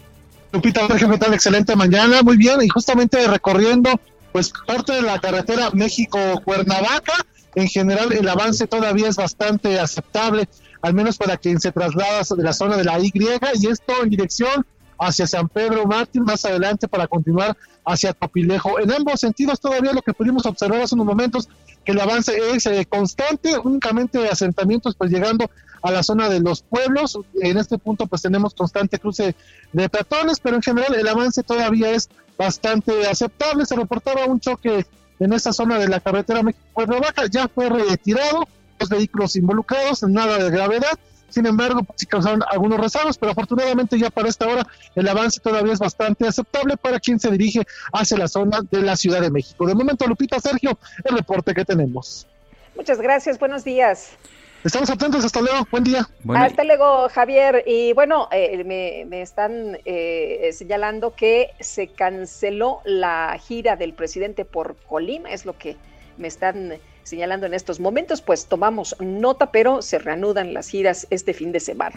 Lupita, 0.52 0.86
¿qué 0.88 1.18
tal? 1.18 1.34
Excelente 1.34 1.76
mañana, 1.76 2.22
muy 2.22 2.36
bien, 2.36 2.62
y 2.62 2.68
justamente 2.68 3.26
recorriendo 3.26 3.90
pues 4.32 4.52
parte 4.66 4.92
de 4.92 5.02
la 5.02 5.18
carretera 5.18 5.70
México-Cuernavaca, 5.72 7.14
en 7.54 7.68
general 7.68 8.12
el 8.12 8.28
avance 8.28 8.66
todavía 8.66 9.08
es 9.08 9.16
bastante 9.16 9.78
aceptable, 9.80 10.48
al 10.82 10.94
menos 10.94 11.16
para 11.16 11.36
quien 11.36 11.58
se 11.58 11.72
traslada 11.72 12.22
de 12.36 12.42
la 12.42 12.52
zona 12.52 12.76
de 12.76 12.84
la 12.84 12.98
Y, 13.00 13.10
y 13.14 13.66
esto 13.66 13.94
en 14.02 14.10
dirección 14.10 14.66
hacia 14.98 15.26
San 15.26 15.48
Pedro 15.48 15.86
Mártir, 15.86 16.22
más 16.22 16.44
adelante 16.44 16.86
para 16.86 17.06
continuar 17.06 17.56
hacia 17.84 18.12
Topilejo. 18.12 18.78
En 18.78 18.92
ambos 18.92 19.20
sentidos 19.20 19.60
todavía 19.60 19.92
lo 19.92 20.02
que 20.02 20.12
pudimos 20.12 20.44
observar 20.46 20.82
hace 20.82 20.94
unos 20.94 21.06
momentos, 21.06 21.48
que 21.86 21.92
el 21.92 22.00
avance 22.00 22.36
es 22.52 22.66
eh, 22.66 22.84
constante, 22.84 23.56
únicamente 23.56 24.28
asentamientos 24.28 24.96
pues 24.96 25.10
llegando 25.10 25.48
a 25.82 25.92
la 25.92 26.02
zona 26.02 26.28
de 26.28 26.40
los 26.40 26.62
pueblos. 26.62 27.18
En 27.40 27.56
este 27.56 27.78
punto 27.78 28.08
pues 28.08 28.22
tenemos 28.22 28.54
constante 28.54 28.98
cruce 28.98 29.36
de 29.72 29.88
peatones, 29.88 30.40
pero 30.40 30.56
en 30.56 30.62
general 30.62 30.94
el 30.94 31.06
avance 31.06 31.44
todavía 31.44 31.92
es 31.92 32.10
bastante 32.36 33.06
aceptable. 33.06 33.64
Se 33.64 33.76
reportaba 33.76 34.26
un 34.26 34.40
choque 34.40 34.84
en 35.20 35.32
esta 35.32 35.52
zona 35.52 35.78
de 35.78 35.88
la 35.88 36.00
carretera 36.00 36.42
México-Cuernavaca, 36.42 37.26
ya 37.30 37.48
fue 37.48 37.70
retirado, 37.70 38.48
los 38.80 38.88
vehículos 38.88 39.36
involucrados, 39.36 40.02
nada 40.02 40.38
de 40.38 40.50
gravedad. 40.50 40.98
Sin 41.28 41.46
embargo, 41.46 41.82
pues, 41.82 42.00
sí 42.00 42.06
causaron 42.06 42.42
algunos 42.48 42.80
rezagos, 42.80 43.18
pero 43.18 43.32
afortunadamente 43.32 43.98
ya 43.98 44.10
para 44.10 44.28
esta 44.28 44.46
hora 44.46 44.66
el 44.94 45.08
avance 45.08 45.40
todavía 45.40 45.72
es 45.72 45.78
bastante 45.78 46.26
aceptable 46.26 46.76
para 46.76 47.00
quien 47.00 47.18
se 47.18 47.30
dirige 47.30 47.62
hacia 47.92 48.16
la 48.16 48.28
zona 48.28 48.60
de 48.70 48.82
la 48.82 48.96
Ciudad 48.96 49.20
de 49.20 49.30
México. 49.30 49.66
De 49.66 49.74
momento, 49.74 50.06
Lupita, 50.06 50.40
Sergio, 50.40 50.78
el 51.04 51.16
reporte 51.16 51.54
que 51.54 51.64
tenemos. 51.64 52.26
Muchas 52.74 53.00
gracias, 53.00 53.38
buenos 53.38 53.64
días. 53.64 54.16
Estamos 54.64 54.90
atentos, 54.90 55.24
hasta 55.24 55.40
luego, 55.40 55.66
buen 55.70 55.84
día. 55.84 56.08
hasta 56.34 56.64
luego, 56.64 57.08
Javier. 57.08 57.62
Y 57.66 57.92
bueno, 57.92 58.28
eh, 58.32 58.64
me, 58.64 59.22
están 59.22 59.78
eh, 59.84 60.50
señalando 60.52 61.14
que 61.14 61.50
se 61.60 61.86
canceló 61.86 62.80
la 62.84 63.38
gira 63.38 63.76
del 63.76 63.92
presidente 63.94 64.44
por 64.44 64.74
Colima, 64.88 65.30
es 65.30 65.46
lo 65.46 65.56
que 65.56 65.76
me 66.18 66.26
están 66.26 66.78
señalando 67.06 67.46
en 67.46 67.54
estos 67.54 67.78
momentos, 67.78 68.20
pues 68.20 68.46
tomamos 68.46 68.96
nota, 69.00 69.52
pero 69.52 69.80
se 69.80 69.98
reanudan 69.98 70.52
las 70.52 70.68
giras 70.68 71.06
este 71.10 71.32
fin 71.34 71.52
de 71.52 71.60
semana. 71.60 71.94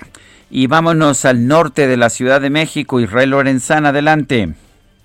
Y 0.51 0.67
vámonos 0.67 1.25
al 1.25 1.47
norte 1.47 1.87
de 1.87 1.97
la 1.97 2.09
Ciudad 2.09 2.39
de 2.39 2.49
México, 2.49 2.99
Israel 2.99 3.31
Lorenzán, 3.31 3.85
adelante. 3.85 4.49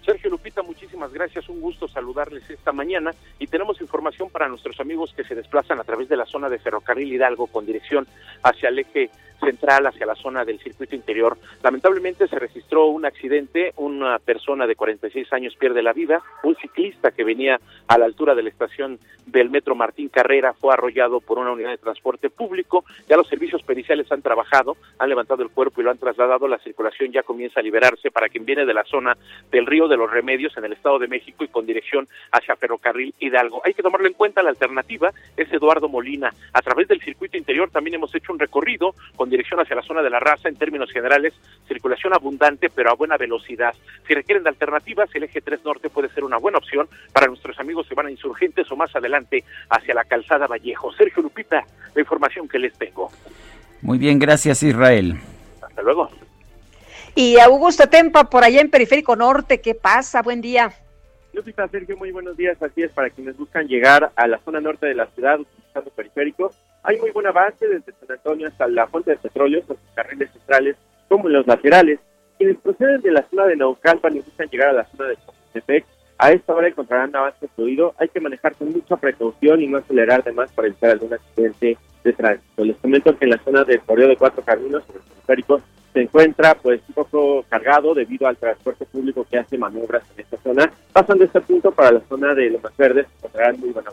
Sergio 0.05 0.31
Lupita, 0.31 0.63
muchísimas 0.63 1.11
gracias. 1.13 1.49
Un 1.49 1.63
gusto 1.63 1.89
saludarles 1.89 2.49
esta 2.51 2.73
mañana 2.73 3.13
y 3.39 3.47
tenemos 3.47 3.81
información 3.81 4.29
para 4.29 4.49
nuestros 4.49 4.79
amigos 4.79 5.15
que 5.17 5.25
se 5.25 5.35
desplazan 5.35 5.81
a 5.81 5.85
través 5.85 6.11
de 6.11 6.17
la 6.17 6.27
zona 6.27 6.51
de 6.51 6.59
Ferrocarril 6.59 7.11
Hidalgo 7.11 7.47
con 7.47 7.65
dirección 7.65 8.07
hacia 8.43 8.69
el 8.69 8.81
eje 8.81 9.11
central 9.45 9.87
hacia 9.87 10.07
la 10.07 10.15
zona 10.15 10.45
del 10.45 10.59
circuito 10.59 10.95
interior. 10.95 11.37
Lamentablemente 11.63 12.29
se 12.29 12.39
registró 12.39 12.87
un 12.87 13.05
accidente, 13.05 13.73
una 13.77 14.19
persona 14.19 14.67
de 14.67 14.77
46 14.77 15.33
años 15.33 15.55
pierde 15.57 15.83
la 15.83 15.93
vida, 15.93 16.23
un 16.43 16.57
ciclista 16.57 17.11
que 17.11 17.25
venía 17.25 17.61
a 17.87 17.99
la 17.99 18.07
altura 18.07 18.35
de 18.35 18.43
la 18.43 18.49
estación 18.49 18.99
del 19.27 19.51
metro 19.51 19.75
Martín 19.75 20.09
Carrera 20.09 20.53
fue 20.53 20.73
arrollado 20.73 21.21
por 21.21 21.39
una 21.39 21.53
unidad 21.53 21.71
de 21.71 21.79
transporte 21.79 22.31
público, 22.31 22.85
ya 23.09 23.17
los 23.17 23.29
servicios 23.29 23.63
periciales 23.63 24.11
han 24.13 24.23
trabajado, 24.23 24.77
han 24.99 25.09
levantado 25.09 25.43
el 25.43 25.51
cuerpo 25.51 25.81
y 25.81 25.85
lo 25.85 25.91
han 25.91 25.99
trasladado, 25.99 26.49
la 26.49 26.59
circulación 26.59 27.13
ya 27.13 27.23
comienza 27.23 27.61
a 27.61 27.63
liberarse 27.63 28.11
para 28.11 28.29
quien 28.29 28.45
viene 28.45 28.67
de 28.67 28.75
la 28.75 28.85
zona 28.85 29.17
del 29.51 29.67
río 29.67 29.89
de 29.89 29.97
los 29.97 30.11
Remedios 30.11 30.57
en 30.57 30.65
el 30.65 30.73
Estado 30.73 30.99
de 30.99 31.09
México 31.09 31.45
y 31.45 31.49
con 31.49 31.67
dirección 31.67 32.07
hacia 32.33 32.57
Ferrocarril 32.57 33.15
Hidalgo. 33.19 33.63
Hay 33.65 33.75
que 33.75 33.83
tomarlo 33.83 34.07
en 34.07 34.15
cuenta, 34.15 34.43
la 34.43 34.51
alternativa 34.51 35.13
es 35.37 35.53
Eduardo 35.53 35.89
Molina. 35.89 36.33
A 36.53 36.63
través 36.63 36.89
del 36.89 37.01
circuito 37.01 37.37
interior 37.37 37.71
también 37.71 37.95
hemos 37.95 38.15
hecho 38.15 38.33
un 38.33 38.39
recorrido 38.39 38.95
con 39.17 39.31
dirección 39.35 39.61
hacia 39.61 39.75
la 39.75 39.83
zona 39.83 40.03
de 40.03 40.11
la 40.11 40.21
raza, 40.21 40.49
en 40.49 40.57
términos 40.57 40.91
generales, 40.93 41.35
circulación 41.67 42.15
abundante, 42.15 42.71
pero 42.71 42.91
a 42.91 42.95
buena 42.95 43.17
velocidad. 43.17 43.75
Si 44.07 44.15
requieren 44.15 44.45
de 44.45 44.51
alternativas, 44.51 45.11
el 45.15 45.25
eje 45.25 45.41
3 45.41 45.65
Norte 45.65 45.91
puede 45.91 46.09
ser 46.11 46.23
una 46.23 46.37
buena 46.37 46.59
opción 46.59 46.89
para 47.13 47.27
nuestros 47.27 47.59
amigos 47.59 47.87
que 47.89 47.95
van 47.95 48.07
a 48.07 48.11
insurgentes 48.11 48.71
o 48.71 48.77
más 48.77 48.95
adelante 48.95 49.43
hacia 49.71 49.95
la 49.95 50.05
calzada 50.05 50.47
Vallejo. 50.47 50.93
Sergio 50.93 51.23
Lupita, 51.23 51.65
la 51.95 52.01
información 52.01 52.49
que 52.49 52.59
les 52.59 52.73
tengo. 52.79 53.11
Muy 53.83 53.99
bien, 53.99 54.19
gracias 54.19 54.63
Israel. 54.63 55.19
Hasta 55.61 55.83
luego. 55.83 56.09
Y 57.17 57.39
Augusto 57.39 57.89
Tempa, 57.89 58.31
por 58.31 58.45
allá 58.45 58.61
en 58.61 58.71
Periférico 58.71 59.17
Norte, 59.17 59.61
¿qué 59.61 59.75
pasa? 59.75 60.23
Buen 60.23 60.41
día. 60.41 60.73
Lupita, 61.35 61.67
Sergio, 61.67 61.97
muy 61.97 62.13
buenos 62.13 62.37
días. 62.37 62.63
Así 62.63 62.83
es, 62.83 62.93
para 62.93 63.11
quienes 63.11 63.37
buscan 63.37 63.67
llegar 63.67 64.13
a 64.15 64.29
la 64.29 64.39
zona 64.39 64.61
norte 64.61 64.87
de 64.87 64.95
la 64.95 65.07
ciudad 65.07 65.41
utilizando 65.41 65.91
periférico, 65.91 66.53
hay 66.85 66.99
muy 67.01 67.11
buena 67.11 67.33
base 67.33 67.67
desde 67.67 67.93
San 67.93 68.13
Antonio 68.13 68.47
hasta 68.47 68.69
la 68.69 68.87
fuente 68.87 69.11
de 69.11 69.17
petróleo, 69.17 69.63
los 69.69 69.79
carriles 69.95 70.31
centrales 70.31 70.77
como 71.09 71.29
los 71.29 71.45
laterales. 71.47 71.99
Quienes 72.39 72.59
proceden 72.59 73.01
de 73.01 73.11
la 73.11 73.23
zona 73.29 73.47
de 73.47 73.57
Naucalpan 73.57 74.17
y 74.17 74.21
buscan 74.21 74.49
llegar 74.49 74.69
a 74.69 74.75
la 74.75 74.85
zona 74.85 75.09
de 75.09 75.17
Chapultepec, 75.17 75.85
a 76.19 76.31
esta 76.31 76.55
hora 76.55 76.69
encontrarán 76.69 77.15
avance 77.17 77.49
fluido. 77.57 77.95
Hay 77.99 78.09
que 78.09 78.21
manejar 78.21 78.55
con 78.55 78.71
mucha 78.71 78.97
precaución 78.97 79.61
y 79.61 79.67
no 79.67 79.79
acelerar 79.79 80.23
de 80.23 80.33
más 80.33 80.53
para 80.53 80.69
evitar 80.69 80.91
algún 80.91 81.15
accidente 81.15 81.77
de 82.05 82.13
tránsito. 82.13 82.65
Les 82.65 82.77
comento 82.77 83.17
que 83.19 83.25
en 83.25 83.31
la 83.33 83.39
zona 83.39 83.65
del 83.65 83.81
correo 83.81 84.09
de 84.09 84.17
cuatro 84.17 84.45
caminos, 84.45 84.85
en 84.89 84.97
el 84.97 85.03
periférico, 85.03 85.61
se 85.95 86.03
encuentra 86.03 86.57
pues 86.57 86.81
un 86.89 86.95
poco 86.95 87.45
cargado 87.49 87.95
debido 87.95 88.27
al 88.27 88.37
transporte 88.37 88.85
público 88.85 89.25
que 89.31 89.39
hace 89.39 89.57
maniobras 89.57 90.03
en 90.15 90.25
esta 90.25 90.37
zona. 90.43 90.71
Pasan 90.93 91.19
de 91.19 91.27
este 91.27 91.41
punto 91.41 91.71
para 91.71 91.93
la 91.93 92.01
zona 92.09 92.35
de 92.35 92.51
Lomas 92.51 92.77
Verdes, 92.77 93.07
encontrarán 93.17 93.61
muy 93.61 93.71
buena 93.71 93.91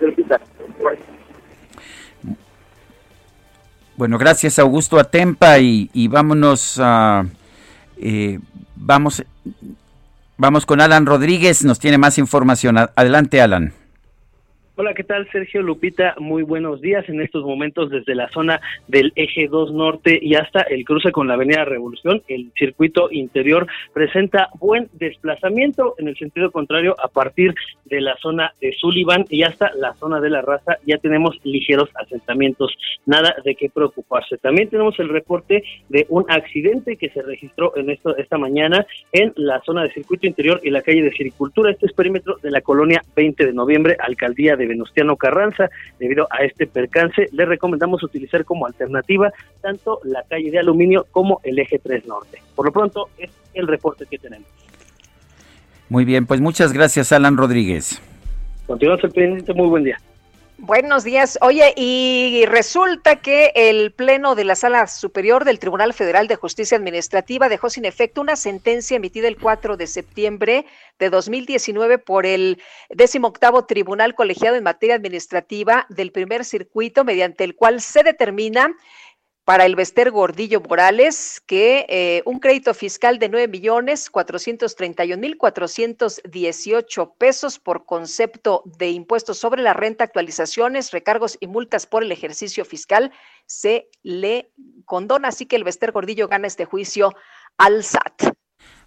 Lupita. 0.00 0.40
Bueno, 3.96 4.18
gracias 4.18 4.58
Augusto 4.58 4.98
Atempa 4.98 5.58
y, 5.58 5.90
y 5.92 6.08
vámonos 6.08 6.78
a... 6.80 7.24
Eh, 7.98 8.38
vamos, 8.76 9.24
vamos 10.36 10.64
con 10.64 10.80
Alan 10.80 11.06
Rodríguez, 11.06 11.64
nos 11.64 11.80
tiene 11.80 11.98
más 11.98 12.18
información. 12.18 12.78
Adelante, 12.78 13.40
Alan. 13.40 13.72
Hola, 14.78 14.92
¿qué 14.92 15.04
tal 15.04 15.26
Sergio 15.32 15.62
Lupita? 15.62 16.14
Muy 16.18 16.42
buenos 16.42 16.82
días 16.82 17.08
en 17.08 17.22
estos 17.22 17.42
momentos 17.44 17.88
desde 17.88 18.14
la 18.14 18.28
zona 18.28 18.60
del 18.88 19.10
eje 19.16 19.48
2 19.48 19.72
norte 19.72 20.18
y 20.20 20.34
hasta 20.34 20.60
el 20.60 20.84
cruce 20.84 21.12
con 21.12 21.26
la 21.26 21.32
avenida 21.32 21.64
Revolución. 21.64 22.20
El 22.28 22.52
circuito 22.58 23.08
interior 23.10 23.66
presenta 23.94 24.50
buen 24.60 24.90
desplazamiento 24.92 25.94
en 25.96 26.08
el 26.08 26.16
sentido 26.18 26.50
contrario 26.50 26.94
a 27.02 27.08
partir 27.08 27.54
de 27.86 28.02
la 28.02 28.18
zona 28.18 28.52
de 28.60 28.74
Sullivan 28.74 29.24
y 29.30 29.44
hasta 29.44 29.72
la 29.76 29.94
zona 29.94 30.20
de 30.20 30.28
la 30.28 30.42
raza 30.42 30.76
ya 30.86 30.98
tenemos 30.98 31.40
ligeros 31.42 31.88
asentamientos, 31.94 32.76
nada 33.06 33.34
de 33.46 33.54
qué 33.54 33.70
preocuparse. 33.70 34.36
También 34.36 34.68
tenemos 34.68 34.98
el 34.98 35.08
reporte 35.08 35.64
de 35.88 36.04
un 36.10 36.26
accidente 36.28 36.98
que 36.98 37.08
se 37.08 37.22
registró 37.22 37.74
en 37.78 37.88
esto, 37.88 38.14
esta 38.18 38.36
mañana 38.36 38.86
en 39.12 39.32
la 39.36 39.58
zona 39.62 39.84
de 39.84 39.92
circuito 39.94 40.26
interior 40.26 40.60
y 40.62 40.68
la 40.68 40.82
calle 40.82 41.00
de 41.00 41.12
Ciricultura. 41.12 41.70
Este 41.70 41.86
es 41.86 41.94
perímetro 41.94 42.36
de 42.42 42.50
la 42.50 42.60
colonia 42.60 43.02
20 43.16 43.46
de 43.46 43.54
noviembre, 43.54 43.96
alcaldía 43.98 44.54
de 44.54 44.65
Venustiano 44.66 45.16
Carranza. 45.16 45.70
Debido 45.98 46.26
a 46.30 46.44
este 46.44 46.66
percance, 46.66 47.28
le 47.32 47.44
recomendamos 47.46 48.02
utilizar 48.02 48.44
como 48.44 48.66
alternativa 48.66 49.32
tanto 49.60 50.00
la 50.04 50.22
calle 50.22 50.50
de 50.50 50.58
aluminio 50.58 51.06
como 51.10 51.40
el 51.44 51.58
eje 51.58 51.78
3 51.78 52.06
norte. 52.06 52.42
Por 52.54 52.66
lo 52.66 52.72
pronto, 52.72 53.08
es 53.18 53.30
el 53.54 53.66
reporte 53.66 54.06
que 54.10 54.18
tenemos. 54.18 54.48
Muy 55.88 56.04
bien, 56.04 56.26
pues 56.26 56.40
muchas 56.40 56.72
gracias, 56.72 57.12
Alan 57.12 57.36
Rodríguez. 57.36 58.00
Continuamos 58.66 59.04
el 59.04 59.10
pendiente, 59.10 59.54
muy 59.54 59.68
buen 59.68 59.84
día. 59.84 59.98
Buenos 60.58 61.04
días. 61.04 61.38
Oye, 61.42 61.74
y 61.76 62.46
resulta 62.46 63.16
que 63.16 63.52
el 63.54 63.92
Pleno 63.92 64.34
de 64.34 64.44
la 64.44 64.54
Sala 64.54 64.86
Superior 64.86 65.44
del 65.44 65.58
Tribunal 65.58 65.92
Federal 65.92 66.28
de 66.28 66.36
Justicia 66.36 66.78
Administrativa 66.78 67.50
dejó 67.50 67.68
sin 67.68 67.84
efecto 67.84 68.22
una 68.22 68.36
sentencia 68.36 68.96
emitida 68.96 69.28
el 69.28 69.36
4 69.36 69.76
de 69.76 69.86
septiembre 69.86 70.64
de 70.98 71.10
2019 71.10 71.98
por 71.98 72.24
el 72.24 72.62
18 72.88 73.66
Tribunal 73.68 74.14
Colegiado 74.14 74.56
en 74.56 74.64
Materia 74.64 74.94
Administrativa 74.94 75.84
del 75.90 76.10
Primer 76.10 76.42
Circuito, 76.42 77.04
mediante 77.04 77.44
el 77.44 77.54
cual 77.54 77.82
se 77.82 78.02
determina 78.02 78.74
para 79.46 79.64
el 79.64 79.76
Bester 79.76 80.10
Gordillo 80.10 80.60
Morales 80.60 81.40
que 81.46 81.86
eh, 81.88 82.20
un 82.26 82.40
crédito 82.40 82.74
fiscal 82.74 83.20
de 83.20 83.28
9 83.28 83.46
millones 83.46 84.10
431 84.10 85.20
mil 85.20 85.38
418 85.38 87.14
pesos 87.16 87.60
por 87.60 87.86
concepto 87.86 88.64
de 88.64 88.90
impuestos 88.90 89.38
sobre 89.38 89.62
la 89.62 89.72
renta, 89.72 90.02
actualizaciones, 90.02 90.90
recargos 90.90 91.38
y 91.38 91.46
multas 91.46 91.86
por 91.86 92.02
el 92.02 92.10
ejercicio 92.10 92.64
fiscal 92.64 93.12
se 93.46 93.88
le 94.02 94.50
condona. 94.84 95.28
Así 95.28 95.46
que 95.46 95.54
el 95.54 95.62
Bester 95.62 95.92
Gordillo 95.92 96.26
gana 96.26 96.48
este 96.48 96.64
juicio 96.64 97.14
al 97.56 97.84
SAT 97.84 98.34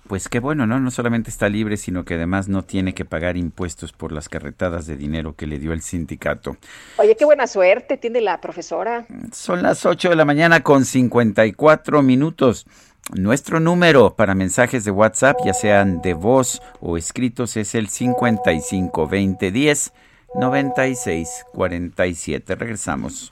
pues 0.09 0.27
qué 0.27 0.39
bueno, 0.39 0.65
¿no? 0.65 0.79
No 0.79 0.89
solamente 0.89 1.29
está 1.29 1.49
libre, 1.49 1.77
sino 1.77 2.03
que 2.03 2.15
además 2.15 2.49
no 2.49 2.63
tiene 2.63 2.95
que 2.95 3.05
pagar 3.05 3.37
impuestos 3.37 3.93
por 3.93 4.11
las 4.11 4.27
carretadas 4.27 4.87
de 4.87 4.97
dinero 4.97 5.35
que 5.35 5.45
le 5.45 5.59
dio 5.59 5.71
el 5.71 5.83
sindicato. 5.83 6.57
Oye, 6.97 7.15
qué 7.15 7.25
buena 7.25 7.45
suerte 7.45 7.95
tiene 7.95 8.19
la 8.19 8.41
profesora. 8.41 9.05
Son 9.31 9.61
las 9.61 9.85
8 9.85 10.09
de 10.09 10.15
la 10.15 10.25
mañana 10.25 10.63
con 10.63 10.83
54 10.83 12.01
minutos. 12.01 12.65
Nuestro 13.13 13.59
número 13.59 14.15
para 14.15 14.33
mensajes 14.33 14.83
de 14.83 14.89
WhatsApp, 14.89 15.37
ya 15.45 15.53
sean 15.53 16.01
de 16.01 16.15
voz 16.15 16.59
o 16.81 16.97
escritos, 16.97 17.55
es 17.55 17.75
el 17.75 17.89
552010 17.89 19.93
9647. 20.33 22.55
Regresamos. 22.55 23.31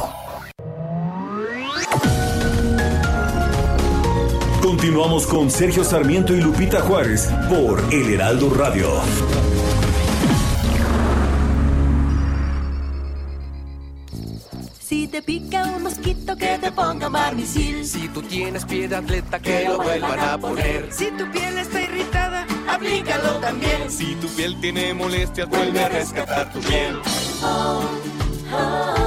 Continuamos 4.91 5.25
con 5.25 5.49
Sergio 5.49 5.85
Sarmiento 5.85 6.35
y 6.35 6.41
Lupita 6.41 6.81
Juárez 6.81 7.29
por 7.47 7.81
El 7.93 8.13
Heraldo 8.13 8.53
Radio. 8.53 8.89
Si 14.81 15.07
te 15.07 15.21
pica 15.21 15.63
un 15.63 15.83
mosquito 15.83 16.35
que 16.35 16.57
te 16.59 16.73
ponga 16.73 17.07
marmisil. 17.07 17.85
Si 17.85 18.09
tú 18.09 18.21
tienes 18.23 18.65
pie 18.65 18.89
de 18.89 18.97
atleta 18.97 19.39
que 19.39 19.63
lo 19.63 19.77
vuelvan 19.77 20.19
a 20.19 20.37
poner. 20.37 20.91
Si 20.91 21.09
tu 21.11 21.25
piel 21.31 21.57
está 21.57 21.81
irritada, 21.81 22.45
aplícalo 22.67 23.37
también. 23.39 23.89
Si 23.89 24.15
tu 24.15 24.27
piel 24.27 24.59
tiene 24.59 24.93
molestias, 24.93 25.47
vuelve 25.47 25.85
a 25.85 25.87
rescatar 25.87 26.51
tu 26.51 26.59
piel. 26.59 26.99
Oh, 27.41 27.81
oh, 28.53 29.00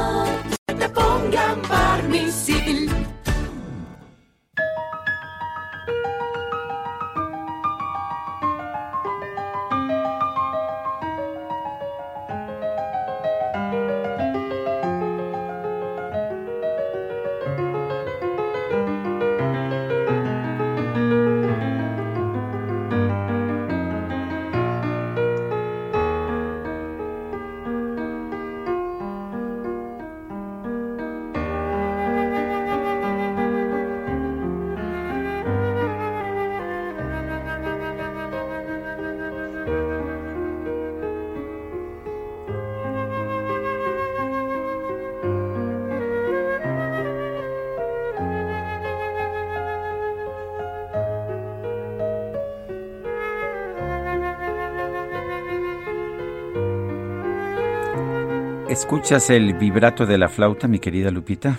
¿Escuchas 58.84 59.30
el 59.30 59.54
vibrato 59.54 60.04
de 60.04 60.18
la 60.18 60.28
flauta, 60.28 60.68
mi 60.68 60.78
querida 60.78 61.10
Lupita? 61.10 61.58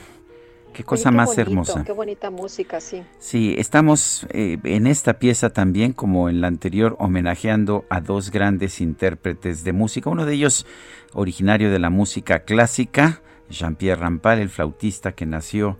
Qué 0.72 0.84
cosa 0.84 1.10
más 1.10 1.35
hermosa. 1.39 1.84
Qué 1.84 1.91
bonita 1.91 2.30
música, 2.30 2.80
sí. 2.80 3.02
Sí, 3.18 3.56
estamos 3.57 4.27
eh, 4.30 4.60
en 4.64 4.85
esta 4.85 5.18
pieza 5.18 5.49
también, 5.49 5.91
como 5.91 6.30
en 6.30 6.39
la 6.39 6.47
anterior, 6.47 6.95
homenajeando 6.99 7.84
a 7.89 7.99
dos 7.99 8.30
grandes 8.30 8.80
intérpretes 8.80 9.64
de 9.64 9.73
música. 9.73 10.11
Uno 10.11 10.27
de 10.27 10.35
ellos, 10.35 10.68
originario 11.14 11.72
de 11.72 11.80
la 11.80 11.89
música 11.89 12.41
clásica, 12.41 13.23
Jean-Pierre 13.49 13.99
Rampal, 13.99 14.38
el 14.38 14.49
flautista 14.49 15.14
que 15.14 15.26
nació, 15.26 15.80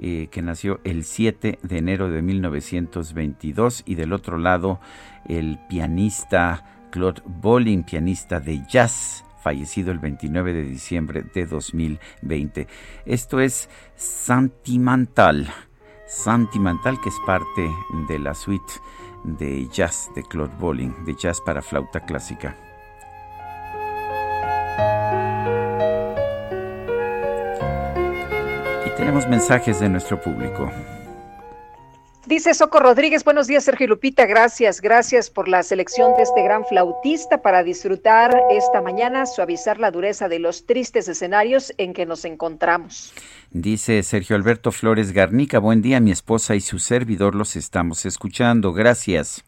eh, 0.00 0.28
que 0.30 0.40
nació 0.40 0.80
el 0.84 1.04
7 1.04 1.58
de 1.62 1.78
enero 1.78 2.08
de 2.08 2.22
1922. 2.22 3.82
Y 3.84 3.96
del 3.96 4.14
otro 4.14 4.38
lado, 4.38 4.80
el 5.28 5.58
pianista 5.68 6.88
Claude 6.90 7.20
Bolling, 7.26 7.84
pianista 7.84 8.40
de 8.40 8.62
jazz 8.66 9.25
fallecido 9.46 9.92
el 9.92 10.00
29 10.00 10.52
de 10.52 10.64
diciembre 10.64 11.22
de 11.32 11.46
2020. 11.46 12.66
Esto 13.04 13.38
es 13.38 13.68
Santimental, 13.94 15.46
Santimental 16.08 17.00
que 17.00 17.10
es 17.10 17.14
parte 17.24 17.70
de 18.08 18.18
la 18.18 18.34
suite 18.34 18.72
de 19.22 19.68
jazz 19.68 20.10
de 20.16 20.24
Claude 20.24 20.52
Bolling, 20.58 21.04
de 21.04 21.14
jazz 21.14 21.40
para 21.40 21.62
flauta 21.62 22.00
clásica. 22.00 22.56
Y 28.84 28.96
tenemos 28.96 29.28
mensajes 29.28 29.78
de 29.78 29.88
nuestro 29.88 30.20
público. 30.20 30.72
Dice 32.26 32.54
Soco 32.54 32.80
Rodríguez, 32.80 33.22
buenos 33.22 33.46
días 33.46 33.62
Sergio 33.62 33.86
Lupita, 33.86 34.26
gracias, 34.26 34.80
gracias 34.80 35.30
por 35.30 35.46
la 35.46 35.62
selección 35.62 36.12
de 36.16 36.24
este 36.24 36.42
gran 36.42 36.64
flautista 36.64 37.40
para 37.40 37.62
disfrutar 37.62 38.36
esta 38.50 38.82
mañana, 38.82 39.26
suavizar 39.26 39.78
la 39.78 39.92
dureza 39.92 40.28
de 40.28 40.40
los 40.40 40.66
tristes 40.66 41.06
escenarios 41.06 41.72
en 41.78 41.92
que 41.92 42.04
nos 42.04 42.24
encontramos. 42.24 43.14
Dice 43.52 44.02
Sergio 44.02 44.34
Alberto 44.34 44.72
Flores 44.72 45.12
Garnica, 45.12 45.60
buen 45.60 45.82
día, 45.82 46.00
mi 46.00 46.10
esposa 46.10 46.56
y 46.56 46.60
su 46.60 46.80
servidor 46.80 47.36
los 47.36 47.54
estamos 47.54 48.04
escuchando, 48.04 48.72
gracias. 48.72 49.44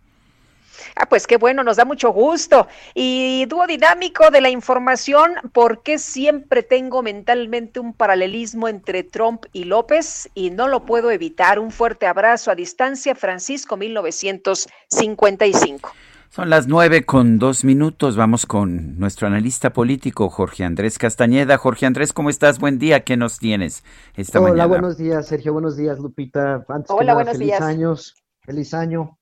Ah, 1.01 1.07
pues 1.09 1.29
qué 1.29 1.37
bueno, 1.37 1.63
nos 1.63 1.77
da 1.77 1.85
mucho 1.85 2.13
gusto. 2.13 2.67
Y 2.93 3.47
dúo 3.47 3.69
dinámico 3.69 4.33
de 4.33 4.41
la 4.41 4.51
información, 4.51 5.31
¿por 5.53 5.85
qué 5.85 5.97
siempre 5.97 6.65
tengo 6.65 7.03
mentalmente 7.03 7.79
un 7.79 7.95
paralelismo 7.95 8.67
entre 8.67 9.05
Trump 9.05 9.45
y 9.53 9.63
López? 9.63 10.29
Y 10.35 10.51
no 10.51 10.67
lo 10.67 10.85
puedo 10.85 11.13
evitar. 11.13 11.61
Un 11.61 11.71
fuerte 11.71 12.09
abrazo 12.09 12.51
a 12.51 12.57
distancia, 12.57 13.15
Francisco 13.15 13.77
1955. 13.77 15.93
Son 16.31 16.51
las 16.51 16.67
nueve 16.67 17.05
con 17.05 17.39
dos 17.39 17.63
minutos. 17.63 18.17
Vamos 18.17 18.45
con 18.45 18.99
nuestro 18.99 19.29
analista 19.29 19.73
político, 19.73 20.29
Jorge 20.29 20.65
Andrés 20.65 20.99
Castañeda. 20.99 21.59
Jorge 21.59 21.87
Andrés, 21.87 22.13
¿cómo 22.13 22.29
estás? 22.29 22.59
Buen 22.59 22.81
día. 22.81 23.05
¿Qué 23.05 23.17
nos 23.17 23.39
tienes 23.39 23.85
esta 24.17 24.41
mañana? 24.41 24.65
Hola, 24.65 24.67
buenos 24.67 24.99
días, 24.99 25.29
Sergio. 25.29 25.53
Buenos 25.53 25.77
días, 25.77 26.01
Lupita. 26.01 26.67
Hola, 26.89 27.15
buenos 27.15 27.35
feliz 27.35 27.47
días. 27.47 27.61
años. 27.61 28.17
Feliz 28.45 28.75
año 28.75 29.17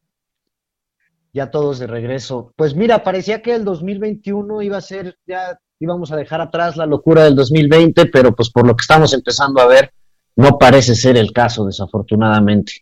ya 1.37 1.51
todos 1.51 1.79
de 1.79 1.87
regreso. 1.87 2.55
Pues 2.57 2.75
mira, 2.75 3.05
parecía 3.05 3.43
que 3.43 3.55
el 3.55 3.63
2021 3.63 4.63
iba 4.63 4.79
a 4.79 4.81
ser, 4.81 5.19
ya 5.27 5.61
íbamos 5.79 6.11
a 6.11 6.17
dejar 6.17 6.41
atrás 6.41 6.79
la 6.79 6.87
locura 6.87 7.25
del 7.25 7.37
2020, 7.37 8.07
pero 8.07 8.35
pues 8.35 8.49
por 8.49 8.67
lo 8.67 8.75
que 8.75 8.81
estamos 8.81 9.13
empezando 9.13 9.61
a 9.61 9.67
ver, 9.67 9.93
no 10.35 10.57
parece 10.59 10.95
ser 10.95 11.19
el 11.19 11.33
caso, 11.33 11.67
desafortunadamente. 11.67 12.73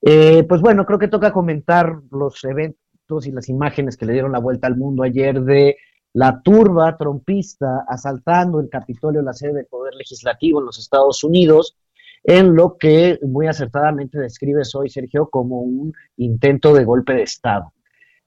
Eh, 0.00 0.44
pues 0.48 0.62
bueno, 0.62 0.86
creo 0.86 0.98
que 0.98 1.08
toca 1.08 1.30
comentar 1.30 1.94
los 2.10 2.42
eventos 2.44 3.26
y 3.26 3.32
las 3.32 3.50
imágenes 3.50 3.98
que 3.98 4.06
le 4.06 4.14
dieron 4.14 4.32
la 4.32 4.38
vuelta 4.38 4.66
al 4.66 4.78
mundo 4.78 5.02
ayer 5.02 5.42
de 5.42 5.76
la 6.14 6.40
turba 6.40 6.96
trompista 6.96 7.84
asaltando 7.86 8.60
el 8.60 8.70
Capitolio, 8.70 9.20
la 9.20 9.34
sede 9.34 9.52
del 9.52 9.66
Poder 9.66 9.94
Legislativo 9.94 10.58
en 10.58 10.66
los 10.66 10.78
Estados 10.78 11.22
Unidos, 11.22 11.76
en 12.22 12.54
lo 12.54 12.78
que 12.78 13.18
muy 13.20 13.46
acertadamente 13.46 14.18
describes 14.18 14.74
hoy, 14.74 14.88
Sergio, 14.88 15.28
como 15.28 15.60
un 15.60 15.92
intento 16.16 16.72
de 16.72 16.84
golpe 16.84 17.12
de 17.12 17.24
Estado. 17.24 17.73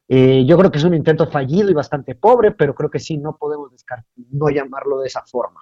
Eh, 0.08 0.46
yo 0.46 0.58
creo 0.58 0.72
que 0.72 0.78
es 0.78 0.84
un 0.84 0.94
intento 0.94 1.30
fallido 1.30 1.70
y 1.70 1.74
bastante 1.74 2.16
pobre, 2.16 2.52
pero 2.52 2.74
creo 2.74 2.90
que 2.90 3.00
sí, 3.00 3.18
no 3.18 3.36
podemos 3.38 3.72
no 4.32 4.50
llamarlo 4.50 5.00
de 5.00 5.08
esa 5.08 5.24
forma. 5.26 5.60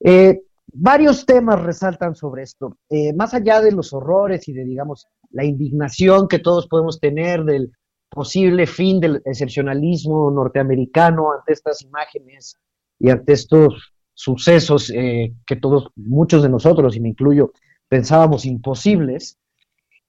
Eh, 0.00 0.40
varios 0.72 1.26
temas 1.26 1.60
resaltan 1.62 2.14
sobre 2.14 2.44
esto. 2.44 2.78
Eh, 2.88 3.12
más 3.12 3.34
allá 3.34 3.60
de 3.60 3.72
los 3.72 3.92
horrores 3.92 4.48
y 4.48 4.52
de, 4.52 4.64
digamos, 4.64 5.06
la 5.30 5.44
indignación 5.44 6.28
que 6.28 6.38
todos 6.38 6.66
podemos 6.66 6.98
tener 6.98 7.44
del 7.44 7.72
posible 8.08 8.66
fin 8.66 9.00
del 9.00 9.20
excepcionalismo 9.26 10.30
norteamericano 10.30 11.32
ante 11.32 11.52
estas 11.52 11.82
imágenes 11.82 12.56
y 12.98 13.10
ante 13.10 13.34
estos 13.34 13.92
sucesos 14.14 14.90
que 14.90 15.56
todos, 15.60 15.90
muchos 15.94 16.42
de 16.42 16.48
nosotros, 16.48 16.96
y 16.96 17.00
me 17.00 17.10
incluyo, 17.10 17.52
pensábamos 17.88 18.46
imposibles, 18.46 19.38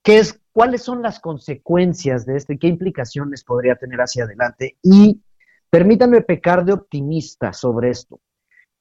que 0.03 0.19
es 0.19 0.41
cuáles 0.51 0.83
son 0.83 1.01
las 1.01 1.19
consecuencias 1.19 2.25
de 2.25 2.37
esto 2.37 2.53
y 2.53 2.59
qué 2.59 2.67
implicaciones 2.67 3.43
podría 3.43 3.75
tener 3.75 3.99
hacia 3.99 4.23
adelante. 4.23 4.77
Y 4.81 5.21
permítanme 5.69 6.21
pecar 6.21 6.65
de 6.65 6.73
optimista 6.73 7.53
sobre 7.53 7.89
esto. 7.89 8.19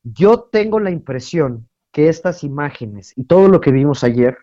Yo 0.02 0.48
tengo 0.50 0.80
la 0.80 0.90
impresión 0.90 1.68
que 1.92 2.08
estas 2.08 2.44
imágenes 2.44 3.12
y 3.16 3.24
todo 3.24 3.48
lo 3.48 3.60
que 3.60 3.72
vimos 3.72 4.04
ayer 4.04 4.36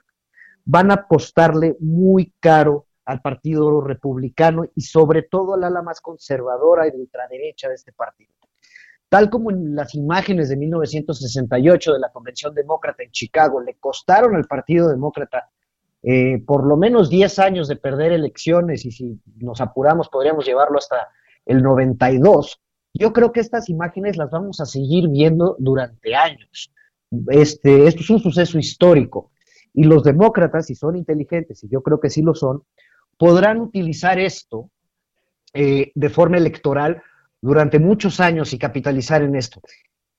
van 0.65 0.91
a 0.91 0.95
apostarle 0.95 1.77
muy 1.80 2.34
caro 2.39 2.88
al 3.06 3.22
Partido 3.22 3.81
Republicano 3.81 4.65
y 4.76 4.81
sobre 4.81 5.22
todo 5.22 5.53
al 5.53 5.64
ala 5.64 5.81
más 5.81 6.02
conservadora 6.02 6.88
y 6.88 6.91
de 6.91 6.97
ultraderecha 6.97 7.69
de 7.69 7.76
este 7.76 7.93
partido. 7.93 8.34
Tal 9.07 9.30
como 9.30 9.52
en 9.52 9.76
las 9.76 9.93
imágenes 9.93 10.49
de 10.49 10.57
1968 10.57 11.93
de 11.93 11.99
la 11.99 12.11
Convención 12.11 12.56
Demócrata 12.56 13.03
en 13.03 13.11
Chicago 13.11 13.61
le 13.61 13.76
costaron 13.76 14.35
al 14.35 14.45
Partido 14.45 14.89
Demócrata 14.89 15.52
eh, 16.07 16.44
por 16.45 16.68
lo 16.68 16.77
menos 16.77 17.10
10 17.10 17.40
años 17.40 17.68
de 17.68 17.77
perder 17.77 18.11
elecciones 18.11 18.86
y 18.86 18.91
si 18.91 19.19
nos 19.38 19.60
apuramos 19.60 20.07
podríamos 20.07 20.45
llevarlo 20.45 20.77
hasta 20.77 21.10
el 21.48 21.64
92, 21.64 22.61
yo 22.94 23.11
creo 23.11 23.32
que 23.32 23.40
estas 23.40 23.69
imágenes 23.69 24.15
las 24.15 24.30
vamos 24.30 24.60
a 24.60 24.65
seguir 24.65 25.10
viendo 25.10 25.56
durante 25.57 26.15
años. 26.15 26.72
Este, 27.30 27.88
esto 27.88 28.02
es 28.02 28.10
un 28.11 28.19
suceso 28.19 28.60
histórico 28.60 29.32
y 29.73 29.84
los 29.86 30.03
demócratas, 30.03 30.68
si 30.68 30.76
son 30.76 30.95
inteligentes, 30.95 31.64
y 31.64 31.69
yo 31.69 31.82
creo 31.82 31.99
que 31.99 32.11
sí 32.11 32.22
lo 32.22 32.36
son, 32.36 32.61
podrán 33.18 33.60
utilizar 33.60 34.19
esto 34.19 34.69
eh, 35.53 35.91
de 35.95 36.10
forma 36.10 36.38
electoral 36.38 37.02
durante 37.41 37.80
muchos 37.80 38.19
años 38.19 38.53
y 38.53 38.60
capitalizar 38.60 39.23
en 39.23 39.36
esto. 39.36 39.60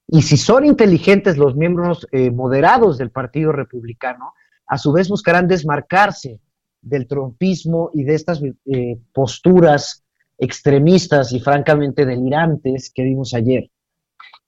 Y 0.08 0.22
si 0.22 0.36
son 0.36 0.64
inteligentes 0.64 1.38
los 1.38 1.54
miembros 1.54 2.08
eh, 2.10 2.32
moderados 2.32 2.98
del 2.98 3.10
Partido 3.10 3.52
Republicano, 3.52 4.34
a 4.66 4.78
su 4.78 4.92
vez 4.92 5.08
buscarán 5.08 5.48
desmarcarse 5.48 6.40
del 6.80 7.06
trompismo 7.06 7.90
y 7.94 8.04
de 8.04 8.14
estas 8.14 8.40
eh, 8.42 8.98
posturas 9.12 10.04
extremistas 10.38 11.32
y 11.32 11.40
francamente 11.40 12.04
delirantes 12.04 12.90
que 12.94 13.02
vimos 13.02 13.34
ayer. 13.34 13.70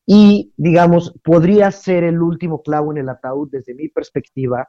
Y, 0.07 0.53
digamos, 0.57 1.13
podría 1.23 1.71
ser 1.71 2.05
el 2.05 2.21
último 2.23 2.63
clavo 2.63 2.93
en 2.93 2.99
el 2.99 3.09
ataúd 3.09 3.51
desde 3.51 3.75
mi 3.75 3.89
perspectiva 3.89 4.69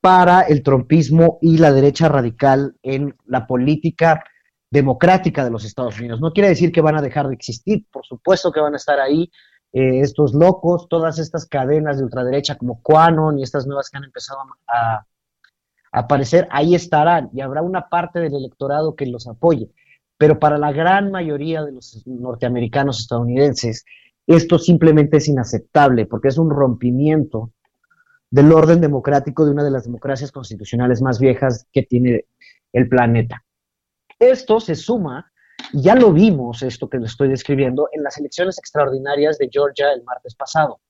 para 0.00 0.42
el 0.42 0.62
trompismo 0.62 1.38
y 1.40 1.58
la 1.58 1.72
derecha 1.72 2.08
radical 2.08 2.74
en 2.82 3.14
la 3.26 3.46
política 3.46 4.22
democrática 4.70 5.44
de 5.44 5.50
los 5.50 5.64
Estados 5.64 5.98
Unidos. 5.98 6.20
No 6.20 6.32
quiere 6.32 6.48
decir 6.48 6.72
que 6.72 6.80
van 6.80 6.96
a 6.96 7.02
dejar 7.02 7.28
de 7.28 7.34
existir, 7.34 7.86
por 7.90 8.04
supuesto 8.06 8.52
que 8.52 8.60
van 8.60 8.74
a 8.74 8.76
estar 8.76 9.00
ahí, 9.00 9.30
eh, 9.72 10.00
estos 10.00 10.34
locos, 10.34 10.88
todas 10.88 11.18
estas 11.18 11.46
cadenas 11.46 11.98
de 11.98 12.04
ultraderecha 12.04 12.56
como 12.56 12.82
Quanon 12.82 13.38
y 13.38 13.42
estas 13.42 13.66
nuevas 13.66 13.88
que 13.88 13.98
han 13.98 14.04
empezado 14.04 14.40
a, 14.66 15.06
aparecer, 15.92 16.46
ahí 16.52 16.76
estarán 16.76 17.30
y 17.32 17.40
habrá 17.40 17.62
una 17.62 17.88
parte 17.88 18.20
del 18.20 18.34
electorado 18.34 18.94
que 18.94 19.06
los 19.06 19.26
apoye. 19.26 19.70
Pero 20.16 20.38
para 20.38 20.56
la 20.56 20.70
gran 20.70 21.10
mayoría 21.10 21.64
de 21.64 21.72
los 21.72 22.04
norteamericanos 22.06 23.00
estadounidenses, 23.00 23.84
esto 24.26 24.58
simplemente 24.58 25.16
es 25.16 25.26
inaceptable 25.26 26.06
porque 26.06 26.28
es 26.28 26.38
un 26.38 26.50
rompimiento 26.50 27.52
del 28.30 28.52
orden 28.52 28.80
democrático 28.80 29.44
de 29.44 29.50
una 29.50 29.64
de 29.64 29.72
las 29.72 29.84
democracias 29.84 30.30
constitucionales 30.30 31.02
más 31.02 31.18
viejas 31.18 31.66
que 31.72 31.82
tiene 31.82 32.26
el 32.72 32.88
planeta. 32.88 33.44
Esto 34.18 34.60
se 34.60 34.76
suma 34.76 35.32
ya 35.72 35.94
lo 35.94 36.12
vimos, 36.12 36.62
esto 36.62 36.88
que 36.88 36.98
les 36.98 37.12
estoy 37.12 37.28
describiendo, 37.28 37.88
en 37.92 38.02
las 38.02 38.18
elecciones 38.18 38.58
extraordinarias 38.58 39.38
de 39.38 39.48
Georgia 39.50 39.92
el 39.92 40.02
martes 40.04 40.34
pasado. 40.34 40.80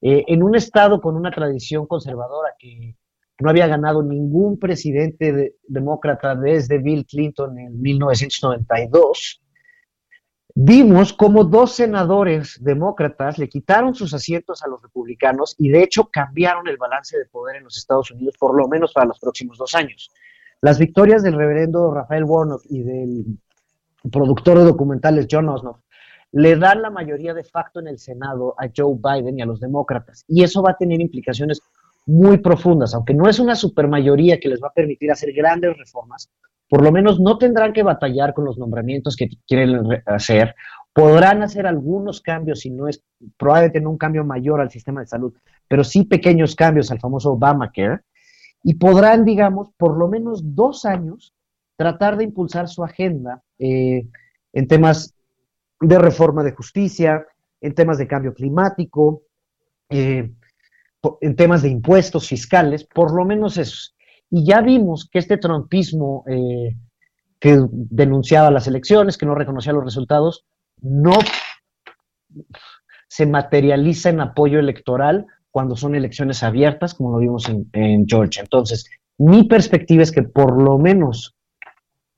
Eh, 0.00 0.24
en 0.28 0.42
un 0.42 0.54
estado 0.54 1.00
con 1.00 1.16
una 1.16 1.30
tradición 1.30 1.86
conservadora 1.86 2.54
que 2.58 2.96
no 3.40 3.50
había 3.50 3.66
ganado 3.66 4.02
ningún 4.02 4.58
presidente 4.58 5.56
demócrata 5.66 6.34
desde 6.34 6.78
Bill 6.78 7.06
Clinton 7.06 7.58
en 7.58 7.80
1992, 7.80 9.42
vimos 10.54 11.12
como 11.12 11.44
dos 11.44 11.74
senadores 11.74 12.58
demócratas 12.62 13.36
le 13.38 13.48
quitaron 13.48 13.94
sus 13.94 14.14
asientos 14.14 14.62
a 14.62 14.68
los 14.68 14.80
republicanos 14.80 15.54
y 15.58 15.68
de 15.68 15.82
hecho 15.82 16.08
cambiaron 16.10 16.66
el 16.66 16.78
balance 16.78 17.18
de 17.18 17.26
poder 17.26 17.56
en 17.56 17.64
los 17.64 17.76
Estados 17.76 18.10
Unidos 18.10 18.36
por 18.38 18.56
lo 18.56 18.66
menos 18.66 18.94
para 18.94 19.06
los 19.06 19.18
próximos 19.18 19.58
dos 19.58 19.74
años. 19.74 20.10
Las 20.62 20.78
victorias 20.78 21.22
del 21.22 21.34
reverendo 21.34 21.92
Rafael 21.92 22.24
Warnock 22.24 22.62
y 22.70 22.82
del 22.82 23.24
productor 24.10 24.58
de 24.58 24.64
documentales 24.64 25.26
John 25.30 25.48
Osnoff, 25.48 25.78
le 26.32 26.56
dan 26.56 26.82
la 26.82 26.90
mayoría 26.90 27.34
de 27.34 27.44
facto 27.44 27.80
en 27.80 27.88
el 27.88 27.98
Senado 27.98 28.54
a 28.58 28.68
Joe 28.74 28.96
Biden 28.96 29.38
y 29.38 29.42
a 29.42 29.46
los 29.46 29.60
demócratas. 29.60 30.24
Y 30.28 30.42
eso 30.42 30.62
va 30.62 30.72
a 30.72 30.76
tener 30.76 31.00
implicaciones 31.00 31.60
muy 32.06 32.38
profundas, 32.38 32.94
aunque 32.94 33.14
no 33.14 33.28
es 33.28 33.38
una 33.38 33.54
supermayoría 33.54 34.38
que 34.38 34.48
les 34.48 34.62
va 34.62 34.68
a 34.68 34.72
permitir 34.72 35.10
hacer 35.10 35.32
grandes 35.32 35.76
reformas, 35.76 36.30
por 36.68 36.82
lo 36.82 36.92
menos 36.92 37.20
no 37.20 37.38
tendrán 37.38 37.72
que 37.72 37.82
batallar 37.82 38.32
con 38.32 38.44
los 38.44 38.58
nombramientos 38.58 39.16
que 39.16 39.28
quieren 39.46 40.02
hacer, 40.06 40.54
podrán 40.92 41.42
hacer 41.42 41.66
algunos 41.66 42.20
cambios, 42.20 42.60
si 42.60 42.70
no 42.70 42.88
es 42.88 43.02
probablemente 43.36 43.80
no 43.80 43.90
un 43.90 43.98
cambio 43.98 44.24
mayor 44.24 44.60
al 44.60 44.70
sistema 44.70 45.00
de 45.00 45.06
salud, 45.06 45.34
pero 45.68 45.84
sí 45.84 46.04
pequeños 46.04 46.54
cambios 46.54 46.90
al 46.90 47.00
famoso 47.00 47.32
Obamacare, 47.32 48.00
y 48.62 48.74
podrán, 48.74 49.24
digamos, 49.24 49.70
por 49.76 49.96
lo 49.96 50.08
menos 50.08 50.54
dos 50.54 50.84
años 50.84 51.35
tratar 51.76 52.16
de 52.16 52.24
impulsar 52.24 52.68
su 52.68 52.82
agenda 52.82 53.42
eh, 53.58 54.06
en 54.52 54.66
temas 54.66 55.14
de 55.80 55.98
reforma 55.98 56.42
de 56.42 56.52
justicia, 56.52 57.26
en 57.60 57.74
temas 57.74 57.98
de 57.98 58.06
cambio 58.06 58.34
climático, 58.34 59.22
eh, 59.90 60.32
en 61.20 61.36
temas 61.36 61.62
de 61.62 61.68
impuestos 61.68 62.28
fiscales, 62.28 62.84
por 62.84 63.14
lo 63.14 63.24
menos 63.24 63.58
eso. 63.58 63.92
Y 64.30 64.44
ya 64.44 64.60
vimos 64.60 65.08
que 65.10 65.18
este 65.18 65.36
trumpismo 65.36 66.24
eh, 66.26 66.76
que 67.38 67.58
denunciaba 67.70 68.50
las 68.50 68.66
elecciones, 68.66 69.18
que 69.18 69.26
no 69.26 69.34
reconocía 69.34 69.72
los 69.72 69.84
resultados, 69.84 70.46
no 70.80 71.12
se 73.08 73.26
materializa 73.26 74.10
en 74.10 74.20
apoyo 74.20 74.58
electoral 74.58 75.26
cuando 75.50 75.76
son 75.76 75.94
elecciones 75.94 76.42
abiertas, 76.42 76.94
como 76.94 77.12
lo 77.12 77.18
vimos 77.18 77.48
en, 77.48 77.68
en 77.72 78.06
Georgia. 78.06 78.42
Entonces, 78.42 78.90
Mi 79.18 79.44
perspectiva 79.44 80.02
es 80.02 80.12
que 80.12 80.22
por 80.22 80.62
lo 80.62 80.78
menos 80.78 81.35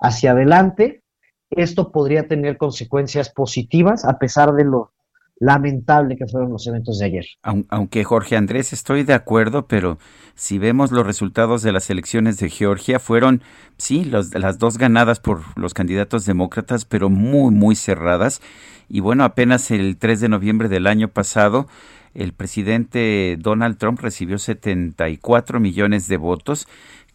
hacia 0.01 0.33
adelante 0.33 1.03
esto 1.51 1.91
podría 1.93 2.29
tener 2.29 2.57
consecuencias 2.57 3.31
positivas 3.31 4.05
a 4.05 4.19
pesar 4.19 4.53
de 4.53 4.65
lo 4.65 4.93
lamentable 5.41 6.17
que 6.17 6.27
fueron 6.27 6.51
los 6.51 6.67
eventos 6.67 6.99
de 6.99 7.07
ayer. 7.07 7.27
Aunque 7.43 8.03
Jorge 8.03 8.37
Andrés, 8.37 8.73
estoy 8.73 9.05
de 9.05 9.15
acuerdo, 9.15 9.69
pero 9.69 9.99
si 10.35 10.59
vemos 10.59 10.91
los 10.91 11.07
resultados 11.07 11.63
de 11.63 11.73
las 11.73 11.91
elecciones 11.91 12.39
de 12.39 12.51
Georgia, 12.51 12.99
fueron, 12.99 13.43
sí, 13.77 14.05
las 14.05 14.59
dos 14.59 14.79
ganadas 14.79 15.21
por 15.21 15.43
los 15.57 15.75
candidatos 15.75 16.27
demócratas, 16.27 16.85
pero 16.85 17.09
muy, 17.09 17.53
muy 17.53 17.77
cerradas. 17.77 18.43
Y 18.89 19.01
bueno, 19.01 19.23
apenas 19.23 19.71
el 19.71 19.97
3 19.97 20.21
de 20.21 20.29
noviembre 20.29 20.69
del 20.69 20.89
año 20.89 21.09
pasado, 21.09 21.69
el 22.15 22.33
presidente 22.33 23.37
Donald 23.39 23.79
Trump 23.79 24.01
recibió 24.01 24.39
74 24.39 25.61
millones 25.61 26.09
de 26.09 26.17
votos 26.17 26.67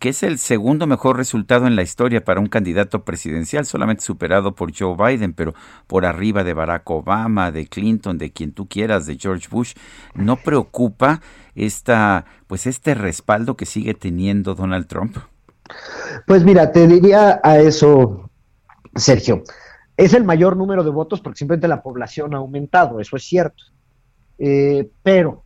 que 0.03 0.09
es 0.09 0.21
el 0.21 0.37
segundo 0.37 0.85
mejor 0.85 1.15
resultado 1.15 1.65
en 1.65 1.77
la 1.77 1.81
historia 1.81 2.25
para 2.25 2.41
un 2.41 2.47
candidato 2.47 3.05
presidencial, 3.05 3.65
solamente 3.65 4.03
superado 4.03 4.53
por 4.53 4.77
Joe 4.77 4.97
Biden, 4.97 5.31
pero 5.31 5.53
por 5.87 6.05
arriba 6.05 6.43
de 6.43 6.53
Barack 6.53 6.89
Obama, 6.89 7.53
de 7.53 7.67
Clinton, 7.67 8.17
de 8.17 8.33
quien 8.33 8.51
tú 8.51 8.67
quieras, 8.67 9.05
de 9.05 9.17
George 9.17 9.47
Bush. 9.49 9.75
¿No 10.13 10.35
preocupa 10.35 11.21
esta, 11.55 12.25
pues 12.47 12.67
este 12.67 12.95
respaldo 12.95 13.55
que 13.55 13.65
sigue 13.65 13.93
teniendo 13.93 14.55
Donald 14.55 14.87
Trump? 14.87 15.15
Pues 16.27 16.43
mira, 16.43 16.73
te 16.73 16.85
diría 16.85 17.39
a 17.41 17.59
eso, 17.59 18.29
Sergio, 18.97 19.43
es 19.95 20.13
el 20.13 20.25
mayor 20.25 20.57
número 20.57 20.83
de 20.83 20.89
votos 20.89 21.21
porque 21.21 21.37
simplemente 21.37 21.69
la 21.69 21.81
población 21.81 22.33
ha 22.33 22.39
aumentado, 22.39 22.99
eso 22.99 23.15
es 23.15 23.23
cierto. 23.23 23.63
Eh, 24.37 24.89
pero 25.01 25.45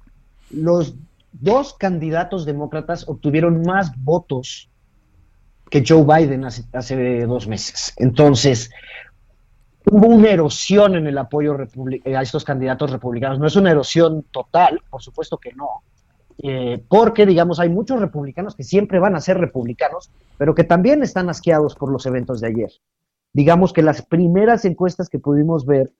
los 0.49 0.95
dos 1.39 1.73
candidatos 1.73 2.45
demócratas 2.45 3.07
obtuvieron 3.07 3.61
más 3.61 3.91
votos 4.03 4.69
que 5.69 5.83
Joe 5.85 6.03
Biden 6.03 6.45
hace, 6.45 7.25
dos 7.25 7.47
meses. 7.47 7.93
Entonces, 7.97 8.69
hubo 9.91 10.07
una 10.07 10.29
erosión 10.29 10.95
en 10.95 11.07
el 11.07 11.17
apoyo 11.17 11.57
a 12.05 12.21
estos 12.21 12.43
candidatos 12.43 12.91
republicanos. 12.91 13.39
No 13.39 13.47
es 13.47 13.55
una 13.55 13.71
erosión 13.71 14.23
total, 14.31 14.81
por 14.89 15.01
supuesto 15.01 15.37
que 15.37 15.53
no, 15.53 15.83
eh, 16.43 16.83
porque, 16.87 17.25
digamos, 17.25 17.59
hay 17.59 17.69
muchos 17.69 17.99
republicanos 17.99 18.55
que 18.55 18.63
siempre 18.63 18.99
van 18.99 19.15
a 19.15 19.21
ser 19.21 19.37
republicanos, 19.37 20.11
pero 20.37 20.53
que 20.53 20.63
también 20.63 21.01
están 21.03 21.29
asqueados 21.29 21.75
por 21.75 21.91
los 21.91 22.05
eventos 22.05 22.41
de 22.41 22.47
ayer. 22.47 22.71
Digamos 23.33 23.73
que 23.73 23.81
las 23.81 24.01
primeras 24.03 24.65
encuestas 24.65 25.09
que 25.09 25.19
pudimos 25.19 25.65
ver 25.65 25.91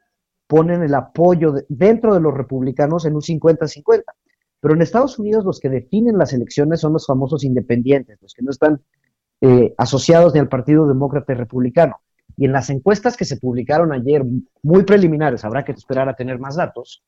ponen 0.48 0.82
el 0.82 0.96
apoyo 0.96 1.54
dentro 1.68 2.14
de 2.14 2.22
los 2.22 2.34
republicanos 2.34 3.06
en 3.06 3.16
un 3.16 3.22
50-50. 3.22 4.04
Pero 4.60 4.74
en 4.74 4.82
Estados 4.82 5.20
Unidos 5.20 5.46
los 5.46 5.60
que 5.60 5.70
definen 5.70 6.18
las 6.18 6.34
elecciones 6.34 6.82
son 6.82 6.94
los 6.94 7.06
famosos 7.06 7.44
independientes, 7.44 8.18
los 8.22 8.34
que 8.34 8.44
no 8.44 8.52
están 8.52 8.82
eh, 9.42 9.74
asociados 9.78 10.34
ni 10.34 10.40
al 10.40 10.50
Partido 10.50 10.88
Demócrata 10.88 11.34
y 11.34 11.36
Republicano. 11.36 11.98
Y 12.36 12.46
en 12.46 12.52
las 12.52 12.70
encuestas 12.70 13.18
que 13.18 13.26
se 13.26 13.38
publicaron 13.38 13.92
ayer, 13.92 14.24
muy 14.62 14.84
preliminares, 14.84 15.44
habrá 15.44 15.66
que 15.66 15.72
esperar 15.72 16.08
a 16.08 16.16
tener 16.16 16.40
más 16.40 16.56
datos, 16.56 17.04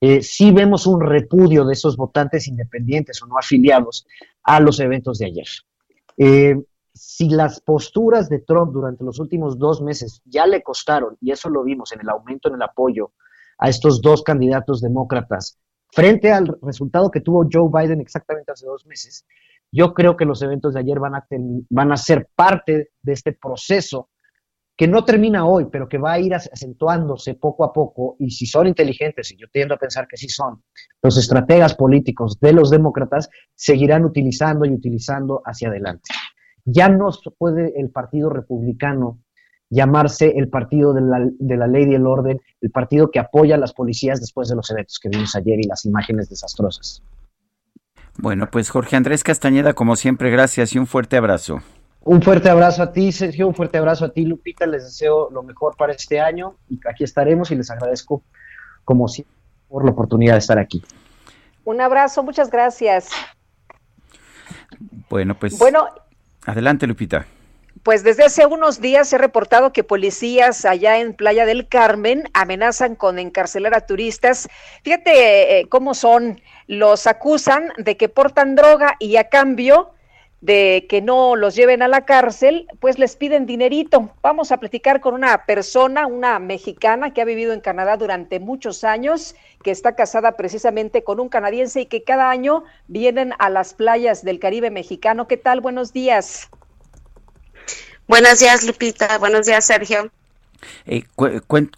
eh, 0.00 0.22
sí 0.22 0.52
vemos 0.52 0.86
un 0.86 1.00
repudio 1.00 1.66
de 1.66 1.74
esos 1.74 1.96
votantes 1.96 2.48
independientes 2.48 3.22
o 3.22 3.26
no 3.26 3.38
afiliados 3.38 4.06
a 4.42 4.60
los 4.60 4.80
eventos 4.80 5.18
de 5.18 5.26
ayer. 5.26 5.46
Eh, 6.16 6.56
si 6.94 7.28
las 7.28 7.60
posturas 7.60 8.28
de 8.28 8.40
Trump 8.40 8.72
durante 8.72 9.04
los 9.04 9.18
últimos 9.20 9.58
dos 9.58 9.80
meses 9.82 10.22
ya 10.24 10.46
le 10.46 10.62
costaron, 10.62 11.16
y 11.20 11.30
eso 11.30 11.50
lo 11.50 11.62
vimos 11.62 11.92
en 11.92 12.00
el 12.00 12.08
aumento 12.08 12.48
en 12.48 12.56
el 12.56 12.62
apoyo 12.62 13.12
a 13.58 13.68
estos 13.68 14.00
dos 14.00 14.22
candidatos 14.22 14.80
demócratas 14.80 15.58
frente 15.92 16.32
al 16.32 16.56
resultado 16.62 17.10
que 17.10 17.20
tuvo 17.20 17.46
Joe 17.50 17.70
Biden 17.72 18.00
exactamente 18.00 18.52
hace 18.52 18.66
dos 18.66 18.86
meses, 18.86 19.26
yo 19.72 19.94
creo 19.94 20.16
que 20.16 20.24
los 20.24 20.42
eventos 20.42 20.74
de 20.74 20.80
ayer 20.80 20.98
van 20.98 21.14
a, 21.14 21.26
van 21.70 21.92
a 21.92 21.96
ser 21.96 22.28
parte 22.34 22.90
de 23.02 23.12
este 23.12 23.32
proceso 23.32 24.10
que 24.76 24.88
no 24.88 25.04
termina 25.04 25.44
hoy, 25.44 25.66
pero 25.70 25.86
que 25.86 25.98
va 25.98 26.12
a 26.12 26.18
ir 26.18 26.34
acentuándose 26.34 27.34
poco 27.34 27.64
a 27.64 27.72
poco, 27.72 28.16
y 28.18 28.30
si 28.30 28.46
son 28.46 28.66
inteligentes, 28.66 29.30
y 29.30 29.36
yo 29.36 29.46
tiendo 29.52 29.74
a 29.74 29.76
pensar 29.76 30.08
que 30.08 30.16
sí 30.16 30.26
son, 30.30 30.62
los 31.02 31.18
estrategas 31.18 31.74
políticos 31.74 32.40
de 32.40 32.54
los 32.54 32.70
demócratas 32.70 33.28
seguirán 33.54 34.06
utilizando 34.06 34.64
y 34.64 34.70
utilizando 34.70 35.42
hacia 35.44 35.68
adelante. 35.68 36.08
Ya 36.64 36.88
no 36.88 37.10
puede 37.36 37.78
el 37.78 37.90
Partido 37.90 38.30
Republicano 38.30 39.18
llamarse 39.70 40.34
el 40.36 40.48
partido 40.48 40.92
de 40.92 41.00
la, 41.00 41.26
de 41.38 41.56
la, 41.56 41.66
ley 41.66 41.86
y 41.88 41.94
el 41.94 42.06
orden, 42.06 42.40
el 42.60 42.70
partido 42.70 43.10
que 43.10 43.20
apoya 43.20 43.54
a 43.54 43.58
las 43.58 43.72
policías 43.72 44.20
después 44.20 44.48
de 44.48 44.56
los 44.56 44.70
eventos 44.70 44.98
que 44.98 45.08
vimos 45.08 45.34
ayer 45.36 45.60
y 45.60 45.68
las 45.68 45.84
imágenes 45.86 46.28
desastrosas. 46.28 47.02
Bueno, 48.18 48.48
pues 48.50 48.68
Jorge 48.68 48.96
Andrés 48.96 49.24
Castañeda, 49.24 49.72
como 49.72 49.96
siempre, 49.96 50.30
gracias 50.30 50.74
y 50.74 50.78
un 50.78 50.86
fuerte 50.86 51.16
abrazo. 51.16 51.62
Un 52.02 52.20
fuerte 52.20 52.50
abrazo 52.50 52.82
a 52.82 52.92
ti, 52.92 53.12
Sergio, 53.12 53.46
un 53.46 53.54
fuerte 53.54 53.78
abrazo 53.78 54.06
a 54.06 54.08
ti, 54.08 54.24
Lupita, 54.24 54.66
les 54.66 54.84
deseo 54.84 55.30
lo 55.30 55.42
mejor 55.42 55.76
para 55.76 55.92
este 55.92 56.18
año 56.18 56.56
y 56.68 56.80
aquí 56.88 57.04
estaremos 57.04 57.50
y 57.50 57.56
les 57.56 57.70
agradezco 57.70 58.22
como 58.84 59.06
siempre 59.06 59.34
por 59.68 59.84
la 59.84 59.92
oportunidad 59.92 60.32
de 60.34 60.38
estar 60.38 60.58
aquí. 60.58 60.82
Un 61.64 61.80
abrazo, 61.80 62.22
muchas 62.22 62.50
gracias. 62.50 63.10
Bueno, 65.08 65.38
pues... 65.38 65.58
Bueno, 65.58 65.86
adelante, 66.46 66.86
Lupita. 66.86 67.26
Pues 67.82 68.04
desde 68.04 68.24
hace 68.24 68.44
unos 68.44 68.82
días 68.82 69.12
ha 69.14 69.18
reportado 69.18 69.72
que 69.72 69.84
policías 69.84 70.66
allá 70.66 70.98
en 70.98 71.14
Playa 71.14 71.46
del 71.46 71.66
Carmen 71.66 72.24
amenazan 72.34 72.94
con 72.94 73.18
encarcelar 73.18 73.74
a 73.74 73.86
turistas. 73.86 74.48
Fíjate 74.82 75.60
eh, 75.60 75.66
cómo 75.68 75.94
son, 75.94 76.42
los 76.66 77.06
acusan 77.06 77.72
de 77.78 77.96
que 77.96 78.10
portan 78.10 78.54
droga 78.54 78.96
y 78.98 79.16
a 79.16 79.30
cambio 79.30 79.92
de 80.42 80.86
que 80.90 81.00
no 81.00 81.36
los 81.36 81.54
lleven 81.54 81.80
a 81.80 81.88
la 81.88 82.04
cárcel, 82.04 82.66
pues 82.80 82.98
les 82.98 83.16
piden 83.16 83.46
dinerito. 83.46 84.10
Vamos 84.22 84.52
a 84.52 84.58
platicar 84.58 85.00
con 85.00 85.14
una 85.14 85.46
persona, 85.46 86.06
una 86.06 86.38
mexicana 86.38 87.14
que 87.14 87.22
ha 87.22 87.26
vivido 87.26 87.54
en 87.54 87.60
Canadá 87.60 87.96
durante 87.96 88.40
muchos 88.40 88.84
años, 88.84 89.34
que 89.62 89.70
está 89.70 89.94
casada 89.94 90.36
precisamente 90.36 91.02
con 91.02 91.18
un 91.18 91.30
canadiense 91.30 91.82
y 91.82 91.86
que 91.86 92.04
cada 92.04 92.30
año 92.30 92.64
vienen 92.88 93.32
a 93.38 93.48
las 93.48 93.72
playas 93.72 94.22
del 94.22 94.38
Caribe 94.38 94.70
mexicano. 94.70 95.28
¿Qué 95.28 95.38
tal? 95.38 95.62
Buenos 95.62 95.94
días. 95.94 96.50
Buenos 98.10 98.40
días, 98.40 98.64
Lupita. 98.64 99.18
Buenos 99.18 99.46
días, 99.46 99.64
Sergio. 99.64 100.10
Eh, 100.84 101.04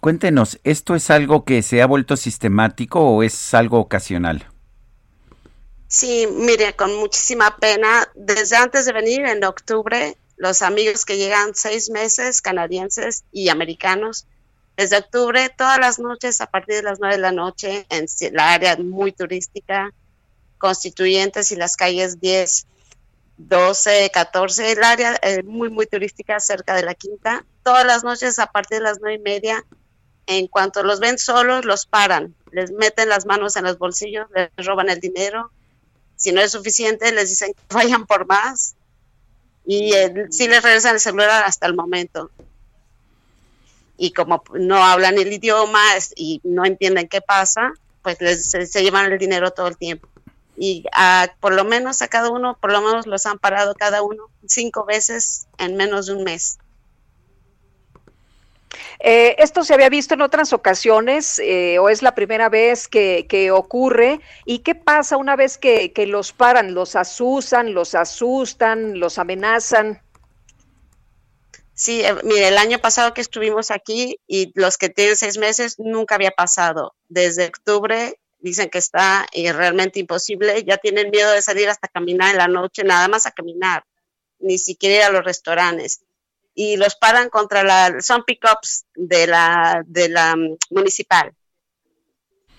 cuéntenos, 0.01 0.59
¿esto 0.63 0.95
es 0.95 1.11
algo 1.11 1.45
que 1.45 1.61
se 1.61 1.79
ha 1.79 1.85
vuelto 1.85 2.17
sistemático 2.17 3.01
o 3.01 3.21
es 3.21 3.53
algo 3.53 3.77
ocasional? 3.77 4.49
Sí, 5.87 6.27
mire, 6.31 6.75
con 6.75 6.95
muchísima 6.95 7.55
pena. 7.57 8.09
Desde 8.15 8.55
antes 8.55 8.87
de 8.87 8.93
venir, 8.93 9.23
en 9.27 9.43
octubre, 9.43 10.17
los 10.35 10.63
amigos 10.63 11.05
que 11.05 11.17
llegan 11.17 11.53
seis 11.53 11.91
meses, 11.91 12.41
canadienses 12.41 13.25
y 13.31 13.49
americanos, 13.49 14.25
desde 14.75 14.97
octubre, 14.97 15.51
todas 15.55 15.77
las 15.77 15.99
noches, 15.99 16.41
a 16.41 16.47
partir 16.47 16.77
de 16.77 16.81
las 16.81 16.99
nueve 16.99 17.17
de 17.17 17.21
la 17.21 17.31
noche, 17.31 17.85
en 17.89 18.07
la 18.31 18.53
área 18.53 18.75
muy 18.77 19.11
turística, 19.11 19.93
Constituyentes 20.57 21.51
y 21.51 21.57
las 21.57 21.77
calles 21.77 22.19
10 22.19 22.65
12, 23.37 24.11
14, 24.13 24.71
el 24.71 24.83
área 24.83 25.17
eh, 25.21 25.43
muy, 25.43 25.69
muy 25.69 25.87
turística 25.87 26.39
cerca 26.39 26.75
de 26.75 26.83
la 26.83 26.93
quinta. 26.93 27.45
Todas 27.63 27.85
las 27.85 28.03
noches 28.03 28.39
a 28.39 28.47
partir 28.47 28.77
de 28.77 28.83
las 28.83 28.99
nueve 28.99 29.15
y 29.15 29.19
media, 29.19 29.65
en 30.27 30.47
cuanto 30.47 30.83
los 30.83 30.99
ven 30.99 31.17
solos, 31.17 31.65
los 31.65 31.85
paran, 31.85 32.35
les 32.51 32.71
meten 32.71 33.09
las 33.09 33.25
manos 33.25 33.55
en 33.55 33.63
los 33.65 33.77
bolsillos, 33.77 34.27
les 34.33 34.49
roban 34.65 34.89
el 34.89 34.99
dinero. 34.99 35.51
Si 36.15 36.31
no 36.31 36.41
es 36.41 36.51
suficiente, 36.51 37.11
les 37.11 37.29
dicen 37.29 37.53
que 37.53 37.61
vayan 37.75 38.05
por 38.05 38.27
más. 38.27 38.75
Y 39.65 39.93
si 40.29 40.47
les 40.47 40.61
regresan 40.61 40.95
el 40.95 40.99
celular 40.99 41.43
hasta 41.45 41.67
el 41.67 41.73
momento. 41.73 42.29
Y 43.97 44.11
como 44.11 44.43
no 44.53 44.83
hablan 44.83 45.17
el 45.17 45.31
idioma 45.31 45.81
y 46.15 46.41
no 46.43 46.65
entienden 46.65 47.07
qué 47.07 47.21
pasa, 47.21 47.73
pues 48.01 48.19
les, 48.19 48.49
se 48.49 48.83
llevan 48.83 49.11
el 49.11 49.17
dinero 49.17 49.51
todo 49.51 49.67
el 49.67 49.77
tiempo 49.77 50.09
y 50.55 50.85
a, 50.93 51.33
por 51.39 51.53
lo 51.53 51.63
menos 51.63 52.01
a 52.01 52.07
cada 52.07 52.29
uno, 52.29 52.57
por 52.59 52.71
lo 52.71 52.81
menos 52.81 53.07
los 53.07 53.25
han 53.25 53.39
parado 53.39 53.73
cada 53.75 54.01
uno 54.01 54.27
cinco 54.47 54.85
veces 54.85 55.47
en 55.57 55.75
menos 55.75 56.07
de 56.07 56.13
un 56.13 56.23
mes. 56.23 56.57
Eh, 58.99 59.35
¿Esto 59.39 59.63
se 59.63 59.73
había 59.73 59.89
visto 59.89 60.13
en 60.13 60.21
otras 60.21 60.53
ocasiones 60.53 61.37
eh, 61.39 61.77
o 61.77 61.89
es 61.89 62.01
la 62.01 62.15
primera 62.15 62.47
vez 62.49 62.87
que, 62.87 63.51
ocurre? 63.51 64.21
¿Y 64.45 64.59
qué 64.59 64.75
pasa 64.75 65.17
una 65.17 65.35
vez 65.35 65.57
que, 65.57 65.91
que, 65.91 66.07
los 66.07 66.31
paran? 66.31 66.73
¿Los 66.73 66.95
asusan, 66.95 67.73
los 67.73 67.95
asustan, 67.95 68.99
los 68.99 69.17
amenazan? 69.17 70.01
Sí, 71.73 72.01
eh, 72.01 72.15
mire, 72.23 72.47
el 72.47 72.57
año 72.57 72.79
pasado 72.79 73.13
que 73.13 73.21
estuvimos 73.21 73.71
aquí 73.71 74.19
y 74.27 74.51
los 74.55 74.77
que 74.77 74.89
tienen 74.89 75.15
seis 75.15 75.37
meses 75.37 75.79
nunca 75.79 76.15
había 76.15 76.31
pasado. 76.31 76.93
Desde 77.09 77.47
octubre 77.47 78.19
dicen 78.43 78.69
que 78.69 78.77
está 78.77 79.25
eh, 79.31 79.53
realmente 79.53 79.99
imposible, 79.99 80.63
ya 80.65 80.77
tienen 80.77 81.09
miedo 81.09 81.31
de 81.31 81.41
salir 81.41 81.69
hasta 81.69 81.87
caminar 81.87 82.31
en 82.31 82.37
la 82.37 82.49
noche, 82.49 82.83
nada 82.83 83.07
más 83.07 83.25
a 83.25 83.31
caminar, 83.31 83.85
ni 84.39 84.57
siquiera 84.57 84.95
ir 84.95 85.03
a 85.03 85.11
los 85.11 85.23
restaurantes. 85.23 86.01
Y 86.53 86.75
los 86.75 86.95
paran 86.95 87.29
contra 87.29 87.63
la, 87.63 88.01
son 88.01 88.23
pickups 88.25 88.85
de 88.95 89.27
la, 89.27 89.81
de 89.87 90.09
la 90.09 90.35
mm, 90.35 90.57
municipal. 90.71 91.33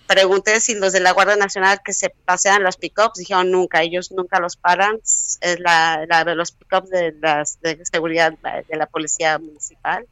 pregunté 0.07 0.61
si 0.61 0.75
los 0.75 0.95
de 0.95 1.01
la 1.01 1.13
Guardia 1.13 1.37
Nacional 1.37 1.81
que 1.85 1.93
se 1.93 2.09
pasean 2.09 2.63
los 2.63 2.79
pick-ups, 2.79 3.19
dijeron 3.19 3.51
nunca, 3.51 3.83
ellos 3.83 4.11
nunca 4.11 4.41
los 4.41 4.57
paran, 4.57 4.99
es 5.03 5.61
la, 5.61 6.07
la 6.09 6.25
los 6.35 6.53
pick-ups 6.53 6.89
de, 6.89 7.13
las, 7.21 7.61
de 7.61 7.85
seguridad 7.85 8.33
de 8.33 8.77
la 8.77 8.87
policía 8.87 9.39
municipal. 9.39 10.07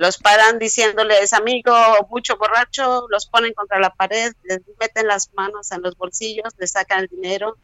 Los 0.00 0.16
paran 0.16 0.58
diciéndoles, 0.58 1.34
amigo, 1.34 1.74
mucho 2.08 2.38
borracho, 2.38 3.06
los 3.10 3.26
ponen 3.26 3.52
contra 3.52 3.78
la 3.78 3.90
pared, 3.90 4.32
les 4.44 4.62
meten 4.80 5.06
las 5.06 5.30
manos 5.34 5.70
en 5.72 5.82
los 5.82 5.94
bolsillos, 5.94 6.54
les 6.56 6.70
sacan 6.70 7.00
el 7.00 7.08
dinero 7.08 7.58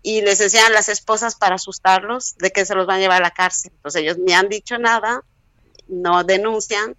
y 0.00 0.22
les 0.22 0.40
enseñan 0.40 0.72
las 0.72 0.88
esposas 0.88 1.34
para 1.34 1.56
asustarlos 1.56 2.38
de 2.38 2.52
que 2.52 2.64
se 2.64 2.74
los 2.74 2.86
van 2.86 2.96
a 2.96 3.00
llevar 3.00 3.18
a 3.18 3.26
la 3.26 3.32
cárcel. 3.32 3.70
Entonces 3.74 4.00
ellos 4.00 4.16
ni 4.16 4.32
han 4.32 4.48
dicho 4.48 4.78
nada, 4.78 5.24
no 5.88 6.24
denuncian, 6.24 6.96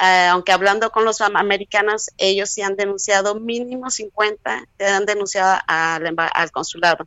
eh, 0.00 0.26
aunque 0.26 0.50
hablando 0.50 0.90
con 0.90 1.04
los 1.04 1.20
americanos, 1.20 2.10
ellos 2.16 2.50
sí 2.50 2.62
han 2.62 2.74
denunciado 2.74 3.36
mínimo 3.36 3.90
50, 3.90 4.64
han 4.80 5.06
denunciado 5.06 5.60
al, 5.68 6.16
al 6.16 6.50
consulado. 6.50 7.06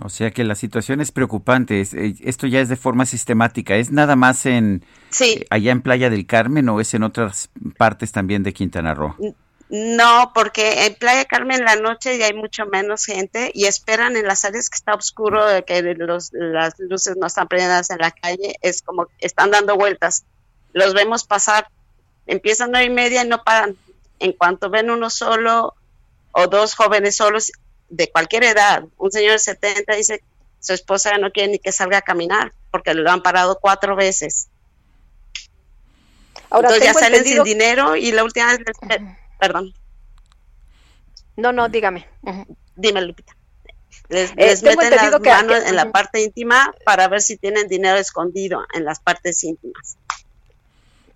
O 0.00 0.08
sea 0.08 0.30
que 0.30 0.44
la 0.44 0.54
situación 0.54 1.00
es 1.00 1.12
preocupante. 1.12 1.80
Eh, 1.80 2.14
esto 2.20 2.46
ya 2.46 2.60
es 2.60 2.68
de 2.68 2.76
forma 2.76 3.06
sistemática. 3.06 3.76
¿Es 3.76 3.90
nada 3.90 4.16
más 4.16 4.46
en 4.46 4.84
eh, 5.20 5.46
allá 5.50 5.72
en 5.72 5.82
Playa 5.82 6.10
del 6.10 6.26
Carmen 6.26 6.68
o 6.68 6.80
es 6.80 6.94
en 6.94 7.02
otras 7.02 7.50
partes 7.76 8.12
también 8.12 8.42
de 8.42 8.52
Quintana 8.52 8.94
Roo? 8.94 9.14
No, 9.68 10.30
porque 10.34 10.86
en 10.86 10.94
Playa 10.94 11.24
Carmen 11.24 11.64
la 11.64 11.76
noche 11.76 12.18
ya 12.18 12.26
hay 12.26 12.34
mucho 12.34 12.66
menos 12.66 13.04
gente 13.04 13.50
y 13.52 13.64
esperan 13.64 14.16
en 14.16 14.26
las 14.26 14.44
áreas 14.44 14.70
que 14.70 14.76
está 14.76 14.94
oscuro, 14.94 15.40
que 15.66 15.82
los, 15.82 16.30
las 16.32 16.74
luces 16.78 17.16
no 17.16 17.26
están 17.26 17.48
prendidas 17.48 17.90
en 17.90 17.98
la 17.98 18.12
calle, 18.12 18.54
es 18.62 18.82
como 18.82 19.08
están 19.18 19.50
dando 19.50 19.76
vueltas 19.76 20.24
los 20.76 20.92
vemos 20.92 21.24
pasar, 21.24 21.68
empiezan 22.26 22.70
nueve 22.70 22.84
y 22.84 22.90
media 22.90 23.24
y 23.24 23.28
no 23.28 23.42
paran. 23.42 23.78
En 24.18 24.32
cuanto 24.32 24.68
ven 24.68 24.90
uno 24.90 25.08
solo 25.08 25.74
o 26.32 26.46
dos 26.48 26.74
jóvenes 26.74 27.16
solos 27.16 27.50
de 27.88 28.10
cualquier 28.10 28.44
edad, 28.44 28.84
un 28.96 29.10
señor 29.10 29.32
de 29.32 29.38
70 29.38 29.94
dice, 29.94 30.22
su 30.60 30.72
esposa 30.72 31.16
no 31.18 31.30
quiere 31.30 31.52
ni 31.52 31.58
que 31.58 31.72
salga 31.72 31.98
a 31.98 32.02
caminar 32.02 32.52
porque 32.70 32.94
lo 32.94 33.10
han 33.10 33.22
parado 33.22 33.58
cuatro 33.60 33.96
veces. 33.96 34.48
Ahora, 36.50 36.68
Entonces 36.68 36.84
ya 36.84 36.94
salen 36.94 37.24
sin 37.24 37.42
dinero 37.42 37.96
y 37.96 38.12
la 38.12 38.24
última 38.24 38.48
vez, 38.48 38.60
perdón. 39.38 39.74
No, 41.36 41.52
no, 41.52 41.68
dígame. 41.68 42.08
Dime, 42.76 43.02
Lupita. 43.02 43.36
Les, 44.08 44.30
eh, 44.36 44.56
meten 44.62 44.90
las 44.90 45.20
manos 45.20 45.64
en 45.66 45.74
la 45.74 45.90
parte 45.90 46.22
íntima 46.22 46.74
para 46.84 47.08
ver 47.08 47.20
si 47.20 47.36
tienen 47.36 47.66
dinero 47.66 47.96
escondido 47.96 48.64
en 48.72 48.84
las 48.84 49.00
partes 49.00 49.42
íntimas. 49.42 49.96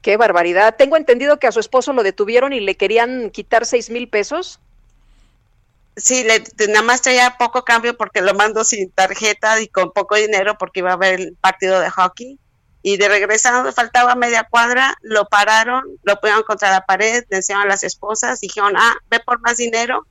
Qué 0.03 0.17
barbaridad. 0.17 0.77
Tengo 0.77 0.97
entendido 0.97 1.39
que 1.39 1.47
a 1.47 1.53
su 1.53 1.61
esposo 1.61 1.93
lo 1.93 2.03
detuvieron 2.03 2.53
y 2.53 2.61
le 2.61 2.77
querían 2.77 3.31
quitar 3.31 3.67
seis 3.67 3.91
mil 3.91 4.09
pesos. 4.09 4.61
Sí, 5.97 6.25
le, 6.25 6.43
nada 6.69 6.83
más 6.83 7.03
traía 7.03 7.37
poco 7.39 7.65
cambio 7.65 7.97
porque 7.97 8.23
lo 8.23 8.35
mando 8.35 8.65
sin 8.65 8.91
tarjeta 8.91 9.61
y 9.61 9.69
con 9.69 9.93
poco 9.93 10.15
dinero 10.15 10.57
porque 10.59 10.81
iba 10.81 10.93
a 10.93 10.97
ver 10.97 11.21
el 11.21 11.37
partido 11.41 11.81
de 11.81 11.91
hockey. 11.91 12.39
Y 12.83 12.97
de 12.97 13.09
regresando, 13.09 13.71
faltaba 13.73 14.15
media 14.15 14.47
cuadra, 14.49 14.97
lo 15.03 15.27
pararon, 15.27 15.85
lo 16.03 16.17
pusieron 16.19 16.45
contra 16.45 16.71
la 16.71 16.87
pared, 16.87 17.25
le 17.29 17.39
enseñaron 17.39 17.67
a 17.67 17.69
las 17.69 17.85
esposas, 17.85 18.41
dijeron, 18.41 18.73
ah, 18.77 18.95
ve 19.11 19.21
por 19.21 19.41
más 19.41 19.59
dinero, 19.59 20.07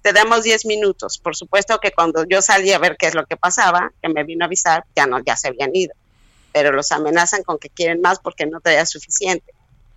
te 0.00 0.14
damos 0.14 0.42
diez 0.42 0.64
minutos. 0.64 1.18
Por 1.18 1.36
supuesto 1.36 1.78
que 1.78 1.92
cuando 1.92 2.24
yo 2.24 2.40
salí 2.40 2.72
a 2.72 2.78
ver 2.78 2.96
qué 2.96 3.06
es 3.06 3.14
lo 3.14 3.26
que 3.26 3.36
pasaba, 3.36 3.92
que 4.00 4.08
me 4.08 4.24
vino 4.24 4.44
a 4.44 4.46
avisar, 4.46 4.84
ya 4.94 5.06
no, 5.06 5.22
ya 5.22 5.36
se 5.36 5.48
habían 5.48 5.76
ido 5.76 5.94
pero 6.56 6.72
los 6.72 6.90
amenazan 6.90 7.42
con 7.42 7.58
que 7.58 7.68
quieren 7.68 8.00
más 8.00 8.18
porque 8.18 8.46
no 8.46 8.62
traía 8.62 8.86
suficiente. 8.86 9.52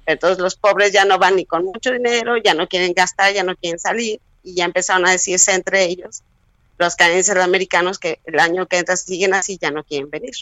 Entonces 0.05 0.39
los 0.39 0.57
pobres 0.57 0.91
ya 0.91 1.05
no 1.05 1.17
van 1.17 1.37
ni 1.37 1.45
con 1.45 1.63
mucho 1.63 1.89
dinero, 1.89 2.35
ya 2.35 2.53
no 2.53 2.67
quieren 2.67 2.91
gastar, 2.91 3.33
ya 3.33 3.43
no 3.43 3.55
quieren 3.55 3.79
salir 3.79 4.19
y 4.49 4.55
ya 4.55 4.65
empezaron 4.65 5.05
a 5.05 5.11
decirse 5.11 5.53
entre 5.53 5.85
ellos 5.85 6.23
los 6.79 6.95
canadienses 6.95 7.35
americanos 7.35 7.99
que 7.99 8.19
el 8.25 8.39
año 8.39 8.65
que 8.65 8.77
entra 8.77 8.95
siguen 8.95 9.33
así 9.33 9.59
ya 9.61 9.69
no 9.69 9.83
quieren 9.83 10.09
venir. 10.09 10.33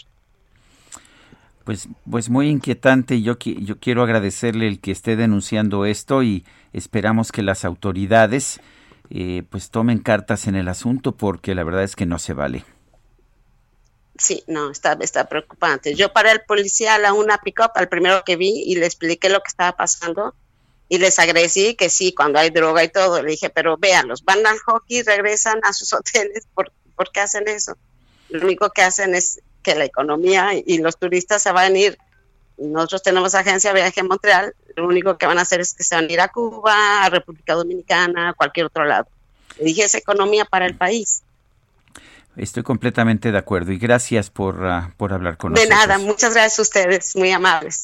Pues, 1.64 1.88
pues 2.08 2.30
muy 2.30 2.48
inquietante. 2.48 3.20
Yo, 3.20 3.36
yo 3.38 3.78
quiero 3.78 4.02
agradecerle 4.02 4.68
el 4.68 4.80
que 4.80 4.92
esté 4.92 5.16
denunciando 5.16 5.84
esto 5.84 6.22
y 6.22 6.46
esperamos 6.72 7.32
que 7.32 7.42
las 7.42 7.64
autoridades 7.64 8.60
eh, 9.10 9.42
pues 9.50 9.70
tomen 9.70 9.98
cartas 9.98 10.46
en 10.46 10.54
el 10.54 10.68
asunto 10.68 11.16
porque 11.16 11.54
la 11.54 11.64
verdad 11.64 11.82
es 11.82 11.96
que 11.96 12.06
no 12.06 12.18
se 12.18 12.32
vale. 12.32 12.64
Sí, 14.16 14.44
no, 14.46 14.70
está, 14.70 14.96
está 15.00 15.28
preocupante. 15.28 15.94
Yo 15.94 16.12
paré 16.12 16.30
al 16.30 16.42
policía 16.42 16.94
a 16.94 16.98
la 16.98 17.12
una 17.12 17.38
pick-up, 17.38 17.72
al 17.74 17.88
primero 17.88 18.22
que 18.24 18.36
vi, 18.36 18.64
y 18.66 18.76
le 18.76 18.86
expliqué 18.86 19.28
lo 19.28 19.40
que 19.40 19.48
estaba 19.48 19.76
pasando 19.76 20.34
y 20.88 20.98
les 20.98 21.18
agradecí 21.18 21.74
que 21.74 21.90
sí, 21.90 22.14
cuando 22.14 22.38
hay 22.38 22.50
droga 22.50 22.82
y 22.82 22.88
todo, 22.88 23.22
le 23.22 23.30
dije, 23.30 23.50
pero 23.50 23.76
véanlos, 23.76 24.24
van 24.24 24.46
al 24.46 24.58
hockey, 24.58 25.02
regresan 25.02 25.60
a 25.62 25.72
sus 25.72 25.92
hoteles, 25.92 26.46
¿por, 26.54 26.72
¿por 26.96 27.10
qué 27.12 27.20
hacen 27.20 27.46
eso? 27.48 27.76
Lo 28.30 28.44
único 28.44 28.70
que 28.70 28.82
hacen 28.82 29.14
es 29.14 29.40
que 29.62 29.74
la 29.74 29.84
economía 29.84 30.50
y 30.54 30.78
los 30.78 30.98
turistas 30.98 31.42
se 31.42 31.52
van 31.52 31.74
a 31.74 31.78
ir. 31.78 31.98
Nosotros 32.58 33.02
tenemos 33.02 33.34
agencia 33.34 33.72
de 33.72 33.80
viaje 33.80 34.00
en 34.00 34.08
Montreal, 34.08 34.54
lo 34.76 34.86
único 34.86 35.16
que 35.16 35.26
van 35.26 35.38
a 35.38 35.42
hacer 35.42 35.60
es 35.60 35.74
que 35.74 35.84
se 35.84 35.94
van 35.94 36.08
a 36.08 36.12
ir 36.12 36.20
a 36.20 36.28
Cuba, 36.28 37.04
a 37.04 37.10
República 37.10 37.54
Dominicana, 37.54 38.30
a 38.30 38.32
cualquier 38.34 38.66
otro 38.66 38.84
lado. 38.84 39.06
Le 39.58 39.66
dije, 39.66 39.84
es 39.84 39.94
economía 39.94 40.44
para 40.44 40.66
el 40.66 40.76
país. 40.76 41.22
Estoy 42.36 42.62
completamente 42.62 43.32
de 43.32 43.38
acuerdo 43.38 43.72
y 43.72 43.78
gracias 43.78 44.30
por, 44.30 44.64
ah, 44.64 44.92
por 44.96 45.12
hablar 45.12 45.36
con 45.36 45.52
nosotros. 45.52 45.68
De 45.68 45.86
nada, 45.86 45.98
muchas 45.98 46.34
gracias 46.34 46.58
a 46.58 46.62
ustedes, 46.62 47.16
muy 47.16 47.32
amables. 47.32 47.82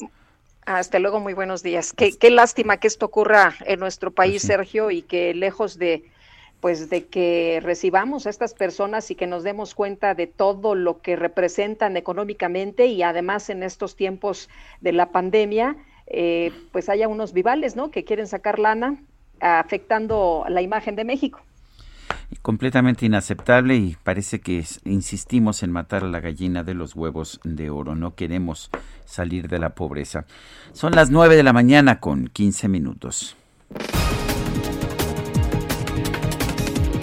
Hasta 0.65 0.97
luego, 0.97 1.19
muy 1.19 1.33
buenos 1.33 1.61
días. 1.61 1.93
Qué, 1.93 2.17
qué 2.17 2.31
lástima 2.31 2.77
que 2.77 2.87
esto 2.87 3.05
ocurra 3.05 3.53
en 3.65 3.79
nuestro 3.79 4.09
país, 4.09 4.41
pues 4.41 4.47
Sergio, 4.47 4.89
y 4.89 5.03
que 5.03 5.33
lejos 5.33 5.77
de 5.77 6.03
pues 6.59 6.89
de 6.89 7.05
que 7.05 7.59
recibamos 7.61 8.25
a 8.25 8.31
estas 8.31 8.55
personas 8.55 9.11
y 9.11 9.15
que 9.15 9.27
nos 9.27 9.43
demos 9.43 9.75
cuenta 9.75 10.15
de 10.15 10.25
todo 10.25 10.73
lo 10.73 10.99
que 11.01 11.15
representan 11.15 11.95
económicamente 11.95 12.87
y 12.87 13.03
además 13.03 13.51
en 13.51 13.61
estos 13.61 13.95
tiempos 13.95 14.49
de 14.81 14.93
la 14.93 15.11
pandemia, 15.11 15.75
eh, 16.07 16.51
pues 16.71 16.89
haya 16.89 17.07
unos 17.07 17.33
vivales, 17.33 17.75
¿no? 17.75 17.91
Que 17.91 18.03
quieren 18.03 18.25
sacar 18.25 18.57
lana 18.57 18.97
afectando 19.39 20.45
la 20.49 20.63
imagen 20.63 20.95
de 20.95 21.03
México 21.03 21.43
completamente 22.41 23.05
inaceptable 23.05 23.75
y 23.75 23.97
parece 24.03 24.39
que 24.39 24.63
insistimos 24.85 25.63
en 25.63 25.71
matar 25.71 26.03
a 26.03 26.07
la 26.07 26.19
gallina 26.19 26.63
de 26.63 26.73
los 26.73 26.95
huevos 26.95 27.39
de 27.43 27.69
oro. 27.69 27.95
No 27.95 28.15
queremos 28.15 28.69
salir 29.05 29.47
de 29.47 29.59
la 29.59 29.75
pobreza. 29.75 30.25
Son 30.73 30.93
las 30.93 31.09
9 31.09 31.35
de 31.35 31.43
la 31.43 31.53
mañana 31.53 31.99
con 31.99 32.27
15 32.27 32.67
minutos. 32.67 33.35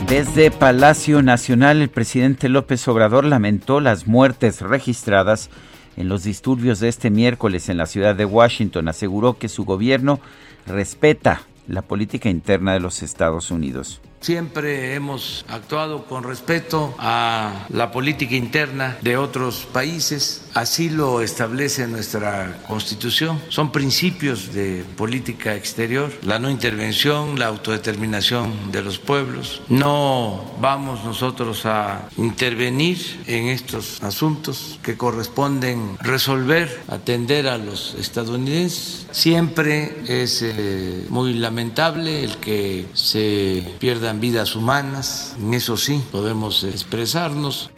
Desde 0.09 0.51
Palacio 0.51 1.23
Nacional, 1.23 1.81
el 1.81 1.89
presidente 1.89 2.51
López 2.51 2.87
Obrador 2.87 3.25
lamentó 3.25 3.81
las 3.81 4.07
muertes 4.07 4.61
registradas 4.61 5.49
en 5.97 6.09
los 6.09 6.25
disturbios 6.25 6.81
de 6.81 6.89
este 6.89 7.11
miércoles 7.11 7.69
en 7.69 7.79
la 7.79 7.87
ciudad 7.87 8.15
de 8.15 8.27
Washington. 8.27 8.89
Aseguró 8.89 9.39
que 9.39 9.49
su 9.49 9.65
gobierno 9.65 10.21
respeta 10.67 11.43
la 11.67 11.83
política 11.83 12.29
interna 12.29 12.75
de 12.75 12.81
los 12.81 13.03
Estados 13.03 13.51
Unidos. 13.51 14.03
Siempre 14.23 14.94
hemos 14.94 15.44
actuado 15.49 16.05
con 16.05 16.23
respeto 16.23 16.94
a 16.97 17.66
la 17.70 17.90
política 17.90 18.36
interna 18.36 18.97
de 19.03 19.16
otros 19.16 19.66
países, 19.73 20.43
así 20.55 20.90
lo 20.90 21.23
establece 21.23 21.89
nuestra 21.89 22.62
Constitución. 22.69 23.40
Son 23.49 23.73
principios 23.73 24.55
de 24.55 24.85
política 24.97 25.57
exterior, 25.57 26.12
la 26.23 26.39
no 26.39 26.51
intervención, 26.51 27.36
la 27.36 27.47
autodeterminación 27.47 28.70
de 28.70 28.82
los 28.82 29.01
pueblos. 29.01 29.61
No 29.69 30.53
vamos 30.61 31.05
nosotros 31.05 31.66
a 31.66 32.09
intervenir 32.16 33.24
en 33.27 33.49
estos 33.49 34.01
asuntos 34.05 34.78
que 34.85 34.97
corresponden 34.97 35.97
resolver, 36.01 36.85
atender 36.86 37.49
a 37.49 37.59
los 37.59 37.97
estadounidenses. 37.99 39.09
Siempre 39.11 40.05
es 40.07 40.43
eh, 40.43 41.07
muy 41.09 41.35
lamentable 41.35 42.23
el 42.23 42.36
que 42.36 42.86
se 42.94 43.66
pierda 43.81 44.11
vidas 44.20 44.56
humanas, 44.56 45.36
en 45.40 45.55
eso 45.55 45.76
sí 45.76 46.05
podemos 46.10 46.64
expresarnos. 46.64 47.70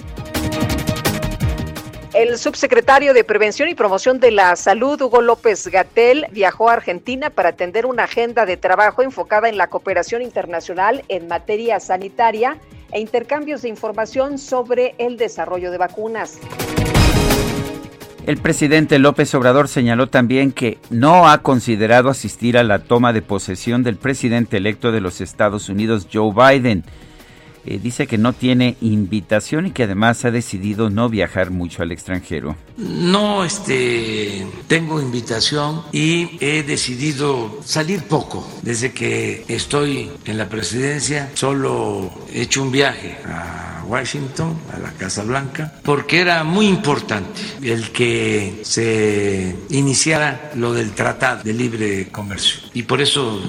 El 2.14 2.38
subsecretario 2.38 3.12
de 3.12 3.24
Prevención 3.24 3.68
y 3.68 3.74
Promoción 3.74 4.20
de 4.20 4.30
la 4.30 4.54
Salud, 4.54 5.00
Hugo 5.02 5.20
López 5.20 5.66
Gatel, 5.66 6.26
viajó 6.30 6.70
a 6.70 6.74
Argentina 6.74 7.28
para 7.28 7.48
atender 7.48 7.86
una 7.86 8.04
agenda 8.04 8.46
de 8.46 8.56
trabajo 8.56 9.02
enfocada 9.02 9.48
en 9.48 9.58
la 9.58 9.66
cooperación 9.66 10.22
internacional 10.22 11.04
en 11.08 11.26
materia 11.26 11.80
sanitaria 11.80 12.56
e 12.92 13.00
intercambios 13.00 13.62
de 13.62 13.68
información 13.68 14.38
sobre 14.38 14.94
el 14.98 15.16
desarrollo 15.16 15.72
de 15.72 15.78
vacunas. 15.78 16.38
El 18.26 18.38
presidente 18.38 18.98
López 18.98 19.34
Obrador 19.34 19.68
señaló 19.68 20.06
también 20.06 20.50
que 20.50 20.78
no 20.88 21.28
ha 21.28 21.42
considerado 21.42 22.08
asistir 22.08 22.56
a 22.56 22.64
la 22.64 22.78
toma 22.78 23.12
de 23.12 23.20
posesión 23.20 23.82
del 23.82 23.96
presidente 23.96 24.56
electo 24.56 24.92
de 24.92 25.02
los 25.02 25.20
Estados 25.20 25.68
Unidos, 25.68 26.08
Joe 26.10 26.32
Biden. 26.32 26.84
Eh, 27.66 27.78
dice 27.82 28.06
que 28.06 28.18
no 28.18 28.32
tiene 28.32 28.76
invitación 28.80 29.66
y 29.66 29.70
que 29.70 29.84
además 29.84 30.24
ha 30.24 30.30
decidido 30.30 30.90
no 30.90 31.08
viajar 31.08 31.50
mucho 31.50 31.82
al 31.82 31.92
extranjero. 31.92 32.56
No 32.76 33.44
este, 33.44 34.46
tengo 34.66 35.00
invitación 35.00 35.82
y 35.92 36.36
he 36.40 36.62
decidido 36.62 37.60
salir 37.64 38.02
poco. 38.02 38.46
Desde 38.62 38.92
que 38.92 39.44
estoy 39.48 40.10
en 40.24 40.38
la 40.38 40.48
presidencia, 40.48 41.30
solo 41.34 42.10
he 42.32 42.42
hecho 42.42 42.62
un 42.62 42.72
viaje 42.72 43.16
a 43.24 43.84
Washington, 43.86 44.58
a 44.72 44.78
la 44.78 44.92
Casa 44.92 45.22
Blanca, 45.22 45.72
porque 45.82 46.20
era 46.20 46.44
muy 46.44 46.66
importante 46.66 47.40
el 47.62 47.90
que 47.90 48.60
se 48.62 49.56
iniciara 49.70 50.52
lo 50.56 50.72
del 50.72 50.92
Tratado 50.92 51.42
de 51.42 51.52
Libre 51.52 52.08
Comercio. 52.10 52.60
Y 52.72 52.82
por 52.82 53.00
eso 53.00 53.40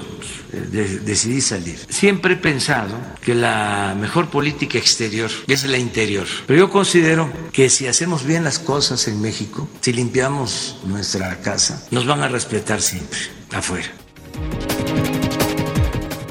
decidí 0.52 1.40
salir. 1.40 1.78
Siempre 1.88 2.34
he 2.34 2.36
pensado 2.36 2.94
que 3.22 3.34
la 3.34 3.96
mejor 3.98 4.28
política 4.28 4.78
exterior 4.78 5.30
es 5.46 5.64
la 5.64 5.78
interior, 5.78 6.26
pero 6.46 6.58
yo 6.58 6.70
considero 6.70 7.30
que 7.52 7.68
si 7.70 7.86
hacemos 7.86 8.24
bien 8.24 8.44
las 8.44 8.58
cosas 8.58 9.08
en 9.08 9.20
México, 9.20 9.68
si 9.80 9.92
limpiamos 9.92 10.78
nuestra 10.84 11.40
casa, 11.40 11.86
nos 11.90 12.06
van 12.06 12.22
a 12.22 12.28
respetar 12.28 12.80
siempre 12.80 13.18
afuera. 13.52 13.88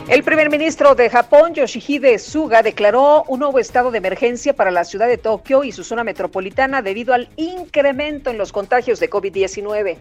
El 0.08 0.24
primer 0.24 0.52
ministro 0.52 0.94
de 0.94 1.10
Japón, 1.10 1.56
Yoshihide 1.56 2.20
Suga, 2.20 2.62
declaró 2.62 3.24
un 3.28 3.40
nuevo 3.40 3.58
estado 3.58 3.90
de 3.90 3.98
emergencia 3.98 4.56
para 4.56 4.70
la 4.70 4.84
ciudad 4.84 5.08
de 5.08 5.18
Tokio 5.18 5.64
y 5.64 5.72
su 5.72 5.84
zona 5.84 6.04
metropolitana 6.04 6.84
debido 6.84 7.16
al 7.16 7.28
incremento 7.38 8.30
en 8.30 8.38
los 8.38 8.52
contagios 8.52 9.00
de 9.00 9.10
COVID-19. 9.10 9.98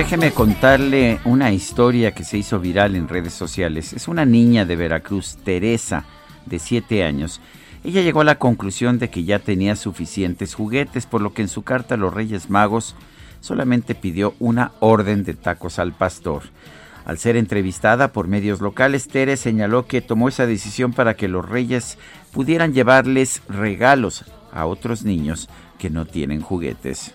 Déjeme 0.00 0.30
contarle 0.30 1.20
una 1.26 1.52
historia 1.52 2.12
que 2.12 2.24
se 2.24 2.38
hizo 2.38 2.58
viral 2.58 2.96
en 2.96 3.06
redes 3.06 3.34
sociales. 3.34 3.92
Es 3.92 4.08
una 4.08 4.24
niña 4.24 4.64
de 4.64 4.74
Veracruz, 4.74 5.36
Teresa, 5.44 6.06
de 6.46 6.58
7 6.58 7.04
años. 7.04 7.42
Ella 7.84 8.00
llegó 8.00 8.22
a 8.22 8.24
la 8.24 8.38
conclusión 8.38 8.98
de 8.98 9.10
que 9.10 9.24
ya 9.24 9.40
tenía 9.40 9.76
suficientes 9.76 10.54
juguetes, 10.54 11.04
por 11.04 11.20
lo 11.20 11.34
que 11.34 11.42
en 11.42 11.48
su 11.48 11.64
carta 11.64 11.96
a 11.96 11.98
los 11.98 12.14
Reyes 12.14 12.48
Magos 12.48 12.94
solamente 13.42 13.94
pidió 13.94 14.32
una 14.38 14.72
orden 14.80 15.22
de 15.22 15.34
tacos 15.34 15.78
al 15.78 15.92
pastor. 15.92 16.44
Al 17.04 17.18
ser 17.18 17.36
entrevistada 17.36 18.10
por 18.10 18.26
medios 18.26 18.62
locales, 18.62 19.06
Tere 19.06 19.36
señaló 19.36 19.84
que 19.84 20.00
tomó 20.00 20.30
esa 20.30 20.46
decisión 20.46 20.94
para 20.94 21.12
que 21.12 21.28
los 21.28 21.46
reyes 21.46 21.98
pudieran 22.32 22.72
llevarles 22.72 23.42
regalos 23.50 24.24
a 24.50 24.64
otros 24.64 25.04
niños 25.04 25.50
que 25.78 25.90
no 25.90 26.06
tienen 26.06 26.40
juguetes. 26.40 27.12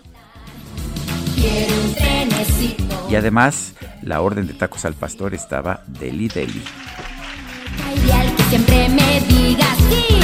Y 3.10 3.16
además, 3.16 3.74
la 4.02 4.22
orden 4.22 4.48
de 4.48 4.54
tacos 4.54 4.86
al 4.86 4.94
pastor 4.94 5.34
estaba 5.34 5.84
deli 5.88 6.28
deli. 6.28 6.64
siempre 8.50 8.90
me 8.90 9.22
diga 9.22 9.66
sí. 9.90 10.16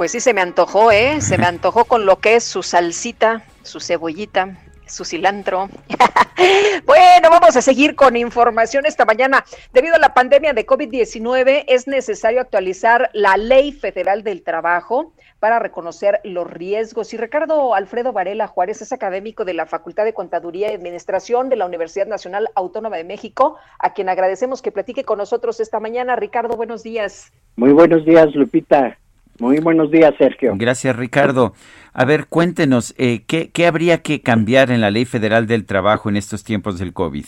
Pues 0.00 0.12
sí, 0.12 0.20
se 0.20 0.32
me 0.32 0.40
antojó, 0.40 0.90
¿eh? 0.92 1.20
Se 1.20 1.36
me 1.36 1.44
antojó 1.46 1.84
con 1.84 2.06
lo 2.06 2.20
que 2.20 2.36
es 2.36 2.44
su 2.44 2.62
salsita, 2.62 3.42
su 3.62 3.80
cebollita, 3.80 4.56
su 4.90 5.04
cilantro. 5.04 5.68
bueno, 6.86 7.30
vamos 7.30 7.56
a 7.56 7.62
seguir 7.62 7.94
con 7.94 8.16
información 8.16 8.86
esta 8.86 9.04
mañana. 9.04 9.44
Debido 9.72 9.94
a 9.94 9.98
la 9.98 10.14
pandemia 10.14 10.52
de 10.52 10.66
COVID-19, 10.66 11.64
es 11.68 11.86
necesario 11.86 12.40
actualizar 12.40 13.10
la 13.12 13.36
Ley 13.36 13.72
Federal 13.72 14.22
del 14.22 14.42
Trabajo 14.42 15.12
para 15.38 15.58
reconocer 15.58 16.20
los 16.24 16.50
riesgos. 16.50 17.12
Y 17.14 17.16
Ricardo 17.16 17.74
Alfredo 17.74 18.12
Varela 18.12 18.46
Juárez 18.46 18.82
es 18.82 18.92
académico 18.92 19.44
de 19.44 19.54
la 19.54 19.66
Facultad 19.66 20.04
de 20.04 20.12
Contaduría 20.12 20.70
y 20.70 20.74
Administración 20.74 21.48
de 21.48 21.56
la 21.56 21.66
Universidad 21.66 22.06
Nacional 22.06 22.48
Autónoma 22.54 22.96
de 22.96 23.04
México, 23.04 23.56
a 23.78 23.92
quien 23.92 24.08
agradecemos 24.08 24.62
que 24.62 24.72
platique 24.72 25.04
con 25.04 25.18
nosotros 25.18 25.60
esta 25.60 25.80
mañana. 25.80 26.16
Ricardo, 26.16 26.56
buenos 26.56 26.82
días. 26.82 27.32
Muy 27.56 27.72
buenos 27.72 28.04
días, 28.04 28.34
Lupita. 28.34 28.98
Muy 29.38 29.58
buenos 29.58 29.90
días, 29.90 30.14
Sergio. 30.18 30.52
Gracias, 30.56 30.94
Ricardo. 30.94 31.54
A 31.92 32.04
ver, 32.04 32.26
cuéntenos, 32.28 32.94
eh, 32.98 33.22
¿qué, 33.26 33.50
¿qué, 33.52 33.66
habría 33.66 33.98
que 33.98 34.20
cambiar 34.20 34.70
en 34.70 34.80
la 34.80 34.90
Ley 34.90 35.04
Federal 35.04 35.46
del 35.46 35.66
Trabajo 35.66 36.08
en 36.08 36.16
estos 36.16 36.44
tiempos 36.44 36.78
del 36.78 36.92
COVID? 36.92 37.24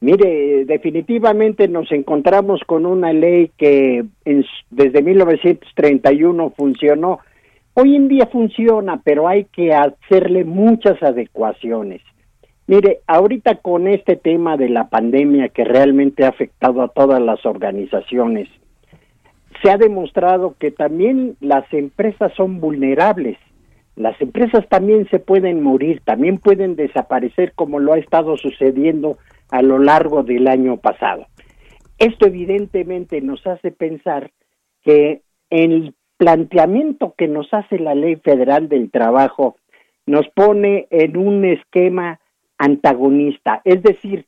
Mire, 0.00 0.64
definitivamente 0.64 1.68
nos 1.68 1.92
encontramos 1.92 2.62
con 2.66 2.86
una 2.86 3.12
ley 3.12 3.50
que 3.58 4.06
desde 4.70 5.02
1931 5.02 6.54
funcionó. 6.56 7.20
Hoy 7.74 7.96
en 7.96 8.08
día 8.08 8.26
funciona, 8.26 9.02
pero 9.04 9.28
hay 9.28 9.44
que 9.44 9.74
hacerle 9.74 10.44
muchas 10.44 11.02
adecuaciones. 11.02 12.00
Mire, 12.66 13.00
ahorita 13.06 13.56
con 13.56 13.88
este 13.88 14.16
tema 14.16 14.56
de 14.56 14.70
la 14.70 14.88
pandemia 14.88 15.48
que 15.48 15.64
realmente 15.64 16.24
ha 16.24 16.28
afectado 16.28 16.80
a 16.82 16.88
todas 16.88 17.20
las 17.20 17.44
organizaciones, 17.44 18.48
se 19.62 19.70
ha 19.70 19.76
demostrado 19.76 20.54
que 20.58 20.70
también 20.70 21.36
las 21.40 21.70
empresas 21.74 22.32
son 22.36 22.60
vulnerables. 22.60 23.36
Las 24.00 24.18
empresas 24.22 24.66
también 24.70 25.06
se 25.10 25.18
pueden 25.18 25.62
morir, 25.62 26.00
también 26.06 26.38
pueden 26.38 26.74
desaparecer 26.74 27.52
como 27.52 27.78
lo 27.78 27.92
ha 27.92 27.98
estado 27.98 28.38
sucediendo 28.38 29.18
a 29.50 29.60
lo 29.60 29.78
largo 29.78 30.22
del 30.22 30.48
año 30.48 30.78
pasado. 30.78 31.26
Esto 31.98 32.26
evidentemente 32.26 33.20
nos 33.20 33.46
hace 33.46 33.70
pensar 33.70 34.30
que 34.82 35.20
el 35.50 35.94
planteamiento 36.16 37.12
que 37.14 37.28
nos 37.28 37.52
hace 37.52 37.78
la 37.78 37.94
Ley 37.94 38.16
Federal 38.16 38.70
del 38.70 38.90
Trabajo 38.90 39.56
nos 40.06 40.26
pone 40.28 40.86
en 40.88 41.18
un 41.18 41.44
esquema 41.44 42.20
antagonista, 42.56 43.60
es 43.64 43.82
decir, 43.82 44.24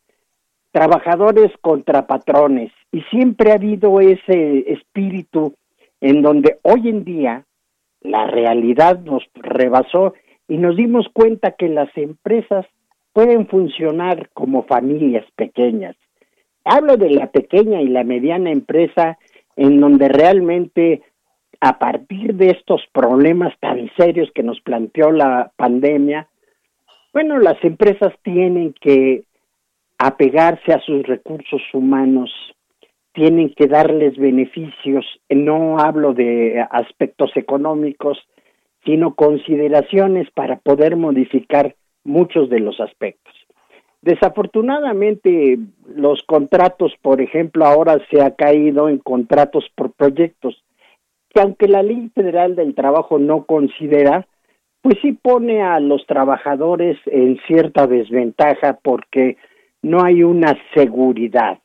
trabajadores 0.71 1.51
contra 1.63 2.07
patrones. 2.07 2.73
Y 2.93 3.01
siempre 3.05 3.53
ha 3.53 3.55
habido 3.55 4.01
ese 4.01 4.71
espíritu 4.71 5.55
en 6.03 6.21
donde 6.21 6.59
hoy 6.61 6.91
en 6.91 7.05
día 7.05 7.47
la 8.05 8.27
realidad 8.27 9.01
nos 9.01 9.23
rebasó 9.35 10.15
y 10.49 10.59
nos 10.59 10.77
dimos 10.77 11.07
cuenta 11.13 11.53
que 11.53 11.69
las 11.69 11.89
empresas 11.97 12.67
pueden 13.13 13.47
funcionar 13.47 14.31
como 14.31 14.65
familias 14.65 15.25
pequeñas. 15.37 15.97
Hablo 16.65 16.97
de 16.97 17.11
la 17.11 17.31
pequeña 17.31 17.81
y 17.81 17.89
la 17.89 18.05
mediana 18.05 18.51
empresa 18.51 19.19
en 19.57 19.81
donde 19.81 20.09
realmente 20.09 21.03
a 21.61 21.79
partir 21.79 22.35
de 22.35 22.51
estos 22.51 22.83
problemas 22.93 23.55
tan 23.61 23.89
serios 23.97 24.31
que 24.35 24.43
nos 24.43 24.61
planteó 24.61 25.13
la 25.13 25.53
pandemia, 25.57 26.29
bueno, 27.13 27.39
las 27.39 27.63
empresas 27.63 28.13
tienen 28.23 28.75
que 28.81 29.25
apegarse 29.99 30.73
a 30.73 30.81
sus 30.81 31.07
recursos 31.07 31.63
humanos, 31.73 32.33
tienen 33.13 33.53
que 33.55 33.67
darles 33.67 34.17
beneficios, 34.17 35.05
no 35.29 35.79
hablo 35.79 36.15
de 36.15 36.65
aspectos 36.71 37.31
económicos, 37.37 38.19
sino 38.85 39.15
consideraciones 39.15 40.31
para 40.31 40.57
poder 40.57 40.97
modificar 40.97 41.77
muchos 42.05 42.49
de 42.51 42.61
los 42.61 42.81
aspectos. 42.81 43.35
Desafortunadamente, 44.01 45.59
los 45.95 46.25
contratos, 46.25 46.93
por 47.01 47.21
ejemplo, 47.21 47.65
ahora 47.65 47.99
se 48.11 48.21
ha 48.21 48.35
caído 48.35 48.89
en 48.89 48.99
contratos 48.99 49.71
por 49.77 49.93
proyectos, 49.93 50.65
que 51.31 51.41
aunque 51.41 51.69
la 51.69 51.83
Ley 51.83 52.11
Federal 52.15 52.57
del 52.57 52.75
Trabajo 52.75 53.19
no 53.19 53.45
considera, 53.45 54.27
pues 54.83 54.97
sí 55.01 55.13
pone 55.13 55.63
a 55.63 55.79
los 55.79 56.05
trabajadores 56.07 56.99
en 57.07 57.39
cierta 57.47 57.87
desventaja 57.87 58.81
porque 58.83 59.37
no 59.83 60.03
hay 60.03 60.25
una 60.25 60.59
seguridad. 60.75 61.59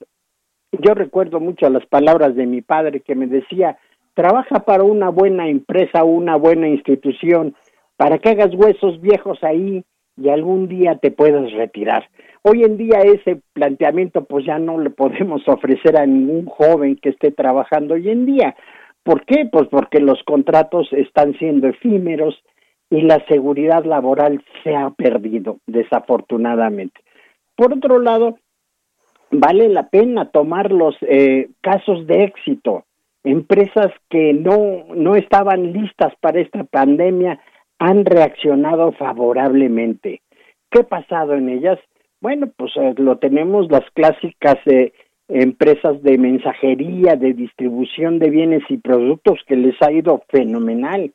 Yo 0.81 0.93
recuerdo 0.93 1.39
mucho 1.39 1.69
las 1.69 1.85
palabras 1.85 2.35
de 2.35 2.45
mi 2.45 2.61
padre 2.61 3.01
que 3.01 3.15
me 3.15 3.27
decía, 3.27 3.77
trabaja 4.13 4.65
para 4.65 4.83
una 4.83 5.09
buena 5.09 5.47
empresa 5.47 6.03
una 6.03 6.35
buena 6.35 6.67
institución, 6.67 7.55
para 7.95 8.19
que 8.19 8.29
hagas 8.29 8.53
huesos 8.53 9.01
viejos 9.01 9.43
ahí 9.43 9.83
y 10.17 10.29
algún 10.29 10.67
día 10.67 10.97
te 10.97 11.11
puedas 11.11 11.51
retirar. 11.51 12.07
Hoy 12.43 12.63
en 12.63 12.77
día 12.77 12.99
ese 12.99 13.41
planteamiento 13.53 14.25
pues 14.25 14.45
ya 14.45 14.59
no 14.59 14.79
le 14.79 14.89
podemos 14.89 15.41
ofrecer 15.47 15.97
a 15.97 16.05
ningún 16.05 16.45
joven 16.45 16.97
que 17.01 17.09
esté 17.09 17.31
trabajando 17.31 17.95
hoy 17.95 18.09
en 18.09 18.25
día. 18.25 18.55
¿Por 19.03 19.25
qué? 19.25 19.47
Pues 19.51 19.67
porque 19.69 19.99
los 19.99 20.21
contratos 20.23 20.87
están 20.91 21.33
siendo 21.37 21.67
efímeros 21.67 22.41
y 22.89 23.01
la 23.01 23.25
seguridad 23.27 23.85
laboral 23.85 24.43
se 24.63 24.75
ha 24.75 24.89
perdido, 24.91 25.57
desafortunadamente. 25.65 26.99
Por 27.55 27.73
otro 27.73 27.99
lado, 27.99 28.37
vale 29.31 29.69
la 29.69 29.89
pena 29.89 30.29
tomar 30.31 30.71
los 30.71 30.95
eh, 31.01 31.49
casos 31.61 32.07
de 32.07 32.23
éxito. 32.23 32.85
Empresas 33.23 33.91
que 34.09 34.33
no, 34.33 34.85
no 34.95 35.15
estaban 35.15 35.73
listas 35.73 36.13
para 36.21 36.39
esta 36.39 36.63
pandemia 36.63 37.39
han 37.79 38.05
reaccionado 38.05 38.91
favorablemente. 38.93 40.21
¿Qué 40.69 40.79
ha 40.79 40.83
pasado 40.83 41.33
en 41.35 41.49
ellas? 41.49 41.79
Bueno, 42.21 42.49
pues 42.55 42.71
eh, 42.77 42.93
lo 42.97 43.17
tenemos 43.17 43.69
las 43.69 43.83
clásicas 43.93 44.57
eh, 44.65 44.93
empresas 45.29 46.01
de 46.03 46.17
mensajería, 46.17 47.15
de 47.15 47.33
distribución 47.33 48.19
de 48.19 48.29
bienes 48.29 48.63
y 48.69 48.77
productos 48.77 49.39
que 49.47 49.55
les 49.55 49.75
ha 49.81 49.91
ido 49.91 50.23
fenomenal. 50.29 51.11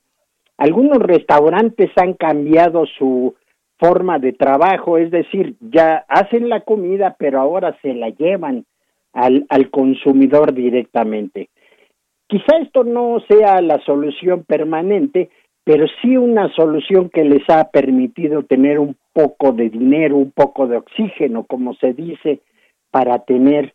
Algunos 0.58 0.98
restaurantes 0.98 1.90
han 1.96 2.14
cambiado 2.14 2.84
su 2.86 3.34
forma 3.82 4.20
de 4.20 4.32
trabajo, 4.32 4.96
es 4.96 5.10
decir, 5.10 5.56
ya 5.60 6.04
hacen 6.08 6.48
la 6.48 6.60
comida, 6.60 7.16
pero 7.18 7.40
ahora 7.40 7.76
se 7.82 7.94
la 7.94 8.10
llevan 8.10 8.64
al, 9.12 9.44
al 9.48 9.70
consumidor 9.70 10.54
directamente. 10.54 11.48
Quizá 12.28 12.58
esto 12.58 12.84
no 12.84 13.18
sea 13.28 13.60
la 13.60 13.80
solución 13.80 14.44
permanente, 14.44 15.30
pero 15.64 15.86
sí 16.00 16.16
una 16.16 16.48
solución 16.54 17.10
que 17.10 17.24
les 17.24 17.42
ha 17.50 17.70
permitido 17.70 18.44
tener 18.44 18.78
un 18.78 18.96
poco 19.12 19.50
de 19.50 19.68
dinero, 19.68 20.16
un 20.16 20.30
poco 20.30 20.68
de 20.68 20.76
oxígeno, 20.76 21.44
como 21.44 21.74
se 21.74 21.92
dice, 21.92 22.38
para 22.92 23.18
tener 23.24 23.74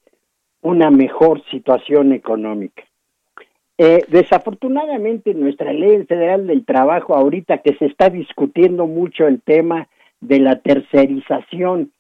una 0.61 0.89
mejor 0.89 1.43
situación 1.51 2.13
económica. 2.13 2.84
Eh, 3.77 4.05
desafortunadamente, 4.07 5.34
nuestra 5.34 5.73
ley 5.73 6.03
federal 6.05 6.47
del 6.47 6.65
trabajo, 6.65 7.13
ahorita 7.13 7.57
que 7.59 7.75
se 7.75 7.85
está 7.88 8.09
discutiendo 8.09 8.88
mucho 8.88 9.27
el 9.27 9.41
tema 9.41 9.88
de 10.22 10.39
la 10.39 10.60
tercerización, 10.60 11.91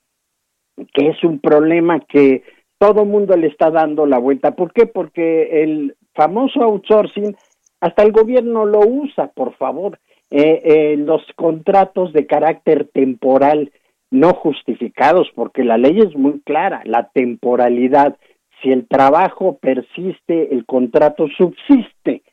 que 0.93 1.09
es 1.09 1.23
un 1.23 1.39
problema 1.39 1.99
que 1.99 2.43
todo 2.77 3.05
mundo 3.05 3.35
le 3.35 3.47
está 3.47 3.71
dando 3.71 4.05
la 4.05 4.19
vuelta. 4.19 4.55
¿Por 4.55 4.71
qué? 4.71 4.85
Porque 4.85 5.63
el 5.63 5.95
famoso 6.13 6.61
outsourcing, 6.63 7.35
hasta 7.81 8.03
el 8.03 8.11
gobierno 8.11 8.65
lo 8.65 8.79
usa, 8.79 9.27
por 9.27 9.55
favor. 9.55 9.99
Eh, 10.29 10.61
eh, 10.65 10.97
los 10.97 11.21
contratos 11.35 12.11
de 12.11 12.27
carácter 12.27 12.89
temporal 12.93 13.71
no 14.11 14.33
justificados, 14.33 15.29
porque 15.35 15.63
la 15.63 15.77
ley 15.77 15.99
es 15.99 16.15
muy 16.15 16.41
clara, 16.41 16.81
la 16.85 17.09
temporalidad. 17.13 18.17
Si 18.61 18.71
el 18.71 18.87
trabajo 18.87 19.57
persiste, 19.57 20.53
el 20.53 20.65
contrato 20.65 21.27
subsiste. 21.37 22.23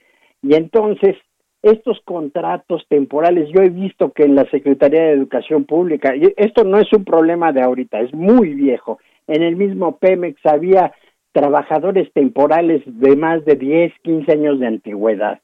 Y 0.43 0.55
entonces, 0.55 1.17
estos 1.65 1.99
contratos 2.05 2.85
temporales, 2.89 3.49
yo 3.49 3.63
he 3.63 3.71
visto 3.71 4.13
que 4.13 4.25
en 4.25 4.35
la 4.35 4.45
Secretaría 4.51 5.03
de 5.03 5.13
Educación 5.13 5.65
Pública, 5.65 6.15
y 6.15 6.33
esto 6.37 6.63
no 6.63 6.79
es 6.79 6.93
un 6.93 7.05
problema 7.05 7.53
de 7.53 7.63
ahorita, 7.63 8.01
es 8.01 8.13
muy 8.13 8.55
viejo. 8.55 8.99
En 9.27 9.43
el 9.43 9.57
mismo 9.57 9.97
Pemex 9.97 10.45
había 10.45 10.93
trabajadores 11.33 12.13
temporales 12.13 12.83
de 12.87 13.17
más 13.17 13.45
de 13.47 13.57
10, 13.57 13.93
15 14.03 14.33
años 14.33 14.61
de 14.61 14.67
antigüedad. 14.67 15.41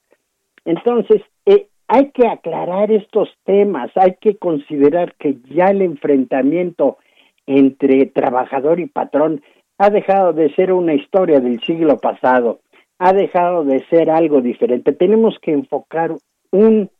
Entonces, 0.66 1.22
eh, 1.46 1.66
hay 1.88 2.10
que 2.10 2.28
aclarar 2.28 2.92
estos 2.92 3.30
temas, 3.44 3.90
hay 3.96 4.14
que 4.20 4.36
considerar 4.36 5.14
que 5.18 5.38
ya 5.50 5.66
el 5.66 5.80
enfrentamiento 5.80 6.98
entre 7.46 8.06
trabajador 8.06 8.78
y 8.78 8.86
patrón 8.86 9.42
ha 9.78 9.88
dejado 9.88 10.34
de 10.34 10.54
ser 10.54 10.72
una 10.72 10.92
historia 10.92 11.40
del 11.40 11.58
siglo 11.62 11.96
pasado, 11.96 12.60
ha 13.00 13.14
dejado 13.14 13.64
de 13.64 13.82
ser 13.86 14.10
algo 14.10 14.42
diferente. 14.42 14.92
Tenemos 14.92 15.38
que 15.40 15.52
enfocar 15.52 16.14
un, 16.50 16.90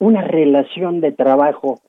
una 0.00 0.20
relación 0.22 1.00
de 1.00 1.12
trabajo 1.12 1.80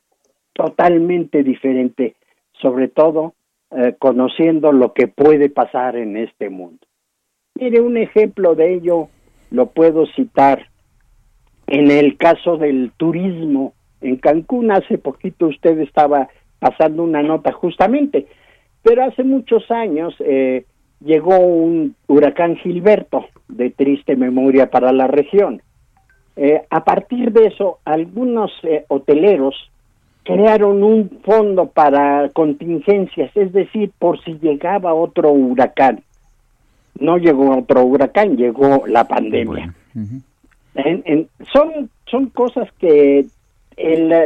totalmente 0.53 1.41
diferente, 1.43 2.15
sobre 2.61 2.89
todo 2.89 3.33
eh, 3.71 3.95
conociendo 3.97 4.71
lo 4.71 4.93
que 4.93 5.07
puede 5.07 5.49
pasar 5.49 5.95
en 5.95 6.15
este 6.15 6.51
mundo. 6.51 6.85
Mire, 7.55 7.81
un 7.81 7.97
ejemplo 7.97 8.53
de 8.53 8.75
ello 8.75 9.07
lo 9.49 9.65
puedo 9.71 10.05
citar 10.05 10.67
en 11.65 11.89
el 11.89 12.17
caso 12.17 12.57
del 12.57 12.91
turismo 12.95 13.73
en 13.99 14.17
Cancún. 14.17 14.69
Hace 14.69 14.99
poquito 14.99 15.47
usted 15.47 15.79
estaba 15.79 16.29
pasando 16.59 17.01
una 17.01 17.23
nota 17.23 17.51
justamente, 17.51 18.27
pero 18.83 19.05
hace 19.05 19.23
muchos 19.23 19.71
años 19.71 20.13
eh, 20.19 20.65
llegó 20.99 21.37
un 21.37 21.95
huracán 22.07 22.55
Gilberto 22.57 23.25
de 23.47 23.69
triste 23.69 24.15
memoria 24.15 24.69
para 24.69 24.91
la 24.91 25.07
región. 25.07 25.61
Eh, 26.35 26.63
a 26.69 26.83
partir 26.83 27.31
de 27.31 27.47
eso, 27.47 27.79
algunos 27.85 28.51
eh, 28.63 28.85
hoteleros 28.89 29.55
crearon 30.23 30.83
un 30.83 31.21
fondo 31.23 31.67
para 31.67 32.29
contingencias, 32.29 33.31
es 33.35 33.53
decir, 33.53 33.91
por 33.99 34.21
si 34.23 34.33
llegaba 34.39 34.93
otro 34.93 35.31
huracán. 35.31 36.01
No 36.99 37.17
llegó 37.17 37.57
otro 37.57 37.83
huracán, 37.83 38.35
llegó 38.35 38.87
la 38.87 39.07
pandemia. 39.07 39.73
son, 41.53 41.89
son 42.05 42.29
cosas 42.29 42.67
que 42.79 43.25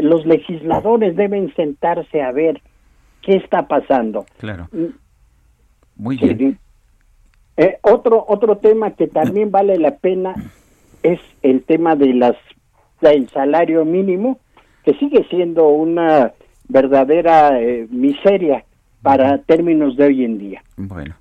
los 0.01 0.25
legisladores 0.25 1.15
deben 1.15 1.53
sentarse 1.55 2.21
a 2.21 2.31
ver 2.31 2.61
qué 3.21 3.35
está 3.35 3.67
pasando. 3.67 4.25
Claro. 4.37 4.69
Muy 5.99 6.17
bien. 6.17 6.57
Eh, 7.57 7.77
otro, 7.81 8.25
otro 8.27 8.57
tema 8.57 8.91
que 8.91 9.07
también 9.07 9.51
vale 9.51 9.77
la 9.77 9.97
pena 9.97 10.33
es 11.03 11.19
el 11.43 11.61
tema 11.63 11.95
de 11.95 12.13
las 12.13 12.35
del 13.01 13.29
salario 13.29 13.85
mínimo 13.85 14.39
que 14.83 14.93
sigue 14.93 15.25
siendo 15.29 15.67
una 15.67 16.33
verdadera 16.67 17.61
eh, 17.61 17.87
miseria 17.89 18.63
para 19.01 19.39
términos 19.39 19.95
de 19.97 20.05
hoy 20.05 20.23
en 20.23 20.37
día. 20.37 20.63
Bueno. 20.77 21.15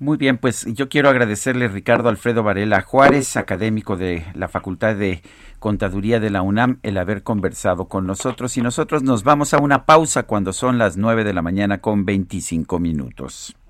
Muy 0.00 0.16
bien, 0.16 0.38
pues 0.38 0.64
yo 0.64 0.88
quiero 0.88 1.10
agradecerle 1.10 1.68
Ricardo 1.68 2.08
Alfredo 2.08 2.42
Varela 2.42 2.80
Juárez, 2.80 3.36
académico 3.36 3.98
de 3.98 4.24
la 4.34 4.48
Facultad 4.48 4.96
de 4.96 5.20
Contaduría 5.58 6.20
de 6.20 6.30
la 6.30 6.40
UNAM, 6.40 6.78
el 6.82 6.96
haber 6.96 7.22
conversado 7.22 7.86
con 7.86 8.06
nosotros 8.06 8.56
y 8.56 8.62
nosotros 8.62 9.02
nos 9.02 9.24
vamos 9.24 9.52
a 9.52 9.58
una 9.58 9.84
pausa 9.84 10.22
cuando 10.22 10.54
son 10.54 10.78
las 10.78 10.96
9 10.96 11.22
de 11.22 11.34
la 11.34 11.42
mañana 11.42 11.82
con 11.82 12.06
25 12.06 12.78
minutos. 12.78 13.54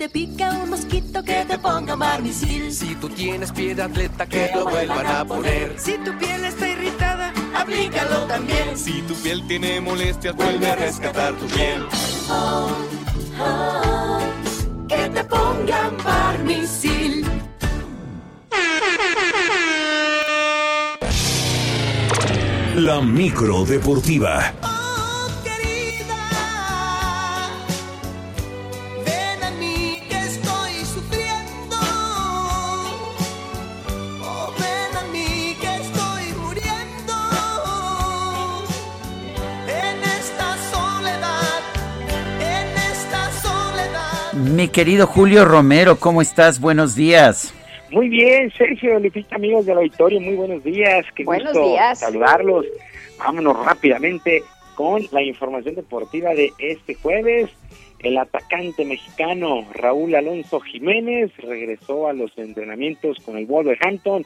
Te 0.00 0.08
pica 0.08 0.52
un 0.52 0.70
mosquito 0.70 1.22
que 1.22 1.44
te 1.44 1.58
ponga 1.58 1.94
marmisil. 1.94 2.72
Si 2.72 2.94
tú 2.94 3.10
tienes 3.10 3.52
pie 3.52 3.74
de 3.74 3.82
atleta, 3.82 4.24
que 4.24 4.50
lo 4.54 4.64
vuelvan 4.64 5.06
a 5.06 5.26
poner. 5.26 5.78
Si 5.78 5.98
tu 5.98 6.16
piel 6.16 6.42
está 6.42 6.68
irritada, 6.70 7.30
aplícalo 7.54 8.20
también. 8.26 8.78
Si 8.78 9.02
tu 9.02 9.14
piel 9.16 9.46
tiene 9.46 9.78
molestias, 9.82 10.34
vuelve 10.34 10.70
a 10.70 10.76
rescatar 10.76 11.34
tu 11.34 11.46
piel. 11.48 11.84
Oh, 12.30 12.70
oh, 13.42 14.20
que 14.88 15.10
te 15.10 15.22
pongan 15.24 15.94
barmisil. 16.02 17.26
La 22.74 23.02
micro 23.02 23.66
deportiva. 23.66 24.54
Mi 44.50 44.66
querido 44.66 45.06
Julio 45.06 45.44
Romero, 45.44 46.00
¿cómo 46.00 46.20
estás? 46.20 46.60
Buenos 46.60 46.96
días. 46.96 47.54
Muy 47.92 48.08
bien, 48.08 48.52
Sergio, 48.58 48.98
Lupita, 48.98 49.36
amigos 49.36 49.64
del 49.64 49.78
auditorio, 49.78 50.20
muy 50.20 50.34
buenos 50.34 50.64
días. 50.64 51.06
Qué 51.14 51.22
Buenos 51.22 51.52
gusto 51.52 51.68
días. 51.68 52.00
saludarlos. 52.00 52.66
Vámonos 53.18 53.64
rápidamente 53.64 54.42
con 54.74 55.02
la 55.12 55.22
información 55.22 55.76
deportiva 55.76 56.30
de 56.34 56.52
este 56.58 56.96
jueves. 56.96 57.48
El 58.00 58.18
atacante 58.18 58.84
mexicano 58.84 59.68
Raúl 59.72 60.16
Alonso 60.16 60.58
Jiménez 60.58 61.30
regresó 61.36 62.08
a 62.08 62.12
los 62.12 62.36
entrenamientos 62.36 63.18
con 63.24 63.38
el 63.38 63.46
Wolverhampton 63.46 64.24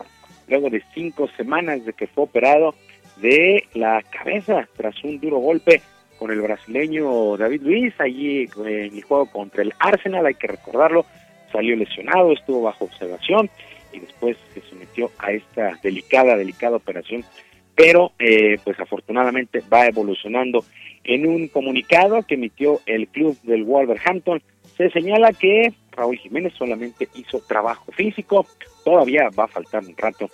luego 0.48 0.70
de 0.70 0.82
cinco 0.94 1.28
semanas 1.36 1.84
de 1.84 1.92
que 1.92 2.06
fue 2.06 2.24
operado 2.24 2.74
de 3.16 3.64
la 3.74 4.02
cabeza 4.02 4.68
tras 4.76 5.05
un 5.05 5.20
duro 5.20 5.36
golpe 5.38 5.82
con 6.18 6.30
el 6.30 6.40
brasileño 6.40 7.36
David 7.36 7.62
Luiz 7.62 7.94
allí 7.98 8.48
en 8.56 8.94
el 8.94 9.02
juego 9.02 9.26
contra 9.26 9.62
el 9.62 9.72
Arsenal, 9.78 10.26
hay 10.26 10.34
que 10.34 10.46
recordarlo, 10.46 11.04
salió 11.52 11.76
lesionado, 11.76 12.32
estuvo 12.32 12.62
bajo 12.62 12.84
observación 12.84 13.50
y 13.92 14.00
después 14.00 14.36
se 14.52 14.60
sometió 14.62 15.10
a 15.18 15.32
esta 15.32 15.78
delicada, 15.82 16.36
delicada 16.36 16.76
operación, 16.76 17.24
pero 17.74 18.12
eh, 18.18 18.58
pues 18.64 18.78
afortunadamente 18.80 19.62
va 19.72 19.86
evolucionando. 19.86 20.64
En 21.04 21.26
un 21.26 21.48
comunicado 21.48 22.22
que 22.22 22.34
emitió 22.34 22.80
el 22.86 23.08
club 23.08 23.38
del 23.42 23.64
Wolverhampton, 23.64 24.42
se 24.76 24.90
señala 24.90 25.32
que 25.32 25.72
Raúl 25.92 26.18
Jiménez 26.18 26.54
solamente 26.54 27.08
hizo 27.14 27.40
trabajo 27.40 27.92
físico, 27.92 28.46
todavía 28.84 29.28
va 29.38 29.44
a 29.44 29.48
faltar 29.48 29.84
un 29.84 29.96
rato 29.96 30.28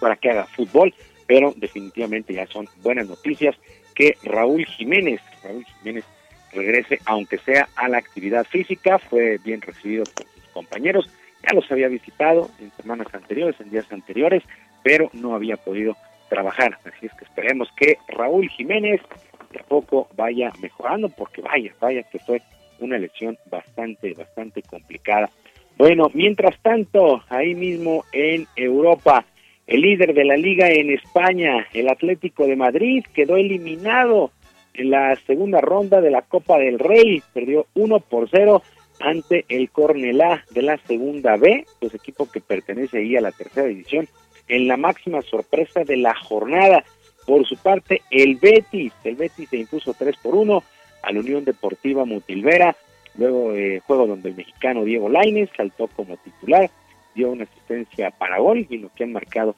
para 0.00 0.16
que 0.16 0.30
haga 0.30 0.46
fútbol, 0.46 0.94
pero 1.26 1.52
definitivamente 1.56 2.34
ya 2.34 2.46
son 2.46 2.66
buenas 2.82 3.08
noticias 3.08 3.54
que 3.94 4.16
Raúl 4.22 4.64
Jiménez, 4.66 5.20
Raúl 5.42 5.64
Jiménez 5.78 6.04
regrese, 6.52 6.98
aunque 7.06 7.38
sea 7.38 7.68
a 7.76 7.88
la 7.88 7.98
actividad 7.98 8.44
física, 8.44 8.98
fue 8.98 9.38
bien 9.38 9.60
recibido 9.60 10.04
por 10.04 10.26
sus 10.26 10.44
compañeros, 10.52 11.08
ya 11.42 11.54
los 11.54 11.70
había 11.70 11.88
visitado 11.88 12.50
en 12.60 12.70
semanas 12.72 13.06
anteriores, 13.12 13.60
en 13.60 13.70
días 13.70 13.90
anteriores, 13.90 14.42
pero 14.82 15.10
no 15.12 15.34
había 15.34 15.56
podido 15.56 15.96
trabajar, 16.28 16.78
así 16.84 17.06
es 17.06 17.12
que 17.14 17.24
esperemos 17.24 17.68
que 17.76 17.98
Raúl 18.08 18.48
Jiménez 18.48 19.00
de 19.52 19.60
a 19.60 19.64
poco 19.64 20.08
vaya 20.16 20.52
mejorando, 20.60 21.08
porque 21.08 21.42
vaya, 21.42 21.74
vaya 21.80 22.02
que 22.04 22.18
fue 22.20 22.40
una 22.78 22.98
lesión 22.98 23.36
bastante, 23.50 24.14
bastante 24.14 24.62
complicada. 24.62 25.28
Bueno, 25.76 26.10
mientras 26.14 26.58
tanto, 26.60 27.22
ahí 27.28 27.54
mismo 27.54 28.04
en 28.12 28.46
Europa, 28.54 29.24
el 29.70 29.82
líder 29.82 30.14
de 30.14 30.24
la 30.24 30.36
liga 30.36 30.68
en 30.68 30.90
España, 30.90 31.68
el 31.72 31.88
Atlético 31.88 32.44
de 32.44 32.56
Madrid, 32.56 33.04
quedó 33.14 33.36
eliminado 33.36 34.32
en 34.74 34.90
la 34.90 35.14
segunda 35.26 35.60
ronda 35.60 36.00
de 36.00 36.10
la 36.10 36.22
Copa 36.22 36.58
del 36.58 36.80
Rey, 36.80 37.22
perdió 37.32 37.66
1 37.74 38.00
por 38.00 38.28
0 38.28 38.62
ante 38.98 39.44
el 39.48 39.70
Cornelá 39.70 40.44
de 40.50 40.62
la 40.62 40.76
segunda 40.88 41.36
B, 41.36 41.64
pues 41.78 41.94
equipo 41.94 42.28
que 42.28 42.40
pertenece 42.40 42.98
ahí 42.98 43.16
a 43.16 43.20
la 43.20 43.30
tercera 43.30 43.68
división, 43.68 44.08
en 44.48 44.66
la 44.66 44.76
máxima 44.76 45.22
sorpresa 45.22 45.84
de 45.84 45.96
la 45.98 46.16
jornada. 46.16 46.82
Por 47.24 47.46
su 47.46 47.56
parte, 47.56 48.02
el 48.10 48.36
Betis, 48.36 48.92
el 49.04 49.14
Betis 49.14 49.50
se 49.50 49.58
impuso 49.58 49.94
3 49.94 50.16
por 50.20 50.34
1 50.34 50.64
a 51.04 51.12
la 51.12 51.20
Unión 51.20 51.44
Deportiva 51.44 52.04
Mutilvera, 52.04 52.74
luego 53.16 53.54
eh, 53.54 53.80
juego 53.86 54.08
donde 54.08 54.30
el 54.30 54.36
mexicano 54.36 54.82
Diego 54.82 55.08
Lainez 55.08 55.48
saltó 55.56 55.86
como 55.86 56.16
titular, 56.16 56.68
dio 57.14 57.30
una 57.30 57.44
asistencia 57.44 58.10
para 58.10 58.38
gol 58.38 58.66
y 58.68 58.78
lo 58.78 58.90
que 58.94 59.04
han 59.04 59.12
marcado 59.12 59.56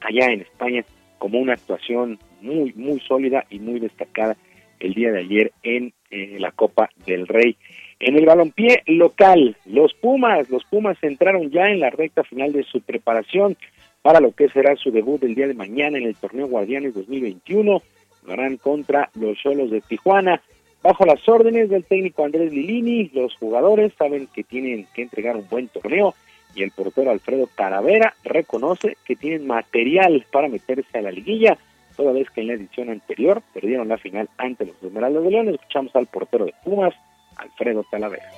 allá 0.00 0.26
en 0.26 0.42
España 0.42 0.84
como 1.18 1.38
una 1.38 1.54
actuación 1.54 2.18
muy, 2.40 2.72
muy 2.74 3.00
sólida 3.00 3.44
y 3.50 3.58
muy 3.58 3.78
destacada 3.80 4.36
el 4.80 4.94
día 4.94 5.12
de 5.12 5.20
ayer 5.20 5.52
en 5.62 5.92
eh, 6.10 6.36
la 6.38 6.52
Copa 6.52 6.88
del 7.06 7.26
Rey. 7.26 7.56
En 8.00 8.16
el 8.16 8.24
balompié 8.24 8.82
local, 8.86 9.56
los 9.66 9.92
Pumas, 9.94 10.48
los 10.48 10.64
Pumas 10.64 10.96
entraron 11.02 11.50
ya 11.50 11.66
en 11.66 11.80
la 11.80 11.90
recta 11.90 12.24
final 12.24 12.52
de 12.52 12.64
su 12.64 12.80
preparación 12.80 13.56
para 14.00 14.20
lo 14.20 14.32
que 14.32 14.48
será 14.48 14.74
su 14.76 14.90
debut 14.90 15.22
el 15.22 15.34
día 15.34 15.46
de 15.46 15.54
mañana 15.54 15.98
en 15.98 16.04
el 16.04 16.16
torneo 16.16 16.48
Guardianes 16.48 16.94
2021. 16.94 17.82
Lo 18.26 18.32
harán 18.32 18.56
contra 18.56 19.10
los 19.14 19.38
Solos 19.40 19.70
de 19.70 19.82
Tijuana. 19.82 20.40
Bajo 20.82 21.04
las 21.04 21.28
órdenes 21.28 21.68
del 21.68 21.84
técnico 21.84 22.24
Andrés 22.24 22.52
Lilini, 22.52 23.10
los 23.12 23.36
jugadores 23.36 23.92
saben 23.98 24.28
que 24.34 24.44
tienen 24.44 24.86
que 24.94 25.02
entregar 25.02 25.36
un 25.36 25.46
buen 25.50 25.68
torneo 25.68 26.14
y 26.54 26.62
el 26.62 26.70
portero 26.70 27.10
Alfredo 27.10 27.48
Taravera 27.54 28.14
reconoce 28.24 28.96
que 29.04 29.16
tienen 29.16 29.46
material 29.46 30.26
para 30.32 30.48
meterse 30.48 30.98
a 30.98 31.02
la 31.02 31.10
liguilla, 31.10 31.58
toda 31.96 32.12
vez 32.12 32.30
que 32.30 32.40
en 32.40 32.48
la 32.48 32.54
edición 32.54 32.90
anterior 32.90 33.42
perdieron 33.52 33.88
la 33.88 33.98
final 33.98 34.28
ante 34.38 34.66
los 34.66 34.82
Esmeraldas 34.82 35.22
de 35.22 35.30
León. 35.30 35.48
Escuchamos 35.48 35.94
al 35.94 36.06
portero 36.06 36.44
de 36.44 36.54
Pumas, 36.64 36.94
Alfredo 37.36 37.84
Talavera. 37.90 38.30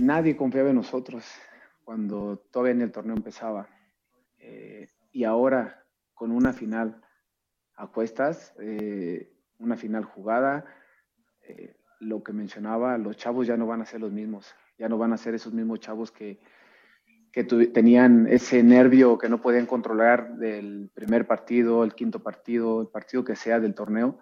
Nadie 0.00 0.36
confiaba 0.36 0.70
en 0.70 0.76
nosotros 0.76 1.24
cuando 1.84 2.38
todavía 2.52 2.74
en 2.74 2.82
el 2.82 2.92
torneo 2.92 3.16
empezaba. 3.16 3.68
Eh, 4.38 4.88
y 5.10 5.24
ahora, 5.24 5.84
con 6.14 6.30
una 6.30 6.52
final 6.52 7.02
a 7.74 7.88
cuestas, 7.88 8.54
eh, 8.60 9.32
una 9.58 9.76
final 9.76 10.04
jugada, 10.04 10.64
eh, 11.42 11.74
lo 12.00 12.22
que 12.22 12.32
mencionaba, 12.32 12.98
los 12.98 13.16
chavos 13.16 13.46
ya 13.46 13.56
no 13.56 13.66
van 13.66 13.82
a 13.82 13.86
ser 13.86 14.00
los 14.00 14.12
mismos, 14.12 14.54
ya 14.78 14.88
no 14.88 14.98
van 14.98 15.12
a 15.12 15.16
ser 15.16 15.34
esos 15.34 15.52
mismos 15.52 15.80
chavos 15.80 16.10
que, 16.12 16.38
que 17.32 17.44
tenían 17.44 18.26
ese 18.28 18.62
nervio 18.62 19.18
que 19.18 19.28
no 19.28 19.40
podían 19.40 19.66
controlar 19.66 20.36
del 20.36 20.90
primer 20.94 21.26
partido, 21.26 21.84
el 21.84 21.94
quinto 21.94 22.22
partido, 22.22 22.80
el 22.80 22.88
partido 22.88 23.24
que 23.24 23.36
sea 23.36 23.60
del 23.60 23.74
torneo, 23.74 24.18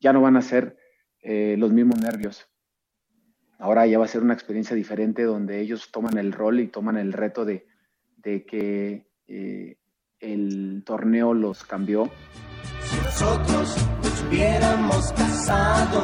ya 0.00 0.12
no 0.12 0.20
van 0.20 0.36
a 0.36 0.42
ser 0.42 0.76
eh, 1.20 1.56
los 1.58 1.72
mismos 1.72 2.00
nervios. 2.00 2.48
Ahora 3.58 3.86
ya 3.86 3.98
va 3.98 4.04
a 4.04 4.08
ser 4.08 4.22
una 4.22 4.34
experiencia 4.34 4.76
diferente 4.76 5.22
donde 5.22 5.60
ellos 5.60 5.90
toman 5.90 6.18
el 6.18 6.32
rol 6.32 6.60
y 6.60 6.68
toman 6.68 6.98
el 6.98 7.12
reto 7.14 7.44
de, 7.46 7.66
de 8.18 8.44
que 8.44 9.06
eh, 9.26 9.78
el 10.20 10.82
torneo 10.84 11.32
los 11.32 11.64
cambió. 11.64 12.10
Nosotros 12.94 13.76
nos 14.02 14.22
hubiéramos 14.24 15.12
casado. 15.12 16.02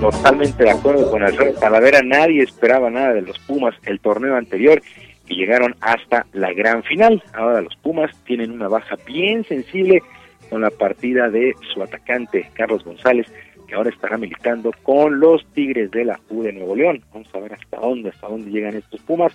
Totalmente 0.00 0.64
de 0.64 0.70
acuerdo 0.70 1.10
con 1.10 1.22
Alfredo 1.22 1.58
Talavera, 1.58 2.00
nadie 2.02 2.42
esperaba 2.42 2.90
nada 2.90 3.12
de 3.14 3.22
los 3.22 3.38
Pumas 3.40 3.74
el 3.84 4.00
torneo 4.00 4.36
anterior 4.36 4.82
y 5.28 5.36
llegaron 5.36 5.76
hasta 5.80 6.26
la 6.32 6.52
gran 6.52 6.82
final. 6.82 7.22
Ahora 7.34 7.60
los 7.60 7.76
Pumas 7.76 8.10
tienen 8.24 8.50
una 8.52 8.68
baja 8.68 8.96
bien 9.06 9.44
sensible 9.44 10.02
con 10.50 10.62
la 10.62 10.70
partida 10.70 11.28
de 11.28 11.54
su 11.72 11.82
atacante 11.82 12.50
Carlos 12.54 12.84
González, 12.84 13.26
que 13.68 13.74
ahora 13.74 13.90
estará 13.90 14.16
militando 14.16 14.72
con 14.82 15.20
los 15.20 15.44
Tigres 15.52 15.90
de 15.90 16.04
la 16.04 16.20
U 16.30 16.42
de 16.42 16.52
Nuevo 16.52 16.74
León. 16.74 17.02
Vamos 17.12 17.28
a 17.34 17.40
ver 17.40 17.54
hasta 17.54 17.78
dónde, 17.78 18.10
hasta 18.10 18.28
dónde 18.28 18.50
llegan 18.50 18.76
estos 18.76 19.00
Pumas, 19.02 19.32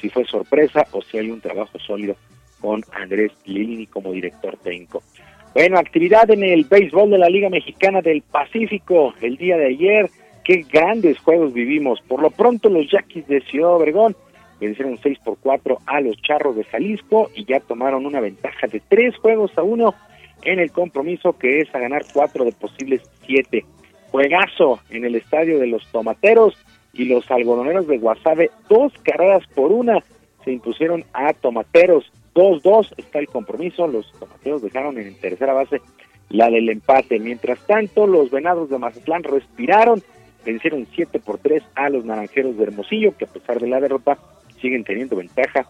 si 0.00 0.08
fue 0.08 0.24
sorpresa 0.24 0.86
o 0.92 1.02
si 1.02 1.18
hay 1.18 1.30
un 1.30 1.40
trabajo 1.40 1.78
sólido 1.78 2.16
con 2.62 2.82
Andrés 2.92 3.32
Lilini 3.44 3.86
como 3.86 4.12
director 4.12 4.56
técnico. 4.62 5.02
Bueno, 5.52 5.78
actividad 5.78 6.30
en 6.30 6.44
el 6.44 6.64
béisbol 6.64 7.10
de 7.10 7.18
la 7.18 7.28
Liga 7.28 7.50
Mexicana 7.50 8.00
del 8.00 8.22
Pacífico 8.22 9.12
el 9.20 9.36
día 9.36 9.58
de 9.58 9.66
ayer. 9.66 10.08
Qué 10.44 10.64
grandes 10.72 11.18
juegos 11.18 11.52
vivimos. 11.52 12.00
Por 12.08 12.22
lo 12.22 12.30
pronto 12.30 12.70
los 12.70 12.90
Yaquis 12.90 13.26
de 13.26 13.42
Ciudad 13.42 13.74
Obregón 13.74 14.16
vencieron 14.60 14.98
6 15.02 15.18
por 15.24 15.36
4 15.38 15.78
a 15.86 16.00
los 16.00 16.16
Charros 16.22 16.56
de 16.56 16.64
Jalisco 16.64 17.30
y 17.34 17.44
ya 17.44 17.60
tomaron 17.60 18.06
una 18.06 18.20
ventaja 18.20 18.66
de 18.66 18.80
3 18.88 19.16
juegos 19.16 19.50
a 19.58 19.62
1 19.62 19.94
en 20.44 20.58
el 20.58 20.70
compromiso 20.72 21.36
que 21.36 21.60
es 21.60 21.74
a 21.74 21.80
ganar 21.80 22.02
4 22.12 22.44
de 22.44 22.52
posibles 22.52 23.02
7. 23.26 23.64
Juegazo 24.10 24.80
en 24.90 25.04
el 25.04 25.16
estadio 25.16 25.58
de 25.58 25.66
los 25.66 25.86
Tomateros 25.90 26.56
y 26.92 27.06
los 27.06 27.30
algodoneros 27.30 27.86
de 27.86 27.98
Guasave, 27.98 28.50
dos 28.68 28.92
carreras 29.02 29.46
por 29.54 29.72
una 29.72 30.02
se 30.44 30.52
impusieron 30.52 31.04
a 31.12 31.32
Tomateros. 31.32 32.10
2-2 32.34 32.94
está 32.96 33.18
el 33.18 33.28
compromiso. 33.28 33.86
Los 33.86 34.10
tomateros 34.12 34.62
dejaron 34.62 34.98
en 34.98 35.14
tercera 35.14 35.52
base 35.52 35.80
la 36.28 36.50
del 36.50 36.68
empate. 36.68 37.18
Mientras 37.18 37.64
tanto, 37.66 38.06
los 38.06 38.30
venados 38.30 38.70
de 38.70 38.78
Mazatlán 38.78 39.22
respiraron, 39.22 40.02
vencieron 40.44 40.86
7 40.94 41.18
por 41.20 41.38
3 41.38 41.62
a 41.74 41.90
los 41.90 42.04
naranjeros 42.04 42.56
de 42.56 42.64
Hermosillo, 42.64 43.16
que 43.16 43.26
a 43.26 43.28
pesar 43.28 43.60
de 43.60 43.68
la 43.68 43.80
derrota 43.80 44.18
siguen 44.60 44.84
teniendo 44.84 45.16
ventaja 45.16 45.68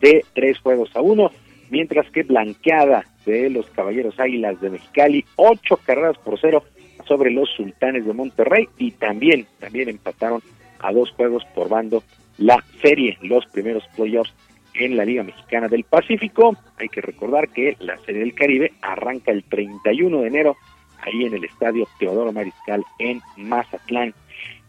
de 0.00 0.24
3 0.34 0.58
juegos 0.58 0.94
a 0.94 1.00
1. 1.00 1.30
Mientras 1.70 2.10
que 2.10 2.24
blanqueada 2.24 3.04
de 3.24 3.48
los 3.48 3.66
caballeros 3.70 4.18
águilas 4.18 4.60
de 4.60 4.70
Mexicali, 4.70 5.24
8 5.36 5.78
carreras 5.84 6.18
por 6.18 6.38
0 6.38 6.64
sobre 7.06 7.30
los 7.30 7.48
sultanes 7.50 8.04
de 8.04 8.12
Monterrey 8.12 8.68
y 8.76 8.90
también, 8.92 9.46
también 9.58 9.88
empataron 9.88 10.42
a 10.80 10.92
dos 10.92 11.10
juegos 11.12 11.44
por 11.54 11.68
bando 11.68 12.02
la 12.38 12.62
serie, 12.82 13.18
los 13.22 13.46
primeros 13.46 13.84
playoffs 13.96 14.32
en 14.74 14.96
la 14.96 15.04
Liga 15.04 15.22
Mexicana 15.22 15.68
del 15.68 15.84
Pacífico. 15.84 16.56
Hay 16.78 16.88
que 16.88 17.00
recordar 17.00 17.48
que 17.48 17.76
la 17.80 17.98
Serie 17.98 18.20
del 18.20 18.34
Caribe 18.34 18.72
arranca 18.82 19.30
el 19.30 19.44
31 19.44 20.20
de 20.20 20.26
enero 20.26 20.56
ahí 21.02 21.24
en 21.24 21.34
el 21.34 21.44
Estadio 21.44 21.86
Teodoro 21.98 22.32
Mariscal 22.32 22.84
en 22.98 23.20
Mazatlán. 23.36 24.14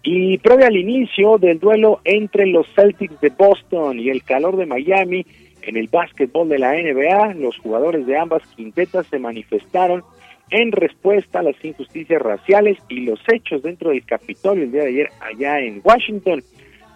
Y 0.03 0.37
previo 0.39 0.65
al 0.65 0.77
inicio 0.77 1.37
del 1.37 1.59
duelo 1.59 2.01
entre 2.03 2.47
los 2.47 2.67
Celtics 2.73 3.21
de 3.21 3.29
Boston 3.29 3.99
y 3.99 4.09
el 4.09 4.23
calor 4.23 4.57
de 4.57 4.65
Miami 4.65 5.25
en 5.61 5.77
el 5.77 5.87
básquetbol 5.87 6.49
de 6.49 6.57
la 6.57 6.73
NBA, 6.73 7.35
los 7.35 7.57
jugadores 7.59 8.07
de 8.07 8.17
ambas 8.17 8.41
quintetas 8.55 9.05
se 9.07 9.19
manifestaron 9.19 10.03
en 10.49 10.71
respuesta 10.71 11.39
a 11.39 11.43
las 11.43 11.55
injusticias 11.63 12.21
raciales 12.21 12.77
y 12.89 13.01
los 13.01 13.19
hechos 13.31 13.63
dentro 13.63 13.91
del 13.91 14.05
Capitolio 14.05 14.63
el 14.63 14.71
día 14.71 14.81
de 14.81 14.89
ayer 14.89 15.09
allá 15.21 15.59
en 15.59 15.81
Washington. 15.83 16.43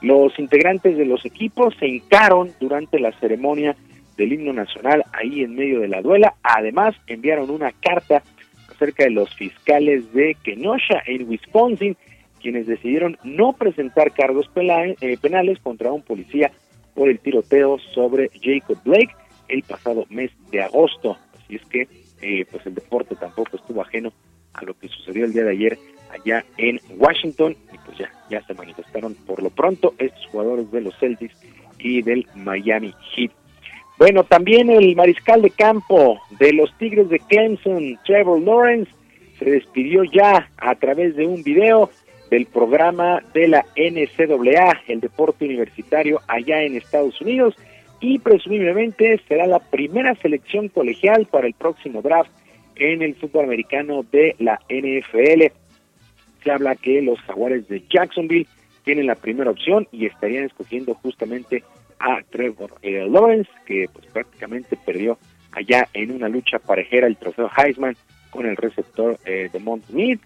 Los 0.01 0.37
integrantes 0.39 0.97
de 0.97 1.05
los 1.05 1.25
equipos 1.25 1.75
se 1.79 1.87
hincaron 1.87 2.51
durante 2.59 2.99
la 2.99 3.11
ceremonia 3.19 3.75
del 4.17 4.33
himno 4.33 4.53
nacional 4.53 5.03
ahí 5.13 5.43
en 5.43 5.55
medio 5.55 5.79
de 5.79 5.87
la 5.87 6.01
duela. 6.01 6.35
Además, 6.43 6.95
enviaron 7.07 7.49
una 7.49 7.71
carta 7.71 8.23
acerca 8.69 9.05
de 9.05 9.11
los 9.11 9.33
fiscales 9.35 10.11
de 10.13 10.35
Kenosha 10.43 11.01
en 11.05 11.27
Wisconsin, 11.27 11.97
quienes 12.41 12.67
decidieron 12.67 13.17
no 13.23 13.53
presentar 13.53 14.11
cargos 14.11 14.49
eh, 14.55 15.17
penales 15.21 15.59
contra 15.59 15.91
un 15.91 16.01
policía 16.01 16.51
por 16.93 17.09
el 17.09 17.19
tiroteo 17.19 17.79
sobre 17.93 18.29
Jacob 18.41 18.77
Blake 18.83 19.15
el 19.47 19.63
pasado 19.63 20.05
mes 20.09 20.31
de 20.51 20.61
agosto. 20.61 21.17
Así 21.35 21.55
es 21.55 21.65
que 21.65 21.87
eh, 22.21 22.45
pues 22.49 22.65
el 22.65 22.75
deporte 22.75 23.15
tampoco 23.15 23.57
estuvo 23.57 23.81
ajeno 23.81 24.11
a 24.53 24.63
lo 24.63 24.73
que 24.77 24.87
sucedió 24.87 25.25
el 25.25 25.33
día 25.33 25.43
de 25.43 25.51
ayer 25.51 25.77
allá 26.15 26.45
en 26.57 26.79
Washington 26.97 27.55
y 27.73 27.77
pues 27.85 27.97
ya, 27.97 28.11
ya 28.29 28.41
se 28.45 28.53
manifestaron 28.53 29.15
por 29.25 29.41
lo 29.41 29.49
pronto 29.49 29.93
estos 29.97 30.25
jugadores 30.27 30.71
de 30.71 30.81
los 30.81 30.97
Celtics 30.99 31.35
y 31.79 32.01
del 32.01 32.27
Miami 32.35 32.93
Heat. 33.15 33.31
Bueno, 33.97 34.23
también 34.25 34.69
el 34.69 34.95
mariscal 34.95 35.41
de 35.41 35.51
campo 35.51 36.19
de 36.39 36.51
los 36.51 36.75
Tigres 36.77 37.09
de 37.09 37.19
Clemson, 37.19 37.97
Trevor 38.05 38.41
Lawrence, 38.41 38.91
se 39.39 39.49
despidió 39.49 40.03
ya 40.03 40.49
a 40.57 40.75
través 40.75 41.15
de 41.15 41.25
un 41.25 41.43
video 41.43 41.89
del 42.29 42.45
programa 42.45 43.21
de 43.33 43.47
la 43.47 43.65
NCAA, 43.75 44.81
el 44.87 44.99
deporte 44.99 45.45
universitario 45.45 46.19
allá 46.27 46.63
en 46.63 46.75
Estados 46.75 47.19
Unidos, 47.21 47.55
y 48.01 48.19
presumiblemente 48.19 49.21
será 49.27 49.47
la 49.47 49.59
primera 49.59 50.15
selección 50.15 50.67
colegial 50.67 51.25
para 51.27 51.47
el 51.47 51.53
próximo 51.53 52.01
draft 52.01 52.31
en 52.75 53.01
el 53.01 53.15
fútbol 53.15 53.45
americano 53.45 54.03
de 54.11 54.35
la 54.39 54.59
NFL. 54.69 55.53
Se 56.45 56.51
habla 56.51 56.75
que 56.75 57.01
los 57.01 57.19
jaguares 57.21 57.67
de 57.67 57.83
Jacksonville 57.89 58.45
tienen 58.83 59.07
la 59.07 59.15
primera 59.15 59.49
opción 59.49 59.87
y 59.91 60.05
estarían 60.05 60.45
escogiendo 60.45 60.93
justamente 60.93 61.63
a 61.99 62.21
Trevor 62.29 62.71
eh, 62.83 63.07
Lawrence, 63.09 63.49
que 63.65 63.87
pues 63.91 64.05
prácticamente 64.05 64.77
perdió 64.77 65.17
allá 65.51 65.89
en 65.93 66.11
una 66.11 66.29
lucha 66.29 66.59
parejera 66.59 67.07
el 67.07 67.17
trofeo 67.17 67.49
Heisman 67.57 67.97
con 68.29 68.45
el 68.45 68.55
receptor 68.57 69.17
eh, 69.25 69.49
de 69.51 69.59
Mont 69.59 69.85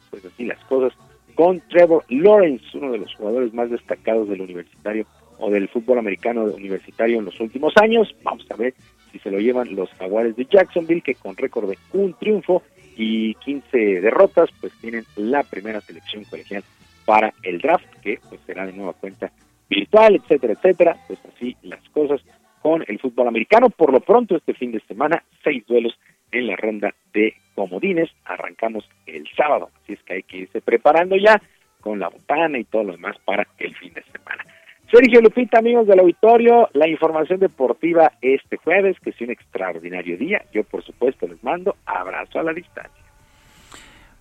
pues 0.09 0.25
así 0.25 0.43
las 0.43 0.59
cosas 0.65 0.91
con 1.35 1.61
Trevor 1.69 2.03
Lawrence, 2.09 2.65
uno 2.73 2.91
de 2.91 2.97
los 2.97 3.15
jugadores 3.15 3.53
más 3.53 3.69
destacados 3.69 4.27
del 4.27 4.41
universitario 4.41 5.05
o 5.37 5.49
del 5.49 5.69
fútbol 5.69 5.99
americano 5.99 6.43
universitario 6.43 7.19
en 7.19 7.25
los 7.25 7.39
últimos 7.39 7.71
años. 7.81 8.13
Vamos 8.23 8.45
a 8.49 8.57
ver 8.57 8.73
si 9.13 9.19
se 9.19 9.31
lo 9.31 9.39
llevan 9.39 9.73
los 9.73 9.89
jaguares 9.91 10.35
de 10.35 10.45
Jacksonville, 10.51 11.01
que 11.01 11.15
con 11.15 11.37
récord 11.37 11.69
de 11.69 11.77
un 11.93 12.13
triunfo 12.15 12.61
y 13.01 13.33
15 13.35 14.01
derrotas, 14.01 14.49
pues 14.59 14.73
tienen 14.81 15.05
la 15.15 15.43
primera 15.43 15.79
selección 15.79 16.25
colegial 16.25 16.65
para 17.05 17.33
el 17.43 17.59
draft, 17.59 17.87
que 18.01 18.19
pues 18.27 18.41
será 18.45 18.65
de 18.65 18.73
nueva 18.73 18.91
cuenta 18.91 19.31
virtual, 19.69 20.15
etcétera, 20.15 20.53
etcétera. 20.53 20.97
Pues 21.07 21.17
así 21.33 21.55
las 21.63 21.79
cosas 21.91 22.21
con 22.61 22.83
el 22.85 22.99
fútbol 22.99 23.29
americano. 23.29 23.69
Por 23.69 23.93
lo 23.93 24.01
pronto, 24.01 24.35
este 24.35 24.53
fin 24.53 24.73
de 24.73 24.81
semana, 24.81 25.23
seis 25.45 25.65
duelos 25.65 25.97
en 26.33 26.47
la 26.47 26.57
ronda 26.57 26.93
de 27.13 27.35
comodines. 27.55 28.09
Arrancamos 28.25 28.83
el 29.05 29.25
sábado, 29.33 29.69
así 29.81 29.93
es 29.93 30.03
que 30.03 30.15
hay 30.15 30.23
que 30.23 30.37
irse 30.39 30.59
preparando 30.59 31.15
ya 31.15 31.41
con 31.79 31.99
la 31.99 32.09
botana 32.09 32.59
y 32.59 32.65
todo 32.65 32.83
lo 32.83 32.91
demás 32.91 33.15
para 33.23 33.47
el 33.59 33.73
fin 33.77 33.93
de 33.93 34.03
semana. 34.11 34.43
Sergio 34.91 35.21
Lupita, 35.21 35.59
amigos 35.59 35.85
del 35.85 35.99
auditorio, 35.99 36.67
la 36.73 36.87
información 36.87 37.39
deportiva 37.39 38.13
este 38.21 38.57
jueves, 38.57 38.97
que 38.99 39.11
es 39.11 39.21
un 39.21 39.29
extraordinario 39.29 40.17
día. 40.17 40.43
Yo, 40.51 40.63
por 40.63 40.83
supuesto, 40.83 41.27
les 41.27 41.43
mando 41.43 41.75
abrazo 41.85 42.39
a 42.39 42.43
la 42.43 42.53
distancia. 42.53 43.03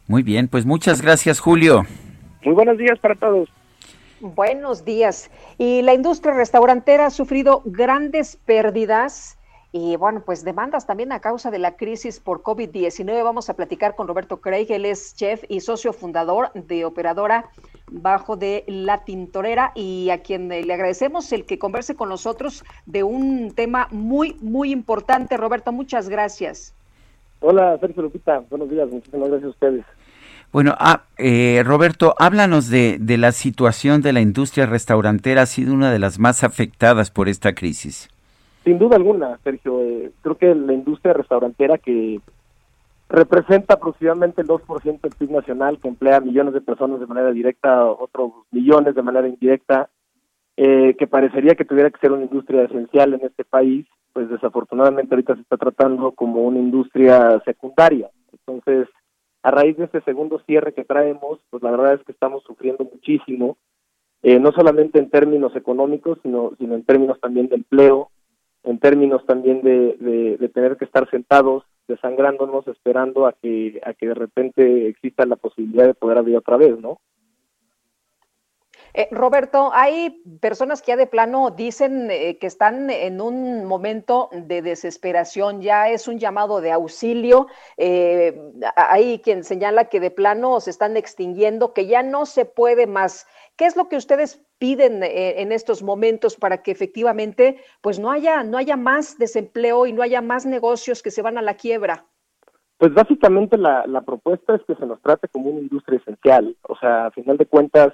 Muy 0.07 0.23
bien, 0.23 0.49
pues 0.49 0.67
muchas 0.67 1.01
gracias, 1.01 1.41
Julio. 1.41 1.85
Muy 2.45 2.55
buenos 2.55 2.77
días 2.77 2.99
para 2.99 3.15
todos. 3.15 3.49
Buenos 4.21 4.85
días. 4.85 5.31
Y 5.57 5.81
la 5.83 5.95
industria 5.95 6.35
restaurantera 6.35 7.07
ha 7.07 7.11
sufrido 7.11 7.63
grandes 7.65 8.37
pérdidas 8.37 9.38
y 9.71 9.97
bueno, 9.97 10.23
pues 10.25 10.45
demandas 10.45 10.87
también 10.87 11.13
a 11.13 11.21
causa 11.21 11.51
de 11.51 11.59
la 11.59 11.77
crisis 11.77 12.21
por 12.21 12.43
COVID-19. 12.43 13.23
Vamos 13.23 13.51
a 13.51 13.55
platicar 13.55 13.95
con 13.95 14.09
Roberto 14.09 14.39
Craig, 14.39 14.67
él 14.71 14.87
es 14.87 15.15
chef 15.15 15.45
y 15.49 15.61
socio 15.61 15.93
fundador 15.93 16.51
de 16.55 16.87
Operadora 16.87 17.51
Bajo 17.91 18.37
de 18.37 18.65
La 18.67 19.05
Tintorera 19.05 19.73
y 19.75 20.09
a 20.11 20.23
quien 20.23 20.49
le 20.49 20.73
agradecemos 20.73 21.33
el 21.33 21.45
que 21.45 21.59
converse 21.59 21.97
con 21.97 22.09
nosotros 22.09 22.65
de 22.87 23.03
un 23.03 23.53
tema 23.55 23.89
muy, 23.91 24.37
muy 24.41 24.73
importante. 24.73 25.37
Roberto, 25.37 25.73
muchas 25.73 26.09
gracias. 26.09 26.75
Hola, 27.41 27.79
Sergio 27.79 28.03
Lupita. 28.03 28.43
Buenos 28.51 28.71
días. 28.71 28.89
Muchísimas 28.91 29.29
gracias 29.29 29.49
a 29.49 29.51
ustedes. 29.51 29.85
Bueno, 30.51 30.75
ah, 30.79 31.05
eh, 31.19 31.63
Roberto, 31.65 32.15
háblanos 32.19 32.71
de, 32.71 32.97
de 32.99 33.19
la 33.19 33.33
situación 33.33 34.01
de 34.01 34.15
la 34.15 34.21
industria 34.21 34.65
restaurantera. 34.65 35.43
Ha 35.43 35.47
sido 35.47 35.75
una 35.75 35.93
de 35.93 35.99
las 35.99 36.19
más 36.19 36.43
afectadas 36.43 37.11
por 37.11 37.29
esta 37.29 37.55
crisis. 37.55 38.09
Sin 38.69 38.79
duda 38.79 38.97
alguna, 38.97 39.39
Sergio. 39.43 39.81
Eh, 39.81 40.13
creo 40.21 40.37
que 40.37 40.55
la 40.55 40.75
industria 40.75 41.15
restaurantera 41.15 41.79
que 41.79 42.21
representa 43.09 43.73
aproximadamente 43.73 44.43
el 44.43 44.47
2% 44.47 45.01
del 45.01 45.15
PIB 45.19 45.31
nacional, 45.31 45.79
que 45.81 45.89
emplea 45.89 46.21
millones 46.21 46.53
de 46.53 46.61
personas 46.61 47.01
de 47.01 47.07
manera 47.07 47.33
directa, 47.33 47.87
otros 47.87 48.31
millones 48.51 48.95
de 48.95 49.03
manera 49.03 49.27
indirecta, 49.27 49.89
eh, 50.59 50.95
que 50.99 51.07
parecería 51.07 51.55
que 51.55 51.65
tuviera 51.65 51.89
que 51.89 51.99
ser 51.99 52.13
una 52.13 52.25
industria 52.25 52.65
esencial 52.65 53.15
en 53.15 53.25
este 53.25 53.43
país, 53.43 53.87
pues 54.13 54.29
desafortunadamente 54.29 55.15
ahorita 55.15 55.37
se 55.37 55.41
está 55.41 55.57
tratando 55.57 56.13
como 56.13 56.43
una 56.43 56.59
industria 56.59 57.41
secundaria. 57.47 58.11
Entonces, 58.33 58.87
a 59.45 59.51
raíz 59.51 59.79
de 59.79 59.85
este 59.85 60.03
segundo 60.03 60.41
cierre 60.41 60.75
que 60.75 60.85
traemos, 60.85 61.39
pues 61.49 61.63
la 61.63 61.71
verdad 61.71 61.95
es 61.95 62.05
que 62.05 62.13
estamos 62.13 62.43
sufriendo 62.43 62.85
muchísimo, 62.85 63.57
eh, 64.21 64.39
no 64.39 64.53
solamente 64.53 64.99
en 64.99 65.09
términos 65.09 65.57
económicos, 65.57 66.19
sino, 66.23 66.53
sino 66.59 66.75
en 66.75 66.85
términos 66.85 67.19
también 67.19 67.49
de 67.49 67.55
empleo, 67.55 68.11
en 68.65 68.79
términos 68.79 69.25
también 69.27 69.63
de, 69.63 70.37
de, 70.39 70.49
tener 70.49 70.77
que 70.77 70.85
estar 70.85 71.09
sentados, 71.11 71.65
desangrándonos, 71.87 72.67
esperando 72.69 73.27
a 73.27 73.33
que, 73.33 73.81
a 73.85 73.95
que 73.95 74.09
de 74.09 74.15
repente 74.15 74.89
exista 74.89 75.25
la 75.27 75.37
posibilidad 75.37 75.87
de 75.87 75.95
poder 75.95 76.19
abrir 76.19 76.37
otra 76.37 76.57
vez, 76.57 76.79
¿no? 76.79 77.01
Eh, 78.95 79.09
Roberto, 79.11 79.71
hay 79.73 80.23
personas 80.41 80.83
que 80.83 80.93
ya 80.93 80.97
de 80.97 81.07
plano 81.07 81.51
dicen 81.51 82.11
eh, 82.11 82.39
que 82.39 82.47
están 82.47 82.91
en 82.91 83.21
un 83.21 83.65
momento 83.65 84.31
de 84.33 84.63
desesperación, 84.63 85.61
ya 85.61 85.89
es 85.89 86.09
un 86.09 86.19
llamado 86.19 86.61
de 86.61 86.73
auxilio. 86.73 87.47
Eh, 87.77 88.41
hay 88.77 89.21
quien 89.21 89.45
señala 89.45 89.87
que 89.87 90.01
de 90.01 90.11
plano 90.11 90.61
se 90.61 90.71
están 90.71 90.97
extinguiendo, 90.97 91.73
que 91.75 91.87
ya 91.87 92.03
no 92.03 92.27
se 92.27 92.45
puede 92.45 92.87
más. 92.87 93.27
¿Qué 93.57 93.67
es 93.67 93.77
lo 93.77 93.89
que 93.89 93.97
ustedes 93.97 94.43
piden 94.59 95.03
eh, 95.03 95.41
en 95.41 95.53
estos 95.53 95.83
momentos 95.83 96.37
para 96.37 96.63
que 96.63 96.71
efectivamente 96.71 97.59
pues 97.81 97.99
no 97.99 98.11
haya, 98.11 98.43
no 98.43 98.59
haya 98.59 98.77
más 98.77 99.19
desempleo 99.19 99.87
y 99.87 99.93
no 99.93 100.03
haya 100.03 100.21
más 100.21 100.47
negocios 100.47 101.03
que 101.03 101.11
se 101.11 101.23
van 101.23 101.39
a 101.39 101.43
la 101.43 101.55
quiebra? 101.55 102.07
Pues 102.79 102.95
básicamente 102.95 103.59
la, 103.59 103.85
la 103.87 104.03
propuesta 104.03 104.55
es 104.55 104.63
que 104.65 104.77
se 104.77 104.87
nos 104.87 105.01
trate 105.03 105.27
como 105.29 105.51
una 105.51 105.61
industria 105.61 105.99
esencial. 105.99 106.57
O 106.63 106.77
sea, 106.77 107.07
a 107.07 107.11
final 107.11 107.37
de 107.37 107.47
cuentas, 107.47 107.93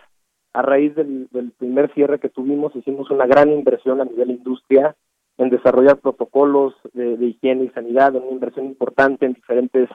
a 0.54 0.62
raíz 0.62 0.94
del, 0.94 1.28
primer 1.58 1.92
cierre 1.92 2.18
que 2.18 2.30
tuvimos, 2.30 2.74
hicimos 2.74 3.10
una 3.10 3.26
gran 3.26 3.50
inversión 3.50 4.00
a 4.00 4.04
nivel 4.04 4.30
industria 4.30 4.96
en 5.36 5.50
desarrollar 5.50 5.98
protocolos 5.98 6.74
de, 6.92 7.14
higiene 7.26 7.64
y 7.64 7.70
sanidad, 7.70 8.14
una 8.14 8.30
inversión 8.30 8.66
importante 8.66 9.26
en 9.26 9.32
diferentes 9.32 9.90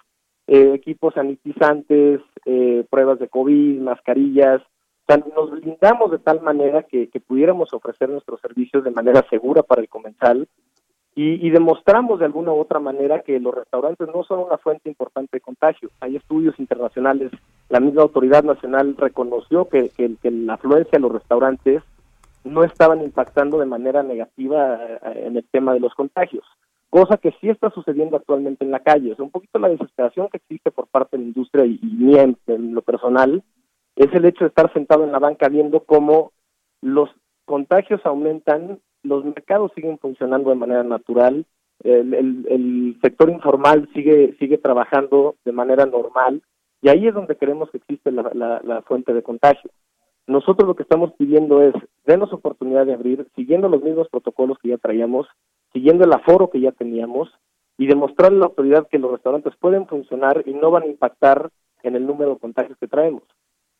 eh, 0.47 0.73
equipos 0.73 1.13
sanitizantes, 1.13 2.21
eh, 2.45 2.85
pruebas 2.89 3.19
de 3.19 3.29
COVID, 3.29 3.79
mascarillas, 3.79 4.61
nos 5.35 5.49
blindamos 5.49 6.11
de 6.11 6.19
tal 6.19 6.41
manera 6.41 6.83
que, 6.83 7.09
pudiéramos 7.25 7.73
ofrecer 7.73 8.09
nuestros 8.09 8.39
servicios 8.41 8.83
de 8.83 8.91
manera 8.91 9.25
segura 9.29 9.63
para 9.63 9.81
el 9.81 9.89
comensal 9.89 10.47
y, 11.21 11.49
demostramos 11.49 12.19
de 12.19 12.25
alguna 12.25 12.53
u 12.53 12.59
otra 12.59 12.79
manera 12.79 13.23
que 13.23 13.41
los 13.41 13.53
restaurantes 13.53 14.07
no 14.07 14.23
son 14.23 14.39
una 14.39 14.57
fuente 14.57 14.87
importante 14.87 15.35
de 15.35 15.41
contagio. 15.41 15.89
Hay 15.99 16.15
estudios 16.15 16.57
internacionales, 16.59 17.31
la 17.67 17.81
misma 17.81 18.03
autoridad 18.03 18.43
nacional 18.43 18.95
reconoció 18.97 19.67
que, 19.67 19.91
la 20.23 20.53
afluencia 20.53 20.97
a 20.97 21.01
los 21.01 21.11
restaurantes 21.11 21.83
no 22.45 22.63
estaban 22.63 23.01
impactando 23.01 23.59
de 23.59 23.65
manera 23.65 24.01
negativa 24.01 24.79
eh, 24.81 25.25
en 25.25 25.35
el 25.35 25.43
tema 25.51 25.73
de 25.73 25.81
los 25.81 25.93
contagios, 25.93 26.45
cosa 26.89 27.17
que 27.17 27.35
sí 27.41 27.49
está 27.49 27.69
sucediendo 27.71 28.15
actualmente 28.15 28.63
en 28.63 28.71
la 28.71 28.79
calle. 28.79 29.11
Es 29.11 29.19
un 29.19 29.29
poquito 29.29 29.59
la 29.59 29.67
desesperación 29.67 30.29
que 30.29 30.37
existe 30.37 30.71
por 30.71 30.87
parte 30.87 31.17
de 31.17 31.23
la 31.23 31.27
industria 31.27 31.65
y, 31.65 31.81
y 31.81 32.17
en 32.17 32.37
lo 32.73 32.81
personal, 32.81 33.43
es 33.97 34.13
el 34.13 34.23
hecho 34.23 34.45
de 34.45 34.49
estar 34.49 34.71
sentado 34.71 35.03
en 35.03 35.11
la 35.11 35.19
banca 35.19 35.49
viendo 35.49 35.81
cómo 35.81 36.31
los 36.81 37.09
contagios 37.43 37.99
aumentan, 38.05 38.79
los 39.03 39.23
mercados 39.25 39.71
siguen 39.75 39.97
funcionando 39.97 40.49
de 40.49 40.55
manera 40.55 40.83
natural, 40.83 41.45
el, 41.83 42.97
sector 43.01 43.29
informal 43.29 43.89
sigue 43.93 44.35
sigue 44.37 44.57
trabajando 44.57 45.35
de 45.45 45.53
manera 45.53 45.85
normal 45.85 46.41
y 46.81 46.89
ahí 46.89 47.07
es 47.07 47.13
donde 47.13 47.37
queremos 47.37 47.69
que 47.71 47.77
existe 47.77 48.11
la, 48.11 48.83
fuente 48.85 49.13
de 49.13 49.23
contagio. 49.23 49.71
Nosotros 50.27 50.67
lo 50.67 50.75
que 50.75 50.83
estamos 50.83 51.13
pidiendo 51.13 51.61
es 51.61 51.73
denos 52.05 52.31
oportunidad 52.33 52.85
de 52.85 52.93
abrir, 52.93 53.27
siguiendo 53.35 53.67
los 53.67 53.81
mismos 53.81 54.07
protocolos 54.09 54.57
que 54.59 54.69
ya 54.69 54.77
traíamos, 54.77 55.27
siguiendo 55.73 56.05
el 56.05 56.13
aforo 56.13 56.49
que 56.49 56.61
ya 56.61 56.71
teníamos 56.71 57.29
y 57.77 57.87
demostrarle 57.87 58.37
a 58.37 58.39
la 58.41 58.45
autoridad 58.47 58.87
que 58.89 58.99
los 58.99 59.11
restaurantes 59.11 59.55
pueden 59.59 59.87
funcionar 59.87 60.43
y 60.45 60.53
no 60.53 60.71
van 60.71 60.83
a 60.83 60.87
impactar 60.87 61.49
en 61.83 61.95
el 61.95 62.05
número 62.05 62.33
de 62.33 62.39
contagios 62.39 62.77
que 62.77 62.87
traemos. 62.87 63.23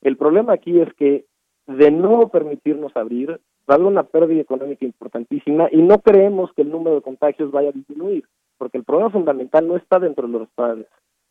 El 0.01 0.17
problema 0.17 0.53
aquí 0.53 0.79
es 0.79 0.91
que 0.95 1.25
de 1.67 1.91
no 1.91 2.29
permitirnos 2.29 2.95
abrir, 2.95 3.39
va 3.69 3.73
a 3.73 3.77
haber 3.77 3.87
una 3.87 4.03
pérdida 4.03 4.41
económica 4.41 4.85
importantísima 4.85 5.67
y 5.71 5.77
no 5.77 5.99
creemos 5.99 6.51
que 6.53 6.63
el 6.63 6.71
número 6.71 6.95
de 6.95 7.01
contagios 7.01 7.51
vaya 7.51 7.69
a 7.69 7.73
disminuir, 7.73 8.25
porque 8.57 8.77
el 8.77 8.83
problema 8.83 9.11
fundamental 9.11 9.67
no 9.67 9.75
está 9.75 9.99
dentro 9.99 10.25
de 10.25 10.33
los 10.33 10.41
restaurantes. 10.41 10.87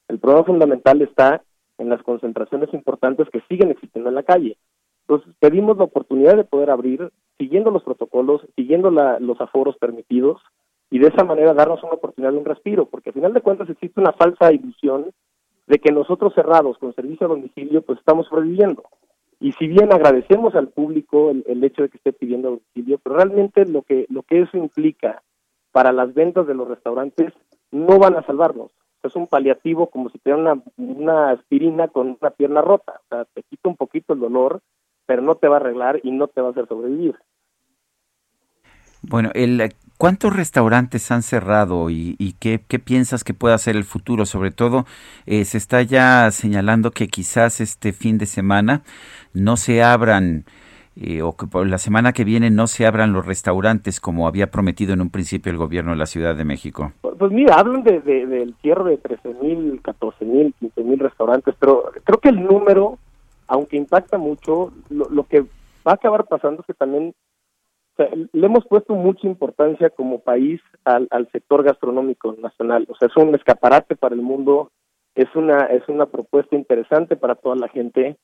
El 0.07 0.18
problema 0.18 0.44
fundamental 0.44 1.02
está 1.02 1.42
en 1.78 1.89
las 1.89 2.02
concentraciones 2.02 2.73
importantes 2.73 3.28
que 3.31 3.42
siguen 3.49 3.70
existiendo 3.70 4.08
en 4.08 4.15
la 4.15 4.23
calle. 4.23 4.57
Entonces, 5.02 5.34
pedimos 5.39 5.76
la 5.78 5.84
oportunidad 5.84 6.36
de 6.36 6.44
poder 6.44 6.70
abrir 6.70 7.10
siguiendo 7.39 7.70
los 7.70 7.83
protocolos, 7.83 8.42
siguiendo 8.57 8.91
la, 8.91 9.18
los 9.20 9.41
aforos 9.41 9.76
permitidos 9.78 10.41
y 10.91 10.99
de 10.99 11.08
esa 11.08 11.25
manera 11.25 11.55
darnos 11.55 11.83
una 11.83 11.94
oportunidad 11.94 12.33
de 12.33 12.39
un 12.39 12.44
respiro, 12.44 12.86
porque 12.86 13.10
al 13.10 13.15
final 13.15 13.33
de 13.33 13.41
cuentas 13.41 13.68
existe 13.68 14.00
una 14.00 14.12
falsa 14.12 14.52
ilusión 14.52 15.07
de 15.67 15.78
que 15.78 15.92
nosotros 15.92 16.34
cerrados 16.34 16.78
con 16.78 16.94
servicio 16.94 17.26
a 17.26 17.31
domicilio 17.31 17.83
pues 17.83 17.99
estamos 17.99 18.26
sobreviviendo. 18.26 18.84
Y 19.41 19.52
si 19.52 19.68
bien 19.68 19.92
agradecemos 19.92 20.55
al 20.55 20.68
público 20.68 21.31
el, 21.31 21.44
el 21.47 21.62
hecho 21.62 21.83
de 21.83 21.89
que 21.91 21.99
esté 21.99 22.12
pidiendo 22.12 22.50
domicilio, 22.50 22.99
pero 22.99 23.17
realmente 23.17 23.65
lo 23.67 23.83
que, 23.83 24.07
lo 24.08 24.23
que 24.23 24.42
eso 24.42 24.57
implica 24.57 25.23
para 25.70 25.92
las 25.92 26.12
ventas 26.15 26.47
de 26.47 26.55
los 26.55 26.68
restaurantes 26.68 27.33
no 27.70 27.99
van 27.99 28.17
a 28.17 28.25
salvarnos. 28.25 28.73
Es 29.02 29.15
un 29.15 29.28
paliativo 29.28 29.91
como 29.91 30.10
si 30.10 30.18
tuviera 30.18 30.41
una, 30.41 30.62
una 30.76 31.31
aspirina 31.31 31.89
con 31.89 32.17
una 32.20 32.31
pierna 32.31 32.62
rota. 32.62 33.00
O 33.05 33.08
sea, 33.08 33.25
te 33.26 33.42
quita 33.44 33.68
un 33.68 33.76
poquito 33.76 34.12
el 34.12 34.20
dolor, 34.20 34.60
pero 35.07 35.23
no 35.23 35.36
te 35.36 35.47
va 35.47 35.57
a 35.57 35.60
arreglar 35.60 36.00
y 36.02 36.10
no 36.10 36.26
te 36.26 36.41
va 36.41 36.49
a 36.49 36.50
hacer 36.50 36.67
sobrevivir. 36.67 37.17
Bueno, 39.02 39.31
el, 39.34 39.73
¿cuántos 39.99 40.35
restaurantes 40.35 41.10
han 41.10 41.23
cerrado 41.23 41.91
y, 41.91 42.35
qué, 42.41 42.59
piensas 42.78 43.25
que 43.25 43.35
pueda 43.35 43.59
ser 43.59 43.77
el 43.77 43.85
futuro? 43.85 44.25
Sobre 44.25 44.51
todo, 44.51 44.86
eh, 45.27 45.44
se 45.44 45.59
está 45.59 45.83
ya 45.83 46.31
señalando 46.31 46.93
que 46.93 47.09
quizás 47.09 47.60
este 47.60 47.93
fin 47.93 48.17
de 48.17 48.27
semana 48.27 48.83
no 49.35 49.57
se 49.59 49.83
abran 49.83 50.44
eh, 51.01 51.23
o 51.23 51.36
que 51.36 51.47
por 51.47 51.67
la 51.67 51.78
semana 51.78 52.12
que 52.12 52.25
viene 52.25 52.51
no 52.51 52.67
se 52.67 52.85
abran 52.85 53.12
los 53.12 53.25
restaurantes 53.25 54.01
como 54.01 54.27
había 54.27 54.51
prometido 54.51 54.94
en 54.94 55.01
un 55.01 55.10
principio 55.10 55.52
el 55.52 55.59
gobierno 55.59 55.93
de 55.93 55.99
la 55.99 56.07
Ciudad 56.07 56.35
de 56.35 56.44
México? 56.44 56.93
Pues, 57.02 57.15
pues 57.17 57.31
mira, 57.31 57.55
hablan 57.55 57.85
de, 57.85 58.01
de, 58.01 58.27
del 58.27 58.55
cierre 58.62 58.91
de 58.91 58.97
13 58.99 59.35
mil, 59.41 59.81
14 59.83 60.25
mil, 60.25 60.55
15 60.59 60.83
mil 60.83 60.99
restaurantes, 60.99 61.55
pero 61.59 61.93
creo 62.02 62.18
que 62.18 62.31
el 62.31 62.43
número, 62.43 62.99
aunque 63.47 63.77
impacta 63.77 64.18
mucho, 64.18 64.73
lo, 64.91 65.25
que 65.25 65.43
va 65.86 65.93
a 65.93 65.94
acabar 65.94 66.25
pasando 66.25 66.62
es 66.62 66.67
que 66.67 66.75
también 66.75 67.15
sea, 67.99 68.10
le 68.33 68.47
hemos 68.47 68.67
puesto 68.67 68.94
mucha 68.94 69.27
importancia 69.27 69.91
como 69.91 70.20
país 70.20 70.60
al, 70.85 71.09
al 71.10 71.31
sector 71.31 71.62
gastronómico 71.62 72.35
nacional. 72.39 72.86
O 72.89 72.97
sea, 72.97 73.09
es 73.09 73.17
un 73.17 73.35
escaparate 73.35 73.97
para 73.97 74.15
el 74.15 74.23
mundo, 74.23 74.70
es 75.15 75.28
una, 75.35 75.67
es 75.67 75.86
una 75.89 76.07
propuesta 76.07 76.57
interesante 76.57 77.17
para 77.17 77.35
toda 77.35 77.57
la 77.57 77.68
gente. 77.68 78.17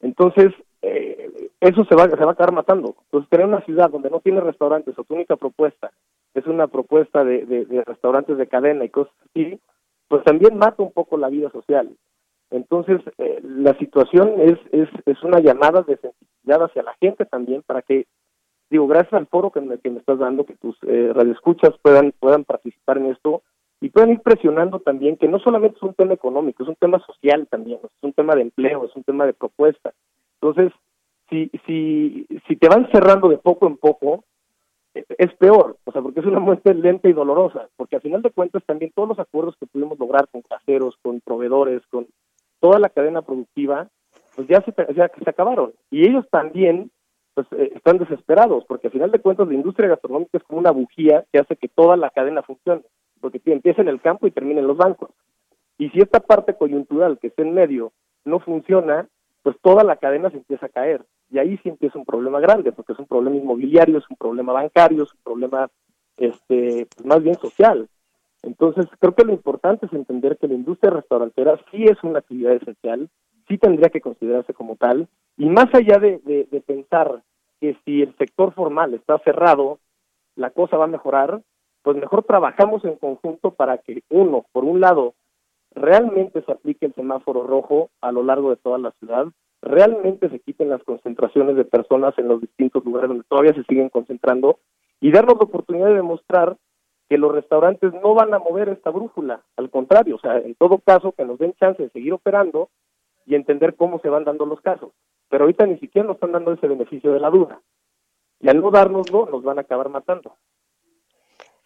Entonces, 0.00 0.52
eh, 0.82 1.50
eso 1.60 1.84
se 1.84 1.94
va, 1.94 2.08
se 2.08 2.16
va 2.16 2.30
a 2.30 2.32
acabar 2.32 2.52
matando. 2.52 2.96
Entonces, 3.04 3.30
tener 3.30 3.46
una 3.46 3.64
ciudad 3.64 3.90
donde 3.90 4.10
no 4.10 4.20
tiene 4.20 4.40
restaurantes 4.40 4.98
o 4.98 5.04
tu 5.04 5.14
única 5.14 5.36
propuesta 5.36 5.90
es 6.34 6.46
una 6.46 6.66
propuesta 6.66 7.24
de, 7.24 7.46
de, 7.46 7.64
de 7.64 7.84
restaurantes 7.84 8.38
de 8.38 8.46
cadena 8.46 8.84
y 8.84 8.90
cosas 8.90 9.14
así, 9.30 9.58
pues 10.08 10.24
también 10.24 10.56
mata 10.56 10.82
un 10.82 10.92
poco 10.92 11.16
la 11.16 11.28
vida 11.28 11.50
social. 11.50 11.90
Entonces, 12.50 13.00
eh, 13.18 13.40
la 13.42 13.76
situación 13.78 14.40
es, 14.40 14.58
es, 14.72 14.88
es 15.04 15.22
una 15.22 15.40
llamada 15.40 15.82
de 15.82 15.96
sensibilidad 15.96 16.64
hacia 16.64 16.82
la 16.82 16.94
gente 17.00 17.26
también 17.26 17.62
para 17.62 17.82
que, 17.82 18.06
digo, 18.70 18.86
gracias 18.86 19.14
al 19.14 19.26
foro 19.26 19.50
que 19.50 19.60
me, 19.60 19.78
que 19.78 19.90
me 19.90 19.98
estás 19.98 20.18
dando, 20.18 20.44
que 20.44 20.54
tus 20.54 20.76
eh, 20.82 21.12
radioescuchas 21.14 21.72
puedan, 21.82 22.12
puedan 22.18 22.44
participar 22.44 22.98
en 22.98 23.06
esto 23.06 23.42
y 23.80 23.90
puedan 23.90 24.10
ir 24.10 24.20
presionando 24.20 24.80
también 24.80 25.16
que 25.16 25.28
no 25.28 25.38
solamente 25.38 25.76
es 25.76 25.82
un 25.82 25.94
tema 25.94 26.14
económico, 26.14 26.62
es 26.62 26.68
un 26.68 26.76
tema 26.76 26.98
social 27.00 27.46
también, 27.48 27.78
es 27.82 27.90
un 28.02 28.12
tema 28.12 28.34
de 28.34 28.42
empleo, 28.42 28.84
es 28.84 28.94
un 28.96 29.04
tema 29.04 29.24
de 29.24 29.32
propuesta. 29.32 29.92
Entonces, 30.40 30.72
si, 31.30 31.50
si, 31.66 32.26
si 32.46 32.56
te 32.56 32.68
van 32.68 32.90
cerrando 32.90 33.28
de 33.28 33.38
poco 33.38 33.66
en 33.66 33.76
poco, 33.76 34.24
eh, 34.94 35.04
es 35.16 35.32
peor, 35.34 35.76
o 35.84 35.92
sea, 35.92 36.02
porque 36.02 36.20
es 36.20 36.26
una 36.26 36.40
muerte 36.40 36.74
lenta 36.74 37.08
y 37.08 37.12
dolorosa, 37.12 37.68
porque 37.76 37.96
al 37.96 38.02
final 38.02 38.22
de 38.22 38.30
cuentas 38.30 38.64
también 38.64 38.92
todos 38.94 39.08
los 39.08 39.18
acuerdos 39.18 39.56
que 39.58 39.66
pudimos 39.66 39.98
lograr 39.98 40.28
con 40.28 40.42
caseros, 40.42 40.96
con 41.02 41.20
proveedores, 41.20 41.82
con 41.90 42.06
toda 42.60 42.78
la 42.78 42.88
cadena 42.88 43.22
productiva, 43.22 43.88
pues 44.34 44.48
ya 44.48 44.60
se, 44.62 44.72
ya 44.94 45.08
se 45.08 45.30
acabaron. 45.30 45.72
Y 45.90 46.06
ellos 46.06 46.26
también 46.30 46.90
pues 47.38 47.46
eh, 47.52 47.70
están 47.76 47.98
desesperados, 47.98 48.64
porque 48.66 48.88
al 48.88 48.92
final 48.92 49.12
de 49.12 49.20
cuentas 49.20 49.46
la 49.46 49.54
industria 49.54 49.88
gastronómica 49.88 50.38
es 50.38 50.42
como 50.42 50.58
una 50.58 50.72
bujía 50.72 51.24
que 51.32 51.38
hace 51.38 51.54
que 51.54 51.68
toda 51.68 51.96
la 51.96 52.10
cadena 52.10 52.42
funcione, 52.42 52.82
porque 53.20 53.40
empieza 53.44 53.80
en 53.80 53.86
el 53.86 54.00
campo 54.00 54.26
y 54.26 54.32
termina 54.32 54.58
en 54.58 54.66
los 54.66 54.76
bancos. 54.76 55.10
Y 55.78 55.88
si 55.90 56.00
esta 56.00 56.18
parte 56.18 56.54
coyuntural 56.54 57.20
que 57.20 57.28
está 57.28 57.42
en 57.42 57.54
medio 57.54 57.92
no 58.24 58.40
funciona, 58.40 59.06
pues 59.44 59.54
toda 59.62 59.84
la 59.84 59.98
cadena 59.98 60.30
se 60.30 60.38
empieza 60.38 60.66
a 60.66 60.68
caer. 60.68 61.04
Y 61.30 61.38
ahí 61.38 61.56
sí 61.58 61.68
empieza 61.68 61.96
un 61.96 62.04
problema 62.04 62.40
grande, 62.40 62.72
porque 62.72 62.94
es 62.94 62.98
un 62.98 63.06
problema 63.06 63.36
inmobiliario, 63.36 63.98
es 63.98 64.10
un 64.10 64.16
problema 64.16 64.52
bancario, 64.52 65.04
es 65.04 65.14
un 65.14 65.20
problema 65.22 65.70
este, 66.16 66.88
pues 66.96 67.06
más 67.06 67.22
bien 67.22 67.36
social. 67.36 67.88
Entonces, 68.42 68.86
creo 68.98 69.14
que 69.14 69.24
lo 69.24 69.32
importante 69.32 69.86
es 69.86 69.92
entender 69.92 70.38
que 70.38 70.48
la 70.48 70.54
industria 70.54 70.90
restaurantera 70.90 71.56
sí 71.70 71.84
es 71.84 72.02
una 72.02 72.18
actividad 72.18 72.54
esencial, 72.54 73.08
sí 73.48 73.58
tendría 73.58 73.88
que 73.88 74.00
considerarse 74.00 74.54
como 74.54 74.76
tal, 74.76 75.08
y 75.36 75.48
más 75.48 75.72
allá 75.74 75.98
de, 75.98 76.18
de, 76.24 76.60
pensar 76.60 77.22
que 77.60 77.76
si 77.84 78.02
el 78.02 78.14
sector 78.16 78.52
formal 78.52 78.94
está 78.94 79.18
cerrado, 79.20 79.78
la 80.36 80.50
cosa 80.50 80.76
va 80.76 80.84
a 80.84 80.88
mejorar, 80.88 81.40
pues 81.82 81.96
mejor 81.96 82.24
trabajamos 82.24 82.84
en 82.84 82.96
conjunto 82.96 83.52
para 83.52 83.78
que, 83.78 84.02
uno, 84.10 84.46
por 84.52 84.64
un 84.64 84.80
lado, 84.80 85.14
realmente 85.74 86.42
se 86.42 86.52
aplique 86.52 86.86
el 86.86 86.94
semáforo 86.94 87.44
rojo 87.44 87.90
a 88.00 88.12
lo 88.12 88.22
largo 88.22 88.50
de 88.50 88.56
toda 88.56 88.78
la 88.78 88.90
ciudad, 88.98 89.26
realmente 89.62 90.28
se 90.28 90.40
quiten 90.40 90.70
las 90.70 90.82
concentraciones 90.84 91.56
de 91.56 91.64
personas 91.64 92.16
en 92.18 92.28
los 92.28 92.40
distintos 92.40 92.84
lugares 92.84 93.08
donde 93.08 93.24
todavía 93.28 93.54
se 93.54 93.64
siguen 93.64 93.88
concentrando 93.88 94.58
y 95.00 95.10
darnos 95.10 95.36
la 95.38 95.44
oportunidad 95.44 95.88
de 95.88 95.94
demostrar 95.94 96.56
que 97.08 97.18
los 97.18 97.32
restaurantes 97.32 97.92
no 97.94 98.14
van 98.14 98.34
a 98.34 98.38
mover 98.38 98.68
esta 98.68 98.90
brújula, 98.90 99.40
al 99.56 99.70
contrario, 99.70 100.16
o 100.16 100.18
sea, 100.18 100.38
en 100.38 100.54
todo 100.54 100.78
caso 100.78 101.12
que 101.12 101.24
nos 101.24 101.38
den 101.38 101.54
chance 101.54 101.82
de 101.82 101.90
seguir 101.90 102.12
operando 102.12 102.68
y 103.28 103.34
entender 103.34 103.76
cómo 103.76 104.00
se 104.00 104.08
van 104.08 104.24
dando 104.24 104.46
los 104.46 104.60
casos. 104.60 104.92
Pero 105.28 105.44
ahorita 105.44 105.66
ni 105.66 105.78
siquiera 105.78 106.06
nos 106.06 106.16
están 106.16 106.32
dando 106.32 106.52
ese 106.52 106.66
beneficio 106.66 107.12
de 107.12 107.20
la 107.20 107.30
duda. 107.30 107.60
Y 108.40 108.48
al 108.48 108.60
no 108.60 108.70
dárnoslo, 108.70 109.28
nos 109.30 109.42
van 109.42 109.58
a 109.58 109.62
acabar 109.62 109.88
matando 109.88 110.36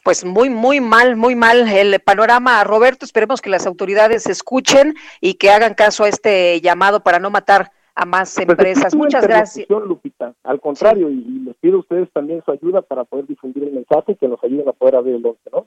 pues 0.04 0.24
muy, 0.24 0.50
muy 0.50 0.80
mal, 0.80 1.16
muy 1.16 1.34
mal 1.34 1.68
el 1.68 2.00
panorama. 2.00 2.64
Roberto, 2.64 3.04
esperemos 3.04 3.40
que 3.40 3.50
las 3.50 3.66
autoridades 3.66 4.26
escuchen 4.26 4.94
y 5.20 5.34
que 5.34 5.50
hagan 5.50 5.74
caso 5.74 6.04
a 6.04 6.08
este 6.08 6.60
llamado 6.60 7.00
para 7.02 7.18
no 7.18 7.30
matar 7.30 7.70
a 7.94 8.04
más 8.04 8.34
pues 8.34 8.48
empresas. 8.48 8.94
Muchas 8.94 9.26
gracias. 9.26 9.68
Lupita. 9.68 10.34
Al 10.42 10.60
contrario, 10.60 11.08
sí. 11.08 11.24
y, 11.26 11.38
les 11.44 11.56
pido 11.56 11.76
a 11.76 11.80
ustedes 11.80 12.10
también 12.12 12.42
su 12.44 12.50
ayuda 12.50 12.82
para 12.82 13.04
poder 13.04 13.26
difundir 13.26 13.64
el 13.64 13.72
mensaje 13.72 14.12
y 14.12 14.16
que 14.16 14.28
nos 14.28 14.42
ayuden 14.42 14.68
a 14.68 14.72
poder 14.72 14.96
abrir 14.96 15.16
el 15.16 15.24
11, 15.24 15.40
¿no? 15.52 15.66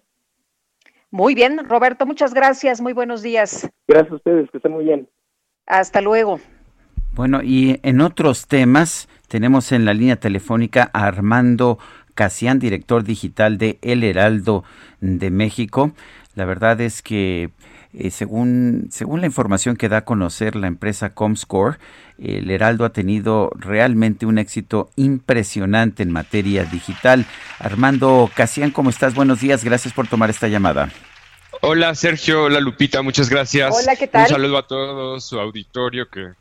Muy 1.12 1.34
bien, 1.34 1.70
Roberto, 1.70 2.06
muchas 2.06 2.34
gracias. 2.34 2.82
Muy 2.82 2.92
buenos 2.92 3.22
días. 3.22 3.70
Gracias 3.88 4.12
a 4.12 4.16
ustedes, 4.16 4.52
que 4.52 4.58
estén 4.58 4.74
muy 4.74 4.84
bien. 4.84 5.08
Hasta 5.68 6.02
luego. 6.02 6.40
Bueno, 7.14 7.42
y 7.42 7.80
en 7.84 8.02
otros 8.02 8.48
temas 8.48 9.08
tenemos 9.28 9.72
en 9.72 9.86
la 9.86 9.94
línea 9.94 10.18
telefónica 10.18 10.90
a 10.94 11.06
Armando 11.06 11.80
Casián, 12.14 12.60
director 12.60 13.04
digital 13.04 13.58
de 13.58 13.80
El 13.82 14.04
Heraldo 14.04 14.64
de 15.00 15.30
México. 15.32 15.92
La 16.36 16.46
verdad 16.46 16.82
es 16.82 17.02
que 17.02 17.52
eh, 17.94 18.12
según, 18.12 18.88
según 18.92 19.22
la 19.22 19.28
información 19.28 19.78
que 19.78 19.88
da 19.88 19.98
a 19.98 20.06
conocer 20.06 20.58
la 20.58 20.68
empresa 20.68 21.12
Comscore, 21.12 21.78
el 22.18 22.52
Heraldo 22.52 22.84
ha 22.84 22.92
tenido 22.92 23.50
realmente 23.56 24.26
un 24.26 24.38
éxito 24.38 24.90
impresionante 24.98 26.04
en 26.04 26.12
materia 26.12 26.66
digital. 26.66 27.26
Armando 27.60 28.30
Casián, 28.36 28.72
¿cómo 28.72 28.90
estás? 28.90 29.16
Buenos 29.16 29.40
días, 29.40 29.64
gracias 29.64 29.94
por 29.94 30.08
tomar 30.08 30.30
esta 30.30 30.50
llamada. 30.50 30.90
Hola 31.68 31.96
Sergio, 31.96 32.44
hola 32.44 32.60
Lupita, 32.60 33.02
muchas 33.02 33.28
gracias. 33.28 33.76
Hola, 33.76 33.96
¿qué 33.96 34.06
tal? 34.06 34.22
Un 34.22 34.28
saludo 34.28 34.58
a 34.60 34.68
todos, 34.68 35.26
su 35.26 35.40
auditorio, 35.40 36.08
que, 36.12 36.34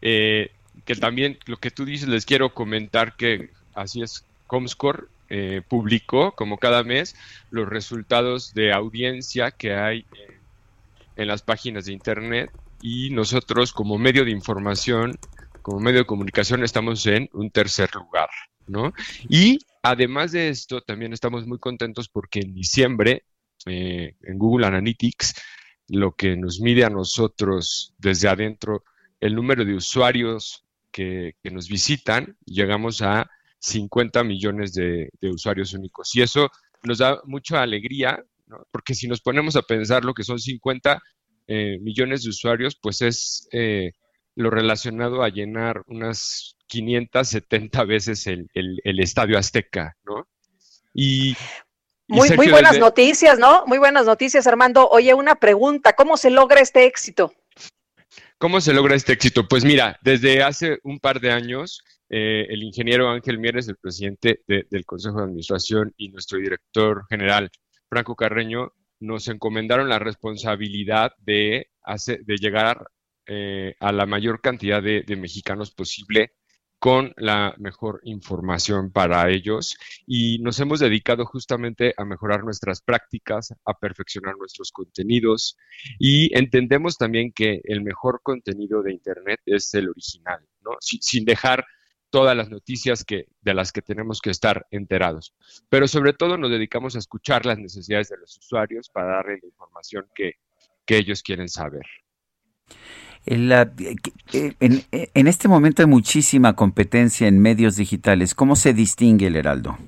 eh, 0.00 0.52
que 0.84 0.94
también 0.94 1.40
lo 1.46 1.56
que 1.56 1.72
tú 1.72 1.84
dices 1.84 2.08
les 2.08 2.24
quiero 2.24 2.54
comentar 2.54 3.16
que 3.16 3.50
así 3.74 4.00
es, 4.00 4.24
Comscore 4.46 5.06
eh, 5.28 5.62
publicó, 5.66 6.36
como 6.36 6.56
cada 6.56 6.84
mes, 6.84 7.16
los 7.50 7.68
resultados 7.68 8.54
de 8.54 8.72
audiencia 8.72 9.50
que 9.50 9.74
hay 9.74 10.06
en, 10.12 10.36
en, 11.16 11.26
las 11.26 11.42
páginas 11.42 11.86
de 11.86 11.94
Internet 11.94 12.52
y 12.80 13.10
nosotros 13.10 13.72
como 13.72 13.98
medio 13.98 14.24
de 14.24 14.30
información, 14.30 15.18
como 15.62 15.80
medio 15.80 15.98
de 15.98 16.06
comunicación, 16.06 16.62
estamos 16.62 17.04
en 17.06 17.28
un 17.32 17.50
tercer 17.50 17.92
lugar, 17.92 18.28
¿no? 18.68 18.92
Y 19.28 19.58
además 19.82 20.30
de 20.30 20.48
esto, 20.48 20.80
también 20.80 21.12
estamos 21.12 21.44
muy 21.44 21.58
contentos 21.58 22.08
porque 22.08 22.38
en 22.38 22.54
diciembre, 22.54 23.24
eh, 23.66 24.14
en 24.22 24.38
Google 24.38 24.66
Analytics, 24.66 25.34
lo 25.88 26.12
que 26.12 26.36
nos 26.36 26.60
mide 26.60 26.84
a 26.84 26.90
nosotros 26.90 27.94
desde 27.98 28.28
adentro, 28.28 28.84
el 29.20 29.34
número 29.34 29.64
de 29.64 29.74
usuarios 29.74 30.64
que, 30.92 31.34
nos 31.44 31.68
visitan, 31.68 32.36
llegamos 32.44 33.02
a 33.02 33.28
50 33.60 34.24
millones 34.24 34.72
de, 34.74 35.08
usuarios 35.22 35.72
únicos. 35.72 36.14
Y 36.14 36.22
eso 36.22 36.50
nos 36.82 36.98
da 36.98 37.20
mucha 37.24 37.62
alegría, 37.62 38.22
porque 38.70 38.94
si 38.94 39.08
nos 39.08 39.20
ponemos 39.20 39.56
a 39.56 39.62
pensar 39.62 40.04
lo 40.04 40.14
que 40.14 40.24
son 40.24 40.38
50 40.38 41.00
eh, 41.46 41.78
millones 41.80 42.22
de 42.22 42.30
usuarios, 42.30 42.76
pues 42.80 43.02
es 43.02 43.48
eh, 43.52 43.92
lo 44.34 44.50
relacionado 44.50 45.22
a 45.22 45.28
llenar 45.30 45.82
unas 45.86 46.56
570 46.66 47.84
veces 47.84 48.26
el, 48.26 48.48
el 48.54 49.00
Estadio 49.00 49.38
Azteca, 49.38 49.96
¿no? 50.04 50.28
Y 50.94 51.36
Muy, 52.08 52.30
muy 52.30 52.48
buenas 52.48 52.78
noticias, 52.78 53.38
¿no? 53.38 53.64
Muy 53.66 53.78
buenas 53.78 54.06
noticias, 54.06 54.46
Armando. 54.46 54.88
Oye, 54.88 55.12
una 55.12 55.34
pregunta, 55.34 55.92
¿cómo 55.92 56.16
se 56.16 56.30
logra 56.30 56.60
este 56.60 56.86
éxito? 56.86 57.34
¿Cómo 58.38 58.60
se 58.60 58.72
logra 58.72 58.94
este 58.94 59.12
éxito? 59.12 59.46
Pues 59.46 59.64
mira, 59.64 59.98
desde 60.02 60.42
hace 60.42 60.78
un 60.84 61.00
par 61.00 61.20
de 61.20 61.30
años, 61.32 61.82
eh, 62.08 62.46
el 62.48 62.62
ingeniero 62.62 63.10
Ángel 63.10 63.38
Mieres, 63.38 63.68
el 63.68 63.76
presidente 63.76 64.40
del 64.46 64.86
Consejo 64.86 65.18
de 65.18 65.24
Administración, 65.24 65.92
y 65.96 66.08
nuestro 66.08 66.38
director 66.38 67.04
general, 67.10 67.50
Franco 67.90 68.16
Carreño, 68.16 68.72
nos 69.00 69.28
encomendaron 69.28 69.88
la 69.88 69.98
responsabilidad 69.98 71.12
de, 71.18 71.68
de 72.06 72.36
llegar 72.36 72.86
eh, 73.26 73.74
a 73.80 73.92
la 73.92 74.06
mayor 74.06 74.40
cantidad 74.40 74.82
de, 74.82 75.04
mexicanos 75.16 75.70
posible 75.70 76.32
con 76.78 77.12
la 77.16 77.54
mejor 77.58 78.00
información 78.04 78.92
para 78.92 79.28
ellos 79.30 79.76
y 80.06 80.38
nos 80.38 80.60
hemos 80.60 80.80
dedicado 80.80 81.26
justamente 81.26 81.94
a 81.96 82.04
mejorar 82.04 82.44
nuestras 82.44 82.82
prácticas, 82.82 83.52
a 83.64 83.74
perfeccionar 83.74 84.36
nuestros 84.36 84.70
contenidos 84.70 85.56
y 85.98 86.36
entendemos 86.36 86.96
también 86.96 87.32
que 87.32 87.60
el 87.64 87.82
mejor 87.82 88.20
contenido 88.22 88.82
de 88.82 88.92
Internet 88.92 89.40
es 89.44 89.74
el 89.74 89.88
original, 89.88 90.40
¿no? 90.62 90.72
sin 90.80 91.24
dejar 91.24 91.64
todas 92.10 92.36
las 92.36 92.48
noticias 92.50 93.04
que, 93.04 93.26
de 93.40 93.54
las 93.54 93.72
que 93.72 93.82
tenemos 93.82 94.20
que 94.20 94.30
estar 94.30 94.66
enterados. 94.70 95.34
Pero 95.68 95.88
sobre 95.88 96.12
todo 96.12 96.38
nos 96.38 96.50
dedicamos 96.50 96.94
a 96.96 96.98
escuchar 96.98 97.46
las 97.46 97.58
necesidades 97.58 98.08
de 98.08 98.18
los 98.18 98.36
usuarios 98.38 98.88
para 98.88 99.16
darle 99.16 99.38
la 99.42 99.48
información 99.48 100.06
que, 100.14 100.34
ellos 100.90 101.22
quieren 101.22 101.50
saber. 101.50 101.84
En, 103.30 104.84
en, 104.90 105.26
este 105.26 105.48
momento 105.48 105.82
hay 105.82 105.88
muchísima 105.88 106.54
competencia 106.54 107.28
en 107.28 107.40
medios 107.40 107.76
digitales. 107.76 108.34
¿Cómo 108.34 108.56
se 108.56 108.72
distingue 108.72 109.26
el 109.26 109.36
Heraldo? 109.36 109.78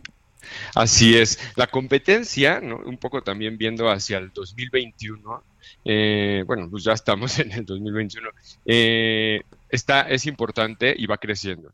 Así 0.75 1.17
es. 1.17 1.39
La 1.57 1.67
competencia, 1.67 2.60
un 2.62 2.99
poco 2.99 3.23
también 3.23 3.57
viendo 3.57 3.89
hacia 3.91 4.19
el 4.19 4.31
2021, 4.33 5.44
eh, 5.85 6.44
bueno, 6.47 6.69
pues 6.70 6.85
ya 6.85 6.93
estamos 6.93 7.39
en 7.39 7.52
el 7.52 7.65
2021, 7.65 8.28
eh, 8.67 9.41
está, 9.69 10.02
es 10.02 10.27
importante 10.27 10.94
y 10.97 11.07
va 11.07 11.19
creciendo. 11.19 11.73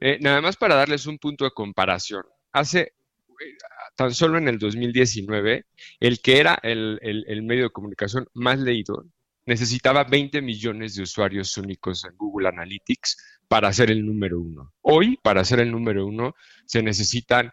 Eh, 0.00 0.18
nada 0.20 0.40
más 0.40 0.56
para 0.56 0.76
darles 0.76 1.06
un 1.06 1.18
punto 1.18 1.44
de 1.44 1.50
comparación. 1.50 2.22
Hace 2.52 2.80
eh, 2.80 3.56
tan 3.96 4.14
solo 4.14 4.38
en 4.38 4.48
el 4.48 4.58
2019, 4.58 5.64
el 6.00 6.20
que 6.20 6.38
era 6.38 6.58
el, 6.62 7.00
medio 7.42 7.64
de 7.64 7.70
comunicación 7.70 8.28
más 8.34 8.58
leído 8.60 9.04
necesitaba 9.48 10.04
20 10.04 10.42
millones 10.42 10.94
de 10.94 11.02
usuarios 11.02 11.56
únicos 11.56 12.04
en 12.04 12.14
Google 12.18 12.48
Analytics 12.48 13.40
para 13.48 13.72
ser 13.72 13.90
el 13.90 14.04
número 14.04 14.38
uno. 14.38 14.74
Hoy, 14.82 15.18
para 15.22 15.42
ser 15.42 15.60
el 15.60 15.70
número 15.70 16.04
uno, 16.04 16.34
se 16.66 16.82
necesitan 16.82 17.50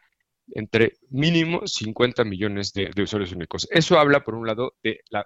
entre 0.53 0.97
mínimo 1.09 1.65
50 1.65 2.25
millones 2.25 2.73
de, 2.73 2.91
usuarios 3.01 3.31
únicos. 3.31 3.65
Eso 3.71 3.97
habla, 3.97 4.25
por 4.25 4.35
un 4.35 4.45
lado, 4.45 4.75
de 4.83 4.99
la 5.09 5.25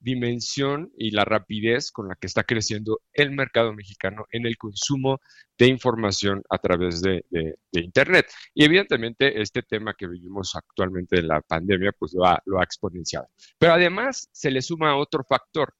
dimensión 0.00 0.92
y 0.98 1.12
la 1.12 1.24
rapidez 1.24 1.92
con 1.92 2.08
la 2.08 2.16
que 2.16 2.26
está 2.26 2.42
creciendo 2.42 3.00
el 3.12 3.30
mercado 3.30 3.72
mexicano 3.72 4.26
en 4.32 4.44
el 4.44 4.56
consumo 4.56 5.20
de 5.56 5.66
información 5.68 6.42
a 6.50 6.58
través 6.58 7.00
de, 7.00 7.24
Internet. 7.70 8.26
Y 8.54 8.64
evidentemente 8.64 9.40
este 9.40 9.62
tema 9.62 9.94
que 9.94 10.08
vivimos 10.08 10.56
actualmente 10.56 11.14
de 11.14 11.22
la 11.22 11.40
pandemia, 11.42 11.92
pues 11.96 12.12
lo 12.12 12.26
ha, 12.26 12.42
lo 12.44 12.58
ha 12.58 12.64
exponenciado. 12.64 13.28
Pero 13.56 13.74
además 13.74 14.28
se 14.32 14.50
le 14.50 14.62
suma 14.62 14.96
otro 14.96 15.22
factor. 15.22 15.77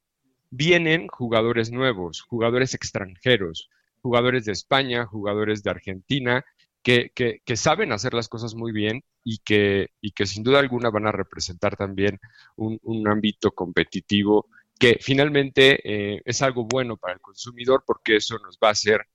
Vienen 0.50 1.08
jugadores 1.08 1.70
nuevos, 1.70 2.22
jugadores 2.22 2.74
extranjeros, 2.74 3.68
jugadores 4.00 4.44
de 4.44 4.52
España, 4.52 5.06
jugadores 5.06 5.62
de 5.62 5.70
Argentina, 5.70 6.44
que, 6.82 7.10
que, 7.14 7.56
saben 7.56 7.92
hacer 7.92 8.14
las 8.14 8.28
cosas 8.28 8.54
muy 8.54 8.72
bien 8.72 9.04
y 9.22 9.38
que, 9.38 9.88
y 10.00 10.12
que 10.12 10.26
sin 10.26 10.42
duda 10.42 10.60
alguna 10.60 10.90
van 10.90 11.06
a 11.06 11.12
representar 11.12 11.76
también 11.76 12.18
un, 12.56 12.78
un 12.82 13.06
ámbito 13.08 13.50
competitivo 13.50 14.46
que 14.78 14.98
finalmente 15.00 15.80
eh, 15.84 16.22
es 16.24 16.40
algo 16.40 16.64
bueno 16.64 16.96
para 16.96 17.14
el 17.14 17.20
consumidor 17.20 17.82
porque 17.86 18.16
eso 18.16 18.38
nos 18.38 18.56
va 18.62 18.68
a 18.68 18.72
hacer 18.72 19.06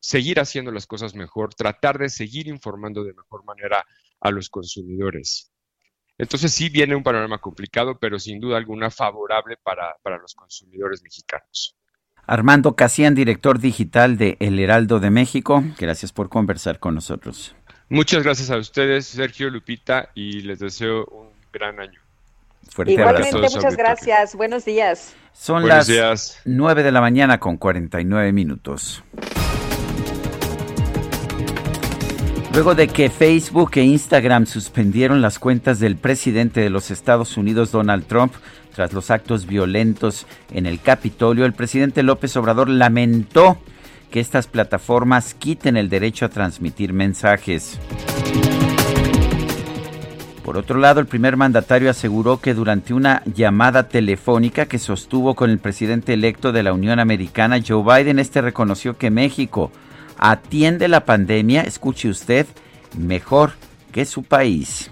seguir 0.00 0.40
haciendo 0.40 0.72
las 0.72 0.86
cosas 0.86 1.14
mejor, 1.14 1.54
tratar 1.54 1.98
de 1.98 2.08
seguir 2.08 2.48
informando 2.48 3.04
de 3.04 3.12
mejor 3.12 3.44
manera 3.44 3.84
a 4.20 4.30
los 4.30 4.48
consumidores. 4.48 5.49
Entonces 6.20 6.52
sí 6.52 6.68
viene 6.68 6.94
un 6.94 7.02
panorama 7.02 7.38
complicado, 7.38 7.98
pero 7.98 8.18
sin 8.18 8.40
duda 8.40 8.58
alguna 8.58 8.90
favorable 8.90 9.56
para, 9.56 9.96
para 10.02 10.18
los 10.18 10.34
consumidores 10.34 11.02
mexicanos. 11.02 11.74
Armando 12.26 12.76
Casian, 12.76 13.14
director 13.14 13.58
digital 13.58 14.18
de 14.18 14.36
El 14.38 14.58
Heraldo 14.58 15.00
de 15.00 15.08
México, 15.08 15.64
gracias 15.78 16.12
por 16.12 16.28
conversar 16.28 16.78
con 16.78 16.94
nosotros. 16.94 17.56
Muchas 17.88 18.22
gracias 18.22 18.50
a 18.50 18.58
ustedes, 18.58 19.06
Sergio 19.06 19.48
Lupita, 19.48 20.10
y 20.14 20.42
les 20.42 20.58
deseo 20.58 21.06
un 21.06 21.30
gran 21.54 21.80
año. 21.80 22.00
Igualmente, 22.86 23.38
muchas 23.38 23.76
gracias. 23.76 24.34
Buenos 24.34 24.66
días. 24.66 25.16
Son 25.32 25.66
las 25.66 26.42
nueve 26.44 26.82
de 26.82 26.92
la 26.92 27.00
mañana 27.00 27.40
con 27.40 27.56
49 27.56 28.30
minutos. 28.32 29.02
Luego 32.60 32.74
de 32.74 32.88
que 32.88 33.08
Facebook 33.08 33.70
e 33.76 33.84
Instagram 33.84 34.44
suspendieron 34.44 35.22
las 35.22 35.38
cuentas 35.38 35.80
del 35.80 35.96
presidente 35.96 36.60
de 36.60 36.68
los 36.68 36.90
Estados 36.90 37.38
Unidos, 37.38 37.72
Donald 37.72 38.04
Trump, 38.04 38.34
tras 38.74 38.92
los 38.92 39.10
actos 39.10 39.46
violentos 39.46 40.26
en 40.52 40.66
el 40.66 40.78
Capitolio, 40.78 41.46
el 41.46 41.54
presidente 41.54 42.02
López 42.02 42.36
Obrador 42.36 42.68
lamentó 42.68 43.56
que 44.10 44.20
estas 44.20 44.46
plataformas 44.46 45.32
quiten 45.32 45.78
el 45.78 45.88
derecho 45.88 46.26
a 46.26 46.28
transmitir 46.28 46.92
mensajes. 46.92 47.78
Por 50.44 50.58
otro 50.58 50.78
lado, 50.78 51.00
el 51.00 51.06
primer 51.06 51.38
mandatario 51.38 51.88
aseguró 51.88 52.42
que 52.42 52.52
durante 52.52 52.92
una 52.92 53.22
llamada 53.24 53.88
telefónica 53.88 54.66
que 54.66 54.78
sostuvo 54.78 55.34
con 55.34 55.48
el 55.48 55.60
presidente 55.60 56.12
electo 56.12 56.52
de 56.52 56.62
la 56.62 56.74
Unión 56.74 56.98
Americana, 56.98 57.62
Joe 57.66 57.82
Biden, 57.82 58.18
este 58.18 58.42
reconoció 58.42 58.98
que 58.98 59.10
México 59.10 59.72
atiende 60.20 60.86
la 60.86 61.04
pandemia, 61.04 61.62
escuche 61.62 62.08
usted, 62.08 62.46
mejor 62.96 63.52
que 63.90 64.04
su 64.04 64.22
país. 64.22 64.90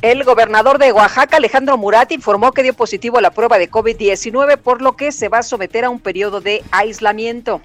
El 0.00 0.24
gobernador 0.24 0.78
de 0.78 0.92
Oaxaca, 0.92 1.36
Alejandro 1.36 1.76
Murat, 1.78 2.10
informó 2.10 2.52
que 2.52 2.62
dio 2.62 2.74
positivo 2.74 3.18
a 3.18 3.20
la 3.20 3.30
prueba 3.30 3.58
de 3.58 3.70
COVID-19, 3.70 4.56
por 4.58 4.82
lo 4.82 4.96
que 4.96 5.12
se 5.12 5.28
va 5.28 5.38
a 5.38 5.42
someter 5.42 5.84
a 5.84 5.90
un 5.90 6.00
periodo 6.00 6.40
de 6.40 6.62
aislamiento. 6.72 7.60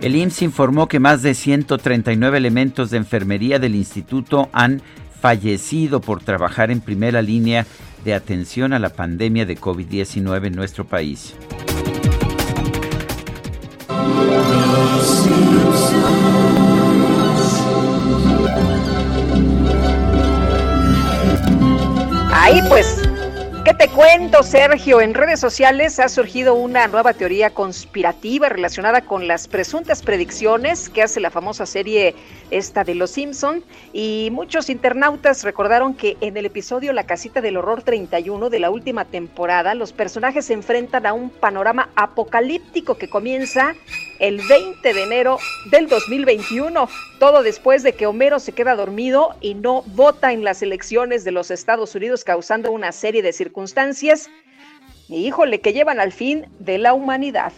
El 0.00 0.16
IMSS 0.16 0.42
informó 0.42 0.88
que 0.88 0.98
más 0.98 1.22
de 1.22 1.34
139 1.34 2.38
elementos 2.38 2.90
de 2.90 2.96
enfermería 2.96 3.58
del 3.58 3.74
instituto 3.74 4.48
han 4.52 4.82
fallecido 5.20 6.00
por 6.00 6.22
trabajar 6.22 6.70
en 6.70 6.80
primera 6.80 7.22
línea 7.22 7.66
de 8.04 8.14
atención 8.14 8.72
a 8.72 8.78
la 8.78 8.90
pandemia 8.90 9.46
de 9.46 9.56
COVID-19 9.56 10.46
en 10.46 10.54
nuestro 10.54 10.84
país. 10.84 11.34
Ahí 22.34 22.60
pues, 22.68 23.01
¿qué 23.64 23.74
te 23.74 23.88
cuento, 23.88 24.42
Sergio? 24.42 25.00
En 25.00 25.14
redes 25.14 25.38
sociales 25.38 26.00
ha 26.00 26.08
surgido 26.08 26.54
una 26.54 26.88
nueva 26.88 27.12
teoría 27.12 27.50
conspirativa 27.50 28.48
relacionada 28.48 29.02
con 29.02 29.28
las 29.28 29.46
presuntas 29.46 30.02
predicciones 30.02 30.88
que 30.88 31.02
hace 31.02 31.20
la 31.20 31.30
famosa 31.30 31.64
serie 31.66 32.16
esta 32.50 32.82
de 32.82 32.94
Los 32.94 33.10
Simpson 33.10 33.62
y 33.92 34.30
muchos 34.32 34.68
internautas 34.68 35.44
recordaron 35.44 35.94
que 35.94 36.16
en 36.20 36.36
el 36.36 36.46
episodio 36.46 36.92
La 36.92 37.04
casita 37.04 37.40
del 37.40 37.56
horror 37.56 37.82
31 37.82 38.50
de 38.50 38.58
la 38.58 38.70
última 38.70 39.04
temporada 39.04 39.74
los 39.74 39.92
personajes 39.92 40.46
se 40.46 40.54
enfrentan 40.54 41.06
a 41.06 41.12
un 41.12 41.30
panorama 41.30 41.90
apocalíptico 41.94 42.96
que 42.96 43.08
comienza 43.08 43.74
el 44.18 44.40
20 44.46 44.94
de 44.94 45.02
enero 45.02 45.38
del 45.70 45.88
2021, 45.88 46.88
todo 47.18 47.42
después 47.42 47.82
de 47.82 47.94
que 47.94 48.06
Homero 48.06 48.38
se 48.38 48.52
queda 48.52 48.74
dormido 48.74 49.36
y 49.40 49.54
no 49.54 49.82
vota 49.86 50.32
en 50.32 50.44
las 50.44 50.62
elecciones 50.62 51.24
de 51.24 51.32
los 51.32 51.50
Estados 51.50 51.94
Unidos 51.94 52.24
causando 52.24 52.70
una 52.72 52.92
serie 52.92 53.22
de 53.22 53.32
circunstancias, 53.32 54.30
y 55.08 55.26
híjole, 55.26 55.60
que 55.60 55.72
llevan 55.72 56.00
al 56.00 56.12
fin 56.12 56.46
de 56.58 56.78
la 56.78 56.94
humanidad. 56.94 57.52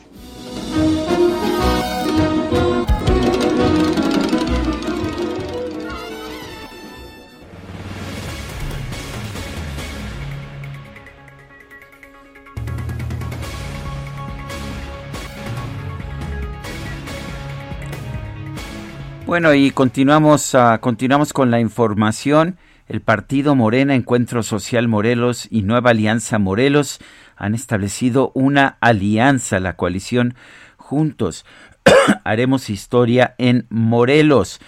Bueno, 19.35 19.53
y 19.53 19.73
continuamos, 19.73 20.55
uh, 20.55 20.79
continuamos 20.79 21.33
con 21.33 21.51
la 21.51 21.59
información. 21.59 22.57
El 22.87 23.01
partido 23.01 23.57
Morena, 23.57 23.97
Encuentro 23.97 24.45
Social 24.45 24.87
Morelos 24.87 25.49
y 25.51 25.63
Nueva 25.63 25.91
Alianza 25.91 26.39
Morelos 26.39 27.01
han 27.35 27.57
establecido 27.57 28.31
una 28.37 28.79
alianza, 28.81 29.59
la 29.59 29.75
coalición 29.75 30.37
Juntos. 30.77 31.45
Haremos 32.23 32.71
historia 32.71 33.35
en 33.39 33.67
Morelos. 33.71 34.61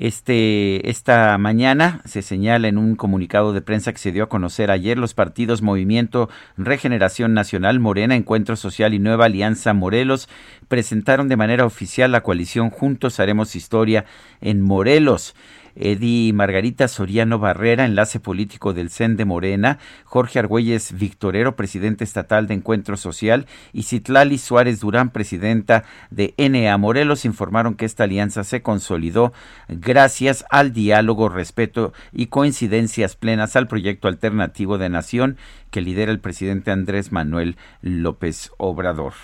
Este, 0.00 0.88
esta 0.88 1.36
mañana 1.36 2.00
se 2.06 2.22
señala 2.22 2.68
en 2.68 2.78
un 2.78 2.96
comunicado 2.96 3.52
de 3.52 3.60
prensa 3.60 3.92
que 3.92 3.98
se 3.98 4.12
dio 4.12 4.24
a 4.24 4.28
conocer 4.30 4.70
ayer 4.70 4.96
los 4.96 5.12
partidos 5.12 5.60
Movimiento 5.60 6.30
Regeneración 6.56 7.34
Nacional, 7.34 7.80
Morena, 7.80 8.16
Encuentro 8.16 8.56
Social 8.56 8.94
y 8.94 8.98
Nueva 8.98 9.26
Alianza 9.26 9.74
Morelos 9.74 10.26
presentaron 10.68 11.28
de 11.28 11.36
manera 11.36 11.66
oficial 11.66 12.12
la 12.12 12.22
coalición 12.22 12.70
Juntos 12.70 13.20
Haremos 13.20 13.54
Historia 13.54 14.06
en 14.40 14.62
Morelos. 14.62 15.34
Edi 15.74 16.32
Margarita 16.32 16.88
Soriano 16.88 17.38
Barrera, 17.38 17.84
enlace 17.84 18.20
político 18.20 18.72
del 18.72 18.90
CEN 18.90 19.16
de 19.16 19.24
Morena, 19.24 19.78
Jorge 20.04 20.38
Argüelles 20.38 20.92
Victorero, 20.98 21.56
presidente 21.56 22.04
estatal 22.04 22.46
de 22.46 22.54
Encuentro 22.54 22.96
Social, 22.96 23.46
y 23.72 23.84
Citlali 23.84 24.38
Suárez 24.38 24.80
Durán, 24.80 25.10
presidenta 25.10 25.84
de 26.10 26.34
NA 26.36 26.76
Morelos, 26.78 27.24
informaron 27.24 27.74
que 27.74 27.84
esta 27.84 28.04
alianza 28.04 28.44
se 28.44 28.62
consolidó 28.62 29.32
gracias 29.68 30.44
al 30.50 30.72
diálogo, 30.72 31.28
respeto 31.28 31.92
y 32.12 32.26
coincidencias 32.26 33.16
plenas 33.16 33.56
al 33.56 33.68
proyecto 33.68 34.08
alternativo 34.08 34.78
de 34.78 34.88
nación 34.88 35.36
que 35.70 35.80
lidera 35.80 36.12
el 36.12 36.20
presidente 36.20 36.70
Andrés 36.70 37.12
Manuel 37.12 37.56
López 37.82 38.50
Obrador. 38.58 39.14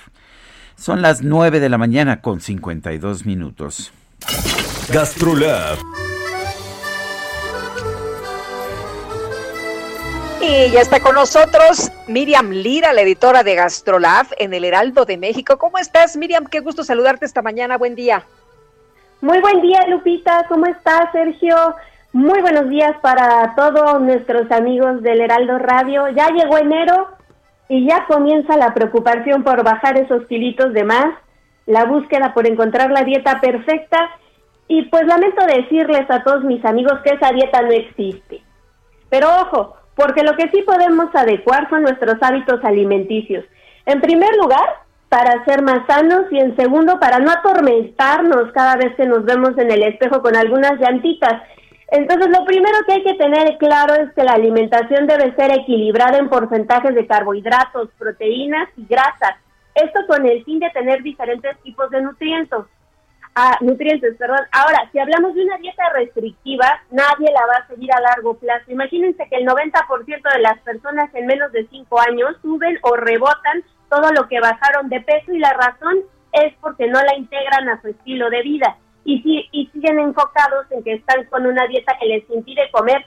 Son 0.76 1.02
las 1.02 1.22
9 1.22 1.60
de 1.60 1.68
la 1.68 1.78
mañana 1.78 2.20
con 2.20 2.40
52 2.40 3.24
minutos. 3.24 3.92
GastroLab 4.92 5.78
Y 10.48 10.70
ya 10.70 10.80
está 10.80 11.00
con 11.00 11.16
nosotros 11.16 11.90
Miriam 12.06 12.50
Lira, 12.50 12.92
la 12.92 13.00
editora 13.00 13.42
de 13.42 13.56
GastroLab 13.56 14.26
en 14.38 14.54
el 14.54 14.64
Heraldo 14.64 15.04
de 15.04 15.16
México. 15.16 15.58
¿Cómo 15.58 15.76
estás, 15.76 16.16
Miriam? 16.16 16.46
Qué 16.46 16.60
gusto 16.60 16.84
saludarte 16.84 17.26
esta 17.26 17.42
mañana. 17.42 17.76
Buen 17.76 17.96
día. 17.96 18.22
Muy 19.20 19.40
buen 19.40 19.60
día, 19.60 19.80
Lupita. 19.88 20.46
¿Cómo 20.48 20.66
estás, 20.66 21.10
Sergio? 21.10 21.74
Muy 22.12 22.40
buenos 22.42 22.68
días 22.68 22.96
para 23.02 23.56
todos 23.56 24.00
nuestros 24.00 24.48
amigos 24.52 25.02
del 25.02 25.20
Heraldo 25.20 25.58
Radio. 25.58 26.08
Ya 26.10 26.28
llegó 26.28 26.58
enero 26.58 27.08
y 27.68 27.84
ya 27.84 28.06
comienza 28.06 28.56
la 28.56 28.72
preocupación 28.72 29.42
por 29.42 29.64
bajar 29.64 29.98
esos 29.98 30.26
kilitos 30.26 30.72
de 30.74 30.84
más, 30.84 31.12
la 31.66 31.86
búsqueda 31.86 32.34
por 32.34 32.46
encontrar 32.46 32.92
la 32.92 33.02
dieta 33.02 33.40
perfecta 33.40 34.10
y 34.68 34.82
pues 34.82 35.06
lamento 35.06 35.44
decirles 35.44 36.08
a 36.08 36.22
todos 36.22 36.44
mis 36.44 36.64
amigos 36.64 37.00
que 37.02 37.14
esa 37.14 37.32
dieta 37.32 37.62
no 37.62 37.72
existe. 37.72 38.42
Pero 39.10 39.28
ojo, 39.40 39.76
porque 39.96 40.22
lo 40.22 40.36
que 40.36 40.48
sí 40.50 40.62
podemos 40.62 41.12
adecuar 41.14 41.68
son 41.68 41.82
nuestros 41.82 42.16
hábitos 42.20 42.62
alimenticios. 42.62 43.44
En 43.86 44.00
primer 44.00 44.36
lugar, 44.36 44.68
para 45.08 45.44
ser 45.44 45.62
más 45.62 45.86
sanos 45.86 46.26
y 46.30 46.38
en 46.38 46.54
segundo, 46.54 47.00
para 47.00 47.18
no 47.18 47.30
atormentarnos 47.30 48.52
cada 48.52 48.76
vez 48.76 48.94
que 48.96 49.06
nos 49.06 49.24
vemos 49.24 49.56
en 49.58 49.70
el 49.70 49.82
espejo 49.82 50.20
con 50.20 50.36
algunas 50.36 50.78
llantitas. 50.78 51.42
Entonces, 51.88 52.28
lo 52.28 52.44
primero 52.44 52.76
que 52.86 52.94
hay 52.94 53.02
que 53.04 53.14
tener 53.14 53.56
claro 53.58 53.94
es 53.94 54.12
que 54.12 54.24
la 54.24 54.32
alimentación 54.32 55.06
debe 55.06 55.34
ser 55.34 55.52
equilibrada 55.52 56.18
en 56.18 56.28
porcentajes 56.28 56.94
de 56.94 57.06
carbohidratos, 57.06 57.88
proteínas 57.98 58.68
y 58.76 58.84
grasas. 58.86 59.36
Esto 59.74 60.00
con 60.08 60.26
el 60.26 60.44
fin 60.44 60.58
de 60.58 60.70
tener 60.70 61.02
diferentes 61.02 61.56
tipos 61.62 61.88
de 61.90 62.02
nutrientes 62.02 62.58
a 63.38 63.58
nutrientes, 63.60 64.16
perdón. 64.16 64.40
Ahora, 64.50 64.88
si 64.90 64.98
hablamos 64.98 65.34
de 65.34 65.44
una 65.44 65.58
dieta 65.58 65.82
restrictiva, 65.92 66.80
nadie 66.90 67.30
la 67.32 67.46
va 67.46 67.58
a 67.58 67.66
seguir 67.66 67.92
a 67.92 68.00
largo 68.00 68.32
plazo. 68.34 68.64
Imagínense 68.72 69.28
que 69.28 69.36
el 69.36 69.46
90% 69.46 70.34
de 70.34 70.40
las 70.40 70.58
personas 70.60 71.14
en 71.14 71.26
menos 71.26 71.52
de 71.52 71.66
5 71.68 72.00
años 72.00 72.34
suben 72.40 72.78
o 72.80 72.96
rebotan 72.96 73.62
todo 73.90 74.10
lo 74.12 74.26
que 74.26 74.40
bajaron 74.40 74.88
de 74.88 75.02
peso 75.02 75.34
y 75.34 75.38
la 75.38 75.52
razón 75.52 75.98
es 76.32 76.54
porque 76.62 76.86
no 76.86 76.98
la 77.02 77.14
integran 77.14 77.68
a 77.68 77.80
su 77.82 77.88
estilo 77.88 78.30
de 78.30 78.42
vida 78.42 78.78
y, 79.04 79.20
si, 79.20 79.46
y 79.52 79.66
siguen 79.66 80.00
enfocados 80.00 80.64
en 80.70 80.82
que 80.82 80.94
están 80.94 81.24
con 81.26 81.46
una 81.46 81.66
dieta 81.66 81.94
que 82.00 82.06
les 82.06 82.30
impide 82.30 82.70
comer 82.72 83.04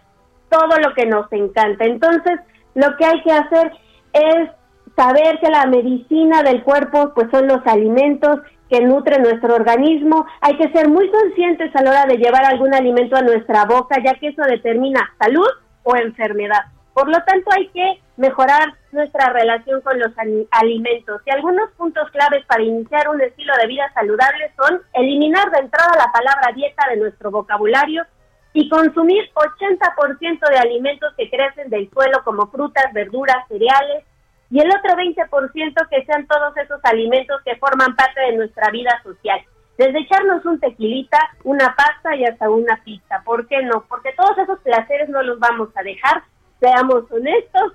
todo 0.49 0.77
lo 0.77 0.93
que 0.93 1.07
nos 1.07 1.25
encanta. 1.33 1.85
Entonces, 1.85 2.39
lo 2.75 2.95
que 2.97 3.05
hay 3.05 3.21
que 3.23 3.31
hacer 3.31 3.71
es 4.13 4.49
saber 4.95 5.39
que 5.39 5.49
la 5.49 5.65
medicina 5.65 6.43
del 6.43 6.63
cuerpo 6.63 7.13
pues 7.15 7.31
son 7.31 7.47
los 7.47 7.65
alimentos 7.65 8.41
que 8.69 8.81
nutre 8.81 9.19
nuestro 9.19 9.55
organismo. 9.55 10.25
Hay 10.41 10.57
que 10.57 10.71
ser 10.71 10.87
muy 10.87 11.09
conscientes 11.09 11.75
a 11.75 11.81
la 11.81 11.91
hora 11.91 12.05
de 12.05 12.17
llevar 12.17 12.45
algún 12.45 12.73
alimento 12.73 13.15
a 13.15 13.21
nuestra 13.21 13.65
boca, 13.65 13.97
ya 14.03 14.13
que 14.15 14.27
eso 14.27 14.43
determina 14.43 15.11
salud 15.19 15.47
o 15.83 15.95
enfermedad. 15.95 16.65
Por 16.93 17.07
lo 17.07 17.17
tanto, 17.23 17.49
hay 17.55 17.67
que 17.69 18.01
mejorar 18.17 18.73
nuestra 18.91 19.29
relación 19.29 19.81
con 19.81 19.97
los 19.99 20.11
alimentos. 20.51 21.21
Y 21.25 21.31
algunos 21.31 21.71
puntos 21.71 22.09
claves 22.11 22.45
para 22.45 22.63
iniciar 22.63 23.07
un 23.09 23.21
estilo 23.21 23.53
de 23.61 23.67
vida 23.67 23.89
saludable 23.93 24.51
son 24.57 24.81
eliminar 24.93 25.49
de 25.51 25.59
entrada 25.59 25.91
la 25.97 26.11
palabra 26.11 26.51
dieta 26.53 26.87
de 26.89 26.97
nuestro 26.97 27.31
vocabulario 27.31 28.03
y 28.51 28.67
consumir 28.67 29.23
80% 29.33 30.49
de 30.49 30.57
alimentos 30.57 31.13
que 31.15 31.29
crecen 31.29 31.69
del 31.69 31.89
suelo 31.91 32.21
como 32.25 32.47
frutas, 32.47 32.91
verduras, 32.93 33.47
cereales, 33.47 34.03
y 34.51 34.59
el 34.59 34.69
otro 34.69 34.95
20% 34.95 35.89
que 35.89 36.05
sean 36.05 36.25
todos 36.27 36.57
esos 36.57 36.79
alimentos 36.83 37.41
que 37.43 37.55
forman 37.57 37.95
parte 37.95 38.19
de 38.21 38.37
nuestra 38.37 38.71
vida 38.71 38.99
social. 39.03 39.39
Desde 39.77 39.99
echarnos 39.99 40.43
un 40.45 40.59
tequilita, 40.59 41.17
una 41.43 41.75
pasta 41.75 42.15
y 42.15 42.25
hasta 42.25 42.49
una 42.49 42.81
pizza. 42.83 43.21
¿Por 43.23 43.47
qué 43.47 43.61
no? 43.61 43.85
Porque 43.87 44.11
todos 44.13 44.37
esos 44.37 44.59
placeres 44.59 45.07
no 45.09 45.21
los 45.21 45.39
vamos 45.39 45.69
a 45.75 45.83
dejar, 45.83 46.23
seamos 46.59 47.09
honestos, 47.11 47.73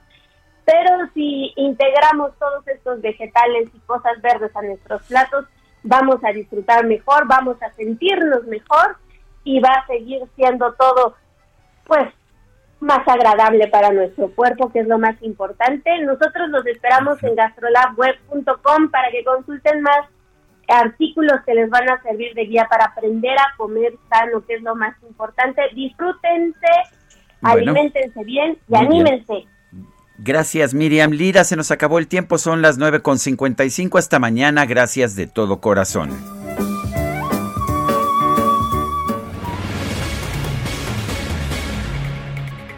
pero 0.65 1.09
si 1.15 1.53
integramos 1.57 2.33
todos 2.39 2.67
estos 2.69 3.01
vegetales 3.01 3.70
y 3.73 3.78
cosas 3.81 4.20
verdes 4.20 4.55
a 4.57 4.62
nuestros 4.62 5.03
platos, 5.05 5.47
vamos 5.83 6.23
a 6.25 6.33
disfrutar 6.33 6.85
mejor, 6.86 7.27
vamos 7.27 7.62
a 7.62 7.73
sentirnos 7.73 8.44
mejor 8.44 8.97
y 9.44 9.61
va 9.61 9.70
a 9.70 9.86
seguir 9.86 10.23
siendo 10.35 10.73
todo, 10.75 11.15
pues, 11.86 12.09
más 12.85 13.07
agradable 13.09 13.67
para 13.69 13.91
nuestro 13.91 14.31
cuerpo, 14.31 14.71
que 14.71 14.81
es 14.81 14.87
lo 14.87 14.99
más 14.99 15.17
importante. 15.23 15.91
Nosotros 16.01 16.51
los 16.51 16.65
esperamos 16.67 17.23
en 17.23 17.35
gastrolabweb.com 17.35 18.91
para 18.91 19.11
que 19.11 19.25
consulten 19.25 19.83
más 19.83 20.07
artículos 20.69 21.41
que 21.45 21.55
les 21.55 21.69
van 21.71 21.89
a 21.91 22.01
servir 22.03 22.35
de 22.35 22.47
guía 22.47 22.67
para 22.71 22.87
aprender 22.87 23.37
a 23.39 23.57
comer 23.57 23.95
sano, 24.09 24.45
que 24.47 24.55
es 24.55 24.63
lo 24.63 24.75
más 24.75 24.95
importante. 25.03 25.63
Disfrútense, 25.75 26.67
alimentense 27.43 28.25
bien 28.25 28.59
y 28.69 28.77
anímense. 28.77 29.47
Gracias 30.19 30.75
Miriam 30.75 31.11
Lira, 31.11 31.43
se 31.43 31.57
nos 31.57 31.73
acabó 31.73 31.99
el 31.99 32.07
tiempo, 32.07 32.39
son 32.39 32.63
las 32.63 32.79
9.55 32.79 33.99
hasta 33.99 34.21
mañana, 34.21 34.65
gracias 34.65 35.17
de 35.17 35.27
todo 35.27 35.61
corazón. 35.61 36.11